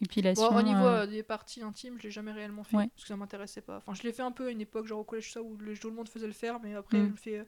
Épilation. 0.00 0.50
Bon, 0.50 0.58
au 0.58 0.62
niveau 0.62 0.84
euh, 0.84 1.02
euh, 1.02 1.06
des 1.06 1.22
parties 1.22 1.62
intimes, 1.62 1.96
je 1.98 2.04
l'ai 2.04 2.10
jamais 2.10 2.32
réellement 2.32 2.64
fait 2.64 2.76
Ouais. 2.76 2.88
parce 2.88 3.02
que 3.02 3.08
ça 3.08 3.16
m'intéressait 3.16 3.60
pas. 3.60 3.76
Enfin, 3.76 3.94
je 3.94 4.02
l'ai 4.02 4.12
fait 4.12 4.22
un 4.22 4.32
peu 4.32 4.48
à 4.48 4.50
une 4.50 4.60
époque, 4.60 4.86
genre 4.86 4.98
au 4.98 5.04
collège, 5.04 5.32
ça 5.32 5.40
où 5.42 5.56
le- 5.58 5.76
tout 5.78 5.90
le 5.90 5.94
monde 5.94 6.08
faisait 6.08 6.26
le 6.26 6.32
faire, 6.32 6.58
mais 6.60 6.74
après, 6.74 6.98
Mm. 6.98 7.06
je 7.06 7.10
me 7.12 7.16
fais. 7.16 7.46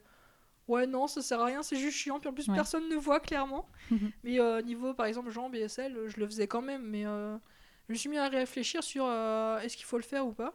Ouais, 0.67 0.87
non, 0.87 1.07
ça 1.07 1.21
sert 1.21 1.39
à 1.41 1.45
rien, 1.45 1.61
c'est 1.63 1.75
juste 1.75 1.97
chiant. 1.97 2.19
Puis 2.19 2.27
en 2.29 2.33
plus, 2.33 2.47
Ouais. 2.47 2.55
personne 2.55 2.89
ne 2.89 2.95
voit 2.95 3.19
clairement. 3.19 3.67
Mhm. 3.91 4.11
mais 4.23 4.39
euh, 4.39 4.61
niveau, 4.61 4.93
par 4.93 5.05
exemple, 5.05 5.29
et 5.53 5.59
aisselles, 5.59 5.95
euh, 5.95 6.09
je 6.09 6.19
le 6.19 6.25
faisais 6.25 6.47
quand 6.47 6.61
même. 6.61 6.83
Mais 6.83 7.05
euh, 7.05 7.37
je 7.87 7.93
me 7.93 7.97
suis 7.97 8.09
mis 8.09 8.17
à 8.17 8.27
réfléchir 8.27 8.83
sur 8.83 9.05
euh, 9.05 9.59
est-ce 9.59 9.77
qu'il 9.77 9.85
faut 9.85 9.97
le 9.97 10.03
faire 10.03 10.25
ou 10.25 10.33
pas. 10.33 10.53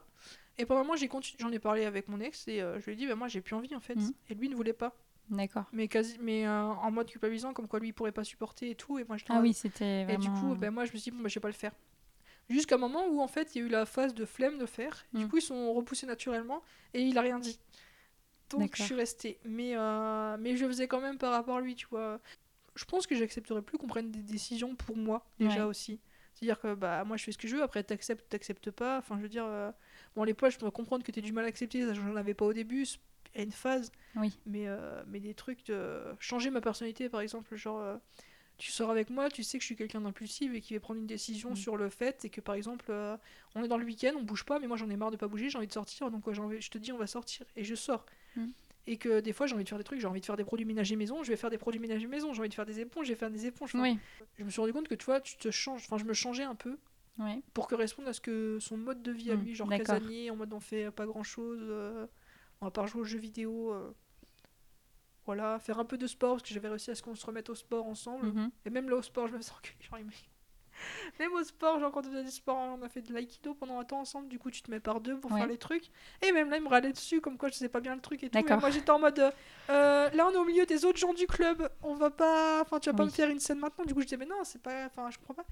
Et 0.57 0.65
pendant 0.65 0.81
un 0.81 0.83
moment, 0.83 0.97
j'en 1.39 1.51
ai 1.51 1.59
parlé 1.59 1.85
avec 1.85 2.07
mon 2.09 2.19
ex 2.19 2.47
et 2.47 2.59
je 2.59 2.85
lui 2.85 2.91
ai 2.93 2.95
dit, 2.95 3.07
bah, 3.07 3.15
moi, 3.15 3.27
j'ai 3.29 3.41
plus 3.41 3.55
envie 3.55 3.73
en 3.75 3.79
fait. 3.79 3.95
Mhm. 3.95 4.11
Et 4.29 4.35
lui 4.35 4.49
ne 4.49 4.55
voulait 4.55 4.73
pas. 4.73 4.95
D'accord. 5.29 5.63
Mais, 5.71 5.87
quasi, 5.87 6.17
mais 6.19 6.45
en 6.47 6.91
mode 6.91 7.09
culpabilisant, 7.09 7.53
comme 7.53 7.67
quoi 7.69 7.79
lui, 7.79 7.87
il 7.87 7.93
pourrait 7.93 8.11
pas 8.11 8.25
supporter 8.25 8.69
et 8.71 8.75
tout. 8.75 8.99
Et 8.99 9.05
moi, 9.05 9.15
je 9.15 9.23
Ah 9.29 9.39
oui, 9.41 9.53
c'était 9.53 10.01
et 10.13 10.17
du 10.17 10.29
coup, 10.29 10.55
ben, 10.55 10.71
moi, 10.71 10.83
je 10.83 10.91
me 10.91 10.97
suis 10.97 11.09
dit, 11.09 11.15
bon, 11.17 11.23
ben, 11.23 11.29
je 11.29 11.35
vais 11.35 11.39
pas 11.41 11.47
le 11.47 11.53
faire. 11.53 11.71
Jusqu'à 12.49 12.75
un 12.75 12.79
moment 12.79 13.07
où, 13.07 13.21
en 13.21 13.27
fait, 13.29 13.55
il 13.55 13.59
y 13.59 13.63
a 13.63 13.67
eu 13.67 13.69
la 13.69 13.85
phase 13.85 14.13
de 14.13 14.25
flemme 14.25 14.57
de 14.57 14.65
faire. 14.65 15.05
Du 15.13 15.23
Mm. 15.25 15.29
coup, 15.29 15.37
ils 15.37 15.41
sont 15.41 15.73
repoussés 15.73 16.05
naturellement 16.05 16.61
et 16.93 17.01
il 17.01 17.17
a 17.17 17.21
rien 17.21 17.39
dit. 17.39 17.57
Donc, 18.59 18.75
je 18.75 18.83
suis 18.83 18.95
restée. 18.95 19.39
Mais, 19.45 19.71
euh, 19.75 20.37
mais 20.39 20.55
je 20.57 20.65
faisais 20.65 20.87
quand 20.87 21.01
même 21.01 21.17
par 21.17 21.31
rapport 21.31 21.57
à 21.57 21.61
lui, 21.61 21.75
tu 21.75 21.87
vois. 21.89 22.19
Je 22.75 22.85
pense 22.85 23.05
que 23.07 23.15
j'accepterais 23.15 23.61
plus 23.61 23.77
qu'on 23.77 23.87
prenne 23.87 24.11
des 24.11 24.21
décisions 24.23 24.75
pour 24.75 24.95
moi, 24.97 25.25
déjà 25.39 25.57
Ouais. 25.59 25.61
aussi. 25.63 25.99
C'est-à-dire 26.33 26.59
que 26.59 26.73
bah, 26.73 27.03
moi, 27.03 27.17
je 27.17 27.23
fais 27.25 27.31
ce 27.33 27.37
que 27.37 27.47
je 27.47 27.55
veux, 27.57 27.63
après, 27.63 27.83
t'acceptes, 27.83 28.27
t'acceptes 28.29 28.71
pas. 28.71 28.97
Enfin, 28.99 29.17
je 29.17 29.21
veux 29.23 29.29
dire, 29.29 29.45
euh, 29.45 29.71
bon, 30.15 30.23
les 30.23 30.33
poils, 30.33 30.51
je 30.51 30.57
peux 30.57 30.71
comprendre 30.71 31.03
que 31.03 31.11
t'aies 31.11 31.21
du 31.21 31.33
mal 31.33 31.43
à 31.45 31.47
accepter, 31.49 31.85
ça, 31.85 31.93
j'en 31.93 32.15
avais 32.15 32.33
pas 32.33 32.45
au 32.45 32.53
début. 32.53 32.85
Il 33.33 33.37
y 33.37 33.41
a 33.41 33.43
une 33.43 33.51
phase. 33.51 33.91
Oui. 34.15 34.37
Mais, 34.45 34.67
euh, 34.67 35.03
mais 35.07 35.19
des 35.19 35.33
trucs 35.33 35.65
de 35.65 36.01
changer 36.19 36.49
ma 36.49 36.61
personnalité, 36.61 37.09
par 37.09 37.19
exemple, 37.21 37.55
genre, 37.55 37.79
euh, 37.81 37.97
tu 38.57 38.71
sors 38.71 38.89
avec 38.91 39.09
moi, 39.09 39.29
tu 39.29 39.43
sais 39.43 39.57
que 39.57 39.61
je 39.63 39.65
suis 39.65 39.75
quelqu'un 39.75 40.01
d'impulsif 40.01 40.53
et 40.53 40.61
qui 40.61 40.73
va 40.73 40.79
prendre 40.79 40.99
une 40.99 41.07
décision 41.07 41.51
Mm. 41.51 41.55
sur 41.55 41.77
le 41.77 41.89
fait, 41.89 42.23
et 42.25 42.29
que 42.29 42.41
par 42.41 42.55
exemple, 42.55 42.91
on 43.55 43.63
est 43.63 43.67
dans 43.67 43.77
le 43.77 43.85
week-end, 43.85 44.13
on 44.17 44.23
bouge 44.23 44.45
pas, 44.45 44.59
mais 44.59 44.67
moi 44.67 44.77
j'en 44.77 44.89
ai 44.89 44.95
marre 44.95 45.09
de 45.11 45.17
pas 45.17 45.27
bouger, 45.27 45.49
j'ai 45.49 45.57
envie 45.57 45.67
de 45.67 45.73
sortir, 45.73 46.11
donc 46.11 46.31
j'ai 46.31 46.41
envie- 46.41 46.61
je 46.61 46.69
te 46.69 46.77
dis 46.77 46.91
on 46.91 46.97
va 46.97 47.07
sortir, 47.07 47.45
et 47.55 47.63
je 47.63 47.73
sors. 47.75 48.05
Mm. 48.35 48.45
Et 48.87 48.97
que 48.97 49.19
des 49.19 49.31
fois 49.33 49.45
j'ai 49.45 49.53
envie 49.53 49.63
de 49.63 49.69
faire 49.69 49.77
des 49.77 49.83
trucs, 49.83 49.99
j'ai 49.99 50.07
envie 50.07 50.21
de 50.21 50.25
faire 50.25 50.37
des 50.37 50.43
produits 50.43 50.65
ménagers 50.65 50.95
maison, 50.95 51.21
je 51.23 51.29
vais 51.29 51.37
faire 51.37 51.49
des 51.51 51.57
produits 51.59 51.79
ménagers 51.79 52.07
maison, 52.07 52.33
j'ai 52.33 52.39
envie 52.39 52.49
de 52.49 52.53
faire 52.53 52.65
des 52.65 52.79
éponges, 52.79 53.05
je 53.07 53.11
vais 53.13 53.17
faire 53.19 53.29
des 53.29 53.45
éponges. 53.45 53.69
Enfin, 53.75 53.83
Oui, 53.83 53.99
Je 54.39 54.43
me 54.43 54.49
suis 54.49 54.59
rendu 54.59 54.73
compte 54.73 54.87
que 54.87 54.95
tu 54.95 55.05
vois, 55.05 55.21
tu 55.21 55.37
te 55.37 55.51
changes, 55.51 55.83
enfin 55.85 55.97
je 55.97 56.05
me 56.05 56.13
changeais 56.13 56.43
un 56.43 56.55
peu 56.55 56.77
oui. 57.19 57.43
pour 57.53 57.67
correspondre 57.67 58.07
à 58.07 58.13
ce 58.13 58.21
que 58.21 58.57
son 58.59 58.77
mode 58.77 59.03
de 59.03 59.11
vie 59.11 59.31
à 59.31 59.35
Mm, 59.35 59.41
lui, 59.43 59.53
genre 59.55 59.69
casanier, 59.69 60.31
en 60.31 60.35
mode 60.35 60.51
on 60.53 60.59
fait 60.59 60.89
pas 60.91 61.05
grand 61.05 61.23
chose, 61.23 61.61
on 62.61 62.65
va 62.65 62.71
pas 62.71 62.85
jouer 62.87 63.01
aux 63.01 63.05
jeux 63.05 63.19
vidéo. 63.19 63.71
euh, 63.73 63.91
voilà, 65.25 65.59
faire 65.59 65.77
un 65.79 65.85
peu 65.85 65.97
de 65.99 66.07
sport 66.07 66.31
parce 66.37 66.43
que 66.43 66.53
j'avais 66.53 66.67
réussi 66.67 66.89
à 66.89 66.95
ce 66.95 67.03
qu'on 67.03 67.13
se 67.15 67.25
remette 67.25 67.49
au 67.49 67.55
sport 67.55 67.85
ensemble. 67.85 68.25
Mhm. 68.27 68.51
Et 68.65 68.69
même 68.71 68.89
là 68.89 68.95
au 68.95 69.01
sport, 69.03 69.27
je 69.27 69.33
me 69.35 69.41
sens 69.41 69.59
que 69.61 69.69
genre, 69.85 69.99
il 69.99 70.05
me- 70.05 70.11
Même 71.19 71.31
au 71.33 71.43
sport, 71.43 71.79
genre 71.79 71.91
quand 71.91 72.05
on 72.05 72.09
faisait 72.09 72.23
du 72.23 72.31
sport, 72.31 72.57
on 72.57 72.81
a 72.81 72.89
fait 72.89 73.01
de 73.01 73.13
l'aïkido 73.13 73.53
pendant 73.53 73.79
un 73.79 73.83
temps 73.83 73.99
ensemble, 73.99 74.27
du 74.27 74.39
coup 74.39 74.49
tu 74.51 74.61
te 74.61 74.71
mets 74.71 74.79
par 74.79 75.01
deux 75.01 75.17
pour 75.19 75.31
Ouais. 75.31 75.39
faire 75.39 75.47
les 75.47 75.57
trucs. 75.57 75.89
Et 76.21 76.31
même 76.31 76.49
là, 76.49 76.57
il 76.57 76.63
me 76.63 76.69
râlait 76.69 76.91
dessus, 76.91 77.21
comme 77.21 77.37
quoi 77.37 77.49
je 77.49 77.55
sais 77.55 77.69
pas 77.69 77.79
bien 77.79 77.95
le 77.95 78.01
truc 78.01 78.23
et 78.23 78.29
tout. 78.29 78.37
Et 78.37 78.43
moi 78.57 78.69
j'étais 78.69 78.89
en 78.91 78.99
mode, 78.99 79.19
euh, 79.19 79.31
Euh, 79.69 80.09
là 80.11 80.27
on 80.27 80.31
est 80.31 80.37
au 80.37 80.45
milieu 80.45 80.65
des 80.65 80.83
autres 80.85 80.97
gens 80.99 81.13
du 81.13 81.27
club, 81.27 81.69
on 81.81 81.93
va 81.95 82.09
pas, 82.09 82.61
enfin 82.61 82.79
tu 82.79 82.89
vas 82.89 82.95
pas 82.95 83.05
me 83.05 83.09
faire 83.09 83.29
une 83.29 83.39
scène 83.39 83.59
maintenant. 83.59 83.85
Du 83.85 83.93
coup 83.93 84.01
je 84.01 84.05
disais 84.05 84.17
mais 84.17 84.25
non, 84.25 84.43
c'est 84.43 84.61
pas, 84.61 84.85
enfin 84.85 85.09
je 85.11 85.17
comprends 85.17 85.35
pas. 85.35 85.45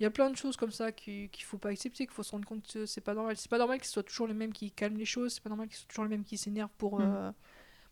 Il 0.00 0.02
y 0.02 0.06
a 0.06 0.10
plein 0.10 0.28
de 0.28 0.36
choses 0.36 0.56
comme 0.56 0.72
ça 0.72 0.90
qui- 0.90 1.28
qu'il 1.30 1.44
faut 1.44 1.56
pas 1.58 1.68
accepter, 1.68 2.04
qu'il 2.04 2.12
faut 2.14 2.24
se 2.24 2.32
rendre 2.32 2.44
compte 2.46 2.66
que 2.66 2.84
c'est 2.84 3.00
pas 3.00 3.14
normal. 3.14 3.36
C'est 3.36 3.48
pas 3.50 3.58
normal 3.58 3.78
que 3.78 3.86
ce 3.86 3.92
soit 3.92 4.02
toujours 4.02 4.26
les 4.26 4.34
mêmes 4.34 4.52
qui 4.52 4.72
calment 4.72 4.98
les 4.98 5.04
choses, 5.04 5.34
c'est 5.34 5.42
pas 5.42 5.50
normal 5.50 5.68
que 5.68 5.74
ce 5.74 5.80
soit 5.82 5.88
toujours 5.88 6.04
les 6.04 6.10
mêmes 6.10 6.24
qui 6.24 6.36
s'énervent 6.36 6.72
pour. 6.76 6.98
Mm. 6.98 7.02
euh, 7.04 7.30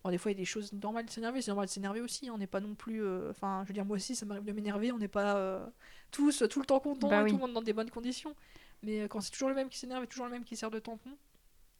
Bon, 0.04 0.10
des 0.10 0.18
fois 0.18 0.32
il 0.32 0.34
y 0.34 0.38
a 0.38 0.40
des 0.40 0.44
choses 0.44 0.72
normales 0.72 1.06
de 1.06 1.10
s'énerver, 1.10 1.42
c'est 1.42 1.50
normal 1.50 1.66
de 1.66 1.70
s'énerver 1.70 2.00
aussi, 2.00 2.28
on 2.30 2.38
n'est 2.38 2.46
pas 2.48 2.60
non 2.60 2.74
plus. 2.74 3.04
euh, 3.04 3.30
Enfin, 3.30 3.60
je 3.64 3.68
veux 3.68 3.74
dire, 3.74 3.84
moi 3.84 3.96
aussi 3.96 4.16
ça 4.16 4.26
m'arrive 4.26 4.44
de 4.44 4.52
m'énerver, 4.52 4.90
on 4.92 4.98
n'est 4.98 5.08
pas 5.08 5.36
euh, 5.36 5.64
tous 6.10 6.42
tout 6.50 6.60
le 6.60 6.66
temps 6.66 6.80
contents 6.80 7.08
Bah 7.08 7.22
oui. 7.22 7.30
tout 7.30 7.36
le 7.36 7.42
monde 7.42 7.52
dans 7.52 7.62
des 7.62 7.72
bonnes 7.72 7.90
conditions. 7.90 8.34
Mais 8.82 9.02
euh, 9.02 9.08
quand 9.08 9.20
c'est 9.20 9.30
toujours 9.30 9.48
le 9.48 9.54
même 9.54 9.68
qui 9.68 9.78
s'énerve 9.78 10.02
et 10.02 10.06
toujours 10.08 10.26
le 10.26 10.32
même 10.32 10.44
qui 10.44 10.56
sert 10.56 10.70
de 10.70 10.80
tampon, 10.80 11.10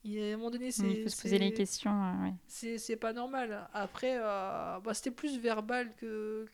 il 0.04 0.20
à 0.20 0.34
un 0.34 0.36
moment 0.36 0.50
donné 0.50 0.70
c'est. 0.70 0.88
Il 0.88 1.02
faut 1.02 1.08
se 1.08 1.20
poser 1.22 1.38
les 1.38 1.52
questions. 1.52 1.90
ouais. 2.22 2.34
c'est 2.46 2.96
pas 2.96 3.12
normal. 3.12 3.68
Après, 3.72 4.18
bah, 4.18 4.80
c'était 4.94 5.10
plus 5.10 5.38
verbal 5.38 5.94
que 5.96 6.46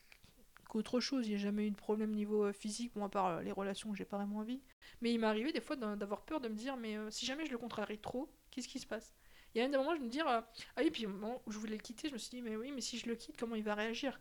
qu'autre 0.68 1.00
chose. 1.00 1.26
Il 1.26 1.30
n'y 1.30 1.36
a 1.36 1.38
jamais 1.38 1.66
eu 1.66 1.70
de 1.70 1.76
problème 1.76 2.12
niveau 2.12 2.52
physique, 2.52 2.92
bon, 2.94 3.04
à 3.04 3.08
part 3.08 3.42
les 3.42 3.52
relations, 3.52 3.94
j'ai 3.94 4.04
pas 4.04 4.16
vraiment 4.18 4.38
envie. 4.38 4.60
Mais 5.00 5.12
il 5.12 5.18
m'est 5.18 5.26
arrivé 5.26 5.52
des 5.52 5.60
fois 5.60 5.76
d'avoir 5.76 6.22
peur 6.22 6.40
de 6.40 6.48
me 6.48 6.54
dire, 6.54 6.76
mais 6.76 6.96
euh, 6.96 7.10
si 7.10 7.26
jamais 7.26 7.46
je 7.46 7.50
le 7.52 7.58
contrarie 7.58 7.98
trop, 7.98 8.28
qu'est-ce 8.50 8.68
qui 8.68 8.78
se 8.78 8.86
passe? 8.86 9.14
Il 9.54 9.58
y 9.58 9.60
a 9.62 9.64
un 9.64 9.68
moment, 9.68 9.94
je 9.96 10.00
me 10.00 10.08
dire, 10.08 10.26
euh, 10.28 10.40
ah 10.76 10.80
oui, 10.82 10.90
puis 10.90 11.06
au 11.06 11.10
moment 11.10 11.40
où 11.46 11.50
je 11.52 11.58
voulais 11.58 11.76
le 11.76 11.82
quitter, 11.82 12.08
je 12.08 12.12
me 12.14 12.18
suis 12.18 12.30
dit, 12.30 12.42
mais 12.42 12.56
oui, 12.56 12.70
mais 12.74 12.80
si 12.80 12.98
je 12.98 13.06
le 13.08 13.14
quitte, 13.14 13.36
comment 13.38 13.54
il 13.56 13.62
va 13.64 13.74
réagir? 13.74 14.20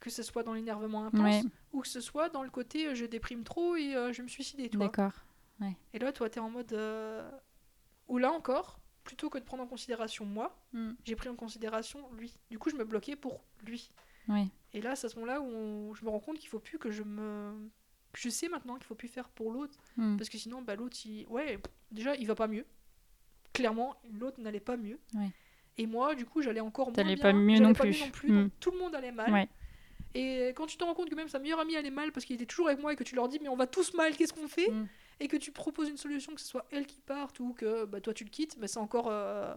Que 0.00 0.10
ce 0.10 0.22
soit 0.22 0.42
dans 0.42 0.54
l'énervement 0.54 1.04
intense, 1.06 1.20
Ouais, 1.22 1.42
ou 1.72 1.80
que 1.82 1.88
ce 1.88 2.00
soit 2.00 2.28
dans 2.30 2.42
le 2.42 2.50
côté 2.50 2.86
euh, 2.88 2.94
je 2.94 3.04
déprime 3.04 3.44
trop 3.44 3.76
et 3.76 3.94
euh, 3.94 4.12
je 4.12 4.22
me 4.22 4.28
suicider, 4.28 4.68
toi. 4.70 4.86
d'accord. 4.86 5.12
Et 5.92 5.98
là, 5.98 6.10
toi, 6.12 6.30
t'es 6.30 6.40
en 6.40 6.48
mode. 6.50 6.72
euh, 6.72 7.30
Ou 8.08 8.16
là 8.18 8.32
encore, 8.32 8.80
plutôt 9.04 9.28
que 9.30 9.36
de 9.38 9.44
prendre 9.44 9.62
en 9.62 9.66
considération 9.66 10.24
moi, 10.24 10.56
Mm. 10.72 10.92
j'ai 11.04 11.16
pris 11.16 11.28
en 11.28 11.36
considération 11.36 12.10
lui. 12.14 12.34
Du 12.50 12.58
coup, 12.58 12.70
je 12.70 12.76
me 12.76 12.84
bloquais 12.84 13.14
pour 13.16 13.44
lui. 13.66 13.90
Oui. 14.28 14.48
Et 14.72 14.80
là, 14.80 14.96
c'est 14.96 15.06
à 15.06 15.10
ce 15.10 15.16
moment-là 15.16 15.40
où 15.40 15.44
on- 15.44 15.94
je 15.94 16.04
me 16.04 16.10
rends 16.10 16.20
compte 16.20 16.38
qu'il 16.38 16.48
faut 16.48 16.60
plus 16.60 16.78
que 16.78 16.90
je 16.90 17.02
me. 17.02 17.52
Je 18.14 18.28
sais 18.30 18.48
maintenant 18.48 18.74
qu'il 18.76 18.84
faut 18.84 18.94
plus 18.94 19.08
faire 19.08 19.28
pour 19.28 19.52
l'autre. 19.52 19.78
Mm. 19.96 20.16
Parce 20.16 20.28
que 20.30 20.38
sinon, 20.38 20.62
bah, 20.62 20.74
l'autre, 20.76 20.96
il... 21.04 21.26
ouais, 21.28 21.60
déjà, 21.92 22.16
il 22.16 22.26
va 22.26 22.34
pas 22.34 22.48
mieux. 22.48 22.64
Clairement, 23.60 23.94
l'autre 24.18 24.40
n'allait 24.40 24.60
pas 24.60 24.76
mieux. 24.76 24.98
Ouais. 25.14 25.30
Et 25.78 25.86
moi, 25.86 26.14
du 26.14 26.26
coup, 26.26 26.42
j'allais 26.42 26.60
encore 26.60 26.90
moins 26.90 27.04
bien. 27.04 27.16
pas 27.16 27.32
mieux 27.32 27.58
non 27.58 27.72
pas 27.72 27.84
plus. 27.84 28.00
non 28.00 28.10
plus. 28.10 28.30
Mm. 28.30 28.42
donc 28.42 28.52
tout 28.60 28.70
le 28.70 28.78
monde 28.78 28.94
allait 28.94 29.12
mal. 29.12 29.32
Ouais. 29.32 29.48
Et 30.14 30.48
quand 30.56 30.66
tu 30.66 30.76
te 30.76 30.82
rends 30.84 30.94
compte 30.94 31.08
que 31.08 31.14
même 31.14 31.28
sa 31.28 31.38
meilleure 31.38 31.60
amie 31.60 31.76
allait 31.76 31.90
mal 31.90 32.10
parce 32.10 32.26
qu'il 32.26 32.34
était 32.34 32.46
toujours 32.46 32.66
avec 32.68 32.80
moi 32.80 32.92
et 32.92 32.96
que 32.96 33.04
tu 33.04 33.14
leur 33.14 33.28
dis 33.28 33.38
mais 33.40 33.48
on 33.48 33.56
va 33.56 33.66
tous 33.68 33.94
mal, 33.94 34.16
qu'est-ce 34.16 34.32
qu'on 34.32 34.48
fait 34.48 34.68
Mm. 34.70 34.86
Et 35.20 35.28
que 35.28 35.36
tu 35.36 35.52
proposes 35.52 35.88
une 35.88 35.98
solution, 35.98 36.34
que 36.34 36.40
ce 36.40 36.48
soit 36.48 36.66
elle 36.72 36.86
qui 36.86 37.00
parte 37.00 37.38
ou 37.40 37.52
que 37.52 37.84
bah, 37.84 38.00
toi 38.00 38.12
tu 38.14 38.24
le 38.24 38.30
quittes, 38.30 38.58
bah, 38.58 38.66
c'est 38.66 38.78
encore... 38.78 39.08
euh, 39.10 39.54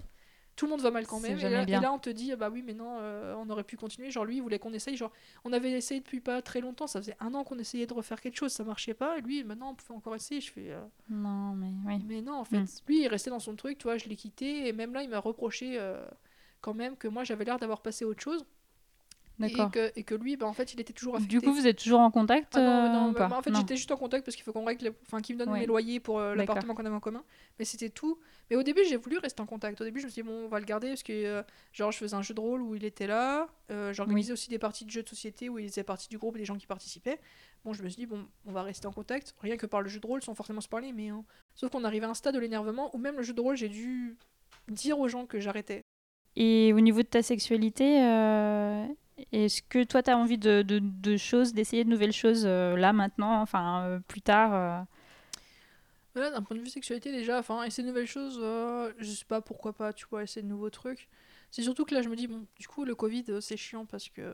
Tout 0.56 0.66
le 0.66 0.72
monde 0.72 0.82
va 0.82 0.92
mal 0.92 1.08
quand 1.08 1.20
même. 1.20 1.38
Et 1.40 1.50
là, 1.50 1.64
et 1.64 1.66
bien. 1.66 1.82
là, 1.82 1.92
on 1.92 1.98
te 1.98 2.12
dit 2.12 2.36
bah 2.36 2.50
oui 2.52 2.62
mais 2.64 2.74
non, 2.76 2.98
euh, 3.00 3.34
on 3.38 3.50
aurait 3.50 3.64
pu 3.64 3.76
continuer. 3.76 4.12
Genre 4.12 4.24
lui 4.24 4.36
il 4.38 4.42
voulait 4.42 4.60
qu'on 4.60 4.72
essaye. 4.74 4.96
Genre 4.96 5.12
on 5.44 5.52
avait 5.52 5.72
essayé 5.72 6.00
depuis 6.00 6.20
pas 6.20 6.42
très 6.44 6.62
longtemps, 6.62 6.86
ça 6.86 7.00
faisait 7.02 7.16
un 7.20 7.34
an 7.34 7.44
qu'on 7.44 7.58
essayait 7.58 7.88
de 7.88 7.94
refaire 7.94 8.22
quelque 8.22 8.38
chose, 8.38 8.52
ça 8.52 8.64
marchait 8.64 8.94
pas. 8.94 9.18
Et 9.18 9.22
lui 9.22 9.44
maintenant 9.44 9.72
on 9.72 9.76
pouvait 9.76 9.96
encore 9.98 10.14
essayer. 10.16 10.42
Je 10.42 10.52
fais... 10.52 10.72
euh, 10.72 10.82
Non, 11.10 11.54
mais 11.56 11.72
oui. 11.88 12.04
mais 12.08 12.22
non, 12.22 12.34
en 12.36 12.44
fait, 12.44 12.60
Mm. 12.60 12.68
lui, 12.88 13.02
il 13.02 13.08
restait 13.08 13.32
dans 13.32 13.40
son 13.40 13.56
truc, 13.56 13.78
tu 13.80 13.84
vois, 13.84 13.98
je 13.98 14.08
l'ai 14.08 14.16
quitté, 14.16 14.68
et 14.68 14.74
même 14.74 14.94
là, 14.94 15.02
il 15.02 15.10
m'a 15.10 15.20
reproché 15.20 15.78
euh, 15.80 16.06
quand 16.62 16.74
même 16.76 16.96
que 16.98 17.08
moi, 17.08 17.24
j'avais 17.24 17.46
l'air 17.46 17.58
d'avoir 17.58 17.82
passé 17.82 18.06
autre 18.06 18.22
chose, 18.22 18.46
et 19.48 19.70
que, 19.72 19.92
et 19.96 20.04
que 20.04 20.16
lui, 20.16 20.38
bah, 20.38 20.46
en 20.48 20.54
fait, 20.54 20.74
il 20.74 20.80
était 20.80 20.94
toujours 20.94 21.16
affecté. 21.16 21.38
Du 21.38 21.42
coup, 21.42 21.54
vous 21.54 21.68
êtes 21.68 21.78
toujours 21.78 22.00
en 22.00 22.12
contact 22.12 22.56
Ah 22.56 22.60
non, 22.62 22.66
euh, 22.68 22.90
non, 22.94 23.10
ou 23.10 23.12
bah, 23.14 23.20
pas 23.20 23.28
bah, 23.30 23.38
en 23.38 23.42
fait, 23.42 23.54
j'étais 23.56 23.76
juste 23.76 23.92
en 23.92 23.98
contact 23.98 24.26
parce 24.26 24.36
qu'il 24.36 24.44
faut 24.44 24.52
qu'on 24.54 24.66
règle, 24.66 24.86
les- 24.86 24.92
enfin, 25.08 25.22
qu'il 25.22 25.36
me 25.36 25.40
donne 25.40 25.50
Ouais. 25.54 25.60
mes 25.62 25.66
loyers 25.66 26.00
pour 26.00 26.20
euh, 26.20 26.36
l'appartement 26.36 26.74
qu'on 26.76 26.86
avait 26.86 26.96
en 26.96 27.00
commun, 27.00 27.24
mais 27.60 27.66
c'était 27.66 27.90
tout. 27.90 28.20
Mais 28.50 28.56
au 28.56 28.64
début, 28.64 28.82
j'ai 28.88 28.98
voulu 28.98 29.18
rester 29.18 29.42
en 29.42 29.46
contact. 29.46 29.80
Au 29.82 29.84
début, 29.84 30.00
je 30.00 30.06
me 30.06 30.12
suis 30.12 30.22
dit, 30.22 30.28
bon, 30.28 30.46
on 30.46 30.48
va 30.48 30.60
le 30.60 30.66
garder 30.66 30.90
parce 30.90 31.04
que, 31.04 31.14
euh, 31.14 31.44
genre, 31.72 31.92
je 31.92 31.98
faisais 31.98 32.16
un 32.16 32.22
jeu 32.22 32.34
de 32.34 32.40
rôle 32.40 32.62
où 32.62 32.76
il 32.76 32.84
était 32.86 33.08
là, 33.08 33.48
euh, 33.72 33.94
j'organisais 33.94 34.34
aussi 34.34 34.50
des 34.50 34.60
parties 34.60 34.86
de 34.86 34.92
jeux 34.92 35.04
de 35.04 35.10
société 35.10 35.50
où 35.50 35.60
il 35.60 35.68
faisait 35.70 35.84
partie 35.84 36.10
du 36.10 36.18
groupe 36.18 36.36
et 36.36 36.40
des 36.40 36.46
gens 36.46 36.58
qui 36.58 36.68
participaient. 36.68 37.20
Bon, 37.66 37.74
je 37.74 37.82
me 37.84 37.90
suis 37.90 38.02
dit, 38.02 38.06
bon, 38.06 38.26
on 38.46 38.52
va 38.52 38.62
rester 38.64 38.88
en 38.88 38.92
contact, 38.92 39.34
rien 39.42 39.56
que 39.58 39.66
par 39.66 39.82
le 39.82 39.88
jeu 39.90 40.00
de 40.00 40.08
rôle 40.08 40.22
sans 40.22 40.36
forcément 40.36 40.62
se 40.62 40.68
parler, 40.68 40.92
mais. 40.94 41.10
hein. 41.10 41.24
Sauf 41.56 41.70
qu'on 41.72 41.84
arrivait 41.84 42.06
à 42.06 42.10
un 42.10 42.14
stade 42.14 42.36
de 42.36 42.40
l'énervement 42.40 42.94
où 42.96 42.98
même 42.98 43.16
le 43.18 43.24
jeu 43.24 43.34
de 43.34 43.40
rôle, 43.42 43.56
j'ai 43.56 43.70
dû 43.70 44.18
dire 44.68 45.00
aux 45.00 45.08
gens 45.08 45.26
que 45.26 45.40
j'arrêtais. 45.40 45.82
Et 46.36 46.74
au 46.74 46.80
niveau 46.80 47.04
de 47.04 47.08
ta 47.08 47.22
sexualité, 47.22 48.02
euh, 48.04 48.86
est-ce 49.32 49.62
que 49.62 49.84
toi, 49.84 50.04
tu 50.04 50.10
as 50.12 50.18
envie 50.18 50.38
de, 50.38 50.62
de, 50.62 50.80
de 50.80 51.18
choses, 51.18 51.54
d'essayer 51.54 51.84
de 51.84 51.90
nouvelles 51.90 52.14
choses 52.14 52.44
euh, 52.46 52.76
là, 52.78 52.94
maintenant, 52.94 53.42
enfin, 53.42 53.84
euh, 53.86 54.00
plus 54.08 54.22
tard 54.22 54.54
euh, 54.54 54.84
Voilà, 56.16 56.30
d'un 56.30 56.44
point 56.44 56.56
de 56.56 56.62
vue 56.62 56.70
sexualité, 56.70 57.12
déjà, 57.12 57.40
enfin, 57.40 57.64
essayer 57.64 57.84
de 57.84 57.88
nouvelles 57.90 58.06
choses, 58.08 58.40
euh, 58.42 58.94
je 59.00 59.10
sais 59.12 59.26
pas 59.26 59.42
pourquoi 59.42 59.74
pas, 59.74 59.94
tu 59.94 60.06
vois, 60.10 60.22
essayer 60.22 60.44
de 60.44 60.48
nouveaux 60.48 60.70
trucs. 60.70 61.10
C'est 61.50 61.64
surtout 61.64 61.86
que 61.86 61.96
là, 61.96 62.04
je 62.04 62.10
me 62.10 62.16
dis, 62.16 62.28
bon, 62.28 62.46
du 62.60 62.68
coup, 62.68 62.86
le 62.86 62.94
Covid, 62.94 63.26
euh, 63.30 63.42
c'est 63.42 63.58
chiant 63.58 63.86
parce 63.86 64.10
que 64.10 64.22
euh, 64.22 64.34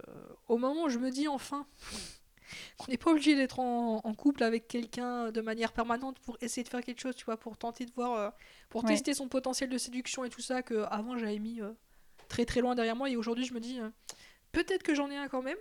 au 0.50 0.58
moment 0.58 0.84
où 0.84 0.90
je 0.90 1.00
me 1.00 1.10
dis 1.10 1.28
enfin 1.30 1.66
qu'on 2.78 2.92
n'est 2.92 2.98
pas 2.98 3.12
obligé 3.12 3.36
d'être 3.36 3.60
en, 3.60 4.02
en 4.04 4.14
couple 4.14 4.44
avec 4.44 4.68
quelqu'un 4.68 5.32
de 5.32 5.42
manière 5.42 5.72
permanente 5.72 6.20
pour 6.20 6.38
essayer 6.42 6.64
de 6.64 6.70
faire 6.70 6.82
quelque 6.84 7.00
chose, 7.02 7.16
tu 7.16 7.26
vois, 7.26 7.38
pour 7.38 7.58
tenter 7.58 7.86
de 7.86 7.92
voir, 7.94 8.14
euh, 8.20 8.30
pour 8.70 8.84
Ouais. 8.84 8.90
tester 8.90 9.14
son 9.14 9.30
potentiel 9.30 9.70
de 9.70 9.78
séduction 9.78 10.26
et 10.26 10.30
tout 10.30 10.42
ça, 10.42 10.62
que 10.64 10.84
avant 10.92 11.18
j'avais 11.18 11.40
mis 11.40 11.62
euh, 11.62 11.72
très 12.28 12.46
très 12.46 12.60
loin 12.62 12.76
derrière 12.76 12.96
moi, 12.98 13.10
et 13.10 13.16
aujourd'hui, 13.16 13.46
je 13.46 13.54
me 13.54 13.60
dis, 13.62 13.80
euh, 13.80 13.90
peut-être 14.52 14.84
que 14.84 14.96
j'en 14.96 15.10
ai 15.10 15.18
un 15.18 15.28
quand 15.28 15.42
même, 15.42 15.58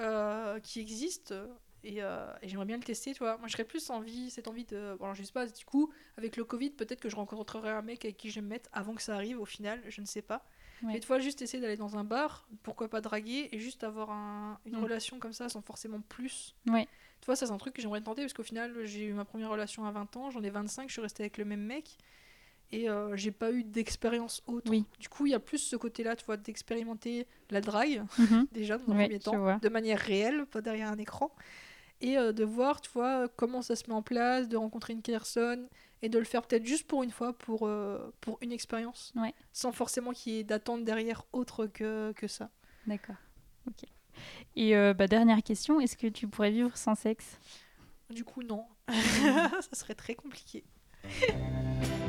euh, 0.00 0.58
qui 0.60 0.80
existe. 0.80 1.32
euh, 1.32 1.46
Et, 1.86 2.02
euh, 2.02 2.32
et 2.40 2.48
j'aimerais 2.48 2.64
bien 2.64 2.78
le 2.78 2.82
tester, 2.82 3.12
tu 3.12 3.18
vois. 3.18 3.36
Moi, 3.36 3.46
je 3.46 3.52
serais 3.52 3.64
plus 3.64 3.90
envie, 3.90 4.30
cette 4.30 4.48
envie 4.48 4.64
de. 4.64 4.96
Bon, 4.98 5.04
alors, 5.04 5.14
je 5.14 5.22
sais 5.22 5.32
pas, 5.32 5.44
du 5.46 5.64
coup, 5.66 5.92
avec 6.16 6.38
le 6.38 6.44
Covid, 6.44 6.70
peut-être 6.70 6.98
que 7.00 7.10
je 7.10 7.16
rencontrerai 7.16 7.68
un 7.68 7.82
mec 7.82 8.06
avec 8.06 8.16
qui 8.16 8.30
je 8.30 8.36
vais 8.36 8.40
me 8.40 8.48
mettre 8.48 8.70
avant 8.72 8.94
que 8.94 9.02
ça 9.02 9.14
arrive, 9.14 9.38
au 9.38 9.44
final, 9.44 9.82
je 9.88 10.00
ne 10.00 10.06
sais 10.06 10.22
pas. 10.22 10.46
Mais 10.82 10.98
tu 11.00 11.06
vois, 11.06 11.18
juste 11.18 11.40
essayer 11.42 11.60
d'aller 11.62 11.76
dans 11.76 11.96
un 11.98 12.04
bar, 12.04 12.46
pourquoi 12.62 12.88
pas 12.88 13.00
draguer, 13.02 13.48
et 13.52 13.58
juste 13.58 13.84
avoir 13.84 14.10
un- 14.10 14.58
une 14.64 14.76
Mm. 14.78 14.82
relation 14.82 15.18
comme 15.18 15.32
ça 15.34 15.48
sans 15.50 15.60
forcément 15.62 16.00
plus. 16.00 16.54
Ouais. 16.66 16.86
Tu 17.20 17.26
vois, 17.26 17.36
ça, 17.36 17.46
c'est 17.46 17.52
un 17.52 17.58
truc 17.58 17.74
que 17.74 17.82
j'aimerais 17.82 18.00
tenter, 18.02 18.22
parce 18.22 18.32
qu'au 18.34 18.42
final, 18.42 18.84
j'ai 18.86 19.04
eu 19.04 19.12
ma 19.12 19.24
première 19.26 19.50
relation 19.50 19.84
à 19.84 19.90
20 19.92 20.14
ans, 20.16 20.30
j'en 20.30 20.42
ai 20.42 20.50
25, 20.50 20.88
je 20.88 20.92
suis 20.94 21.02
restée 21.02 21.22
avec 21.22 21.36
le 21.38 21.44
même 21.44 21.62
mec. 21.64 21.98
Et 22.72 22.88
euh, 22.90 23.14
j'ai 23.16 23.30
pas 23.30 23.52
eu 23.52 23.62
d'expérience 23.62 24.42
autre. 24.46 24.70
Oui. 24.70 24.84
Du 24.98 25.08
coup, 25.08 25.26
il 25.26 25.30
y 25.30 25.34
a 25.34 25.38
plus 25.40 25.58
ce 25.58 25.76
côté-là, 25.76 26.16
tu 26.16 26.24
vois, 26.24 26.36
d'expérimenter 26.36 27.26
la 27.50 27.60
drague, 27.60 28.02
Mhm. 28.18 28.46
déjà, 28.52 28.78
dans 28.78 28.92
un 28.92 28.96
Ouais, 28.96 29.04
premier 29.04 29.18
temps, 29.20 29.38
vois. 29.38 29.58
de 29.58 29.68
manière 29.68 29.98
réelle, 29.98 30.46
pas 30.46 30.60
derrière 30.60 30.88
un 30.90 30.98
écran. 30.98 31.30
Et 32.00 32.18
euh, 32.18 32.32
de 32.32 32.44
voir, 32.44 32.80
tu 32.80 32.90
vois, 32.90 33.28
comment 33.36 33.62
ça 33.62 33.76
se 33.76 33.84
met 33.88 33.94
en 33.94 34.02
place, 34.02 34.48
de 34.48 34.56
rencontrer 34.56 34.92
une 34.92 35.02
personne, 35.02 35.68
et 36.02 36.08
de 36.08 36.18
le 36.18 36.24
faire 36.24 36.42
peut-être 36.42 36.66
juste 36.66 36.86
pour 36.88 37.02
une 37.04 37.12
fois, 37.12 37.32
pour, 37.32 37.66
euh, 37.68 38.12
pour 38.20 38.38
une 38.42 38.50
expérience. 38.52 39.12
Ouais. 39.16 39.32
Sans 39.52 39.70
forcément 39.72 40.10
qu'il 40.12 40.32
y 40.34 40.38
ait 40.40 40.44
d'attente 40.44 40.84
derrière 40.84 41.24
autre 41.32 41.66
que, 41.66 42.12
que 42.12 42.26
ça. 42.26 42.50
D'accord. 42.86 43.14
Ok. 43.68 43.88
Et 44.56 44.76
euh, 44.76 44.92
bah, 44.92 45.06
dernière 45.06 45.42
question, 45.42 45.80
est-ce 45.80 45.96
que 45.96 46.08
tu 46.08 46.26
pourrais 46.28 46.50
vivre 46.50 46.76
sans 46.76 46.94
sexe? 46.96 47.38
Du 48.10 48.24
coup, 48.24 48.42
non. 48.42 48.66
ça 48.88 49.60
serait 49.72 49.94
très 49.94 50.14
compliqué. 50.16 50.64